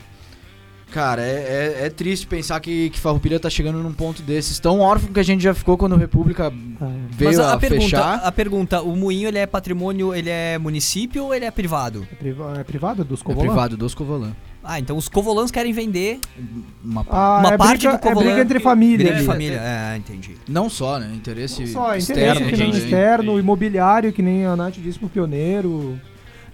Cara, 0.92 1.22
é, 1.22 1.76
é, 1.82 1.86
é 1.88 1.90
triste 1.90 2.26
pensar 2.26 2.60
que, 2.62 2.90
que 2.90 3.00
Farroupilha 3.00 3.38
tá 3.40 3.50
chegando 3.50 3.80
num 3.80 3.92
ponto 3.92 4.22
desses. 4.22 4.60
Tão 4.60 4.80
órfão 4.80 5.12
que 5.12 5.20
a 5.20 5.24
gente 5.24 5.44
já 5.44 5.54
ficou 5.54 5.78
quando 5.78 5.96
a 5.96 5.98
República 5.98 6.50
veio 6.50 7.32
Mas 7.32 7.40
a, 7.40 7.50
a, 7.50 7.54
a 7.54 7.58
pergunta, 7.60 7.82
fechar. 7.84 8.16
a 8.24 8.32
pergunta, 8.32 8.82
o 8.82 8.96
Moinho 8.96 9.28
ele 9.28 9.38
é 9.38 9.46
patrimônio, 9.46 10.14
ele 10.14 10.30
é 10.30 10.58
município 10.58 11.26
ou 11.26 11.34
ele 11.34 11.44
é 11.44 11.52
privado? 11.52 12.08
É, 12.12 12.16
priva- 12.16 12.54
é 12.60 12.64
privado 12.64 13.04
dos 13.04 13.20
É 13.20 13.24
Covolan? 13.26 13.46
privado, 13.48 13.76
dos 13.78 13.94
Covolan. 13.94 14.32
Ah, 14.64 14.80
então 14.80 14.98
os 14.98 15.08
covolãs 15.08 15.52
querem 15.52 15.72
vender 15.74 16.20
Uma, 16.84 17.06
Ah, 17.10 17.38
Uma 17.40 17.54
é 17.54 17.58
parte 17.58 17.82
briga, 17.82 17.92
do 17.98 18.00
Covolan- 18.00 18.22
É 18.22 18.26
briga 18.30 18.42
entre 18.42 18.60
família. 18.60 18.98
briga 18.98 19.12
de 19.12 19.18
ali. 19.18 19.26
família. 19.28 19.62
É, 19.62 19.98
entendi. 19.98 20.38
Não 20.48 20.70
só, 20.70 20.98
né? 20.98 21.12
Interesse 21.14 21.62
Não 21.62 21.68
Só, 21.68 21.96
externo. 21.96 22.48
interesse 22.48 22.78
externo, 22.80 23.38
imobiliário, 23.40 24.12
que 24.14 24.22
nem 24.24 24.46
a 24.46 24.56
Nath 24.56 24.76
disse 24.78 24.98
pro 24.98 25.10
pioneiro. 25.10 26.00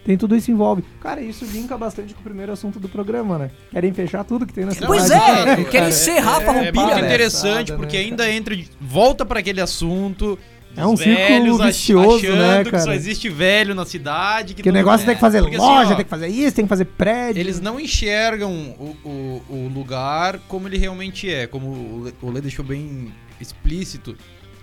Tem 0.03 0.17
tudo 0.17 0.35
isso 0.35 0.49
envolve. 0.49 0.83
Cara, 0.99 1.21
isso 1.21 1.45
linka 1.45 1.77
bastante 1.77 2.13
com 2.13 2.21
o 2.21 2.23
primeiro 2.23 2.51
assunto 2.51 2.79
do 2.79 2.89
programa, 2.89 3.37
né? 3.37 3.51
Querem 3.71 3.93
fechar 3.93 4.23
tudo 4.23 4.47
que 4.47 4.53
tem 4.53 4.65
na 4.65 4.71
cidade. 4.71 4.87
Pois 4.87 5.11
é, 5.11 5.19
cara, 5.19 5.63
querem 5.65 5.89
encerrar 5.89 6.37
a 6.37 6.41
É 6.41 6.45
Farroupilha, 6.45 6.73
muito 6.73 6.95
velho. 6.95 7.05
interessante, 7.05 7.47
Engraçado, 7.71 7.77
porque 7.77 7.97
né, 7.97 8.03
ainda 8.03 8.31
entra. 8.31 8.55
de- 8.55 8.67
Volta 8.81 9.23
pra 9.25 9.39
aquele 9.39 9.61
assunto 9.61 10.39
É 10.75 10.83
um 10.87 10.97
círculo 10.97 11.57
vicioso, 11.59 12.31
né, 12.33 12.63
que 12.63 12.71
cara? 12.71 12.83
só 12.83 12.93
existe 12.93 13.29
velho 13.29 13.75
na 13.75 13.85
cidade. 13.85 14.55
Que 14.55 14.61
o 14.61 14.63
todo 14.63 14.73
negócio 14.73 14.99
mundo- 14.99 15.05
tem 15.07 15.15
que 15.15 15.21
fazer 15.21 15.41
Porque, 15.41 15.55
assim, 15.57 15.65
loja, 15.65 15.91
ó, 15.91 15.95
tem 15.95 16.03
que 16.05 16.09
fazer 16.09 16.27
isso, 16.29 16.55
tem 16.55 16.65
que 16.65 16.69
fazer 16.69 16.85
prédio. 16.85 17.39
Eles 17.39 17.59
não 17.59 17.79
enxergam 17.79 18.51
o, 18.79 18.95
o, 19.07 19.41
o 19.49 19.71
lugar 19.71 20.39
como 20.47 20.67
ele 20.67 20.77
realmente 20.79 21.31
é, 21.31 21.45
como 21.45 21.67
o 21.67 22.11
o 22.23 22.31
Lê 22.31 22.41
deixou 22.41 22.65
bem 22.65 23.11
explícito. 23.39 24.15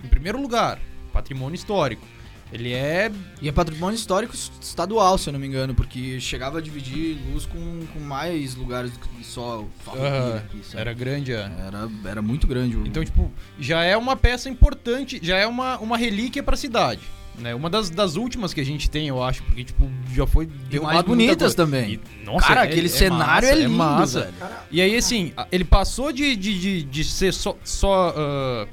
Em 0.03 0.07
primeiro 0.07 0.41
lugar, 0.41 0.79
patrimônio 1.13 1.55
histórico. 1.55 2.05
Ele 2.51 2.73
é. 2.73 3.11
E 3.41 3.47
é 3.47 3.51
patrimônio 3.51 3.95
histórico 3.95 4.33
estadual, 4.61 5.17
se 5.17 5.29
eu 5.29 5.33
não 5.33 5.39
me 5.39 5.47
engano, 5.47 5.75
porque 5.75 6.19
chegava 6.19 6.57
a 6.57 6.61
dividir 6.61 7.17
luz 7.31 7.45
com, 7.45 7.85
com 7.93 7.99
mais 7.99 8.55
lugares 8.55 8.91
do 8.91 8.99
que 8.99 9.23
só 9.23 9.65
Farroupilha 9.85 10.35
ah, 10.35 10.37
aqui, 10.37 10.63
sabe? 10.63 10.81
era 10.81 10.93
grande. 10.93 11.31
é. 11.33 11.51
Era, 11.67 11.89
era 12.05 12.21
muito 12.21 12.47
grande 12.47 12.75
o... 12.75 12.85
Então, 12.85 13.03
tipo, 13.03 13.31
já 13.59 13.83
é 13.83 13.95
uma 13.95 14.15
peça 14.15 14.49
importante, 14.49 15.19
já 15.21 15.37
é 15.37 15.45
uma, 15.45 15.77
uma 15.79 15.97
relíquia 15.97 16.41
pra 16.41 16.57
cidade. 16.57 17.01
Né? 17.37 17.55
Uma 17.55 17.69
das, 17.69 17.89
das 17.89 18.15
últimas 18.15 18.53
que 18.53 18.59
a 18.59 18.65
gente 18.65 18.89
tem, 18.89 19.07
eu 19.07 19.23
acho, 19.23 19.43
porque, 19.43 19.63
tipo, 19.63 19.89
já 20.13 20.27
foi 20.27 20.49
e 20.69 20.79
mais 20.79 21.01
bonitas 21.03 21.55
também. 21.55 21.93
E, 21.93 22.25
nossa, 22.25 22.47
Cara, 22.47 22.61
é- 22.61 22.63
aquele 22.65 22.87
é 22.87 22.89
cenário 22.89 23.47
massa, 23.47 23.47
é 23.47 23.55
lindo, 23.55 23.77
massa. 23.77 24.21
velho. 24.21 24.33
E 24.71 24.81
aí, 24.81 24.95
assim, 24.95 25.31
ele 25.51 25.63
passou 25.63 26.11
de, 26.11 26.35
de, 26.35 26.59
de, 26.59 26.83
de 26.83 27.03
ser 27.03 27.33
só. 27.33 27.55
só 27.63 28.13
ah, 28.15 28.67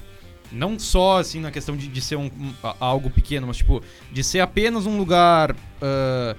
não 0.53 0.79
só, 0.79 1.19
assim, 1.19 1.41
na 1.41 1.51
questão 1.51 1.77
de, 1.77 1.87
de 1.89 2.01
ser 2.01 2.17
um, 2.17 2.27
um- 2.27 2.53
a- 2.63 2.77
algo 2.81 3.11
pequeno, 3.11 3.47
mas, 3.47 3.57
tipo, 3.59 3.83
de 4.13 4.23
ser 4.25 4.41
apenas 4.41 4.87
um 4.87 4.97
lugar. 4.97 5.55
ah, 5.83 6.37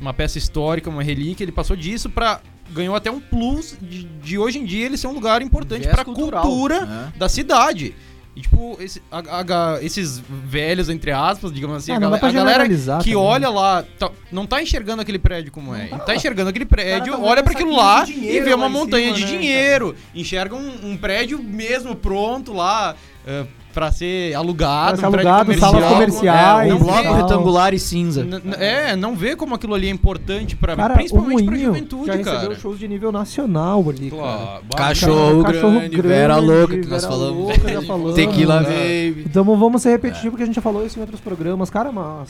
uma 0.00 0.12
peça 0.12 0.36
histórica, 0.36 0.90
uma 0.90 1.02
relíquia. 1.02 1.42
Ele 1.44 1.52
passou 1.52 1.74
disso 1.74 2.10
pra. 2.10 2.40
Ganhou 2.70 2.94
até 2.96 3.10
um 3.10 3.20
plus 3.20 3.76
de, 3.80 4.02
de 4.04 4.36
hoje 4.36 4.58
em 4.58 4.64
dia 4.66 4.84
ele 4.84 4.96
ser 4.98 5.06
um 5.06 5.12
lugar 5.12 5.40
importante 5.40 5.86
pra 5.88 6.04
cultural, 6.04 6.42
cultura 6.42 6.84
né? 6.84 7.12
da 7.16 7.28
cidade. 7.28 7.94
E, 8.36 8.42
tipo, 8.42 8.76
esse- 8.80 9.00
a- 9.10 9.40
a- 9.40 9.78
esses 9.82 10.22
velhos, 10.28 10.90
entre 10.90 11.10
aspas, 11.10 11.50
digamos 11.50 11.78
assim, 11.78 11.90
Ah, 11.92 11.96
a, 11.96 12.00
não 12.00 12.10
pra 12.18 12.28
a 12.28 12.32
galera 12.32 12.68
que 12.68 12.76
também. 12.76 13.16
olha 13.16 13.48
lá, 13.48 13.82
tá- 13.98 14.10
não 14.30 14.46
tá 14.46 14.62
enxergando 14.62 15.00
aquele 15.00 15.18
prédio 15.18 15.50
como 15.50 15.74
é. 15.74 15.86
Tá, 16.04 16.14
enxergando 16.14 16.50
aquele 16.50 16.66
prédio, 16.66 17.14
tá 17.14 17.18
olha 17.18 17.42
pra 17.42 17.52
aquilo 17.54 17.74
lá 17.74 18.04
e 18.06 18.38
vê 18.40 18.52
uma 18.52 18.68
montanha 18.68 19.14
cima, 19.14 19.26
de 19.26 19.32
né, 19.32 19.38
dinheiro. 19.40 19.96
Enxerga 20.14 20.54
um, 20.54 20.90
um 20.90 20.96
prédio 20.98 21.42
mesmo 21.42 21.96
pronto 21.96 22.52
lá 22.52 22.94
uh, 23.26 23.46
pra 23.76 23.92
ser 23.92 24.32
alugado. 24.34 24.92
Pra 24.92 24.96
ser 25.00 25.06
um 25.06 25.10
prédio 25.10 25.30
alugado, 25.30 25.60
salas 25.60 25.84
comercial. 25.84 25.94
comerciais, 25.94 26.70
É, 26.70 26.74
um 26.74 26.78
bloco 26.78 27.12
retangular 27.12 27.74
e 27.74 27.78
cinza. 27.78 28.22
N- 28.24 28.40
É, 28.58 28.96
não 28.96 29.14
vê 29.14 29.36
como 29.36 29.54
aquilo 29.54 29.74
ali 29.74 29.86
é 29.86 29.90
importante 29.90 30.56
pra 30.56 30.74
Cara, 30.74 30.94
principalmente 30.94 31.44
pra 31.44 31.56
juventude, 31.58 32.06
já 32.06 32.14
recebeu 32.14 32.40
cara. 32.40 32.54
shows 32.58 32.78
de 32.78 32.88
nível 32.88 33.12
nacional 33.12 33.84
ali, 33.90 34.10
cara. 34.10 34.22
Claro. 34.22 34.62
Cachorro, 34.74 35.42
Cachorro 35.44 35.72
grande, 35.80 36.00
Vera 36.00 36.36
louca, 36.38 36.78
que 36.78 36.88
nós 36.88 37.02
Vera 37.04 37.12
falamos. 37.12 37.36
louca, 37.48 37.68
já 37.72 37.82
falamos. 37.82 38.14
Tequila 38.14 38.62
É. 38.66 39.10
Baby. 39.10 39.24
Então 39.26 39.44
vamos 39.44 39.82
ser 39.82 39.90
repetitivos, 39.90 40.30
porque 40.30 40.42
a 40.44 40.46
gente 40.46 40.56
já 40.56 40.62
falou 40.62 40.86
isso 40.86 40.98
em 40.98 41.02
outros 41.02 41.20
programas. 41.20 41.68
Cara, 41.68 41.92
mas 41.92 42.28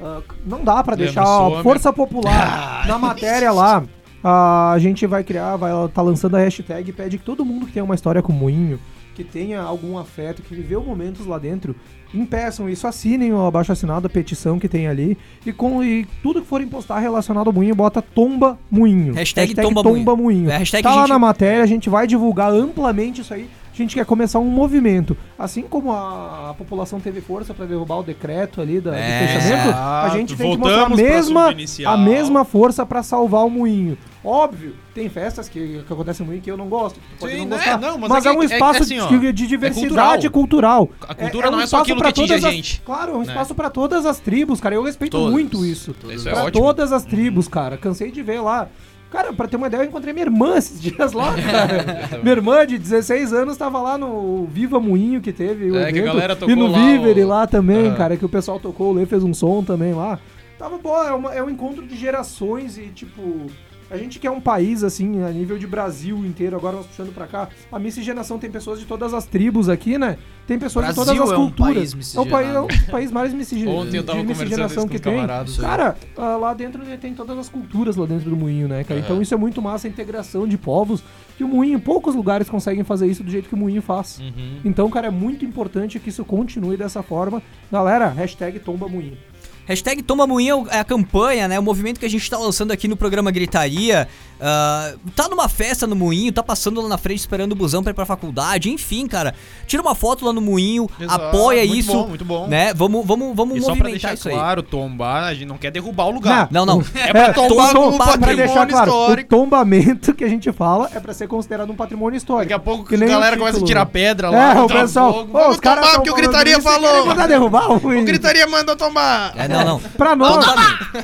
ah, 0.00 0.20
não 0.46 0.62
dá 0.62 0.84
pra 0.84 0.94
Lembra 0.94 0.96
deixar 1.06 1.22
a 1.24 1.62
força 1.64 1.92
popular 1.92 2.84
na 2.86 2.96
matéria 2.96 3.50
lá. 3.50 3.82
Ah, 4.22 4.70
a 4.72 4.78
gente 4.78 5.04
vai 5.06 5.24
criar, 5.24 5.56
vai 5.56 5.72
tá 5.92 6.00
lançando 6.00 6.36
a 6.36 6.38
hashtag, 6.38 6.92
pede 6.92 7.18
que 7.18 7.24
todo 7.24 7.44
mundo 7.44 7.66
que 7.66 7.72
tenha 7.72 7.84
uma 7.84 7.94
história 7.96 8.22
com 8.22 8.32
o 8.32 8.36
Moinho, 8.36 8.78
que 9.16 9.24
tenha 9.24 9.62
algum 9.62 9.96
afeto, 9.96 10.42
que 10.42 10.54
viveu 10.54 10.82
momentos 10.84 11.26
lá 11.26 11.38
dentro, 11.38 11.74
impeçam 12.12 12.68
isso, 12.68 12.86
assinem 12.86 13.32
o 13.32 13.46
abaixo 13.46 13.72
assinado, 13.72 14.06
a 14.06 14.10
petição 14.10 14.58
que 14.58 14.68
tem 14.68 14.86
ali, 14.86 15.16
e 15.44 15.52
com 15.54 15.82
e 15.82 16.06
tudo 16.22 16.42
que 16.42 16.46
forem 16.46 16.68
postar 16.68 16.98
relacionado 16.98 17.46
ao 17.46 17.52
Moinho, 17.52 17.74
bota 17.74 18.02
Tomba 18.02 18.58
Moinho. 18.70 19.14
Hashtag 19.14 19.54
Tomba 19.82 20.14
Moinho. 20.14 20.50
É 20.50 20.56
a 20.56 20.58
hashtag 20.58 20.82
tá 20.82 20.90
a 20.90 20.94
lá 20.94 21.00
gente- 21.02 21.08
na 21.10 21.18
matéria, 21.18 21.62
a 21.62 21.66
gente 21.66 21.88
vai 21.88 22.06
divulgar 22.06 22.52
amplamente 22.52 23.22
isso 23.22 23.32
aí. 23.32 23.48
A 23.76 23.82
gente 23.82 23.94
quer 23.94 24.06
começar 24.06 24.38
um 24.38 24.46
movimento. 24.46 25.14
Assim 25.38 25.60
como 25.60 25.92
a, 25.92 26.48
a 26.50 26.54
população 26.54 26.98
teve 26.98 27.20
força 27.20 27.52
para 27.52 27.66
derrubar 27.66 27.98
o 27.98 28.02
decreto 28.02 28.62
ali 28.62 28.80
da, 28.80 28.96
É, 28.96 29.20
do 29.20 29.32
fechamento, 29.42 29.76
a 29.76 30.08
gente 30.14 30.34
tem 30.34 30.50
que 30.52 30.56
mostrar 30.56 30.84
a 30.86 30.88
mesma, 30.88 31.54
a 31.84 31.96
mesma 31.98 32.44
força 32.46 32.86
para 32.86 33.02
salvar 33.02 33.44
o 33.44 33.50
moinho. 33.50 33.98
Óbvio, 34.24 34.74
tem 34.94 35.10
festas 35.10 35.46
que, 35.48 35.84
que 35.86 35.92
acontecem 35.92 36.24
no 36.24 36.30
moinho 36.32 36.42
que 36.42 36.50
eu 36.50 36.56
não 36.56 36.68
gosto. 36.68 36.98
Sim, 37.20 37.36
não 37.40 37.44
né? 37.44 37.56
gostar, 37.58 37.78
Não, 37.78 37.98
mas 37.98 38.08
mas, 38.08 38.26
é 38.26 38.28
é, 38.30 38.32
um 38.32 38.42
é 38.42 38.46
espaço 38.46 38.82
assim, 38.82 38.98
ó, 38.98 39.06
de, 39.08 39.32
de 39.32 39.46
diversidade 39.46 40.28
cultural. 40.30 40.88
A 41.06 41.14
cultura 41.14 41.46
É- 41.46 41.48
é 41.48 41.50
não 41.52 41.60
é 41.60 41.66
só 41.66 41.82
aquilo 41.82 42.00
que 42.00 42.06
atinge 42.08 42.32
a 42.32 42.36
todas 42.36 42.44
as- 42.46 42.52
gente. 42.54 42.80
Claro, 42.84 43.12
é 43.12 43.14
um 43.14 43.18
né? 43.20 43.26
espaço 43.26 43.54
para 43.54 43.68
todas 43.68 44.06
as 44.06 44.18
tribos, 44.18 44.58
cara. 44.58 44.74
Eu 44.74 44.82
respeito 44.82 45.12
Todas. 45.18 45.30
muito 45.32 45.64
isso. 45.66 45.94
Isso 46.10 46.26
é 46.28 46.32
Pra 46.32 46.44
ótimo. 46.44 46.64
todas 46.64 46.92
as 46.92 47.04
tribos, 47.04 47.46
cara. 47.46 47.76
Cansei 47.76 48.10
de 48.10 48.22
ver 48.22 48.40
lá. 48.40 48.68
Cara, 49.10 49.32
pra 49.32 49.46
ter 49.48 49.56
uma 49.56 49.68
ideia, 49.68 49.82
eu 49.82 49.86
encontrei 49.86 50.12
minha 50.12 50.26
irmã 50.26 50.56
esses 50.56 50.80
dias 50.82 51.12
lá, 51.12 51.34
cara. 51.34 52.18
minha 52.22 52.32
irmã 52.34 52.66
de 52.66 52.76
16 52.78 53.32
anos 53.32 53.56
tava 53.56 53.80
lá 53.80 53.96
no 53.96 54.46
Viva 54.46 54.78
Moinho 54.80 55.20
que 55.20 55.32
teve. 55.32 55.70
o 55.70 55.76
É, 55.76 55.80
que 55.80 55.86
a 55.86 55.88
evento, 55.90 56.04
galera 56.06 56.36
tocou 56.36 56.52
E 56.52 56.56
no 56.58 56.66
lá 56.66 56.78
Vivere 56.78 57.24
o- 57.24 57.28
lá 57.28 57.46
também, 57.46 57.86
Aham. 57.88 57.96
cara, 57.96 58.16
que 58.16 58.24
o 58.24 58.28
pessoal 58.28 58.58
tocou, 58.58 58.90
o 58.90 58.92
Lê 58.94 59.06
fez 59.06 59.22
um 59.22 59.32
som 59.32 59.62
também 59.62 59.92
lá. 59.94 60.18
Tava 60.58 60.78
bom, 60.78 61.02
é, 61.02 61.12
uma- 61.12 61.34
é 61.34 61.42
um 61.42 61.50
encontro 61.50 61.86
de 61.86 61.94
gerações 61.96 62.76
e, 62.78 62.82
tipo... 62.88 63.46
A 63.90 63.96
gente 63.96 64.18
quer 64.18 64.30
um 64.30 64.40
país, 64.40 64.82
assim, 64.82 65.22
a 65.22 65.30
nível 65.30 65.58
de 65.58 65.66
Brasil 65.66 66.24
inteiro, 66.24 66.56
agora 66.56 66.76
nós 66.76 66.86
puxando 66.86 67.14
pra 67.14 67.26
cá. 67.26 67.48
A 67.70 67.78
miscigenação 67.78 68.38
tem 68.38 68.50
pessoas 68.50 68.80
de 68.80 68.84
todas 68.84 69.14
as 69.14 69.26
tribos 69.26 69.68
aqui, 69.68 69.96
né? 69.96 70.18
Tem 70.46 70.58
pessoas 70.58 70.86
Brasil 70.86 71.02
de 71.02 71.08
todas 71.08 71.22
as 71.22 71.30
é 71.30 71.38
um 71.38 71.46
culturas. 71.46 71.94
país 71.94 72.16
é 72.16 72.20
o 72.20 72.26
país, 72.26 72.48
é 72.48 72.60
miscigenado. 72.60 72.66
o 72.66 72.90
país 72.90 73.12
mais 73.12 73.32
miscigenado. 73.32 73.76
Ontem 73.78 73.96
eu 73.96 74.04
tava 74.04 74.20
de 74.20 74.26
miscigenação 74.26 74.84
isso 74.84 74.86
com 74.86 74.88
que 74.88 74.98
tem. 74.98 75.26
Cara, 75.60 75.96
ah, 76.16 76.36
lá 76.36 76.54
dentro 76.54 76.84
tem 76.98 77.14
todas 77.14 77.38
as 77.38 77.48
culturas 77.48 77.96
lá 77.96 78.06
dentro 78.06 78.28
do 78.28 78.36
moinho, 78.36 78.68
né, 78.68 78.82
cara? 78.82 79.00
É. 79.00 79.02
Então 79.02 79.22
isso 79.22 79.34
é 79.34 79.36
muito 79.36 79.62
massa, 79.62 79.86
a 79.86 79.90
integração 79.90 80.46
de 80.46 80.58
povos. 80.58 81.02
Que 81.36 81.44
o 81.44 81.48
moinho, 81.48 81.78
poucos 81.78 82.14
lugares 82.14 82.48
conseguem 82.48 82.82
fazer 82.82 83.06
isso 83.06 83.22
do 83.22 83.30
jeito 83.30 83.48
que 83.48 83.54
o 83.54 83.58
moinho 83.58 83.82
faz. 83.82 84.18
Uhum. 84.18 84.60
Então, 84.64 84.88
cara, 84.88 85.08
é 85.08 85.10
muito 85.10 85.44
importante 85.44 85.98
que 85.98 86.08
isso 86.08 86.24
continue 86.24 86.76
dessa 86.76 87.02
forma. 87.02 87.42
Galera, 87.70 88.08
hashtag 88.08 88.58
tomba 88.58 88.88
moinho. 88.88 89.18
Hashtag 89.66 90.02
Toma 90.02 90.26
Moinho 90.26 90.66
é 90.70 90.78
a 90.78 90.84
campanha, 90.84 91.48
né? 91.48 91.58
O 91.58 91.62
movimento 91.62 91.98
que 91.98 92.06
a 92.06 92.10
gente 92.10 92.28
tá 92.30 92.38
lançando 92.38 92.70
aqui 92.70 92.86
no 92.86 92.96
programa 92.96 93.30
Gritaria. 93.30 94.08
Ah, 94.38 94.92
tá 95.16 95.28
numa 95.28 95.48
festa 95.48 95.86
no 95.86 95.96
Moinho, 95.96 96.30
tá 96.30 96.42
passando 96.42 96.80
lá 96.82 96.88
na 96.88 96.98
frente 96.98 97.18
esperando 97.20 97.52
o 97.52 97.54
busão 97.56 97.82
pra 97.82 97.90
ir 97.90 97.94
pra 97.94 98.04
faculdade. 98.04 98.70
Enfim, 98.70 99.06
cara, 99.06 99.34
tira 99.66 99.80
uma 99.82 99.94
foto 99.94 100.26
lá 100.26 100.32
no 100.32 100.40
Moinho, 100.42 100.88
Exato, 101.00 101.24
apoia 101.24 101.64
muito 101.64 101.78
isso. 101.80 101.92
bom, 101.92 102.06
muito 102.08 102.24
bom. 102.24 102.46
Né? 102.46 102.72
Vamos, 102.74 103.04
vamos, 103.06 103.34
vamos 103.34 103.56
E 103.56 103.60
só 103.60 103.66
pra 103.68 103.76
movimentar 103.76 103.90
deixar 104.10 104.14
isso 104.14 104.28
aí. 104.28 104.34
claro, 104.34 104.62
tombar, 104.62 105.24
a 105.24 105.34
gente 105.34 105.46
não 105.46 105.56
quer 105.56 105.70
derrubar 105.70 106.04
o 106.06 106.10
lugar. 106.10 106.48
Não, 106.50 106.66
não. 106.66 106.84
É 106.94 107.12
pra 107.12 107.32
tombar 107.32 107.72
tom- 107.72 107.82
como 107.84 107.96
pra 107.96 108.06
patrimônio 108.08 108.36
deixar 108.36 108.66
claro, 108.66 108.90
histórico. 108.90 109.34
O 109.34 109.38
tombamento 109.40 110.14
que 110.14 110.22
a 110.24 110.28
gente 110.28 110.52
fala 110.52 110.90
é 110.94 111.00
pra 111.00 111.14
ser 111.14 111.26
considerado 111.28 111.70
um 111.70 111.74
patrimônio 111.76 112.16
histórico. 112.18 112.44
Daqui 112.50 112.52
a 112.52 112.58
pouco 112.58 112.84
Que 112.84 112.94
a 112.94 112.98
galera 112.98 113.36
o 113.36 113.38
começa 113.38 113.58
a 113.58 113.64
tirar 113.64 113.86
pedra 113.86 114.28
É, 114.28 114.30
lá. 114.30 114.52
o 114.64 114.68
botar 114.68 114.80
pessoal. 114.82 115.12
fogo. 115.14 115.30
Ô, 115.30 115.32
Vamos 115.40 115.54
os 115.54 115.60
caras 115.60 115.80
tombar, 115.84 115.94
porque 115.96 116.10
o 116.10 116.14
Gritaria 116.14 116.60
falou. 116.60 117.06
mandar 117.06 117.26
derrubar 117.26 117.70
o 117.72 117.76
O 118.00 118.04
Gritaria 118.04 118.46
mandou 118.46 118.76
tombar. 118.76 119.32
É, 119.36 119.48
não, 119.64 119.80
não. 119.80 119.80
Pra 119.96 120.14
nós, 120.16 120.44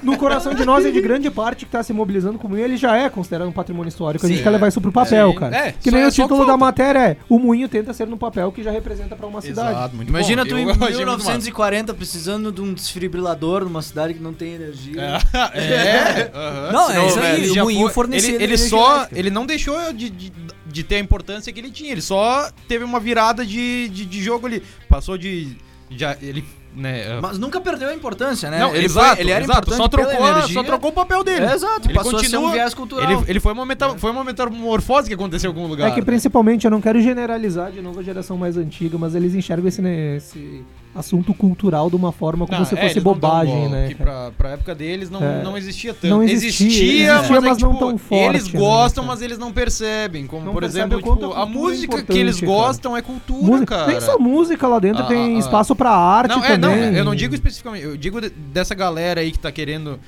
no 0.02 0.16
coração 0.16 0.54
de 0.54 0.64
nós 0.64 0.84
e 0.84 0.92
de 0.92 1.00
grande 1.00 1.30
parte 1.30 1.64
que 1.64 1.70
tá 1.70 1.82
se 1.82 1.92
mobilizando 1.92 2.38
com 2.38 2.46
o 2.46 2.50
moinho, 2.50 2.64
ele 2.64 2.76
já 2.76 2.96
é 2.96 3.08
considerado 3.08 3.48
um 3.48 3.52
patrimônio 3.52 3.88
histórico. 3.88 4.24
A 4.24 4.28
gente 4.28 4.38
Sim. 4.38 4.44
quer 4.44 4.50
levar 4.50 4.68
isso 4.68 4.80
pro 4.80 4.92
papel, 4.92 5.32
Sim. 5.32 5.38
cara. 5.38 5.56
É, 5.56 5.72
que 5.72 5.90
só- 5.90 5.96
nem 5.96 6.04
é 6.04 6.08
o 6.08 6.12
só 6.12 6.22
título 6.22 6.40
da 6.40 6.46
falta. 6.52 6.64
matéria 6.64 6.98
é: 6.98 7.16
O 7.28 7.38
moinho 7.38 7.68
tenta 7.68 7.92
ser 7.92 8.06
no 8.06 8.16
papel 8.16 8.50
que 8.52 8.62
já 8.62 8.70
representa 8.70 9.16
pra 9.16 9.26
uma 9.26 9.40
cidade. 9.40 9.70
Exato, 9.70 9.96
muito 9.96 10.08
Imagina 10.08 10.44
bom. 10.44 10.50
tu 10.50 10.56
em 10.58 10.62
Eu 10.64 10.70
achei 10.70 10.78
muito 10.78 10.90
massa. 10.92 10.98
1940 10.98 11.94
precisando 11.94 12.52
de 12.52 12.60
um 12.60 12.72
desfibrilador 12.74 13.64
numa 13.64 13.82
cidade 13.82 14.14
que 14.14 14.22
não 14.22 14.32
tem 14.32 14.54
energia. 14.54 15.18
É, 15.54 16.30
aham. 16.34 16.72
Não, 16.72 16.90
é 16.90 16.92
Senão, 16.94 17.06
isso 17.06 17.20
aí, 17.20 17.36
ele 17.42 17.50
o 17.50 17.54
já 17.54 17.62
moinho 17.64 17.82
foi- 17.86 17.92
fornecia 17.92 18.28
Ele, 18.30 18.36
ele 18.36 18.44
energia 18.54 18.68
só. 18.68 18.94
elétrica. 18.96 19.18
Ele 19.18 19.30
não 19.30 19.46
deixou 19.46 19.92
de, 19.92 20.10
de, 20.10 20.32
de 20.66 20.82
ter 20.82 20.96
a 20.96 20.98
importância 21.00 21.52
que 21.52 21.60
ele 21.60 21.70
tinha. 21.70 21.92
Ele 21.92 22.00
só 22.00 22.50
teve 22.68 22.84
uma 22.84 22.98
virada 23.00 23.44
de, 23.44 23.88
de, 23.88 24.04
de 24.06 24.22
jogo 24.22 24.46
ali. 24.46 24.62
Passou 24.88 25.16
de. 25.18 25.56
Já, 25.90 26.16
ele. 26.22 26.44
Né, 26.74 27.20
Mas 27.20 27.38
nunca 27.38 27.60
perdeu 27.60 27.90
a 27.90 27.94
importância, 27.94 28.50
né? 28.50 28.58
não, 28.58 28.74
ele, 28.74 28.86
exato, 28.86 29.16
foi, 29.16 29.20
ele 29.24 29.30
era 29.30 29.44
exato. 29.44 29.58
importante 29.58 29.76
Só 29.76 29.88
trocou, 29.88 30.24
a- 30.24 30.48
só 30.48 30.62
trocou 30.62 30.90
o 30.90 30.92
papel 30.94 31.22
dele. 31.22 31.44
É, 31.44 31.54
exato, 31.54 31.86
Ele 31.86 31.92
passou 31.92 32.16
a 32.16 32.18
ser 32.20 32.24
continua. 32.30 32.48
um 32.48 32.52
viés 32.52 32.72
cultural. 32.72 33.10
Ele, 33.10 33.24
ele 33.28 33.40
foi, 33.40 33.52
uma 33.52 33.66
meta, 33.66 33.90
foi 33.98 34.10
uma 34.10 34.24
metamorfose 34.24 35.06
que 35.06 35.12
aconteceu 35.14 35.50
em 35.50 35.54
algum 35.54 35.68
lugar. 35.68 35.88
É 35.88 35.90
que 35.94 36.00
principalmente 36.00 36.64
eu 36.64 36.70
não 36.70 36.80
quero 36.80 36.98
generalizar 37.02 37.70
de 37.70 37.82
novo 37.82 38.00
a 38.00 38.02
geração 38.02 38.38
mais 38.38 38.56
antiga, 38.56 38.96
mas 38.96 39.14
eles 39.14 39.34
enxergam 39.34 39.68
esse, 39.68 39.82
né, 39.82 40.16
esse 40.16 40.64
assunto 40.94 41.32
cultural 41.32 41.88
de 41.88 41.96
uma 41.96 42.12
forma 42.12 42.46
como 42.46 42.58
Não, 42.58 42.64
se 42.66 42.74
é, 42.74 42.76
fosse 42.76 42.92
eles 42.92 43.02
dão 43.04 43.14
bobagem, 43.14 43.54
bola, 43.54 43.68
né? 43.70 43.88
Que 43.88 43.94
pra, 43.94 44.30
pra 44.36 44.50
época 44.50 44.74
deles 44.74 45.08
não, 45.10 45.22
É. 45.22 45.42
não 45.42 45.56
existia 45.56 45.94
tanto. 45.94 46.08
Não 46.08 46.22
existia, 46.22 46.66
existia, 46.66 46.84
existia, 46.84 47.14
mas, 47.14 47.30
é 47.30 47.40
mas 47.48 47.56
que, 47.56 47.62
não 47.64 47.72
tipo, 47.72 47.86
tão 47.86 47.98
forte, 47.98 48.24
Eles 48.36 48.52
né, 48.52 48.58
gostam, 48.60 49.04
cara? 49.04 49.14
mas 49.14 49.22
eles 49.22 49.38
não 49.38 49.52
percebem. 49.52 50.26
Como, 50.26 50.44
Não 50.44 50.52
por 50.52 50.62
exemplo, 50.64 50.98
tipo, 50.98 51.32
a 51.34 51.42
é 51.42 51.44
música 51.46 52.02
que 52.02 52.18
eles 52.18 52.40
cara. 52.40 52.52
gostam 52.52 52.96
é 52.96 53.00
cultura, 53.02 53.42
Música, 53.46 53.76
cara. 53.76 53.86
nem 53.90 54.00
só 54.00 54.18
música 54.18 54.68
lá 54.68 54.78
dentro, 54.78 55.02
Ah, 55.02 55.06
tem 55.06 55.34
ah, 55.34 55.36
ah. 55.36 55.38
espaço 55.38 55.74
pra 55.74 55.90
arte 55.90 56.30
Não, 56.36 56.44
é, 56.44 56.58
também. 56.58 56.90
não, 56.90 56.98
eu 56.98 57.04
não 57.04 57.14
digo 57.14 57.34
especificamente, 57.34 57.84
eu 57.84 57.96
digo 57.96 58.20
de- 58.20 58.28
dessa 58.30 58.74
galera 58.74 59.20
aí 59.22 59.32
que 59.32 59.38
tá 59.38 59.50
querendo 59.50 59.98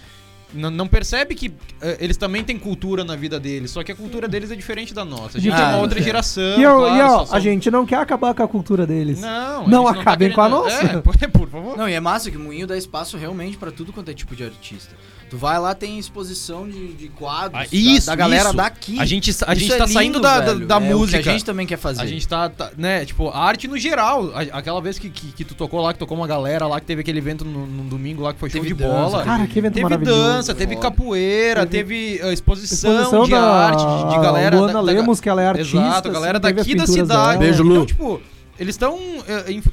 não 0.55 0.87
percebe 0.89 1.35
que 1.35 1.53
eh, 1.81 1.97
eles 2.01 2.17
também 2.17 2.45
têm 2.45 2.59
cultura 2.59 3.05
na 3.05 3.17
vida 3.17 3.39
deles, 3.41 3.71
só 3.71 3.83
que 3.83 3.91
a 3.93 3.95
cultura 3.95 4.29
deles 4.29 4.51
é 4.51 4.57
diferente 4.57 4.95
da 4.95 5.05
nossa. 5.05 5.39
A 5.39 5.41
gente 5.41 5.53
Ah, 5.55 5.61
é 5.61 5.75
uma 5.75 5.79
outra 5.79 5.99
é. 5.99 6.03
geração. 6.03 6.59
E, 6.59 6.63
eu, 6.63 6.79
claro, 6.79 6.97
e 6.97 7.01
ó, 7.03 7.27
são- 7.27 7.37
a 7.37 7.41
gente 7.41 7.71
não 7.71 7.85
quer 7.85 7.97
acabar 7.99 8.33
com 8.35 8.43
a 8.43 8.49
cultura 8.49 8.87
deles. 8.87 9.21
Não, 9.21 9.67
Não 9.69 9.87
a 9.89 9.93
gente 9.93 10.01
acabem 10.01 10.33
com 10.33 10.41
a 10.41 10.45
querendo- 10.49 10.65
nossa. 10.65 10.87
É, 10.87 11.01
por, 11.29 11.49
favor. 11.49 11.77
Não, 11.77 11.89
e 11.89 11.93
é 11.93 12.01
massa 12.01 12.31
que 12.31 12.37
o 12.37 12.41
Moinho 12.41 12.67
dá 12.67 12.77
espaço 12.77 13.17
realmente 13.17 13.57
pra 13.57 13.71
tudo 13.71 13.93
quanto 13.93 14.11
é 14.11 14.15
tipo 14.15 14.35
de 14.37 14.45
artista. 14.45 14.95
Tu 15.35 15.39
vai 15.39 15.59
lá, 15.59 15.75
tem 15.75 15.99
exposição 15.99 16.69
de, 16.69 16.93
de 16.93 17.09
quadros 17.09 17.61
Ah, 17.61 17.65
da- 17.65 17.69
isso, 17.73 18.07
da, 18.07 18.15
galera 18.15 18.45
isso. 18.51 18.57
daqui. 18.57 19.01
A 19.01 19.05
gente, 19.05 19.31
a 19.45 19.53
gente 19.55 19.73
é 19.73 19.77
tá 19.77 19.85
lindo, 19.85 19.93
saindo 19.93 20.21
da, 20.21 20.39
da- 20.39 20.53
velho. 20.55 20.67
da 20.67 20.75
É 20.77 20.79
o 20.79 20.81
que 20.83 20.95
música. 20.95 21.19
a 21.19 21.23
gente 21.23 21.45
também 21.45 21.67
quer 21.67 21.77
fazer. 21.77 22.03
A 22.03 22.07
gente 22.07 22.29
tá, 22.29 22.49
tá, 22.49 22.71
né, 22.77 23.05
tipo, 23.05 23.29
a 23.31 23.39
arte 23.39 23.67
no 23.67 23.77
geral. 23.77 24.31
A- 24.33 24.59
aquela 24.59 24.81
vez 24.81 24.97
que, 24.97 25.11
que, 25.11 25.33
que 25.33 25.45
tu 25.45 25.57
tocou 25.57 25.81
lá, 25.81 25.93
que 25.93 25.99
tocou 25.99 26.17
uma 26.17 26.29
galera 26.29 26.69
lá, 26.69 26.79
que 26.79 26.87
teve 26.87 27.01
aquele 27.01 27.19
evento 27.19 27.45
no, 27.45 27.67
no 27.67 27.83
domingo 27.85 28.23
lá, 28.23 28.33
que 28.33 28.39
foi 28.39 28.49
show 28.49 28.61
Teve 28.63 28.75
de 28.75 28.81
dança, 28.81 28.95
bola. 29.11 29.25
Cara, 29.25 29.47
que 29.49 29.59
evento 29.59 29.75
Teve 29.75 29.97
dança, 29.99 30.55
teve 30.55 30.75
Foda. 30.77 30.89
capoeira, 30.89 31.67
teve, 31.67 32.21
uh, 32.23 32.31
exposição, 32.33 32.93
Exposição 32.95 33.25
de 33.25 33.31
da 33.33 33.41
arte, 33.43 33.85
de, 33.85 34.15
de 34.15 34.23
galera. 34.23 34.57
Luana 34.57 34.73
da, 34.73 34.79
da- 34.81 34.85
Lemos, 34.85 35.21
que 35.21 35.29
ela 35.29 35.43
é 35.43 35.49
artista. 35.49 35.77
Exato, 35.77 36.09
a 36.09 36.13
galera 36.13 36.39
assim, 36.39 36.47
teve 36.47 36.59
daqui 36.61 36.75
da 36.77 36.87
cidade. 36.87 37.09
dela. 37.09 37.37
Beijo, 37.39 37.63
Lu. 37.65 37.75
Então, 37.75 37.87
tipo, 37.87 38.23
eles 38.57 38.75
estão 38.77 38.95
uh, 38.95 39.21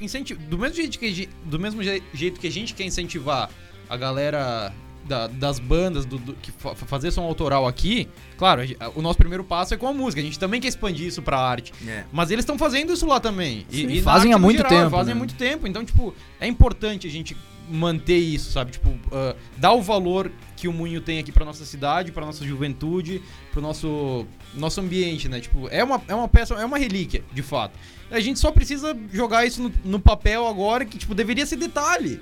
incentivando. 0.01 0.47
Do 0.47 0.57
mesmo 0.57 0.75
jeito 0.75 0.97
que, 0.97 1.29
do 1.45 1.59
mesmo 1.59 1.83
je- 1.83 2.01
jeito 2.15 2.39
que 2.39 2.47
a 2.47 2.51
gente 2.51 2.73
quer 2.73 2.83
incentivar 2.85 3.47
a 3.87 3.95
galera 3.97 4.73
da- 5.11 5.27
das 5.27 5.59
bandas 5.59 6.05
do, 6.05 6.17
do- 6.17 6.33
que 6.35 6.51
fa- 6.51 6.73
fazer 6.73 7.11
som 7.11 7.23
autoral 7.23 7.67
aqui, 7.67 8.07
claro, 8.37 8.61
a 8.61 8.65
gen- 8.65 8.77
o 8.95 9.01
nosso 9.01 9.17
primeiro 9.17 9.43
passo 9.43 9.73
é 9.73 9.77
com 9.77 9.87
a 9.87 9.93
música. 9.93 10.21
A 10.21 10.23
gente 10.23 10.39
também 10.39 10.61
quer 10.61 10.69
expandir 10.69 11.05
isso 11.05 11.21
pra 11.21 11.37
arte. 11.37 11.73
É. 11.85 12.05
Mas 12.13 12.31
eles 12.31 12.43
estão 12.43 12.57
fazendo 12.57 12.93
isso 12.93 13.05
lá 13.05 13.19
também. 13.19 13.65
E, 13.69 13.75
Sim. 13.81 13.87
e 13.91 14.01
Fazem 14.01 14.33
há 14.33 14.39
muito 14.39 14.63
tempo, 14.63 14.89
Fazem 14.89 15.11
há 15.11 15.15
né? 15.15 15.19
muito 15.19 15.35
tempo. 15.35 15.67
Então, 15.67 15.83
tipo, 15.83 16.13
é 16.39 16.47
importante 16.47 17.05
a 17.07 17.11
gente 17.11 17.35
manter 17.69 18.17
isso, 18.17 18.51
sabe? 18.51 18.71
Tipo, 18.71 18.97
ah, 19.11 19.35
dar 19.57 19.71
o 19.73 19.81
valor 19.81 20.31
que 20.57 20.67
o 20.67 20.73
Moinho 20.73 21.01
tem 21.01 21.19
aqui 21.19 21.31
pra 21.31 21.43
nossa 21.45 21.63
cidade, 21.65 22.11
pra 22.11 22.25
nossa 22.25 22.43
juventude, 22.45 23.21
pro 23.51 23.61
nosso, 23.61 24.25
nosso 24.55 24.79
ambiente, 24.81 25.27
né? 25.29 25.39
Tipo, 25.39 25.67
é 25.69 25.83
uma, 25.83 26.01
é 26.07 26.15
uma 26.15 26.27
peça, 26.27 26.53
é 26.55 26.65
uma 26.65 26.77
relíquia, 26.77 27.23
de 27.33 27.41
fato. 27.41 27.77
A 28.09 28.19
gente 28.19 28.39
só 28.39 28.51
precisa 28.51 28.97
jogar 29.13 29.45
isso 29.45 29.61
no, 29.61 29.71
no 29.85 29.99
papel 29.99 30.47
agora, 30.47 30.83
que, 30.85 30.97
tipo, 30.97 31.13
deveria 31.15 31.45
ser 31.45 31.55
detalhe. 31.57 32.19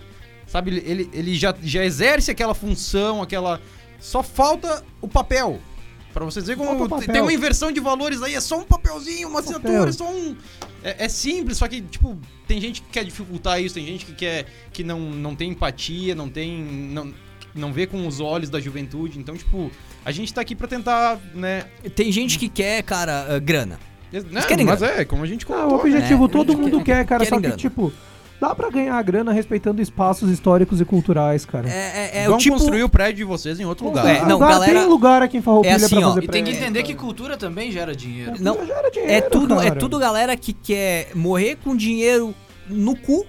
Sabe, 0.50 0.72
ele, 0.84 1.10
ele, 1.14 1.36
já, 1.36 1.54
já 1.62 1.86
exerce 1.86 2.32
aquela 2.32 2.56
função, 2.56 3.22
aquela. 3.22 3.62
Só 4.00 4.24
falta 4.24 4.84
o 5.00 5.08
papel. 5.08 5.60
Pra 6.12 6.26
vocês 6.26 6.48
verem 6.48 6.66
como 6.66 7.00
tem 7.02 7.22
uma 7.22 7.32
inversão 7.32 7.72
de 7.72 7.80
valores 7.80 8.24
aí, 8.24 8.34
é 8.34 8.42
só 8.42 8.58
um 8.58 8.64
papelzinho, 8.64 9.28
uma 9.28 9.44
Papel. 9.44 9.58
assinatura, 9.60 9.90
é 9.90 9.94
só 9.94 10.10
um. 10.12 10.36
É, 10.84 11.06
é 11.06 11.08
simples, 11.10 11.58
só 11.58 11.68
que, 11.68 11.82
tipo, 11.82 12.18
tem 12.48 12.60
gente 12.60 12.82
que 12.82 12.90
quer 12.90 13.06
dificultar 13.06 13.62
isso, 13.62 13.76
tem 13.76 13.86
gente 13.86 14.06
que 14.06 14.14
quer. 14.14 14.48
que 14.74 14.84
não, 14.84 15.00
não 15.00 15.36
tem 15.36 15.52
empatia, 15.52 16.16
não 16.16 16.28
tem. 16.28 16.60
Não, 16.64 17.14
não 17.54 17.72
vê 17.72 17.86
com 17.86 18.08
os 18.08 18.20
olhos 18.20 18.50
da 18.50 18.60
juventude. 18.60 19.20
Então, 19.20 19.38
tipo, 19.38 19.72
a 20.04 20.12
gente 20.12 20.34
tá 20.34 20.42
aqui 20.42 20.56
pra 20.56 20.68
tentar, 20.68 21.20
né. 21.36 21.66
Tem 21.96 22.12
gente 22.12 22.40
que 22.40 22.50
quer, 22.50 22.82
cara, 22.82 23.36
ah, 23.36 23.40
grana. 23.40 23.80
né, 24.12 24.42
querem 24.48 24.66
mas 24.66 24.82
é, 24.82 25.06
como 25.06 25.24
a 25.24 25.28
gente 25.28 25.44
Ah, 25.44 25.48
colocou. 25.48 25.78
o 25.78 25.80
objetivo 25.82 26.24
né? 26.26 26.30
todo 26.34 26.58
mundo 26.58 26.82
querem- 26.84 27.04
quer, 27.04 27.06
cara. 27.06 27.24
Só 27.26 27.36
que, 27.36 27.42
grana. 27.44 27.56
tipo, 27.58 27.94
dá 28.40 28.56
pra 28.56 28.70
ganhar 28.70 29.02
grana 29.04 29.32
respeitando 29.32 29.82
espaços 29.82 30.30
históricos 30.30 30.80
e 30.80 30.86
culturais, 30.86 31.46
cara. 31.46 31.70
É, 31.70 31.72
é, 31.72 32.24
é 32.24 32.28
o 32.28 32.32
Vamos 32.32 32.44
tipo. 32.44 32.56
construir 32.58 32.84
o 32.84 32.90
prédio 32.90 33.18
de 33.18 33.24
vocês 33.24 33.60
em 33.60 33.66
outro 33.66 33.86
lugar. 33.86 34.06
É, 34.06 34.22
não, 34.26 34.34
lugar, 34.36 34.50
galera- 34.52 34.80
Tem 34.80 34.90
lugar 34.90 35.22
aqui 35.22 35.38
em 35.38 35.42
Farroupilha 35.42 35.72
É 35.74 35.76
assim, 35.76 35.96
pra 35.98 36.06
ó, 36.08 36.10
fazer 36.14 36.24
E 36.24 36.28
tem 36.28 36.44
que 36.44 36.52
entender 36.52 36.84
que 36.84 36.94
cultura 36.96 37.38
também 37.38 37.72
gera 37.72 37.96
dinheiro. 37.96 38.32
Cultura 38.32 38.54
Não, 38.58 38.66
gera 38.66 38.90
dinheiro, 38.90 39.14
É 39.14 39.22
tudo, 39.22 39.62
é 39.62 39.72
tudo 39.72 40.00
galera 40.00 40.36
que 40.38 40.54
quer 40.54 41.10
morrer 41.16 41.58
com 41.64 41.76
dinheiro 41.76 42.34
no 42.70 42.96
cu. 42.96 43.26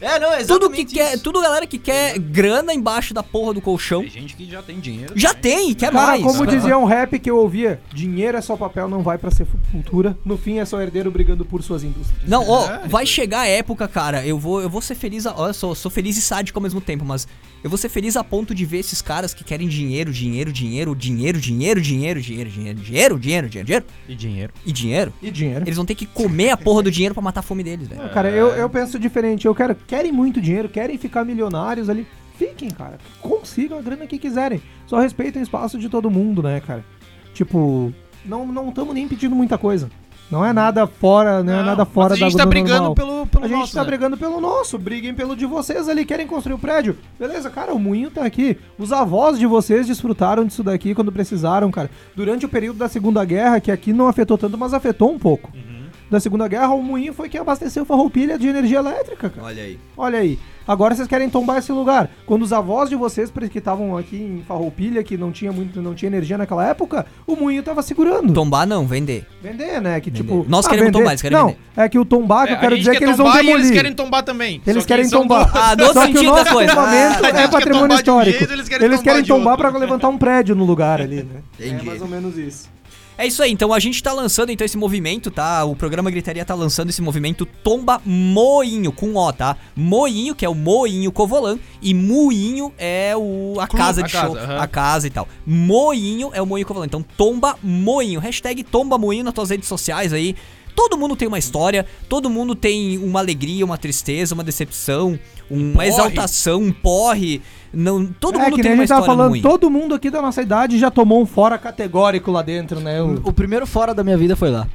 É, 0.00 0.18
não, 0.18 0.32
é 0.32 0.44
Tudo 0.44 0.70
que 0.70 0.80
exatamente 0.82 0.94
quer, 0.94 1.14
isso. 1.14 1.22
tudo 1.22 1.40
galera 1.40 1.66
que 1.66 1.78
quer 1.78 2.18
grana 2.18 2.72
embaixo 2.74 3.12
da 3.14 3.22
porra 3.22 3.54
do 3.54 3.60
colchão. 3.60 4.00
Tem 4.02 4.10
gente 4.10 4.34
que 4.36 4.44
já 4.50 4.62
tem 4.62 4.80
dinheiro. 4.80 5.12
Já 5.16 5.32
tem, 5.34 5.74
quer 5.74 5.90
Cara, 5.92 6.06
mais. 6.08 6.22
como 6.22 6.46
dizia 6.46 6.76
um 6.78 6.84
rap 6.84 7.18
que 7.18 7.30
eu 7.30 7.36
ouvia, 7.36 7.80
dinheiro 7.92 8.36
é 8.36 8.40
só 8.40 8.56
papel, 8.56 8.88
não 8.88 9.02
vai 9.02 9.18
pra 9.18 9.30
ser 9.30 9.46
cultura. 9.72 10.16
No 10.24 10.36
fim 10.36 10.58
é 10.58 10.64
só 10.64 10.80
herdeiro 10.80 11.10
brigando 11.10 11.44
por 11.44 11.62
suas 11.62 11.82
indústrias. 11.82 12.28
Não, 12.28 12.48
ó, 12.48 12.66
É, 12.70 12.88
vai 12.88 13.06
chegar 13.06 13.40
a 13.40 13.46
época, 13.46 13.86
cara. 13.88 14.24
Eu 14.26 14.38
vou, 14.38 14.60
eu 14.60 14.68
vou 14.70 14.80
ser 14.80 14.94
feliz. 14.94 15.26
a- 15.26 15.34
Olha, 15.36 15.50
eu 15.50 15.54
sou, 15.54 15.74
sou 15.74 15.90
feliz 15.90 16.16
e 16.16 16.22
sádico 16.22 16.58
ao 16.58 16.62
mesmo 16.62 16.80
tempo, 16.80 17.04
mas 17.04 17.26
eu 17.62 17.70
vou 17.70 17.76
ser 17.78 17.88
feliz 17.88 18.16
a 18.16 18.24
ponto 18.24 18.54
de 18.54 18.64
ver 18.64 18.78
esses 18.78 19.00
caras 19.02 19.32
que 19.34 19.42
querem 19.44 19.68
dinheiro, 19.68 20.12
dinheiro, 20.12 20.52
dinheiro, 20.52 20.94
dinheiro, 20.94 21.40
dinheiro, 21.40 21.80
dinheiro, 21.80 21.80
dinheiro, 21.80 22.20
dinheiro, 22.20 22.50
dinheiro, 22.50 23.18
dinheiro, 23.18 23.18
dinheiro, 23.18 23.48
dinheiro 23.48 23.84
E 24.08 24.14
dinheiro. 24.14 24.52
e 24.66 24.72
dinheiro. 24.72 25.12
E 25.22 25.30
dinheiro. 25.30 25.64
Eles 25.64 25.76
vão 25.76 25.84
ter 25.86 25.94
que 25.94 26.06
comer 26.06 26.50
a 26.50 26.56
porra 26.56 26.82
do 26.82 26.90
dinheiro 26.90 27.14
pra 27.14 27.22
matar 27.22 27.40
a 27.40 27.42
fome 27.42 27.62
deles, 27.62 27.88
velho. 27.88 28.08
Cara, 28.10 28.30
eu, 28.30 28.48
eu 28.48 28.68
penso 28.68 28.98
diferente. 28.98 29.46
Eu 29.46 29.54
quero. 29.54 29.74
Querem 29.86 30.12
muito 30.12 30.40
dinheiro, 30.40 30.68
querem 30.68 30.98
ficar 30.98 31.24
milionários 31.24 31.88
ali. 31.88 32.06
Fiquem, 32.38 32.70
cara. 32.70 32.98
Consigam 33.20 33.78
a 33.78 33.82
grana 33.82 34.06
que 34.06 34.18
quiserem. 34.18 34.60
Só 34.86 34.98
respeitem 34.98 35.40
o 35.40 35.44
espaço 35.44 35.78
de 35.78 35.88
todo 35.88 36.10
mundo, 36.10 36.42
né, 36.42 36.60
cara? 36.60 36.84
Tipo, 37.32 37.92
não 38.24 38.46
não 38.46 38.68
estamos 38.70 38.94
nem 38.94 39.06
pedindo 39.06 39.34
muita 39.34 39.56
coisa. 39.58 39.88
Não 40.30 40.44
é 40.44 40.52
nada 40.52 40.86
fora, 40.86 41.42
não, 41.44 41.52
é 41.60 41.62
nada 41.62 41.84
fora 41.84 42.10
mas 42.10 42.18
a 42.18 42.24
da 42.24 42.28
gente 42.30 42.38
tá 42.38 42.44
do 42.44 42.48
brigando 42.48 42.84
normal. 42.86 42.94
pelo, 42.94 43.26
pelo 43.26 43.44
A 43.44 43.48
gente 43.48 43.58
nosso, 43.58 43.74
tá 43.74 43.80
né? 43.82 43.86
brigando 43.86 44.16
pelo 44.16 44.40
nosso, 44.40 44.78
briguem 44.78 45.14
pelo 45.14 45.36
de 45.36 45.44
vocês 45.44 45.86
ali, 45.86 46.04
querem 46.04 46.26
construir 46.26 46.54
o 46.54 46.58
prédio. 46.58 46.96
Beleza, 47.18 47.50
cara, 47.50 47.74
o 47.74 47.78
moinho 47.78 48.10
tá 48.10 48.24
aqui. 48.24 48.56
Os 48.78 48.90
avós 48.90 49.38
de 49.38 49.46
vocês 49.46 49.86
desfrutaram 49.86 50.44
disso 50.46 50.62
daqui 50.62 50.94
quando 50.94 51.12
precisaram, 51.12 51.70
cara. 51.70 51.90
Durante 52.16 52.46
o 52.46 52.48
período 52.48 52.78
da 52.78 52.88
Segunda 52.88 53.22
Guerra, 53.24 53.60
que 53.60 53.70
aqui 53.70 53.92
não 53.92 54.08
afetou 54.08 54.38
tanto, 54.38 54.56
mas 54.56 54.72
afetou 54.72 55.12
um 55.12 55.18
pouco. 55.18 55.52
Uhum. 55.54 55.73
Da 56.10 56.20
Segunda 56.20 56.46
Guerra, 56.46 56.74
o 56.74 56.82
moinho 56.82 57.12
foi 57.14 57.28
quem 57.28 57.40
abasteceu 57.40 57.84
Farroupilha 57.84 58.38
de 58.38 58.46
energia 58.46 58.78
elétrica, 58.78 59.30
cara. 59.30 59.46
Olha 59.46 59.62
aí. 59.62 59.78
Olha 59.96 60.18
aí. 60.18 60.38
Agora 60.66 60.94
vocês 60.94 61.06
querem 61.08 61.28
tombar 61.28 61.58
esse 61.58 61.72
lugar. 61.72 62.08
Quando 62.24 62.42
os 62.42 62.52
avós 62.52 62.88
de 62.88 62.96
vocês 62.96 63.30
que 63.50 63.58
estavam 63.58 63.96
aqui 63.98 64.16
em 64.16 64.42
Farroupilha, 64.46 65.02
que 65.02 65.16
não 65.16 65.30
tinha 65.30 65.52
muito, 65.52 65.82
não 65.82 65.94
tinha 65.94 66.08
energia 66.08 66.38
naquela 66.38 66.66
época, 66.66 67.04
o 67.26 67.36
moinho 67.36 67.62
tava 67.62 67.82
segurando. 67.82 68.32
Tombar 68.32 68.66
não, 68.66 68.86
vender. 68.86 69.26
Vender, 69.42 69.80
né? 69.80 70.00
Que 70.00 70.10
Vender. 70.10 70.22
tipo. 70.22 70.46
Nós 70.48 70.66
queremos 70.66 70.92
tombar, 70.92 71.10
eles 71.12 71.22
querem 71.22 71.36
Não, 71.36 71.46
vender. 71.48 71.58
é 71.76 71.88
que 71.88 71.98
o 71.98 72.04
tombar, 72.04 72.46
que 72.46 72.52
É, 72.52 72.56
eu 72.56 72.60
quero 72.60 72.78
dizer 72.78 72.92
quer 72.92 72.98
que 72.98 73.04
eles 73.04 73.16
vão 73.16 73.26
tombar 73.26 73.42
e 73.42 73.46
demolir. 73.46 73.64
eles 73.66 73.76
querem 73.76 73.92
tombar 73.94 74.22
também. 74.22 74.62
Eles 74.66 74.82
Só 74.82 74.86
que 74.88 74.94
querem 74.94 75.10
tombar. 75.10 75.50
do- 75.52 75.58
Ah, 75.58 75.76
no 75.76 75.92
Só 75.92 76.06
que 76.06 76.18
o 76.18 76.22
nosso 76.22 76.52
coisa. 76.52 76.74
tombamento 76.74 77.24
Ah, 77.24 77.40
é 77.40 77.48
patrimônio 77.48 77.88
de 77.88 77.94
um 77.94 77.96
histórico. 77.96 78.38
jeito, 78.38 78.52
eles 78.52 78.68
querem 78.68 78.84
eles 78.86 78.98
tombar 79.00 79.12
querem 79.14 79.24
tombar 79.28 79.56
pra 79.58 79.68
levantar 79.78 80.08
um 80.08 80.16
prédio 80.18 80.54
no 80.54 80.64
lugar 80.64 81.00
ali, 81.00 81.22
né? 81.24 81.42
Entendi. 81.58 81.82
É 81.82 81.84
mais 81.84 82.00
ou 82.02 82.08
menos 82.08 82.38
isso. 82.38 82.72
É 83.16 83.26
isso 83.26 83.42
aí, 83.44 83.52
então 83.52 83.72
a 83.72 83.78
gente 83.78 84.02
tá 84.02 84.12
lançando 84.12 84.50
então 84.50 84.64
esse 84.64 84.76
movimento, 84.76 85.30
tá? 85.30 85.64
O 85.64 85.76
programa 85.76 86.10
Gritaria 86.10 86.44
tá 86.44 86.54
lançando 86.54 86.90
esse 86.90 87.00
movimento 87.00 87.46
Tomba 87.46 88.02
Moinho, 88.04 88.90
com 88.90 89.14
O, 89.14 89.32
tá? 89.32 89.56
Moinho, 89.76 90.34
que 90.34 90.44
é 90.44 90.48
o 90.48 90.54
Moinho 90.54 91.12
Covolan, 91.12 91.58
e 91.80 91.94
Moinho 91.94 92.72
é 92.76 93.14
o, 93.16 93.54
a 93.60 93.68
Clube, 93.68 93.84
casa 93.84 94.00
a 94.00 94.04
de 94.04 94.12
casa, 94.12 94.26
show, 94.26 94.36
aham. 94.36 94.58
a 94.58 94.66
casa 94.66 95.06
e 95.06 95.10
tal. 95.10 95.28
Moinho 95.46 96.30
é 96.32 96.42
o 96.42 96.46
Moinho 96.46 96.66
Covolan, 96.66 96.86
então 96.86 97.04
Tomba 97.16 97.56
Moinho, 97.62 98.18
hashtag 98.18 98.64
Tomba 98.64 98.98
Moinho 98.98 99.22
nas 99.22 99.32
tuas 99.34 99.50
redes 99.50 99.68
sociais 99.68 100.12
aí. 100.12 100.34
Todo 100.74 100.98
mundo 100.98 101.14
tem 101.14 101.28
uma 101.28 101.38
história, 101.38 101.86
todo 102.08 102.28
mundo 102.28 102.56
tem 102.56 102.98
uma 102.98 103.20
alegria, 103.20 103.64
uma 103.64 103.78
tristeza, 103.78 104.34
uma 104.34 104.42
decepção, 104.42 105.16
uma 105.48 105.74
porre. 105.74 105.88
exaltação, 105.88 106.60
um 106.60 106.72
porre. 106.72 107.40
Não, 107.74 108.06
todo 108.06 108.38
é 108.38 108.42
mundo 108.44 108.56
que 108.56 108.62
tem 108.62 108.70
nem 108.70 108.72
a 108.72 108.74
uma 108.74 108.82
gente 108.82 108.88
tava 108.88 109.06
falando, 109.06 109.30
Moinho. 109.30 109.42
todo 109.42 109.70
mundo 109.70 109.94
aqui 109.94 110.10
da 110.10 110.22
nossa 110.22 110.40
idade 110.42 110.78
já 110.78 110.90
tomou 110.90 111.20
um 111.22 111.26
fora 111.26 111.58
categórico 111.58 112.30
lá 112.30 112.42
dentro, 112.42 112.80
né? 112.80 113.02
O- 113.02 113.20
O 113.24 113.32
primeiro 113.32 113.66
fora 113.66 113.92
da 113.94 114.02
minha 114.04 114.16
vida 114.16 114.36
foi 114.36 114.50
lá. 114.50 114.66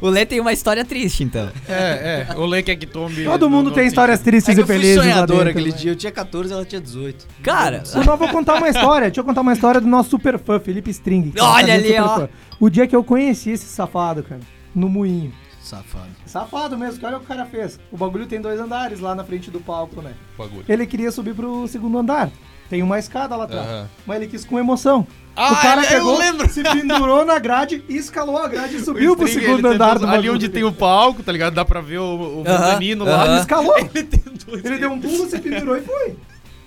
O 0.01 0.09
Lê 0.11 0.27
tem 0.27 0.39
uma 0.39 0.53
história 0.53 0.85
triste, 0.85 1.25
então. 1.25 1.49
É, 1.67 2.27
é. 2.31 2.37
O 2.37 2.45
Lê 2.45 2.63
quer 2.63 2.77
que 2.77 2.85
tombe. 2.85 3.25
Todo 3.25 3.49
mundo 3.49 3.71
no- 3.71 3.75
tem 3.75 3.87
histórias 3.87 4.21
tristes 4.21 4.55
É 4.55 4.59
e 4.59 4.61
eu 4.61 4.67
fui 4.67 4.75
felizes 4.77 4.97
lá 4.99 5.03
sonhador 5.03 5.37
dentro. 5.39 5.51
aquele 5.51 5.71
né? 5.71 5.77
dia. 5.79 5.93
Eu 5.93 5.97
tinha 5.97 6.13
14, 6.13 6.53
ela 6.53 6.65
tinha 6.65 6.81
18. 6.81 7.27
Cara, 7.43 7.83
Eu 7.95 8.05
não 8.05 8.17
vou 8.17 8.29
contar 8.29 8.57
uma 8.57 8.69
história. 8.69 9.07
Deixa 9.07 9.21
eu 9.21 9.25
contar 9.25 9.41
uma 9.41 9.53
história 9.55 9.81
do 9.81 9.87
nosso 9.87 10.11
super 10.11 10.39
fã, 10.39 10.61
Felipe 10.61 10.91
String. 10.91 11.33
é 11.35 11.43
Olha 11.43 11.67
cara 11.69 11.79
ali, 11.79 11.99
ó. 11.99 12.17
fã. 12.17 12.29
O 12.61 12.69
dia 12.69 12.87
que 12.87 12.95
eu 12.95 13.03
conheci 13.03 13.53
esse 13.53 13.65
safado, 13.67 14.23
cara, 14.23 14.41
no 14.75 14.91
moinho. 14.91 15.33
Safado. 15.65 16.09
Safado 16.27 16.77
mesmo, 16.79 17.01
que 17.01 17.07
olha 17.07 17.17
o 17.17 17.21
que 17.21 17.25
o 17.25 17.29
cara 17.29 17.47
fez. 17.47 17.81
O 17.91 17.97
bagulho 17.97 18.27
tem 18.27 18.41
dois 18.41 18.61
andares 18.61 19.01
lá 19.01 19.15
na 19.15 19.25
frente 19.25 19.51
do 19.51 19.61
palco, 19.61 20.03
né? 20.03 20.13
Bagulho. 20.37 20.65
Ele 20.69 20.87
queria 20.87 21.11
subir 21.11 21.35
pro 21.35 21.67
segundo 21.67 21.99
andar. 21.99 22.31
Tem 22.69 22.83
uma 22.83 22.99
escada 22.99 23.35
lá 23.37 23.45
atrás. 23.45 23.67
Aham. 23.67 23.89
Mas 24.07 24.17
ele 24.17 24.27
quis 24.27 24.45
com 24.45 24.59
emoção. 24.59 25.07
Ah, 25.37 25.53
o 25.53 25.57
cara 25.57 25.83
eu 25.83 25.89
pegou, 25.89 26.19
lembro. 26.19 26.49
se 26.49 26.63
pendurou 26.63 27.25
na 27.25 27.39
grade 27.39 27.85
e 27.89 27.97
escalou 27.97 28.39
a 28.39 28.47
grade 28.47 28.77
e 28.77 28.81
subiu 28.85 29.17
pro 29.17 29.27
segundo 29.27 29.59
ele 29.67 29.75
andar 29.75 29.95
tentou- 29.95 30.09
do 30.09 30.15
Ali 30.15 30.31
onde 30.31 30.49
tem 30.49 30.65
o 30.65 30.73
palco, 30.73 31.23
tá 31.23 31.33
ligado? 31.33 31.55
Dá 31.55 31.65
pra 31.65 31.81
ver 31.81 31.99
o, 31.99 32.05
o 32.41 32.45
Aham, 32.47 32.61
mezanino 32.67 33.05
lá. 33.05 33.27
Ele 33.27 33.41
escalou. 33.41 33.77
Ele 33.95 34.05
tentou. 34.05 34.55
Ele 34.59 34.79
deu 34.79 34.93
um 34.93 35.01
pulo, 35.01 35.29
se 35.29 35.39
pendurou 35.41 35.77
e 35.77 35.83
foi. 35.83 36.17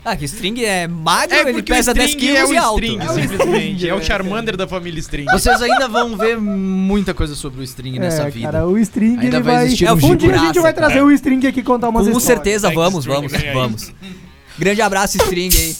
Ah, 0.10 0.16
que 0.16 0.24
string 0.26 0.64
é 0.64 0.88
magro, 0.88 1.36
É 1.36 1.50
ele 1.50 1.60
o 1.60 1.64
pesa 1.64 1.94
10 1.94 2.10
String 2.12 2.26
quilos 2.28 2.40
é 2.40 2.46
o 2.46 2.54
e 2.54 2.58
alto. 2.58 2.84
String, 2.84 3.02
É 3.02 3.10
o 3.10 3.14
simplesmente. 3.14 3.74
String, 3.74 3.88
É 3.90 3.94
o 3.94 3.98
é, 3.98 4.02
Charmander 4.02 4.56
da 4.56 4.66
família 4.68 5.00
String. 5.02 5.26
Vocês 5.26 5.62
ainda 5.62 5.88
vão 5.88 6.16
ver 6.16 6.40
muita 6.40 7.14
coisa 7.14 7.36
sobre 7.36 7.60
o 7.60 7.64
string 7.64 8.00
nessa 8.00 8.24
é, 8.24 8.30
vida. 8.30 8.46
cara, 8.52 8.66
o 8.66 8.78
String 8.78 9.18
Ainda 9.20 9.38
ele 9.38 9.44
vai 9.44 9.56
vai... 9.56 9.66
existir 9.66 9.86
É 9.86 9.92
o 9.92 9.96
um 9.96 9.98
um 10.12 10.16
dia 10.16 10.34
a 10.34 10.38
gente 10.38 10.60
vai 10.60 10.74
cara. 10.74 10.88
trazer 10.88 11.04
o 11.04 11.12
String 11.12 11.46
aqui 11.46 11.62
contar 11.62 11.90
umas 11.90 12.04
Com 12.04 12.18
histórias. 12.18 12.24
certeza, 12.24 12.68
Thanks, 12.70 12.82
vamos, 12.84 13.06
vamos, 13.06 13.32
vamos. 13.54 13.94
Grande 14.58 14.82
abraço, 14.82 15.18
String 15.18 15.50
aí. 15.56 15.76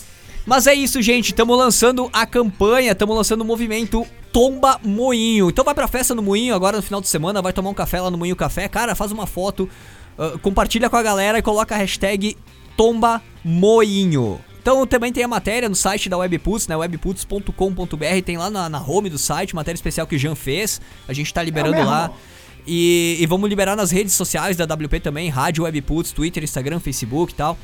Mas 0.46 0.68
é 0.68 0.74
isso, 0.74 1.02
gente. 1.02 1.28
Estamos 1.30 1.58
lançando 1.58 2.10
a 2.12 2.26
campanha, 2.26 2.92
estamos 2.92 3.16
lançando 3.16 3.42
o 3.42 3.46
movimento 3.46 4.06
Tomba 4.32 4.80
Moinho. 4.84 5.50
Então 5.50 5.64
vai 5.64 5.74
pra 5.74 5.88
festa 5.88 6.14
no 6.14 6.22
Moinho 6.22 6.54
agora 6.54 6.78
no 6.78 6.84
final 6.84 7.00
de 7.02 7.08
semana, 7.08 7.42
vai 7.42 7.54
tomar 7.54 7.70
um 7.70 7.74
café 7.74 8.00
lá 8.02 8.12
no 8.12 8.18
Moinho 8.18 8.36
Café. 8.36 8.68
Cara, 8.68 8.94
faz 8.94 9.12
uma 9.12 9.26
foto, 9.26 9.70
ah, 10.18 10.38
compartilha 10.42 10.90
com 10.90 10.96
a 10.96 11.04
galera 11.04 11.38
e 11.40 11.42
coloca 11.42 11.76
a 11.76 11.78
hashtag 11.78 12.38
Tomba 12.78 13.22
Moinho. 13.44 14.40
Então 14.62 14.86
também 14.86 15.12
tem 15.12 15.24
a 15.24 15.28
matéria 15.28 15.68
no 15.68 15.76
site 15.76 16.08
da 16.10 16.18
Webputs, 16.18 16.68
né? 16.68 16.76
webputs.com.br, 16.76 18.22
tem 18.24 18.38
lá 18.38 18.50
na, 18.50 18.70
na 18.70 18.82
home 18.82 19.10
do 19.10 19.18
site, 19.18 19.56
matéria 19.56 19.78
especial 19.78 20.06
que 20.06 20.16
o 20.16 20.20
Jean 20.20 20.36
fez. 20.36 20.80
A 21.08 21.14
gente 21.14 21.34
tá 21.34 21.42
liberando 21.42 21.76
mesmo? 21.76 21.90
lá. 21.90 22.12
E, 22.68 23.18
e 23.20 23.26
vamos 23.26 23.50
liberar 23.50 23.78
nas 23.78 23.92
redes 23.92 24.14
sociais 24.14 24.58
da 24.58 24.66
WP 24.66 25.00
também, 25.00 25.30
Rádio 25.30 25.64
Webputs, 25.64 26.12
Twitter, 26.12 26.44
Instagram, 26.44 26.80
Facebook 26.80 27.32
e 27.32 27.36
tal. 27.36 27.58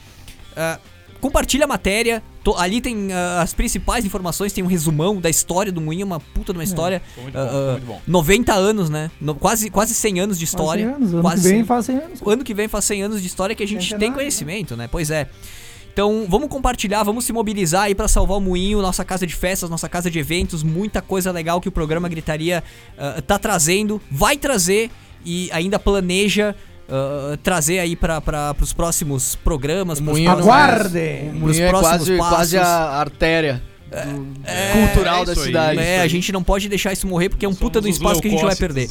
Ah, 0.55 0.79
compartilha 1.23 1.63
a 1.63 1.67
matéria. 1.67 2.21
to- 2.43 2.53
ali 2.57 2.81
tem 2.81 3.13
ah, 3.13 3.41
as 3.41 3.53
principais 3.53 4.03
informações, 4.03 4.51
tem 4.51 4.61
um 4.61 4.67
resumão 4.67 5.21
da 5.21 5.29
história 5.29 5.71
do 5.71 5.79
Moinho, 5.79 6.05
uma 6.05 6.19
puta 6.19 6.51
de 6.51 6.59
uma 6.59 6.63
história. 6.63 7.01
Foi 7.15 7.23
muito 7.23 7.37
Ah, 7.37 7.45
bom, 7.45 7.57
ah, 7.57 7.71
muito 7.71 7.85
bom. 7.85 8.01
90 8.05 8.53
anos, 8.53 8.89
né? 8.89 9.09
No- 9.21 9.33
quase, 9.33 9.69
quase 9.69 9.95
100 9.95 10.19
anos 10.19 10.37
de 10.37 10.43
história. 10.43 10.85
100 10.85 10.95
anos, 10.95 11.13
ano 11.13 11.21
quase 11.21 11.41
que 11.41 11.47
vem 11.47 11.57
100. 11.59 11.65
faz 11.65 11.85
100 11.85 11.95
anos. 11.97 12.21
Ano 12.25 12.43
que 12.43 12.53
vem 12.53 12.67
faz 12.67 12.83
100 12.85 13.01
anos 13.03 13.21
de 13.21 13.27
história 13.27 13.55
que 13.55 13.63
a 13.63 13.65
gente 13.65 13.79
tem 13.79 13.89
Centenário, 13.91 14.15
conhecimento, 14.15 14.75
né? 14.75 14.89
Pois 14.91 15.09
é. 15.09 15.29
Então, 15.93 16.25
vamos 16.27 16.49
compartilhar, 16.49 17.03
vamos 17.03 17.23
se 17.23 17.31
mobilizar 17.31 17.83
aí 17.83 17.95
pra 17.95 18.07
salvar 18.09 18.37
o 18.37 18.41
Moinho, 18.41 18.81
nossa 18.81 19.05
casa 19.05 19.25
de 19.25 19.33
festas, 19.35 19.69
nossa 19.69 19.87
casa 19.87 20.11
de 20.11 20.19
eventos, 20.19 20.63
muita 20.63 21.01
coisa 21.01 21.31
legal 21.31 21.61
que 21.61 21.69
o 21.69 21.71
programa 21.71 22.09
Gritaria 22.09 22.61
ah, 22.97 23.21
tá 23.25 23.39
trazendo, 23.39 24.01
vai 24.11 24.35
trazer 24.35 24.89
e 25.23 25.49
ainda 25.53 25.79
planeja 25.79 26.53
ah, 26.89 27.37
trazer 27.41 27.79
aí 27.79 27.95
para 27.95 28.55
os 28.61 28.73
próximos 28.73 29.35
programas, 29.35 29.99
pros 29.99 30.11
Moinho 30.11 30.31
próximos- 30.31 30.47
é- 30.95 31.31
Pros 31.39 31.59
é 31.59 31.69
quase, 31.71 32.17
passos. 32.17 32.17
quase 32.17 32.57
a 32.57 32.67
artéria 32.99 33.63
do- 33.91 34.25
cultural 34.73 35.21
é 35.21 35.25
da 35.25 35.31
isso 35.33 35.41
aí, 35.41 35.47
cidade. 35.47 35.79
É, 35.79 36.01
a 36.01 36.07
gente 36.07 36.31
não 36.31 36.41
pode 36.43 36.67
deixar 36.67 36.91
isso 36.93 37.05
morrer 37.07 37.29
porque 37.29 37.45
é 37.45 37.49
um 37.49 37.53
puta 37.53 37.79
do 37.79 37.87
espaço 37.87 38.21
que 38.21 38.27
a 38.27 38.31
gente 38.31 38.43
vai 38.43 38.55
perder. 38.55 38.89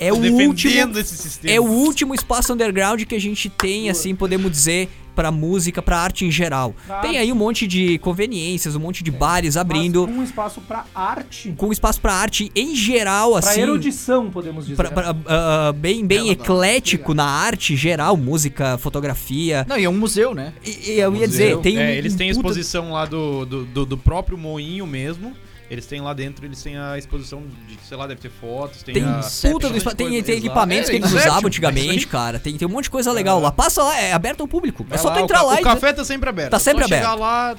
É 0.00 0.12
o 0.12 0.16
defendendo 0.16 0.48
último- 0.48 0.98
esse 0.98 1.16
sistema. 1.16 1.54
É 1.54 1.60
o 1.60 1.64
último 1.64 2.14
espaço 2.14 2.52
underground 2.52 3.02
que 3.04 3.14
a 3.14 3.20
gente 3.20 3.48
tem, 3.50 3.90
assim, 3.90 4.14
podemos 4.14 4.50
dizer, 4.50 4.88
pra 5.18 5.32
música, 5.32 5.82
pra 5.82 5.98
arte 5.98 6.24
em 6.24 6.30
geral. 6.30 6.72
Pra 6.86 6.98
Tem 7.00 7.10
arte. 7.10 7.18
aí 7.22 7.32
um 7.32 7.34
monte 7.34 7.66
de 7.66 7.98
conveniências, 7.98 8.76
um 8.76 8.78
monte 8.78 9.02
de 9.02 9.10
bares 9.10 9.56
abrindo, 9.56 10.06
Mas 10.06 10.16
um 10.16 10.22
espaço 10.22 10.60
pra 10.60 10.84
arte, 10.94 11.52
com 11.56 11.72
espaço 11.72 12.00
pra 12.00 12.12
arte 12.14 12.52
em 12.54 12.76
geral, 12.76 13.30
pra 13.32 13.40
assim. 13.40 13.62
erudição, 13.62 14.30
podemos 14.30 14.64
dizer. 14.64 14.76
pra- 14.76 14.90
pra- 14.92 15.16
ah, 15.26 15.72
bem 15.72 16.06
bem 16.06 16.30
eclético 16.30 17.14
na 17.14 17.24
arte 17.24 17.74
geral, 17.74 18.16
música, 18.16 18.78
fotografia. 18.78 19.66
Não, 19.68 19.76
e 19.76 19.84
é 19.84 19.88
um 19.90 19.98
museu, 19.98 20.36
né? 20.36 20.52
E, 20.64 20.92
e 20.92 21.00
eu 21.00 21.12
ia 21.16 21.26
dizer, 21.26 21.58
tem 21.58 21.76
um, 21.76 21.80
É, 21.80 21.96
eles 21.96 22.14
têm 22.14 22.30
um 22.30 22.34
puta- 22.36 22.48
exposição 22.50 22.92
lá 22.92 23.04
do, 23.04 23.44
do, 23.44 23.64
do, 23.64 23.86
do 23.86 23.96
próprio 23.98 24.38
moinho 24.38 24.86
mesmo. 24.86 25.32
Eles 25.70 25.84
têm 25.86 26.00
lá 26.00 26.14
dentro, 26.14 26.46
eles 26.46 26.62
têm 26.62 26.78
a 26.78 26.96
exposição 26.96 27.42
de, 27.68 27.78
sei 27.86 27.96
lá, 27.96 28.06
deve 28.06 28.20
ter 28.20 28.30
fotos, 28.30 28.82
tem, 28.82 28.94
Tem 28.94 29.04
a... 29.04 29.06
puta 29.08 29.20
do 29.20 29.50
bastante 29.52 29.76
espaço, 29.76 29.96
tem, 29.96 30.08
tem 30.08 30.16
Exato. 30.18 30.32
equipamentos 30.38 30.88
É, 30.88 30.90
que 30.92 30.96
eles 30.96 31.06
Inception, 31.10 31.20
usavam 31.30 31.36
é 31.36 31.38
isso 31.40 31.46
antigamente, 31.46 32.06
cara. 32.06 32.38
Tem, 32.38 32.56
tem 32.56 32.66
um 32.66 32.70
monte 32.70 32.84
de 32.84 32.90
coisa 32.90 33.12
legal 33.12 33.38
lá. 33.38 33.52
Passa 33.52 33.82
lá, 33.82 34.00
é 34.00 34.12
aberto 34.14 34.40
ao 34.40 34.48
público. 34.48 34.86
É, 34.90 34.94
É 34.94 34.98
só 34.98 35.08
lá, 35.08 35.14
tu 35.14 35.20
o 35.20 35.24
entrar 35.24 35.38
ca- 35.40 35.44
lá 35.44 35.54
O 35.54 35.58
e 35.58 35.62
café 35.62 35.92
tá 35.92 36.04
sempre 36.04 36.28
aberto. 36.30 36.50
Tá 36.52 36.56
é 36.56 36.60
sempre 36.60 36.84
chegar 36.84 37.12
aberto. 37.12 37.20
lá, 37.20 37.56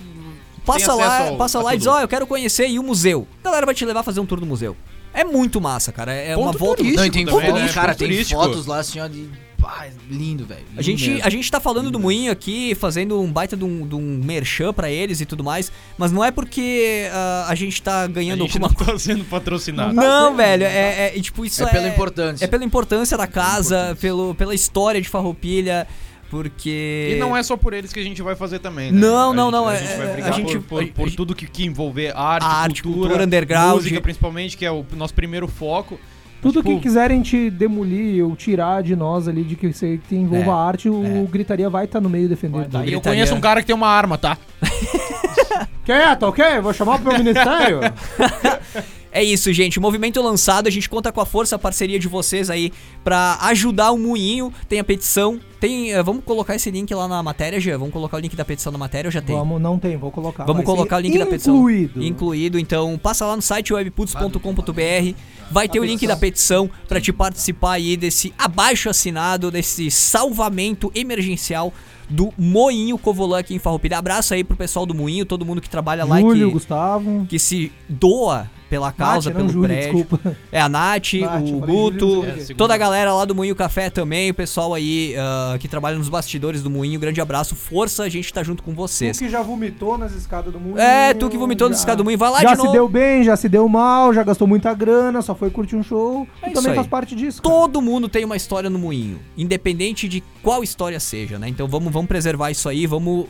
Passa 0.66 0.88
tem 0.88 0.96
lá, 0.98 1.28
ao- 1.30 1.38
passa 1.38 1.62
lá 1.62 1.76
e 1.76 1.78
diz, 1.78 1.88
ó, 1.88 2.02
eu 2.02 2.08
quero 2.08 2.26
conhecer 2.26 2.64
aí 2.64 2.80
o 2.80 2.84
museu. 2.84 3.28
A 3.42 3.46
galera 3.46 3.66
vai 3.66 3.76
te 3.76 3.86
levar 3.86 4.00
a 4.00 4.04
fazer 4.04 4.20
um 4.20 4.26
tour 4.26 4.40
no 4.40 4.46
museu. 4.48 4.76
É 5.14 5.24
muito 5.24 5.60
massa, 5.62 5.92
cara. 5.92 6.12
É 6.14 6.36
uma 6.38 6.48
Ponto 6.48 6.58
volta. 6.60 6.78
turístico 6.78 7.00
Não, 7.02 7.08
e 7.08 7.12
tem 7.12 7.26
também, 7.26 7.54
né? 7.54 7.70
cara, 7.74 7.88
Ponto 7.90 7.98
tem 8.00 8.08
turístico. 8.10 8.40
fotos 8.42 8.66
lá 8.66 8.80
assim, 8.80 9.00
ó, 9.00 9.08
de. 9.08 9.30
Pá, 9.60 9.88
lindo, 10.10 10.46
velho. 10.46 10.62
A 10.78 10.82
gente, 10.82 11.22
a 11.22 11.30
gente 11.30 11.52
tá 11.52 11.60
falando 11.60 11.92
do 11.92 12.00
Moinho 12.00 12.32
aqui, 12.32 12.74
fazendo 12.76 13.20
um 13.20 13.30
baita 13.32 13.58
de 13.58 13.66
um, 13.66 13.86
de 13.86 13.94
um 13.94 14.22
merchan 14.24 14.72
pra 14.74 14.90
eles 14.90 15.20
e 15.20 15.26
tudo 15.26 15.44
mais, 15.44 15.70
mas 15.98 16.12
não 16.14 16.24
é 16.24 16.32
porque 16.32 17.10
ah, 17.12 17.46
a 17.50 17.56
gente 17.56 17.82
tá 17.82 18.04
A 18.04 18.08
ganhando 18.08 18.44
gente 18.44 18.54
alguma 18.54 18.70
não 18.70 18.76
coisa. 18.76 18.92
tá 18.94 19.00
sendo 19.00 19.26
patrocinado. 19.26 19.94
Não, 19.94 20.36
velho, 20.36 20.64
é, 20.64 21.12
é- 21.18 21.22
tipo, 21.22 21.44
isso 21.46 21.62
É 21.64 21.66
é... 21.68 21.70
pela 21.72 21.88
importância. 21.90 22.46
É 22.46 22.48
pela 22.48 22.64
importância 22.64 23.18
da 23.18 23.28
casa, 23.28 23.98
pelo, 24.00 24.34
pela 24.34 24.56
história 24.56 25.02
de 25.02 25.10
Farroupilha, 25.10 25.86
porque... 26.30 27.14
E 27.16 27.20
não 27.20 27.36
é 27.36 27.42
só 27.44 27.58
por 27.58 27.74
eles 27.74 27.92
que 27.92 28.00
a 28.00 28.04
gente 28.04 28.22
vai 28.22 28.36
fazer 28.36 28.60
também, 28.60 28.92
né? 28.92 29.00
Não, 29.02 29.32
A 29.32 29.34
não, 29.34 29.46
gente- 29.46 29.52
não, 29.52 29.68
A 29.68 29.74
é- 29.76 29.80
gente 29.80 29.92
é- 29.92 29.98
vai 29.98 30.10
a 30.10 30.14
brigar 30.14 30.34
gente- 30.34 30.60
por, 30.60 30.62
por- 30.64 30.84
a- 30.84 30.88
por 30.88 31.08
a- 31.08 31.12
tudo 31.12 31.36
que, 31.36 31.48
que 31.48 31.66
envolver 31.66 32.16
arte, 32.16 32.46
Arte, 32.46 32.84
cultura, 32.84 33.08
cultura 33.08 33.26
underground. 33.26 33.76
música 33.76 34.00
principalmente, 34.00 34.56
que 34.56 34.66
é 34.66 34.72
o 34.72 34.86
nosso 34.96 35.14
primeiro 35.14 35.48
foco. 35.48 36.00
Tudo 36.42 36.62
Tipo, 36.64 36.76
que 36.76 36.82
quiserem 36.82 37.22
te 37.22 37.50
demolir 37.50 38.24
ou 38.26 38.36
tirar 38.36 38.82
de 38.82 38.96
nós 38.96 39.28
ali, 39.28 39.44
de 39.44 39.56
que 39.56 39.74
você 39.74 40.00
que 40.08 40.16
envolva 40.16 40.52
É, 40.52 40.54
a 40.54 40.58
arte, 40.58 40.90
o 40.90 41.28
Gritaria 41.30 41.70
vai 41.70 41.86
estar 41.86 42.00
no 42.00 42.10
meio 42.10 42.30
defendendo. 42.30 42.70
Tá, 42.70 42.86
e 42.86 42.94
eu 42.94 43.02
conheço 43.02 43.36
um 43.36 43.42
cara 43.42 43.60
que 43.62 43.68
tem 43.68 43.76
uma 43.76 43.88
arma, 43.90 44.18
tá? 44.18 44.38
Quieto, 45.84 46.24
ok? 46.24 46.60
Vou 46.62 46.74
chamar 46.74 47.00
pro 47.00 47.10
meu 47.10 47.18
ministério. 47.20 47.80
É 49.12 49.24
isso, 49.24 49.52
gente. 49.52 49.80
Movimento 49.80 50.22
lançado. 50.22 50.68
A 50.68 50.70
gente 50.70 50.88
conta 50.90 51.12
com 51.12 51.20
a 51.20 51.26
força, 51.26 51.56
a 51.56 51.60
parceria 51.60 52.00
de 52.00 52.08
vocês 52.08 52.50
aí 52.50 52.72
pra 53.04 53.38
ajudar 53.42 53.92
o 53.92 53.98
Moinho. 53.98 54.54
Tem 54.68 54.80
a 54.80 54.84
petição. 54.84 55.40
Tem. 55.60 55.92
eh, 55.92 56.04
vamos 56.04 56.24
colocar 56.24 56.56
esse 56.56 56.70
link 56.70 56.94
lá 56.94 57.08
na 57.08 57.22
matéria, 57.24 57.60
já. 57.60 57.76
Vamos 57.78 57.92
colocar 57.92 58.18
o 58.18 58.20
link 58.20 58.36
da 58.36 58.46
petição 58.46 58.72
na 58.72 58.78
matéria, 58.78 59.08
eu 59.08 59.12
já 59.12 59.22
tenho. 59.22 59.40
Vamos, 59.40 59.62
não 59.62 59.80
tem, 59.80 59.98
vou 59.98 60.12
colocar. 60.12 60.46
Vamos 60.46 60.64
colocar 60.64 60.98
o 60.98 61.00
link 61.00 61.18
da 61.18 61.26
petição. 61.26 61.56
Incluído. 61.56 62.04
Incluído. 62.04 62.60
Então, 62.60 63.00
passa 63.02 63.26
lá 63.26 63.36
no 63.36 63.42
site 63.42 63.74
webputs.com.br. 63.74 65.14
Vai 65.52 65.68
ter 65.68 65.80
o 65.80 65.84
link 65.84 66.06
da 66.06 66.16
petição 66.16 66.70
pra 66.88 67.02
te 67.02 67.12
participar 67.12 67.74
aí 67.74 67.98
desse 67.98 68.32
abaixo 68.38 68.90
assinado, 68.90 69.50
desse 69.50 69.90
salvamento 69.90 70.92
emergencial 70.94 71.74
do 72.08 72.32
Moinho 72.38 72.98
Covolan 72.98 73.40
aqui 73.40 73.56
em 73.56 73.60
Farroupilha. 73.60 73.98
Abraço 73.98 74.34
aí 74.34 74.44
pro 74.44 74.56
pessoal 74.56 74.86
do 74.86 74.94
Moinho, 74.94 75.26
todo 75.26 75.46
mundo 75.46 75.62
que 75.62 75.70
trabalha 75.70 76.06
lá 76.06 76.20
Júlio, 76.20 76.48
que, 76.48 76.54
Gustavo. 76.54 77.26
que 77.28 77.40
se 77.40 77.72
doa 77.88 78.50
pela 78.70 78.92
causa, 78.92 79.30
Nath, 79.30 79.38
pelo 79.38 79.50
Júlio, 79.50 79.68
prédio. 79.70 79.94
desculpa. 80.06 80.38
É 80.52 80.62
a 80.62 80.70
Nath, 80.70 81.14
Nath, 81.14 81.50
o 81.50 81.60
Guto, 81.60 82.24
quê. 82.48 82.54
toda 82.54 82.74
a 82.74 82.78
galera 82.78 83.14
lá 83.14 83.26
do 83.26 83.34
Moinho 83.34 83.56
Café 83.56 83.90
também, 83.90 84.30
o 84.30 84.34
pessoal 84.34 84.74
aí 84.74 85.16
ah, 85.18 85.58
que 85.60 85.68
trabalha 85.68 85.98
nos 85.98 86.10
bastidores 86.10 86.62
do 86.62 86.70
Moinho. 86.70 87.00
Grande 87.00 87.20
abraço, 87.20 87.56
força, 87.56 88.04
a 88.04 88.10
gente 88.10 88.32
tá 88.32 88.44
junto 88.44 88.62
com 88.62 88.72
Tu 88.72 88.76
vocês. 88.78 89.18
que 89.20 89.30
já 89.30 89.42
vomitou 89.42 89.98
nas 89.98 90.14
escadas 90.14 90.54
do 90.54 90.60
mundo. 90.60 90.80
É, 90.80 91.14
tu 91.14 91.30
que 91.30 91.38
vomitou 91.38 91.68
nas 91.70 91.80
escadas 91.80 91.98
do 91.98 92.04
Moinho, 92.04 92.20
vai 92.20 92.30
lá 92.30 92.42
já 92.42 92.50
de 92.52 92.58
se 92.58 92.62
novo. 92.64 92.72
deu 92.74 92.88
bem, 92.88 93.24
já 93.24 93.36
se 93.36 93.50
deu 93.50 93.68
mal, 93.68 94.14
já 94.14 94.24
gastou 94.24 94.48
muita 94.48 94.74
grana, 94.74 95.22
só 95.22 95.34
foi 95.34 95.50
curtir 95.50 95.76
um 95.76 95.84
show. 95.84 96.28
É 96.42 96.50
e 96.50 96.54
também 96.54 96.70
aí. 96.72 96.76
faz 96.76 96.88
parte 96.88 97.16
disso. 97.16 97.42
cara. 97.42 97.54
Todo 97.56 97.82
mundo 97.82 98.08
tem 98.08 98.24
uma 98.24 98.36
história 98.36 98.70
no 98.70 98.78
Moinho, 98.78 99.20
independente 99.38 100.08
de 100.08 100.24
qual 100.44 100.64
história 100.64 101.00
seja, 101.00 101.40
né? 101.40 101.50
Então 101.50 101.68
vamos, 101.68 101.92
vamos 101.92 102.08
preservar 102.08 102.52
isso 102.52 102.70
aí, 102.70 102.86
vamos 102.86 103.26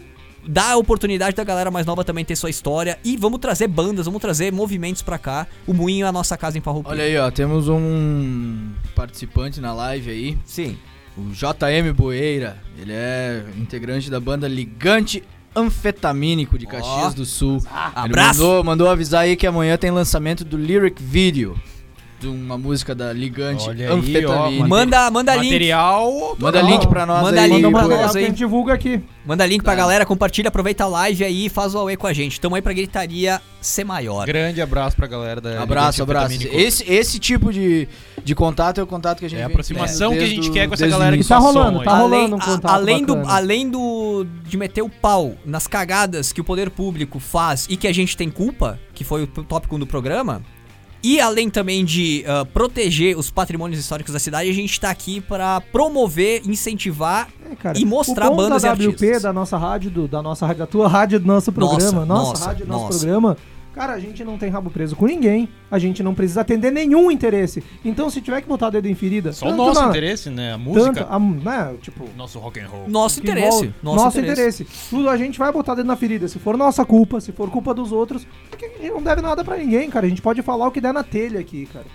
dar 0.47 0.71
a 0.71 0.77
oportunidade 0.77 1.35
da 1.35 1.43
galera 1.43 1.69
mais 1.71 1.85
nova 1.85 2.03
também 2.03 2.23
ter 2.25 2.35
sua 2.35 2.49
história 2.49 2.97
e 3.03 3.15
vamos 3.17 3.39
trazer 3.39 3.67
bandas, 3.67 4.05
vamos 4.05 4.21
trazer 4.21 4.51
movimentos 4.51 5.01
pra 5.01 5.17
cá. 5.17 5.47
O 5.67 5.73
Moinho 5.73 6.05
é 6.05 6.09
a 6.09 6.11
nossa 6.11 6.37
casa 6.37 6.57
em 6.57 6.61
Farroupilha. 6.61 6.93
Olha 6.93 7.03
aí, 7.03 7.17
ó, 7.17 7.29
temos 7.31 7.67
um 7.69 8.71
participante 8.95 9.59
na 9.59 9.73
live 9.73 10.09
aí, 10.11 10.37
Sim. 10.45 10.77
o 11.17 11.29
JM 11.31 11.93
Boeira. 11.95 12.57
Ele 12.77 12.91
é 12.93 13.43
integrante 13.57 14.09
da 14.09 14.19
banda 14.19 14.47
Ligante 14.47 15.23
Anfetamínico 15.55 16.57
de 16.57 16.65
Caxias 16.65 17.13
Ó. 17.13 17.15
do 17.15 17.25
Sul. 17.25 17.57
Ele 17.57 17.67
Abraço. 17.95 18.39
mandou, 18.41 18.63
mandou 18.63 18.89
avisar 18.89 19.21
aí 19.23 19.35
que 19.35 19.47
amanhã 19.47 19.77
tem 19.77 19.91
lançamento 19.91 20.45
do 20.45 20.57
lyric 20.57 21.01
video 21.01 21.59
de 22.19 22.27
uma 22.27 22.57
música 22.57 22.93
da 22.93 23.13
Ligante 23.13 23.69
Olha 23.69 23.93
aí, 23.93 24.25
ó. 24.25 24.51
Manda, 24.67 25.09
manda 25.09 25.35
link. 25.35 25.51
Material. 25.53 26.35
Manda 26.37 26.61
link 26.61 26.87
pra 26.87 27.05
nós 27.05 27.21
Manda 27.21 27.41
aí. 27.41 27.49
link 27.49 27.61
Manda 27.63 27.77
pra 27.79 27.87
pra 27.87 27.97
nós 28.03 28.15
aí. 28.15 28.23
a 28.23 28.27
gente 28.27 28.37
divulga 28.37 28.73
aqui. 28.73 29.01
Manda 29.25 29.45
link 29.45 29.61
pra 29.63 29.73
Tá. 29.73 29.77
galera, 29.77 30.05
compartilha, 30.05 30.47
aproveita 30.49 30.83
a 30.83 30.87
live 30.87 31.23
aí 31.23 31.45
e 31.45 31.49
faz 31.49 31.73
o 31.75 31.77
Aue 31.77 31.95
com 31.95 32.07
a 32.07 32.13
gente. 32.13 32.39
Tamo 32.41 32.55
aí 32.55 32.61
pra 32.61 32.73
gritaria 32.73 33.39
ser 33.61 33.83
maior. 33.83 34.25
Grande 34.25 34.61
abraço 34.61 34.95
pra 34.95 35.07
galera 35.07 35.39
da 35.39 35.61
Abraço, 35.61 36.01
Ligante 36.01 36.01
abraço. 36.01 36.47
Esse, 36.57 36.91
esse 36.91 37.19
tipo 37.19 37.53
de, 37.53 37.87
de 38.23 38.35
contato 38.35 38.79
é 38.79 38.83
o 38.83 38.87
contato 38.87 39.19
que 39.19 39.25
a 39.25 39.29
gente 39.29 39.39
É 39.39 39.43
a 39.43 39.47
vem- 39.47 39.53
aproximação 39.53 40.11
que 40.11 40.19
a 40.19 40.25
gente 40.27 40.49
quer 40.51 40.67
com 40.67 40.73
essa 40.73 40.87
galera 40.87 41.15
que. 41.17 41.23
Tá 41.23 41.39
só 41.39 41.39
rolando, 41.39 41.83
tá 41.83 41.97
rolando. 41.97 42.15
além, 42.15 42.33
um 42.33 42.39
contato 42.39 42.71
além 42.71 43.05
do 43.05 43.17
além 43.27 43.69
do 43.69 44.25
de 44.45 44.57
meter 44.57 44.81
o 44.81 44.89
pau 44.89 45.35
nas 45.45 45.67
cagadas 45.67 46.33
que 46.33 46.41
o 46.41 46.43
poder 46.43 46.69
público 46.69 47.19
faz 47.19 47.67
e 47.69 47.77
que 47.77 47.87
a 47.87 47.93
gente 47.93 48.17
tem 48.17 48.29
culpa, 48.29 48.79
que 48.93 49.03
foi 49.03 49.23
o 49.23 49.27
tópico 49.27 49.77
do 49.77 49.85
programa, 49.85 50.41
e 51.01 51.19
além 51.21 51.49
também 51.49 51.85
de 51.85 52.23
ah, 52.27 52.45
proteger 52.45 53.17
os 53.17 53.29
patrimônios 53.31 53.79
históricos 53.79 54.13
da 54.13 54.19
cidade, 54.19 54.49
a 54.49 54.53
gente 54.53 54.79
tá 54.79 54.89
aqui 54.89 55.21
pra 55.21 55.61
promover, 55.61 56.41
incentivar 56.45 57.27
É, 57.51 57.55
cara, 57.55 57.77
E 57.79 57.85
mostrar 57.85 58.29
bandas 58.29 58.63
e 58.63 58.67
da 58.67 58.73
WP, 58.73 58.85
artistas. 58.87 59.21
da 59.23 59.33
nossa 59.33 59.57
rádio, 59.57 59.89
do- 59.89 60.07
da 60.07 60.21
nossa 60.21 60.45
rádio, 60.45 60.59
da 60.59 60.67
tua 60.67 60.87
rádio, 60.87 61.19
do 61.19 61.27
nosso 61.27 61.51
Nossa, 61.51 61.75
programa, 61.77 62.05
nossa, 62.05 62.29
nossa, 62.31 62.45
rádio, 62.45 62.65
do 62.65 62.71
nosso 62.71 62.83
nossa. 62.85 62.99
programa. 62.99 63.37
Cara, 63.79 63.93
a 63.93 63.99
gente 63.99 64.25
não 64.25 64.37
tem 64.37 64.49
rabo 64.49 64.69
preso 64.69 64.93
com 64.93 65.05
ninguém. 65.05 65.47
A 65.71 65.79
gente 65.79 66.03
não 66.03 66.13
precisa 66.13 66.41
atender 66.41 66.69
nenhum 66.69 67.09
interesse. 67.09 67.63
Então, 67.85 68.09
se 68.09 68.19
tiver 68.19 68.41
que 68.41 68.47
botar 68.49 68.69
dedo 68.69 68.89
em 68.89 68.93
ferida, 68.93 69.31
Só 69.31 69.47
o 69.47 69.55
nosso 69.55 69.81
na- 69.81 69.87
interesse, 69.87 70.29
né? 70.29 70.51
A 70.51 70.57
música. 70.57 71.05
Tanto, 71.05 71.07
a, 71.09 71.17
né, 71.17 71.75
tipo, 71.81 72.03
Nosso 72.17 72.39
rock 72.39 72.59
and 72.59 72.67
roll. 72.67 72.89
nosso 72.89 73.21
interesse, 73.21 73.47
envolve- 73.67 73.73
nosso, 73.81 74.19
interesse. 74.19 74.67
Tudo 74.89 75.09
a 75.09 75.15
gente 75.15 75.39
vai 75.39 75.49
botar 75.53 75.75
dedo 75.75 75.85
na 75.87 75.95
ferida. 75.95 76.27
Se 76.27 76.37
for 76.39 76.57
nossa 76.57 76.83
culpa, 76.83 77.21
se 77.21 77.31
for 77.31 77.49
culpa 77.49 77.73
dos 77.73 77.93
outros, 77.93 78.27
porque 78.49 78.65
a 78.65 78.69
gente 78.81 78.91
não 78.91 79.01
deve 79.01 79.21
nada 79.21 79.45
pra 79.45 79.55
ninguém, 79.55 79.89
cara. 79.89 80.05
A 80.05 80.09
gente 80.09 80.21
pode 80.21 80.41
falar 80.41 80.67
o 80.67 80.71
que 80.71 80.81
der 80.81 80.93
na 80.93 81.01
telha 81.01 81.39
aqui, 81.39 81.65
cara. 81.71 81.85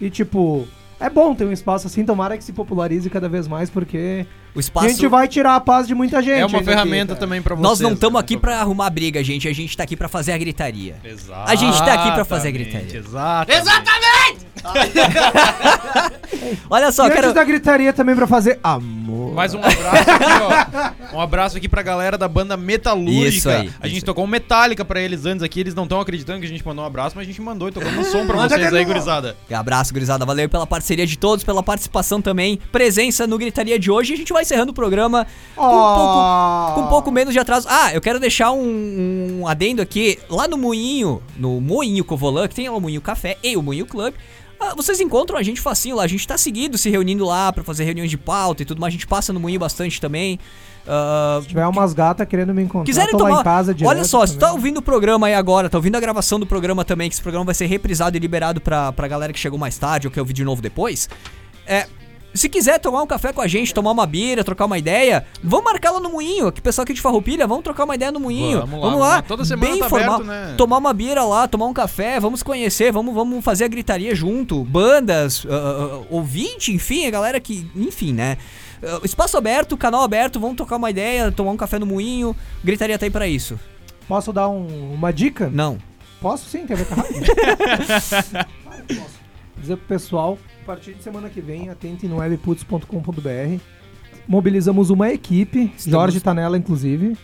E 0.00 0.08
tipo, 0.08 0.66
é 0.98 1.10
bom 1.10 1.34
ter 1.34 1.44
um 1.44 1.52
espaço 1.52 1.86
assim, 1.86 2.02
tomara 2.02 2.38
que 2.38 2.44
se 2.44 2.52
popularize 2.54 3.10
cada 3.10 3.28
vez 3.28 3.46
mais, 3.46 3.68
porque 3.68 4.26
O 4.56 4.60
espaço 4.60 4.86
a 4.86 4.88
gente 4.88 5.06
vai 5.06 5.28
tirar 5.28 5.54
a 5.54 5.60
paz 5.60 5.86
de 5.86 5.94
muita 5.94 6.22
gente. 6.22 6.40
É 6.40 6.46
uma 6.46 6.62
ferramenta 6.62 7.12
aqui, 7.12 7.20
também 7.20 7.42
pra 7.42 7.54
vocês. 7.54 7.62
Nós 7.62 7.80
não 7.80 7.92
estamos 7.92 8.14
né? 8.14 8.20
aqui 8.20 8.38
pra 8.38 8.60
arrumar 8.60 8.88
briga, 8.88 9.22
gente. 9.22 9.46
A 9.46 9.52
gente 9.52 9.76
tá 9.76 9.82
aqui 9.82 9.94
pra 9.94 10.08
fazer 10.08 10.32
a 10.32 10.38
gritaria. 10.38 10.96
Exatamente. 11.04 11.50
A 11.50 11.54
gente 11.54 11.78
tá 11.78 11.92
aqui 11.92 12.12
pra 12.12 12.24
fazer 12.24 12.48
a 12.48 12.50
gritaria. 12.50 12.98
Exatamente. 12.98 14.46
Olha 16.70 16.88
E 16.88 16.92
só, 16.92 17.04
antes 17.04 17.14
quero 17.14 17.32
da 17.32 17.44
gritaria 17.44 17.92
também 17.92 18.16
pra 18.16 18.26
fazer 18.26 18.58
amor. 18.62 19.34
Mais 19.34 19.54
um 19.54 19.58
abraço 19.58 20.10
aqui, 20.10 21.02
ó. 21.12 21.16
Um 21.16 21.20
abraço 21.20 21.56
aqui 21.56 21.68
pra 21.68 21.82
galera 21.82 22.18
da 22.18 22.26
banda 22.26 22.56
Metalúrgica. 22.56 23.28
Isso 23.28 23.48
aí, 23.48 23.70
A 23.80 23.86
isso 23.86 23.94
gente 23.94 23.96
aí. 23.96 24.02
tocou 24.02 24.24
um 24.24 24.26
Metallica 24.26 24.84
pra 24.84 25.00
eles 25.00 25.24
antes 25.26 25.42
aqui. 25.42 25.60
Eles 25.60 25.74
não 25.74 25.84
estão 25.84 26.00
acreditando 26.00 26.40
que 26.40 26.46
a 26.46 26.48
gente 26.48 26.66
mandou 26.66 26.84
um 26.84 26.86
abraço, 26.86 27.14
mas 27.16 27.24
a 27.24 27.26
gente 27.26 27.40
mandou 27.40 27.68
e 27.68 27.72
tocamos 27.72 28.08
um 28.08 28.10
som 28.10 28.26
pra 28.26 28.36
Manda 28.36 28.56
vocês 28.56 28.74
aí, 28.74 28.84
gurizada. 28.84 29.36
Abraço, 29.50 29.92
gurizada. 29.92 30.24
Valeu 30.24 30.48
pela 30.48 30.66
parceria 30.66 31.06
de 31.06 31.18
todos, 31.18 31.44
pela 31.44 31.62
participação 31.62 32.20
também, 32.20 32.58
presença 32.72 33.26
no 33.26 33.38
Gritaria 33.38 33.78
de 33.78 33.90
hoje. 33.90 34.14
A 34.14 34.16
gente 34.16 34.32
vai 34.32 34.44
encerrando 34.46 34.70
o 34.70 34.74
programa 34.74 35.26
com, 35.54 35.62
um 35.66 35.68
pouco, 35.68 36.74
com 36.74 36.80
um 36.80 36.88
pouco 36.88 37.10
menos 37.10 37.34
de 37.34 37.38
atraso. 37.40 37.66
Ah, 37.68 37.92
eu 37.92 38.00
quero 38.00 38.18
deixar 38.20 38.52
um, 38.52 39.40
um 39.40 39.46
adendo 39.48 39.82
aqui. 39.82 40.18
Lá 40.30 40.46
no 40.48 40.56
Moinho, 40.56 41.20
no 41.36 41.60
Moinho 41.60 42.04
Covolan, 42.04 42.48
que 42.48 42.54
tem 42.54 42.68
lá 42.68 42.76
o 42.76 42.80
Moinho 42.80 43.00
Café 43.00 43.36
e 43.42 43.56
o 43.56 43.62
Moinho 43.62 43.84
Club. 43.86 44.14
ah, 44.60 44.74
vocês 44.76 45.00
encontram 45.00 45.36
a 45.38 45.42
gente 45.42 45.60
facinho 45.60 45.96
lá, 45.96 46.04
a 46.04 46.06
gente 46.06 46.26
tá 46.26 46.38
seguido 46.38 46.78
se 46.78 46.88
reunindo 46.88 47.24
lá 47.26 47.52
pra 47.52 47.62
fazer 47.64 47.84
reuniões 47.84 48.10
de 48.10 48.16
pauta 48.16 48.62
e 48.62 48.66
tudo 48.66 48.80
mais. 48.80 48.92
A 48.92 48.96
gente 48.96 49.06
passa 49.06 49.32
no 49.32 49.40
Moinho 49.40 49.60
bastante 49.60 50.00
também. 50.00 50.38
Ah, 50.88 51.40
Se 51.42 51.48
tiver 51.48 51.66
umas 51.66 51.92
gatas 51.92 52.26
querendo 52.28 52.54
me 52.54 52.62
encontrar, 52.62 52.84
Quiserem 52.86 53.10
tô 53.10 53.18
tomar. 53.18 53.40
em 53.40 53.42
casa 53.42 53.74
direto 53.74 53.90
Olha 53.90 54.04
só, 54.04 54.24
se 54.24 54.34
tu 54.34 54.38
tá 54.38 54.52
ouvindo 54.52 54.78
o 54.78 54.82
programa 54.82 55.26
aí 55.26 55.34
agora, 55.34 55.68
tá 55.68 55.76
ouvindo 55.76 55.96
a 55.96 56.00
gravação 56.00 56.38
do 56.38 56.46
programa 56.46 56.84
também, 56.84 57.08
que 57.08 57.14
esse 57.16 57.22
programa 57.22 57.44
vai 57.44 57.54
ser 57.56 57.66
reprisado 57.66 58.16
e 58.16 58.20
liberado 58.20 58.60
pra, 58.60 58.92
pra 58.92 59.08
galera 59.08 59.32
que 59.32 59.38
chegou 59.40 59.58
mais 59.58 59.76
tarde 59.76 60.06
ou 60.06 60.12
quer 60.12 60.20
ouvir 60.20 60.32
de 60.32 60.44
novo 60.44 60.62
depois. 60.62 61.08
É. 61.66 61.86
Se 62.36 62.48
quiser 62.48 62.78
tomar 62.78 63.02
um 63.02 63.06
café 63.06 63.32
com 63.32 63.40
a 63.40 63.46
gente, 63.48 63.72
tomar 63.72 63.90
uma 63.92 64.06
bira, 64.06 64.44
trocar 64.44 64.66
uma 64.66 64.78
ideia, 64.78 65.24
vamos 65.42 65.64
marcar 65.64 65.90
lá 65.92 66.00
no 66.00 66.10
Moinho. 66.10 66.48
Aqui, 66.48 66.60
pessoal 66.60 66.82
aqui 66.84 66.92
de 66.92 67.00
Farroupilha, 67.00 67.46
vamos 67.46 67.64
trocar 67.64 67.84
uma 67.84 67.94
ideia 67.94 68.12
no 68.12 68.20
Moinho. 68.20 68.60
Vamos 68.60 68.80
lá, 68.80 68.86
vamos 68.86 69.00
lá. 69.00 69.22
Toda 69.22 69.44
semana 69.44 69.70
bem 69.70 69.80
tá 69.80 69.86
informal. 69.86 70.14
aberto, 70.16 70.28
né? 70.28 70.54
Tomar 70.56 70.78
uma 70.78 70.92
bira 70.92 71.24
lá, 71.24 71.48
tomar 71.48 71.66
um 71.66 71.72
café, 71.72 72.20
vamos 72.20 72.42
conhecer, 72.42 72.92
vamos, 72.92 73.14
vamos 73.14 73.44
fazer 73.44 73.64
a 73.64 73.68
gritaria 73.68 74.14
junto. 74.14 74.62
Bandas, 74.64 75.46
ah, 75.48 75.54
ah, 75.54 76.02
ouvinte, 76.10 76.72
enfim, 76.72 77.06
a 77.06 77.10
galera 77.10 77.40
que. 77.40 77.66
Enfim, 77.74 78.12
né? 78.12 78.36
Ah, 78.82 79.00
espaço 79.02 79.36
aberto, 79.36 79.76
canal 79.76 80.02
aberto, 80.02 80.38
vamos 80.38 80.56
trocar 80.56 80.76
uma 80.76 80.90
ideia, 80.90 81.32
tomar 81.32 81.52
um 81.52 81.56
café 81.56 81.78
no 81.78 81.86
Moinho. 81.86 82.36
Gritaria 82.62 82.98
tá 82.98 83.06
aí 83.06 83.10
pra 83.10 83.26
isso. 83.26 83.58
Posso 84.06 84.32
dar 84.32 84.48
um- 84.48 84.92
uma 84.94 85.12
dica? 85.12 85.50
Não. 85.52 85.78
Posso 86.20 86.48
sim, 86.48 86.66
tem 86.66 86.74
a 86.74 86.78
ver 86.78 86.86
com 86.86 86.94
a 86.94 86.96
rádio. 87.02 88.46
Claro 88.64 88.82
que 88.86 88.94
posso. 88.94 89.16
Dizer 89.58 89.76
pro 89.76 89.86
pessoal, 89.86 90.38
a 90.66 90.74
partir 90.74 90.94
de 90.94 91.02
semana 91.04 91.28
que 91.28 91.40
vem, 91.40 91.68
atentem 91.68 92.10
no 92.10 92.16
webputs.com.br. 92.16 93.60
Mobilizamos 94.26 94.90
uma 94.90 95.12
equipe, 95.12 95.72
Jorge 95.78 96.18
tá 96.20 96.34
nela 96.34 96.58
inclusive. 96.58 97.16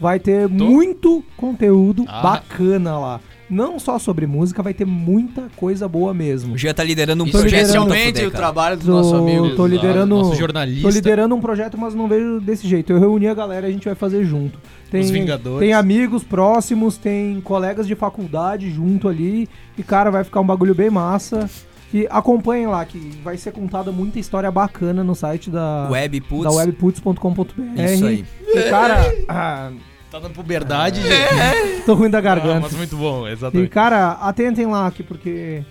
Vai 0.00 0.18
ter 0.18 0.48
muito 0.48 1.22
conteúdo 1.36 2.06
Ah. 2.08 2.22
bacana 2.22 2.98
lá. 2.98 3.20
Não 3.50 3.78
só 3.78 3.98
sobre 3.98 4.26
música, 4.26 4.62
vai 4.62 4.72
ter 4.72 4.86
muita 4.86 5.48
coisa 5.56 5.86
boa 5.86 6.14
mesmo. 6.14 6.54
O 6.54 6.56
Jean 6.56 6.72
tá 6.72 6.82
liderando 6.82 7.22
um 7.24 7.26
Tô 7.26 7.32
projeto 7.32 7.60
Especialmente 7.60 8.24
o 8.24 8.30
trabalho 8.30 8.78
do 8.78 8.86
Tô- 8.86 8.92
nosso 8.92 9.14
amigo. 9.16 9.54
tô 9.56 9.66
liderando- 9.66 10.16
Nosso 10.16 10.36
jornalista. 10.36 10.82
Tô 10.82 10.88
liderando 10.88 11.34
um 11.34 11.40
projeto, 11.40 11.76
mas 11.76 11.94
não 11.94 12.08
vejo 12.08 12.40
desse 12.40 12.66
jeito. 12.66 12.92
Eu 12.94 12.98
reuni 13.00 13.26
a 13.26 13.34
galera 13.34 13.66
e 13.66 13.70
a 13.70 13.72
gente 13.72 13.84
vai 13.84 13.94
fazer 13.94 14.24
junto. 14.24 14.58
Tem, 14.90 15.02
Os 15.02 15.10
Vingadores. 15.10 15.58
Tem 15.60 15.74
amigos 15.74 16.22
próximos, 16.24 16.96
tem 16.96 17.40
colegas 17.42 17.86
de 17.86 17.94
faculdade 17.94 18.70
junto 18.70 19.06
ali. 19.08 19.48
E, 19.76 19.82
cara, 19.82 20.10
vai 20.10 20.24
ficar 20.24 20.40
um 20.40 20.46
bagulho 20.46 20.74
bem 20.74 20.88
massa. 20.88 21.50
E 21.92 22.06
acompanhem 22.08 22.66
lá, 22.68 22.84
que 22.84 22.98
vai 23.22 23.36
ser 23.36 23.52
contada 23.52 23.90
muita 23.90 24.18
história 24.18 24.50
bacana 24.50 25.02
no 25.02 25.14
site 25.14 25.50
da, 25.50 25.88
Web, 25.90 26.20
putz. 26.22 26.44
da 26.44 26.50
webputs.com.br. 26.52 27.42
Isso 27.92 28.06
aí. 28.06 28.24
E, 28.46 28.62
cara, 28.70 28.96
ah, 29.28 29.70
Tá 30.10 30.18
na 30.18 30.28
puberdade, 30.28 31.00
gente. 31.02 31.82
tô 31.86 31.94
ruim 31.94 32.10
da 32.10 32.18
Ah, 32.18 32.20
garganta. 32.20 32.60
mas 32.60 32.72
muito 32.74 32.96
bom, 32.96 33.28
E, 33.28 33.32
exatamente. 33.32 33.70
cara, 33.70 34.12
atentem 34.12 34.66
lá 34.66 34.86
aqui, 34.88 35.02
porque. 35.04 35.64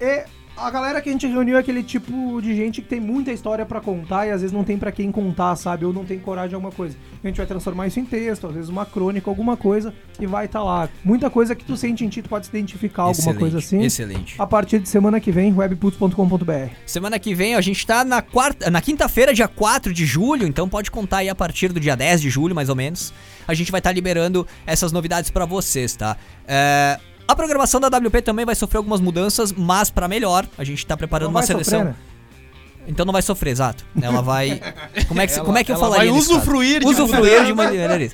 É, 0.00 0.24
a 0.60 0.70
galera 0.70 1.00
que 1.00 1.08
a 1.08 1.12
gente 1.12 1.26
reuniu 1.26 1.56
é 1.56 1.60
aquele 1.60 1.82
tipo 1.82 2.40
de 2.42 2.54
gente 2.54 2.82
que 2.82 2.88
tem 2.88 3.00
muita 3.00 3.32
história 3.32 3.64
pra 3.64 3.80
contar 3.80 4.26
e 4.26 4.30
às 4.30 4.40
vezes 4.40 4.52
não 4.52 4.64
tem 4.64 4.76
pra 4.76 4.90
quem 4.90 5.10
contar, 5.12 5.54
sabe? 5.56 5.84
Ou 5.84 5.92
não 5.92 6.04
tem 6.04 6.18
coragem 6.18 6.50
de 6.50 6.54
alguma 6.56 6.72
coisa. 6.72 6.96
A 7.22 7.26
gente 7.26 7.36
vai 7.36 7.46
transformar 7.46 7.86
isso 7.86 8.00
em 8.00 8.04
texto, 8.04 8.46
às 8.46 8.54
vezes 8.54 8.68
uma 8.68 8.84
crônica, 8.84 9.30
alguma 9.30 9.56
coisa, 9.56 9.94
e 10.18 10.26
vai 10.26 10.46
estar 10.46 10.62
lá. 10.62 10.88
Muita 11.04 11.30
coisa 11.30 11.54
que 11.54 11.64
tu 11.64 11.76
sente 11.76 12.04
em 12.04 12.08
ti, 12.08 12.22
tu 12.22 12.28
pode 12.28 12.46
se 12.46 12.50
identificar, 12.50 13.02
alguma 13.02 13.20
Excelente, 13.20 13.38
coisa 13.38 13.58
assim. 13.58 13.82
Excelente. 13.82 14.34
A 14.38 14.46
partir 14.46 14.80
de 14.80 14.88
semana 14.88 15.20
que 15.20 15.30
vem, 15.30 15.54
webputs.com.br. 15.54 16.72
Semana 16.86 17.18
que 17.18 17.34
vem, 17.34 17.54
a 17.54 17.60
gente 17.60 17.86
tá 17.86 18.04
na 18.04 18.20
quarta, 18.20 18.70
na 18.70 18.80
quinta-feira, 18.80 19.32
dia 19.32 19.48
4 19.48 19.92
de 19.92 20.04
julho, 20.04 20.46
então 20.46 20.68
pode 20.68 20.90
contar 20.90 21.18
aí 21.18 21.28
a 21.28 21.34
partir 21.34 21.72
do 21.72 21.78
dia 21.78 21.96
10 21.96 22.20
de 22.20 22.30
julho, 22.30 22.54
mais 22.54 22.68
ou 22.68 22.76
menos. 22.76 23.12
A 23.46 23.54
gente 23.54 23.70
vai 23.70 23.78
estar 23.78 23.92
liberando 23.92 24.46
essas 24.66 24.92
novidades 24.92 25.30
pra 25.30 25.44
vocês, 25.44 25.94
tá? 25.94 26.16
É, 26.46 26.98
a 27.28 27.36
programação 27.36 27.78
da 27.80 27.88
WP 27.88 28.22
também 28.22 28.44
vai 28.46 28.54
sofrer 28.54 28.78
algumas 28.78 29.00
mudanças, 29.00 29.52
mas 29.52 29.90
pra 29.90 30.08
melhor. 30.08 30.46
A 30.56 30.64
gente 30.64 30.84
tá 30.86 30.96
preparando 30.96 31.26
Não 31.26 31.34
uma 31.34 31.40
vai 31.40 31.46
seleção. 31.46 31.80
sofrer, 31.80 31.94
né? 31.94 31.96
Então 32.90 33.04
não 33.04 33.12
vai 33.12 33.20
sofrer, 33.20 33.50
exato. 33.50 33.84
Ela 34.00 34.22
vai. 34.22 34.60
Como 35.08 35.20
é 35.20 35.26
que, 35.26 35.38
como 35.40 35.58
é 35.58 35.62
que 35.62 35.70
eu 35.70 35.76
ela 35.76 35.84
falaria? 35.84 36.10
vai 36.10 36.18
usufruir 36.20 36.80
de 36.80 36.86
usufruir 36.86 37.44
de 37.44 37.52
maneiras. 37.52 38.12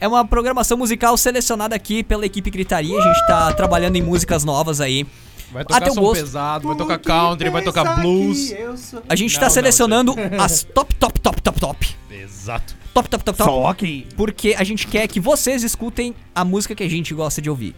É 0.00 0.08
uma 0.08 0.24
programação 0.26 0.76
musical 0.76 1.16
selecionada 1.16 1.76
aqui 1.76 2.02
pela 2.02 2.26
equipe 2.26 2.50
Gritaria. 2.50 2.98
A 2.98 3.00
gente 3.02 3.26
tá 3.28 3.52
trabalhando 3.52 3.94
em 3.94 4.02
músicas 4.02 4.42
novas 4.44 4.80
aí. 4.80 5.06
Vai 5.52 5.62
A 5.62 5.64
tocar 5.64 5.80
teu 5.84 5.94
som 5.94 6.00
gosto. 6.00 6.20
pesado, 6.24 6.66
vai 6.66 6.76
tocar 6.76 6.98
country, 6.98 7.50
vai 7.50 7.62
tocar 7.62 8.00
blues. 8.00 8.52
A 9.08 9.14
gente 9.14 9.32
Não, 9.34 9.40
tá 9.40 9.46
não, 9.46 9.54
selecionando 9.54 10.14
as 10.40 10.64
top, 10.64 10.92
top, 10.96 11.20
top, 11.20 11.40
top, 11.40 11.60
top. 11.60 11.88
Exato. 12.10 12.74
Top, 12.92 13.08
top, 13.08 13.22
top, 13.24 13.38
top. 13.38 13.48
Só 13.50 13.72
que. 13.74 14.08
Porque 14.16 14.56
a 14.58 14.64
gente 14.64 14.88
quer 14.88 15.06
que 15.06 15.20
vocês 15.20 15.62
escutem 15.62 16.16
a 16.34 16.44
música 16.44 16.74
que 16.74 16.82
a 16.82 16.90
gente 16.90 17.14
gosta 17.14 17.40
de 17.40 17.48
ouvir. 17.48 17.76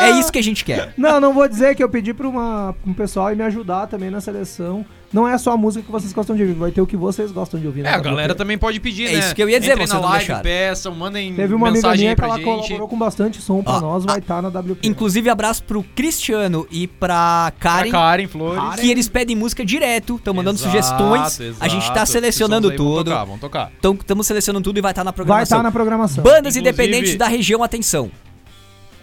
É 0.00 0.10
isso 0.18 0.32
que 0.32 0.38
a 0.38 0.42
gente 0.42 0.64
quer. 0.64 0.94
Não, 0.96 1.20
não 1.20 1.32
vou 1.32 1.48
dizer 1.48 1.74
que 1.74 1.82
eu 1.82 1.88
pedi 1.88 2.14
pra 2.14 2.28
um 2.28 2.94
pessoal 2.94 3.32
e 3.32 3.36
me 3.36 3.42
ajudar 3.42 3.86
também 3.86 4.10
na 4.10 4.20
seleção. 4.20 4.84
Não 5.12 5.26
é 5.26 5.36
só 5.38 5.52
a 5.52 5.56
música 5.56 5.84
que 5.84 5.90
vocês 5.90 6.12
gostam 6.12 6.36
de 6.36 6.42
ouvir, 6.42 6.54
vai 6.54 6.70
ter 6.70 6.80
o 6.80 6.86
que 6.86 6.96
vocês 6.96 7.32
gostam 7.32 7.58
de 7.58 7.66
ouvir. 7.66 7.80
É, 7.80 7.90
na 7.90 7.96
a 7.96 7.98
galera 7.98 8.34
também 8.34 8.56
pode 8.56 8.78
pedir, 8.78 9.06
É 9.08 9.12
né? 9.12 9.18
isso 9.18 9.34
que 9.34 9.42
eu 9.42 9.48
ia 9.48 9.58
dizer, 9.58 9.72
Entrem 9.72 9.86
vocês 9.88 10.00
na 10.00 10.08
live, 10.08 10.34
peçam, 10.42 10.94
mandem 10.94 11.34
Teve 11.34 11.52
uma 11.54 11.68
amiga 11.68 11.90
minha 11.96 12.14
que 12.14 12.22
ela 12.22 12.36
gente. 12.36 12.44
colaborou 12.44 12.86
com 12.88 12.96
bastante 12.98 13.42
som 13.42 13.62
pra 13.62 13.74
Ó, 13.74 13.80
nós, 13.80 14.04
vai 14.04 14.18
estar 14.18 14.40
na 14.40 14.48
WP. 14.48 14.86
Inclusive, 14.86 15.28
abraço 15.28 15.64
pro 15.64 15.82
Cristiano 15.82 16.66
e 16.70 16.86
pra 16.86 17.50
Pra 17.50 17.52
Karen. 17.58 17.90
Karen 17.90 18.28
Flores. 18.28 18.80
Que 18.80 18.90
eles 18.90 19.08
pedem 19.08 19.34
música 19.34 19.64
direto, 19.64 20.14
estão 20.16 20.32
mandando 20.32 20.58
Exato, 20.60 20.70
sugestões. 20.70 21.58
A 21.60 21.66
gente 21.68 21.86
tá 21.88 21.92
exato. 21.94 22.10
selecionando 22.10 22.70
tudo. 22.76 23.04
tocar, 23.10 23.24
vão 23.24 23.36
tocar. 23.38 23.72
Então, 23.78 23.94
estamos 23.94 24.26
selecionando 24.26 24.62
tudo 24.62 24.78
e 24.78 24.80
vai 24.80 24.92
estar 24.92 25.02
na 25.02 25.10
vai 25.10 25.16
programação. 25.16 25.58
estar 25.58 25.62
na 25.62 25.72
programação. 25.72 26.22
Bandas 26.22 26.54
Inclusive- 26.56 26.60
independentes 26.60 27.16
da 27.16 27.26
região, 27.26 27.62
atenção. 27.64 28.10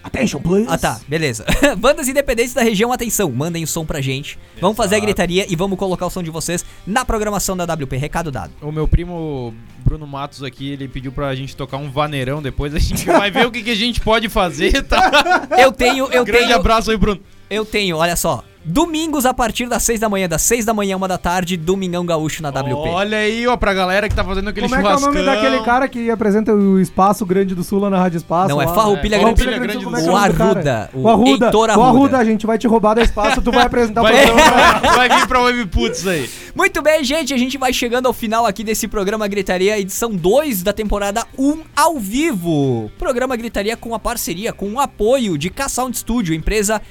Attention, 0.07 0.39
please. 0.41 0.67
Ah 0.69 0.77
tá, 0.77 0.99
beleza. 1.07 1.45
Bandas 1.77 2.07
independentes 2.07 2.53
da 2.53 2.61
região, 2.61 2.91
atenção, 2.93 3.29
mandem 3.31 3.63
o 3.63 3.67
som 3.67 3.85
pra 3.85 3.99
gente. 4.01 4.39
Vamos 4.61 4.77
fazer 4.77 4.95
a 4.95 4.97
Exato. 4.97 5.05
gritaria 5.07 5.45
e 5.49 5.55
vamos 5.55 5.77
colocar 5.77 6.05
o 6.05 6.09
som 6.09 6.23
de 6.23 6.29
vocês 6.31 6.63
na 6.85 7.03
programação 7.03 7.55
da 7.57 7.65
WP. 7.65 7.97
Recado 7.97 8.31
dado. 8.31 8.53
O 8.61 8.71
meu 8.71 8.87
primo 8.87 9.53
Bruno 9.83 10.07
Matos 10.07 10.43
aqui, 10.43 10.71
ele 10.71 10.87
pediu 10.87 11.11
pra 11.11 11.33
gente 11.35 11.55
tocar 11.55 11.77
um 11.77 11.91
vaneirão 11.91 12.41
depois. 12.41 12.73
A 12.73 12.79
gente 12.79 13.05
vai 13.05 13.29
ver 13.29 13.45
o 13.45 13.51
que, 13.51 13.61
que 13.63 13.71
a 13.71 13.75
gente 13.75 13.99
pode 13.99 14.29
fazer, 14.29 14.83
tá? 14.83 15.47
Eu 15.59 15.71
tenho, 15.71 16.05
eu 16.11 16.23
Grande 16.23 16.45
tenho, 16.47 16.55
abraço 16.55 16.89
aí, 16.91 16.97
Bruno. 16.97 17.19
eu 17.49 17.65
tenho, 17.65 17.97
olha 17.97 18.15
só. 18.15 18.43
Domingos 18.67 19.25
a 19.25 19.33
partir 19.33 19.67
das 19.69 19.81
6 19.83 20.01
da 20.01 20.09
manhã, 20.09 20.27
das 20.27 20.41
6 20.41 20.65
da 20.65 20.73
manhã, 20.73 20.97
uma 20.97 21.07
da 21.07 21.17
tarde, 21.17 21.55
Domingão 21.55 22.05
Gaúcho 22.05 22.43
na 22.43 22.49
WP. 22.49 22.89
Olha 22.89 23.17
aí, 23.19 23.47
ó, 23.47 23.55
pra 23.55 23.73
galera 23.73 24.09
que 24.09 24.13
tá 24.15 24.25
fazendo 24.25 24.49
aquele 24.49 24.67
Como 24.67 24.75
é 24.75 24.83
que 24.83 24.87
é 24.87 24.93
o 24.93 24.97
churrascão. 24.99 25.13
nome 25.23 25.25
daquele 25.25 25.63
cara 25.63 25.87
que 25.87 26.11
apresenta 26.11 26.53
o 26.53 26.77
Espaço 26.77 27.25
Grande 27.25 27.55
do 27.55 27.63
Sul 27.63 27.79
lá 27.79 27.89
na 27.89 27.97
Rádio 27.97 28.17
Espaço? 28.17 28.49
Não, 28.49 28.61
é 28.61 28.65
lá? 28.65 28.73
Farroupilha 28.73 29.15
É, 29.15 29.19
Grande 29.19 29.41
Farroupilha 29.41 29.51
do 29.57 29.61
Grande 29.61 29.83
Sul. 29.83 29.91
do 29.91 29.97
como 29.97 29.97
é 29.97 30.01
é 30.01 30.03
O 30.03 30.31
do 30.31 30.37
cara? 30.37 30.49
Arruda. 30.51 30.89
O 30.93 31.07
Arruda. 31.07 31.45
Heitor 31.45 31.69
O 31.69 31.71
Arruda. 31.71 31.83
Arruda, 31.87 32.17
a 32.17 32.25
gente 32.25 32.45
vai 32.45 32.57
te 32.57 32.67
roubar 32.67 32.93
da 32.95 33.01
Espaço, 33.03 33.41
tu 33.41 33.51
vai 33.53 33.63
apresentar 33.67 34.01
o 34.01 34.03
Vai, 34.03 34.25
programa 34.25 34.79
pra... 34.81 34.91
vai 34.91 35.09
vir 35.09 35.27
pra 35.27 35.41
Webputs 35.43 36.05
aí. 36.05 36.29
Muito 36.53 36.81
bem, 36.81 37.03
gente, 37.05 37.33
a 37.33 37.37
gente 37.37 37.57
vai 37.57 37.71
chegando 37.71 38.07
ao 38.07 38.13
final 38.13 38.45
aqui 38.45 38.65
desse 38.65 38.85
programa 38.87 39.27
Gritaria, 39.29 39.79
edição 39.79 40.13
2 40.13 40.61
da 40.61 40.73
temporada 40.73 41.25
1 41.37 41.61
ao 41.73 41.97
vivo. 41.99 42.91
Programa 42.99 43.35
Gritaria 43.37 43.77
com 43.77 43.95
a 43.95 43.99
parceria, 43.99 44.51
com 44.51 44.73
o 44.73 44.79
apoio 44.79 45.37
de 45.37 45.49
K-Sound 45.49 45.97
Studio, 45.97 46.33
empresa 46.35 46.81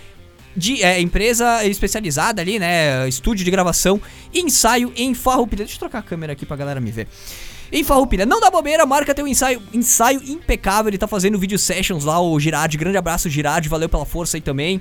de 0.56 0.82
é, 0.82 1.00
empresa 1.00 1.64
especializada 1.64 2.40
ali, 2.40 2.58
né, 2.58 3.08
estúdio 3.08 3.44
de 3.44 3.50
gravação, 3.50 4.00
ensaio 4.32 4.92
em 4.96 5.14
Farroupilha. 5.14 5.64
Deixa 5.64 5.76
eu 5.76 5.80
trocar 5.80 5.98
a 5.98 6.02
câmera 6.02 6.32
aqui 6.32 6.46
pra 6.46 6.56
galera 6.56 6.80
me 6.80 6.90
ver. 6.90 7.08
Em 7.70 7.82
Farroupilha, 7.82 8.24
não 8.24 8.40
dá 8.40 8.50
bobeira, 8.50 8.86
marca 8.86 9.14
teu 9.14 9.26
ensaio, 9.26 9.60
ensaio 9.72 10.22
impecável, 10.22 10.88
ele 10.88 10.98
tá 10.98 11.08
fazendo 11.08 11.38
vídeo 11.38 11.58
sessions 11.58 12.04
lá, 12.04 12.20
o 12.20 12.38
Girardi, 12.38 12.78
grande 12.78 12.96
abraço 12.96 13.28
Girardi, 13.28 13.68
valeu 13.68 13.88
pela 13.88 14.06
força 14.06 14.36
aí 14.36 14.40
também. 14.40 14.80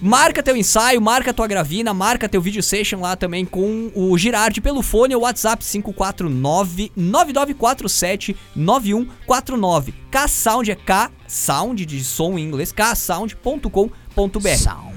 Marca 0.00 0.42
teu 0.42 0.56
ensaio, 0.56 1.00
marca 1.00 1.32
tua 1.32 1.46
gravina, 1.46 1.94
marca 1.94 2.28
teu 2.28 2.40
vídeo 2.40 2.62
session 2.62 3.00
lá 3.00 3.16
também 3.16 3.44
com 3.44 3.90
o 3.94 4.16
Girardi 4.16 4.60
pelo 4.60 4.82
fone 4.82 5.14
ou 5.14 5.22
WhatsApp 5.22 5.64
549 5.64 6.92
9947 6.94 8.36
9149. 8.54 9.94
K-Sound 10.10 10.70
é 10.70 10.74
K-Sound 10.74 11.86
de 11.86 12.04
som 12.04 12.38
em 12.38 12.44
inglês, 12.44 12.72
ksound.com.br. 12.72 14.91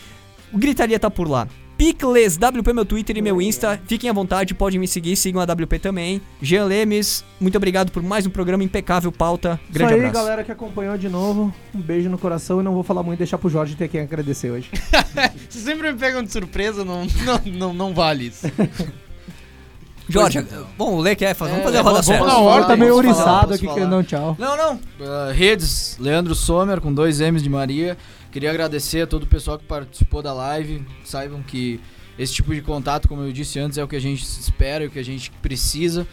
O 0.53 0.57
Gritaria 0.57 0.99
tá 0.99 1.09
por 1.09 1.27
lá. 1.27 1.47
Picles, 1.75 2.37
WP 2.37 2.71
meu 2.71 2.85
Twitter 2.85 3.17
e 3.17 3.21
meu 3.21 3.41
Insta. 3.41 3.81
Fiquem 3.87 4.07
à 4.09 4.13
vontade, 4.13 4.53
podem 4.53 4.79
me 4.79 4.87
seguir, 4.87 5.15
sigam 5.15 5.41
a 5.41 5.43
WP 5.43 5.79
também. 5.79 6.21
Jean 6.39 6.65
Lemes, 6.65 7.25
muito 7.41 7.57
obrigado 7.57 7.91
por 7.91 8.03
mais 8.03 8.27
um 8.27 8.29
programa 8.29 8.63
impecável, 8.63 9.11
pauta. 9.11 9.59
Grande 9.71 9.91
Isso 9.93 10.01
aí, 10.01 10.07
abraço. 10.07 10.13
galera 10.25 10.43
que 10.43 10.51
acompanhou 10.51 10.95
de 10.97 11.09
novo. 11.09 11.51
Um 11.73 11.81
beijo 11.81 12.09
no 12.09 12.17
coração 12.19 12.61
e 12.61 12.63
não 12.63 12.73
vou 12.73 12.83
falar 12.83 13.01
muito, 13.01 13.17
deixar 13.17 13.39
pro 13.39 13.49
Jorge 13.49 13.75
ter 13.75 13.87
quem 13.87 14.01
agradecer 14.01 14.51
hoje. 14.51 14.69
Se 15.49 15.59
sempre 15.59 15.91
me 15.91 15.97
pegam 15.97 16.21
de 16.23 16.31
surpresa, 16.31 16.85
não, 16.85 17.05
não, 17.25 17.41
não, 17.53 17.73
não 17.73 17.93
vale 17.93 18.27
isso. 18.27 18.45
Jorge, 20.07 20.45
bom, 20.77 20.95
o 20.97 20.99
Lê 21.01 21.15
quer 21.15 21.33
fazer. 21.33 21.51
Vamos 21.51 21.65
fazer 21.65 21.77
a 21.77 21.79
É, 21.79 21.83
roda 21.83 21.93
vamos- 22.01 22.05
certa. 22.05 22.23
vamos 22.25 22.39
Na 22.43 22.43
hora 22.49 22.65
tá 22.65 22.75
meio 22.75 22.93
ouriçado 22.93 23.53
aqui 23.53 23.63
falar. 23.65 23.73
querendo 23.75 23.89
dar 23.91 23.97
um 23.97 24.03
tchau. 24.03 24.35
Não, 24.37 24.57
não. 24.57 24.79
Ah, 25.01 25.31
redes, 25.33 25.97
Leandro 25.99 26.35
Sommer, 26.35 26.81
com 26.81 26.93
dois 26.93 27.21
M's 27.21 27.41
de 27.41 27.49
Maria. 27.49 27.97
Queria 28.33 28.49
agradecer 28.49 29.01
a 29.03 29.07
todo 29.07 29.23
o 29.23 29.27
pessoal 29.27 29.57
que 29.59 29.63
participou 29.65 30.21
da 30.21 30.33
live. 30.33 30.83
Saibam 31.05 31.41
que 31.43 31.79
esse 32.19 32.33
tipo 32.33 32.53
de 32.53 32.61
contato, 32.61 33.07
como 33.07 33.21
eu 33.21 33.31
disse 33.31 33.59
antes, 33.59 33.77
é 33.77 33.83
o 33.83 33.87
que 33.87 33.95
a 33.95 34.01
gente 34.01 34.23
espera, 34.23 34.83
é 34.83 34.87
o 34.87 34.89
que 34.89 34.99
a 34.99 35.03
gente 35.05 35.29
precisa. 35.41 36.05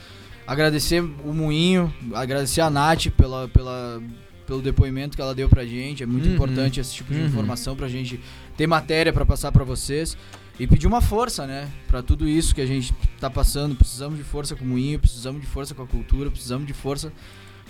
Agradecer 0.46 1.00
o 1.02 1.32
Moinho, 1.32 1.92
agradecer 2.14 2.60
a 2.60 2.68
Nath 2.68 3.06
pela, 3.16 3.48
pela, 3.48 4.02
pelo 4.46 4.60
depoimento 4.60 5.16
que 5.16 5.22
ela 5.22 5.34
deu 5.34 5.48
pra 5.48 5.64
gente. 5.64 6.02
É 6.02 6.06
muito 6.06 6.28
Uhum. 6.28 6.34
importante 6.34 6.78
esse 6.78 6.94
tipo 6.94 7.12
de 7.14 7.20
Uhum. 7.20 7.26
informação 7.26 7.74
pra 7.74 7.88
gente 7.88 8.20
ter 8.56 8.66
matéria 8.66 9.12
pra 9.12 9.24
passar 9.24 9.50
pra 9.50 9.64
vocês. 9.64 10.16
E 10.58 10.66
pedir 10.66 10.86
uma 10.86 11.00
força, 11.00 11.46
né? 11.46 11.70
Pra 11.88 12.02
tudo 12.02 12.28
isso 12.28 12.54
que 12.54 12.60
a 12.60 12.66
gente 12.66 12.92
tá 13.18 13.30
passando. 13.30 13.74
Precisamos 13.74 14.18
de 14.18 14.24
força 14.24 14.54
com 14.54 14.62
o 14.62 14.68
Moinho, 14.68 14.98
precisamos 14.98 15.40
de 15.40 15.46
força 15.46 15.74
com 15.74 15.82
a 15.82 15.86
cultura, 15.86 16.30
precisamos 16.30 16.66
de 16.66 16.74
força 16.74 17.10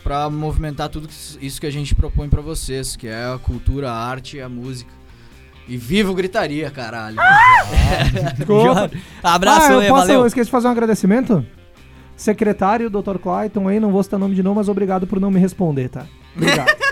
pra 0.03 0.29
movimentar 0.29 0.89
tudo 0.89 1.09
isso 1.41 1.61
que 1.61 1.67
a 1.67 1.71
gente 1.71 1.95
propõe 1.95 2.29
pra 2.29 2.41
vocês, 2.41 2.97
que 2.97 3.09
é 3.09 3.33
a 3.35 3.39
cultura, 3.39 3.91
a 3.91 3.95
arte 3.95 4.37
e 4.37 4.41
a 4.41 4.49
música. 4.49 4.91
E 5.69 5.77
viva 5.77 6.11
o 6.11 6.15
gritaria, 6.15 6.71
caralho. 6.71 7.17
Jorge, 8.47 9.01
Abraço, 9.23 9.67
ah, 9.67 9.73
eu 9.75 9.81
posso, 9.83 10.07
valeu. 10.07 10.21
eu 10.21 10.27
esqueci 10.27 10.47
de 10.47 10.51
fazer 10.51 10.67
um 10.67 10.73
agradecimento? 10.73 11.47
Secretário, 12.17 12.91
Dr. 12.91 13.19
Clayton 13.23 13.69
aí, 13.69 13.79
não 13.79 13.93
vou 13.93 14.03
citar 14.03 14.19
nome 14.19 14.35
de 14.35 14.43
novo, 14.43 14.57
mas 14.57 14.69
obrigado 14.69 15.07
por 15.07 15.21
não 15.21 15.31
me 15.31 15.39
responder, 15.39 15.89
tá? 15.89 16.07
Obrigado. 16.37 16.69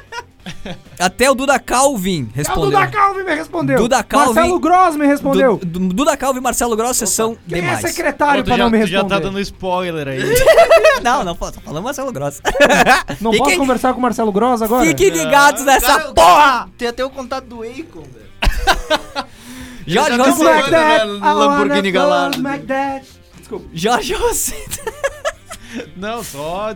Até 0.98 1.30
o 1.30 1.34
Duda 1.34 1.58
Calvin 1.58 2.28
Ah, 2.30 2.36
respondeu. 2.36 2.70
Duda 2.70 2.86
Calvi 2.88 3.24
me 3.24 3.34
respondeu. 3.34 3.78
Duda 3.78 4.02
Calvi- 4.02 4.34
Marcelo 4.34 4.58
Gross 4.60 4.96
me 4.96 5.06
respondeu. 5.06 5.56
Du- 5.58 5.78
Du- 5.80 5.94
Duda 5.94 6.16
Calvin 6.16 6.38
e 6.38 6.42
Marcelo 6.42 6.76
Grossa 6.76 7.06
são 7.06 7.36
Quem 7.48 7.60
demais. 7.60 7.84
é 7.84 7.88
secretário 7.88 8.42
tu 8.42 8.46
pra 8.48 8.56
já, 8.56 8.62
não 8.64 8.70
me 8.70 8.78
tu 8.80 8.86
já 8.86 8.98
responder? 8.98 9.14
tá 9.14 9.20
dando 9.20 9.40
spoiler 9.40 10.08
aí. 10.08 10.20
Não, 11.02 11.22
não, 11.22 11.34
tô 11.36 11.52
falando 11.60 11.84
Marcelo 11.84 12.10
Grossa. 12.12 12.42
Não 13.20 13.30
Fiquem- 13.30 13.46
posso 13.46 13.56
conversar 13.58 13.92
com 13.92 14.00
o 14.00 14.02
Marcelo 14.02 14.32
Gross 14.32 14.60
agora? 14.62 14.84
Fiquem 14.84 15.10
ligados 15.10 15.64
nessa 15.64 15.86
Cara, 15.86 16.12
porra! 16.12 16.68
Tem 16.76 16.88
até 16.88 17.04
o 17.04 17.10
contato 17.10 17.44
do 17.44 17.62
Akon, 17.62 18.02
velho. 18.02 19.26
Jorge 19.86 20.16
Rossi. 20.16 20.44
wanna 20.44 21.34
Lamborghini 21.34 21.90
Gallardo. 21.92 22.42
like 22.42 22.66
that. 22.66 23.06
Jorge 23.72 24.12
Rossi. 24.14 24.54
Não, 25.96 26.22
só 26.24 26.74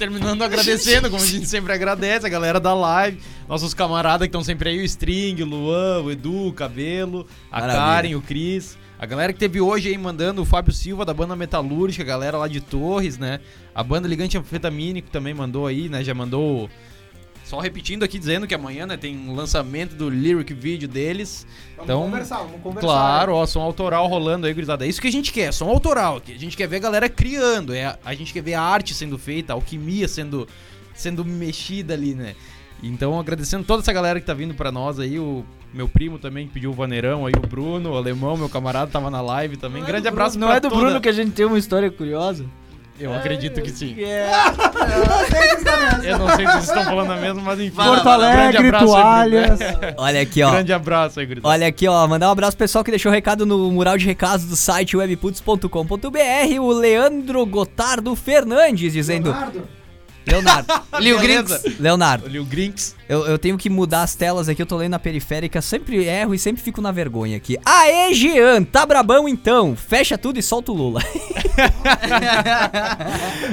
terminando 0.00 0.40
agradecendo, 0.42 1.10
como 1.10 1.22
a 1.22 1.26
gente 1.26 1.46
sempre 1.46 1.74
agradece, 1.74 2.24
a 2.24 2.28
galera 2.30 2.58
da 2.58 2.72
live, 2.72 3.20
nossos 3.46 3.74
camaradas 3.74 4.26
que 4.26 4.30
estão 4.30 4.42
sempre 4.42 4.70
aí, 4.70 4.80
o 4.80 4.84
String, 4.84 5.42
o 5.42 5.46
Luan, 5.46 6.00
o 6.00 6.10
Edu, 6.10 6.46
o 6.46 6.52
Cabelo, 6.54 7.26
a 7.52 7.60
Maravilha. 7.60 7.84
Karen, 7.84 8.14
o 8.14 8.22
Cris. 8.22 8.78
A 8.98 9.04
galera 9.04 9.32
que 9.32 9.38
teve 9.38 9.60
hoje 9.60 9.88
aí 9.88 9.98
mandando 9.98 10.40
o 10.40 10.44
Fábio 10.46 10.72
Silva 10.72 11.04
da 11.04 11.12
banda 11.12 11.36
Metalúrgica, 11.36 12.02
a 12.02 12.06
galera 12.06 12.38
lá 12.38 12.48
de 12.48 12.62
Torres, 12.62 13.18
né? 13.18 13.40
A 13.74 13.82
banda 13.82 14.08
Ligante 14.08 14.38
Anfetamínico 14.38 15.10
também 15.10 15.34
mandou 15.34 15.66
aí, 15.66 15.88
né? 15.88 16.02
Já 16.02 16.14
mandou. 16.14 16.70
Só 17.50 17.58
repetindo 17.58 18.04
aqui, 18.04 18.16
dizendo 18.16 18.46
que 18.46 18.54
amanhã, 18.54 18.86
né, 18.86 18.96
tem 18.96 19.16
um 19.18 19.34
lançamento 19.34 19.96
do 19.96 20.08
lyric 20.08 20.54
video 20.54 20.86
deles. 20.88 21.44
Então, 21.82 22.02
conversar, 22.02 22.38
vamos 22.38 22.62
conversar. 22.62 22.86
Claro, 22.86 23.34
ó, 23.34 23.44
som 23.44 23.60
autoral 23.60 24.06
rolando 24.06 24.46
aí, 24.46 24.54
gurizada. 24.54 24.86
É 24.86 24.88
isso 24.88 25.00
que 25.02 25.08
a 25.08 25.10
gente 25.10 25.32
quer, 25.32 25.52
som 25.52 25.68
autoral. 25.68 26.20
que 26.20 26.30
A 26.32 26.38
gente 26.38 26.56
quer 26.56 26.68
ver 26.68 26.76
a 26.76 26.78
galera 26.78 27.08
criando, 27.08 27.74
é, 27.74 27.98
a- 28.04 28.14
gente 28.14 28.32
quer 28.32 28.40
ver 28.40 28.54
a 28.54 28.62
arte 28.62 28.94
sendo 28.94 29.18
feita, 29.18 29.52
a 29.52 29.54
alquimia 29.56 30.06
sendo, 30.06 30.46
sendo 30.94 31.24
mexida 31.24 31.92
ali, 31.92 32.14
né? 32.14 32.36
Então, 32.80 33.18
agradecendo 33.18 33.64
toda 33.64 33.82
essa 33.82 33.92
galera 33.92 34.20
que 34.20 34.26
tá 34.26 34.32
vindo 34.32 34.54
pra 34.54 34.70
nós 34.70 35.00
aí, 35.00 35.18
o 35.18 35.44
meu 35.74 35.88
primo 35.88 36.20
também 36.20 36.46
que 36.46 36.52
pediu 36.54 36.70
o 36.70 36.72
vaneirão 36.72 37.26
aí, 37.26 37.32
o 37.36 37.48
Bruno, 37.48 37.90
o 37.90 37.96
alemão, 37.96 38.36
meu 38.36 38.48
camarada, 38.48 38.92
tava 38.92 39.10
na 39.10 39.20
live 39.20 39.56
também. 39.56 39.82
Grande 39.82 40.06
abraço 40.06 40.38
Não 40.38 40.46
pra 40.46 40.58
é 40.58 40.60
do 40.60 40.68
toda- 40.68 40.80
Bruno 40.82 41.00
que 41.00 41.08
a 41.08 41.12
gente 41.12 41.32
tem 41.32 41.44
uma 41.46 41.58
história 41.58 41.90
curiosa? 41.90 42.46
Eu 43.00 43.14
acredito 43.14 43.62
que 43.62 43.70
sim. 43.70 43.96
É. 44.02 44.30
Eu 46.04 46.18
não 46.18 46.28
sei 46.36 46.46
se 46.46 46.52
vocês 46.52 46.64
estão 46.64 46.84
falando 46.84 47.12
a 47.12 47.16
mesma, 47.16 47.40
mas 47.42 47.58
enfim. 47.60 47.74
Porto 47.74 48.02
Grande 48.02 48.08
Alegre, 48.08 48.66
abraço 48.68 48.84
aí, 48.84 49.02
toalhas. 49.02 49.60
Olha 49.96 50.20
aqui, 50.20 50.42
ó. 50.42 50.50
Grande 50.50 50.72
abraço 50.72 51.20
aí, 51.20 51.26
gurizada. 51.26 51.48
Olha 51.52 51.66
aqui, 51.66 51.88
ó. 51.88 52.06
Mandar 52.06 52.28
um 52.28 52.32
abraço 52.32 52.56
pro 52.56 52.64
pessoal 52.64 52.84
que 52.84 52.90
deixou 52.90 53.10
recado 53.10 53.46
no 53.46 53.70
mural 53.70 53.96
de 53.96 54.04
recados 54.04 54.44
do 54.44 54.56
site 54.56 54.96
webputs.com.br. 54.96 56.60
O 56.60 56.72
Leandro 56.72 57.44
Gotardo 57.46 58.14
Fernandes 58.14 58.92
dizendo. 58.92 59.30
Leonardo. 59.30 59.79
Lil 61.00 61.18
Beleza. 61.18 61.58
Grinks. 61.58 61.78
Leonardo, 61.80 62.26
Ali 62.26 62.38
o 62.38 62.44
Grinks. 62.44 62.94
eu, 63.08 63.26
eu 63.26 63.38
tenho 63.38 63.56
que 63.58 63.68
mudar 63.70 64.02
as 64.02 64.14
telas 64.14 64.48
aqui. 64.48 64.62
Eu 64.62 64.66
tô 64.66 64.76
lendo 64.76 64.92
na 64.92 64.98
periférica. 64.98 65.60
Sempre 65.62 66.04
erro 66.04 66.34
e 66.34 66.38
sempre 66.38 66.62
fico 66.62 66.80
na 66.80 66.92
vergonha 66.92 67.36
aqui. 67.36 67.58
Aê, 67.64 68.12
Jean, 68.14 68.62
tá 68.64 68.84
brabão 68.86 69.28
então. 69.28 69.74
Fecha 69.74 70.16
tudo 70.18 70.38
e 70.38 70.42
solta 70.42 70.72
o 70.72 70.74
Lula. 70.74 71.02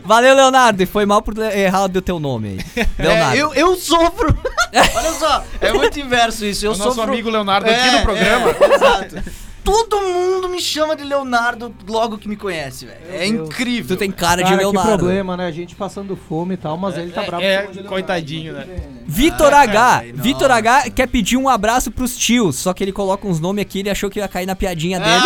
Valeu, 0.03 0.35
Leonardo. 0.35 0.83
E 0.83 0.85
foi 0.85 1.05
mal 1.05 1.21
por 1.21 1.37
errar 1.37 1.85
o 1.85 2.01
teu 2.01 2.19
nome 2.19 2.57
aí. 2.75 2.85
Leonardo. 2.99 3.37
É, 3.37 3.41
eu, 3.41 3.53
eu 3.53 3.75
sofro. 3.75 4.27
Olha 4.95 5.13
só, 5.13 5.43
é 5.61 5.73
muito 5.73 5.99
inverso 5.99 6.45
isso. 6.45 6.65
Eu 6.65 6.73
o 6.73 6.77
nosso 6.77 6.95
sofro. 6.95 7.11
amigo 7.11 7.29
Leonardo 7.29 7.69
aqui 7.69 7.79
É, 7.79 7.91
no 7.91 8.01
programa. 8.01 8.49
é, 8.51 8.75
exato. 8.75 9.46
Todo 9.67 9.99
mundo 10.01 10.47
me 10.47 10.61
chama 10.61 10.95
de 10.95 11.03
Leonardo 11.03 11.75
logo 11.87 12.17
que 12.17 12.29
me 12.29 12.37
conhece, 12.37 12.85
velho. 12.85 12.99
É 13.11 13.29
Deus. 13.29 13.49
incrível. 13.49 13.97
Tu 13.97 13.99
tem 13.99 14.09
cara, 14.09 14.41
Cara, 14.41 14.43
de 14.43 14.49
que 14.51 14.55
Leonardo. 14.63 14.97
problema, 14.97 15.35
né? 15.35 15.45
A 15.45 15.51
gente 15.51 15.75
passando 15.75 16.15
fome 16.15 16.53
e 16.53 16.57
tal, 16.57 16.77
mas 16.77 16.97
ele 16.97 17.11
tá 17.11 17.21
bravo. 17.23 17.43
É, 17.43 17.57
de 17.57 17.63
Leonardo. 17.67 17.89
coitadinho, 17.89 18.53
né? 18.53 18.65
Vitor 19.05 19.53
H. 19.53 19.99
velho, 19.99 20.17
Vitor. 20.17 20.51
H 20.51 20.89
quer 20.91 21.07
pedir 21.07 21.35
um 21.37 21.49
abraço 21.49 21.91
pros 21.91 22.15
tios, 22.17 22.55
só 22.57 22.73
que 22.73 22.81
ele 22.83 22.91
coloca 22.93 23.27
uns 23.27 23.39
nomes 23.41 23.61
aqui, 23.61 23.79
ele 23.79 23.89
achou 23.89 24.09
que 24.09 24.19
ia 24.19 24.27
cair 24.27 24.45
na 24.45 24.55
piadinha 24.55 24.99
dele. 24.99 25.23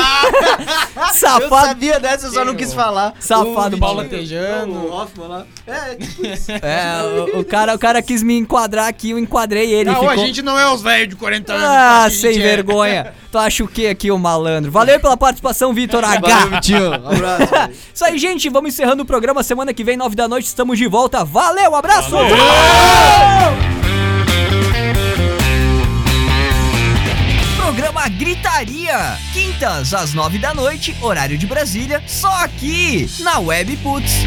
Eu 0.95 1.07
Safado. 1.13 1.67
sabia 1.67 1.99
dessa, 1.99 2.27
eu 2.27 2.31
só 2.33 2.45
não 2.45 2.55
quis 2.55 2.73
falar. 2.73 3.13
Safado, 3.19 3.75
O 3.75 3.79
Paulo 3.79 4.03
Tejano. 4.05 4.85
o 4.87 4.91
Hoffman 4.93 5.27
lá. 5.27 5.45
É, 5.67 5.95
tipo 5.95 6.25
isso. 6.25 6.51
É, 6.61 7.35
o, 7.35 7.39
o 7.39 7.45
cara, 7.45 7.75
o 7.75 7.79
cara 7.79 8.01
quis 8.01 8.21
me 8.23 8.37
enquadrar 8.37 8.87
aqui, 8.87 9.11
eu 9.11 9.19
enquadrei 9.19 9.71
ele. 9.73 9.85
Não, 9.89 9.95
ficou... 9.95 10.09
a 10.09 10.15
gente 10.15 10.41
não 10.41 10.57
é 10.57 10.71
os 10.71 10.81
velhos 10.81 11.09
de 11.09 11.15
40 11.15 11.53
anos. 11.53 11.65
Ah, 11.67 12.09
sem 12.09 12.37
é- 12.37 12.39
vergonha. 12.39 13.13
Tu 13.31 13.37
acha 13.37 13.63
o 13.63 13.67
que 13.67 13.87
aqui, 13.87 14.11
o 14.11 14.17
malandro? 14.31 14.71
Valeu 14.71 14.99
pela 14.99 15.17
participação, 15.17 15.73
Vitor 15.73 16.03
H. 16.03 16.19
Valeu, 16.19 16.49
Vitinho. 16.51 16.93
Abraço. 16.93 17.71
Isso 17.93 18.05
aí, 18.05 18.17
gente. 18.17 18.49
Vamos 18.49 18.73
encerrando 18.73 19.03
o 19.03 19.05
programa. 19.05 19.43
Semana 19.43 19.73
que 19.73 19.83
vem, 19.83 19.97
nove 19.97 20.15
da 20.15 20.27
noite, 20.27 20.45
estamos 20.45 20.77
de 20.77 20.87
volta. 20.87 21.23
Valeu, 21.23 21.75
abraço! 21.75 22.15
Programa 27.57 28.07
Gritaria. 28.09 29.17
Quintas 29.33 29.93
às 29.93 30.13
nove 30.13 30.37
da 30.37 30.53
noite, 30.53 30.95
horário 31.01 31.37
de 31.37 31.45
Brasília. 31.45 32.01
Só 32.07 32.31
aqui, 32.37 33.09
na 33.19 33.39
Web 33.39 33.77
Putz. 33.77 34.25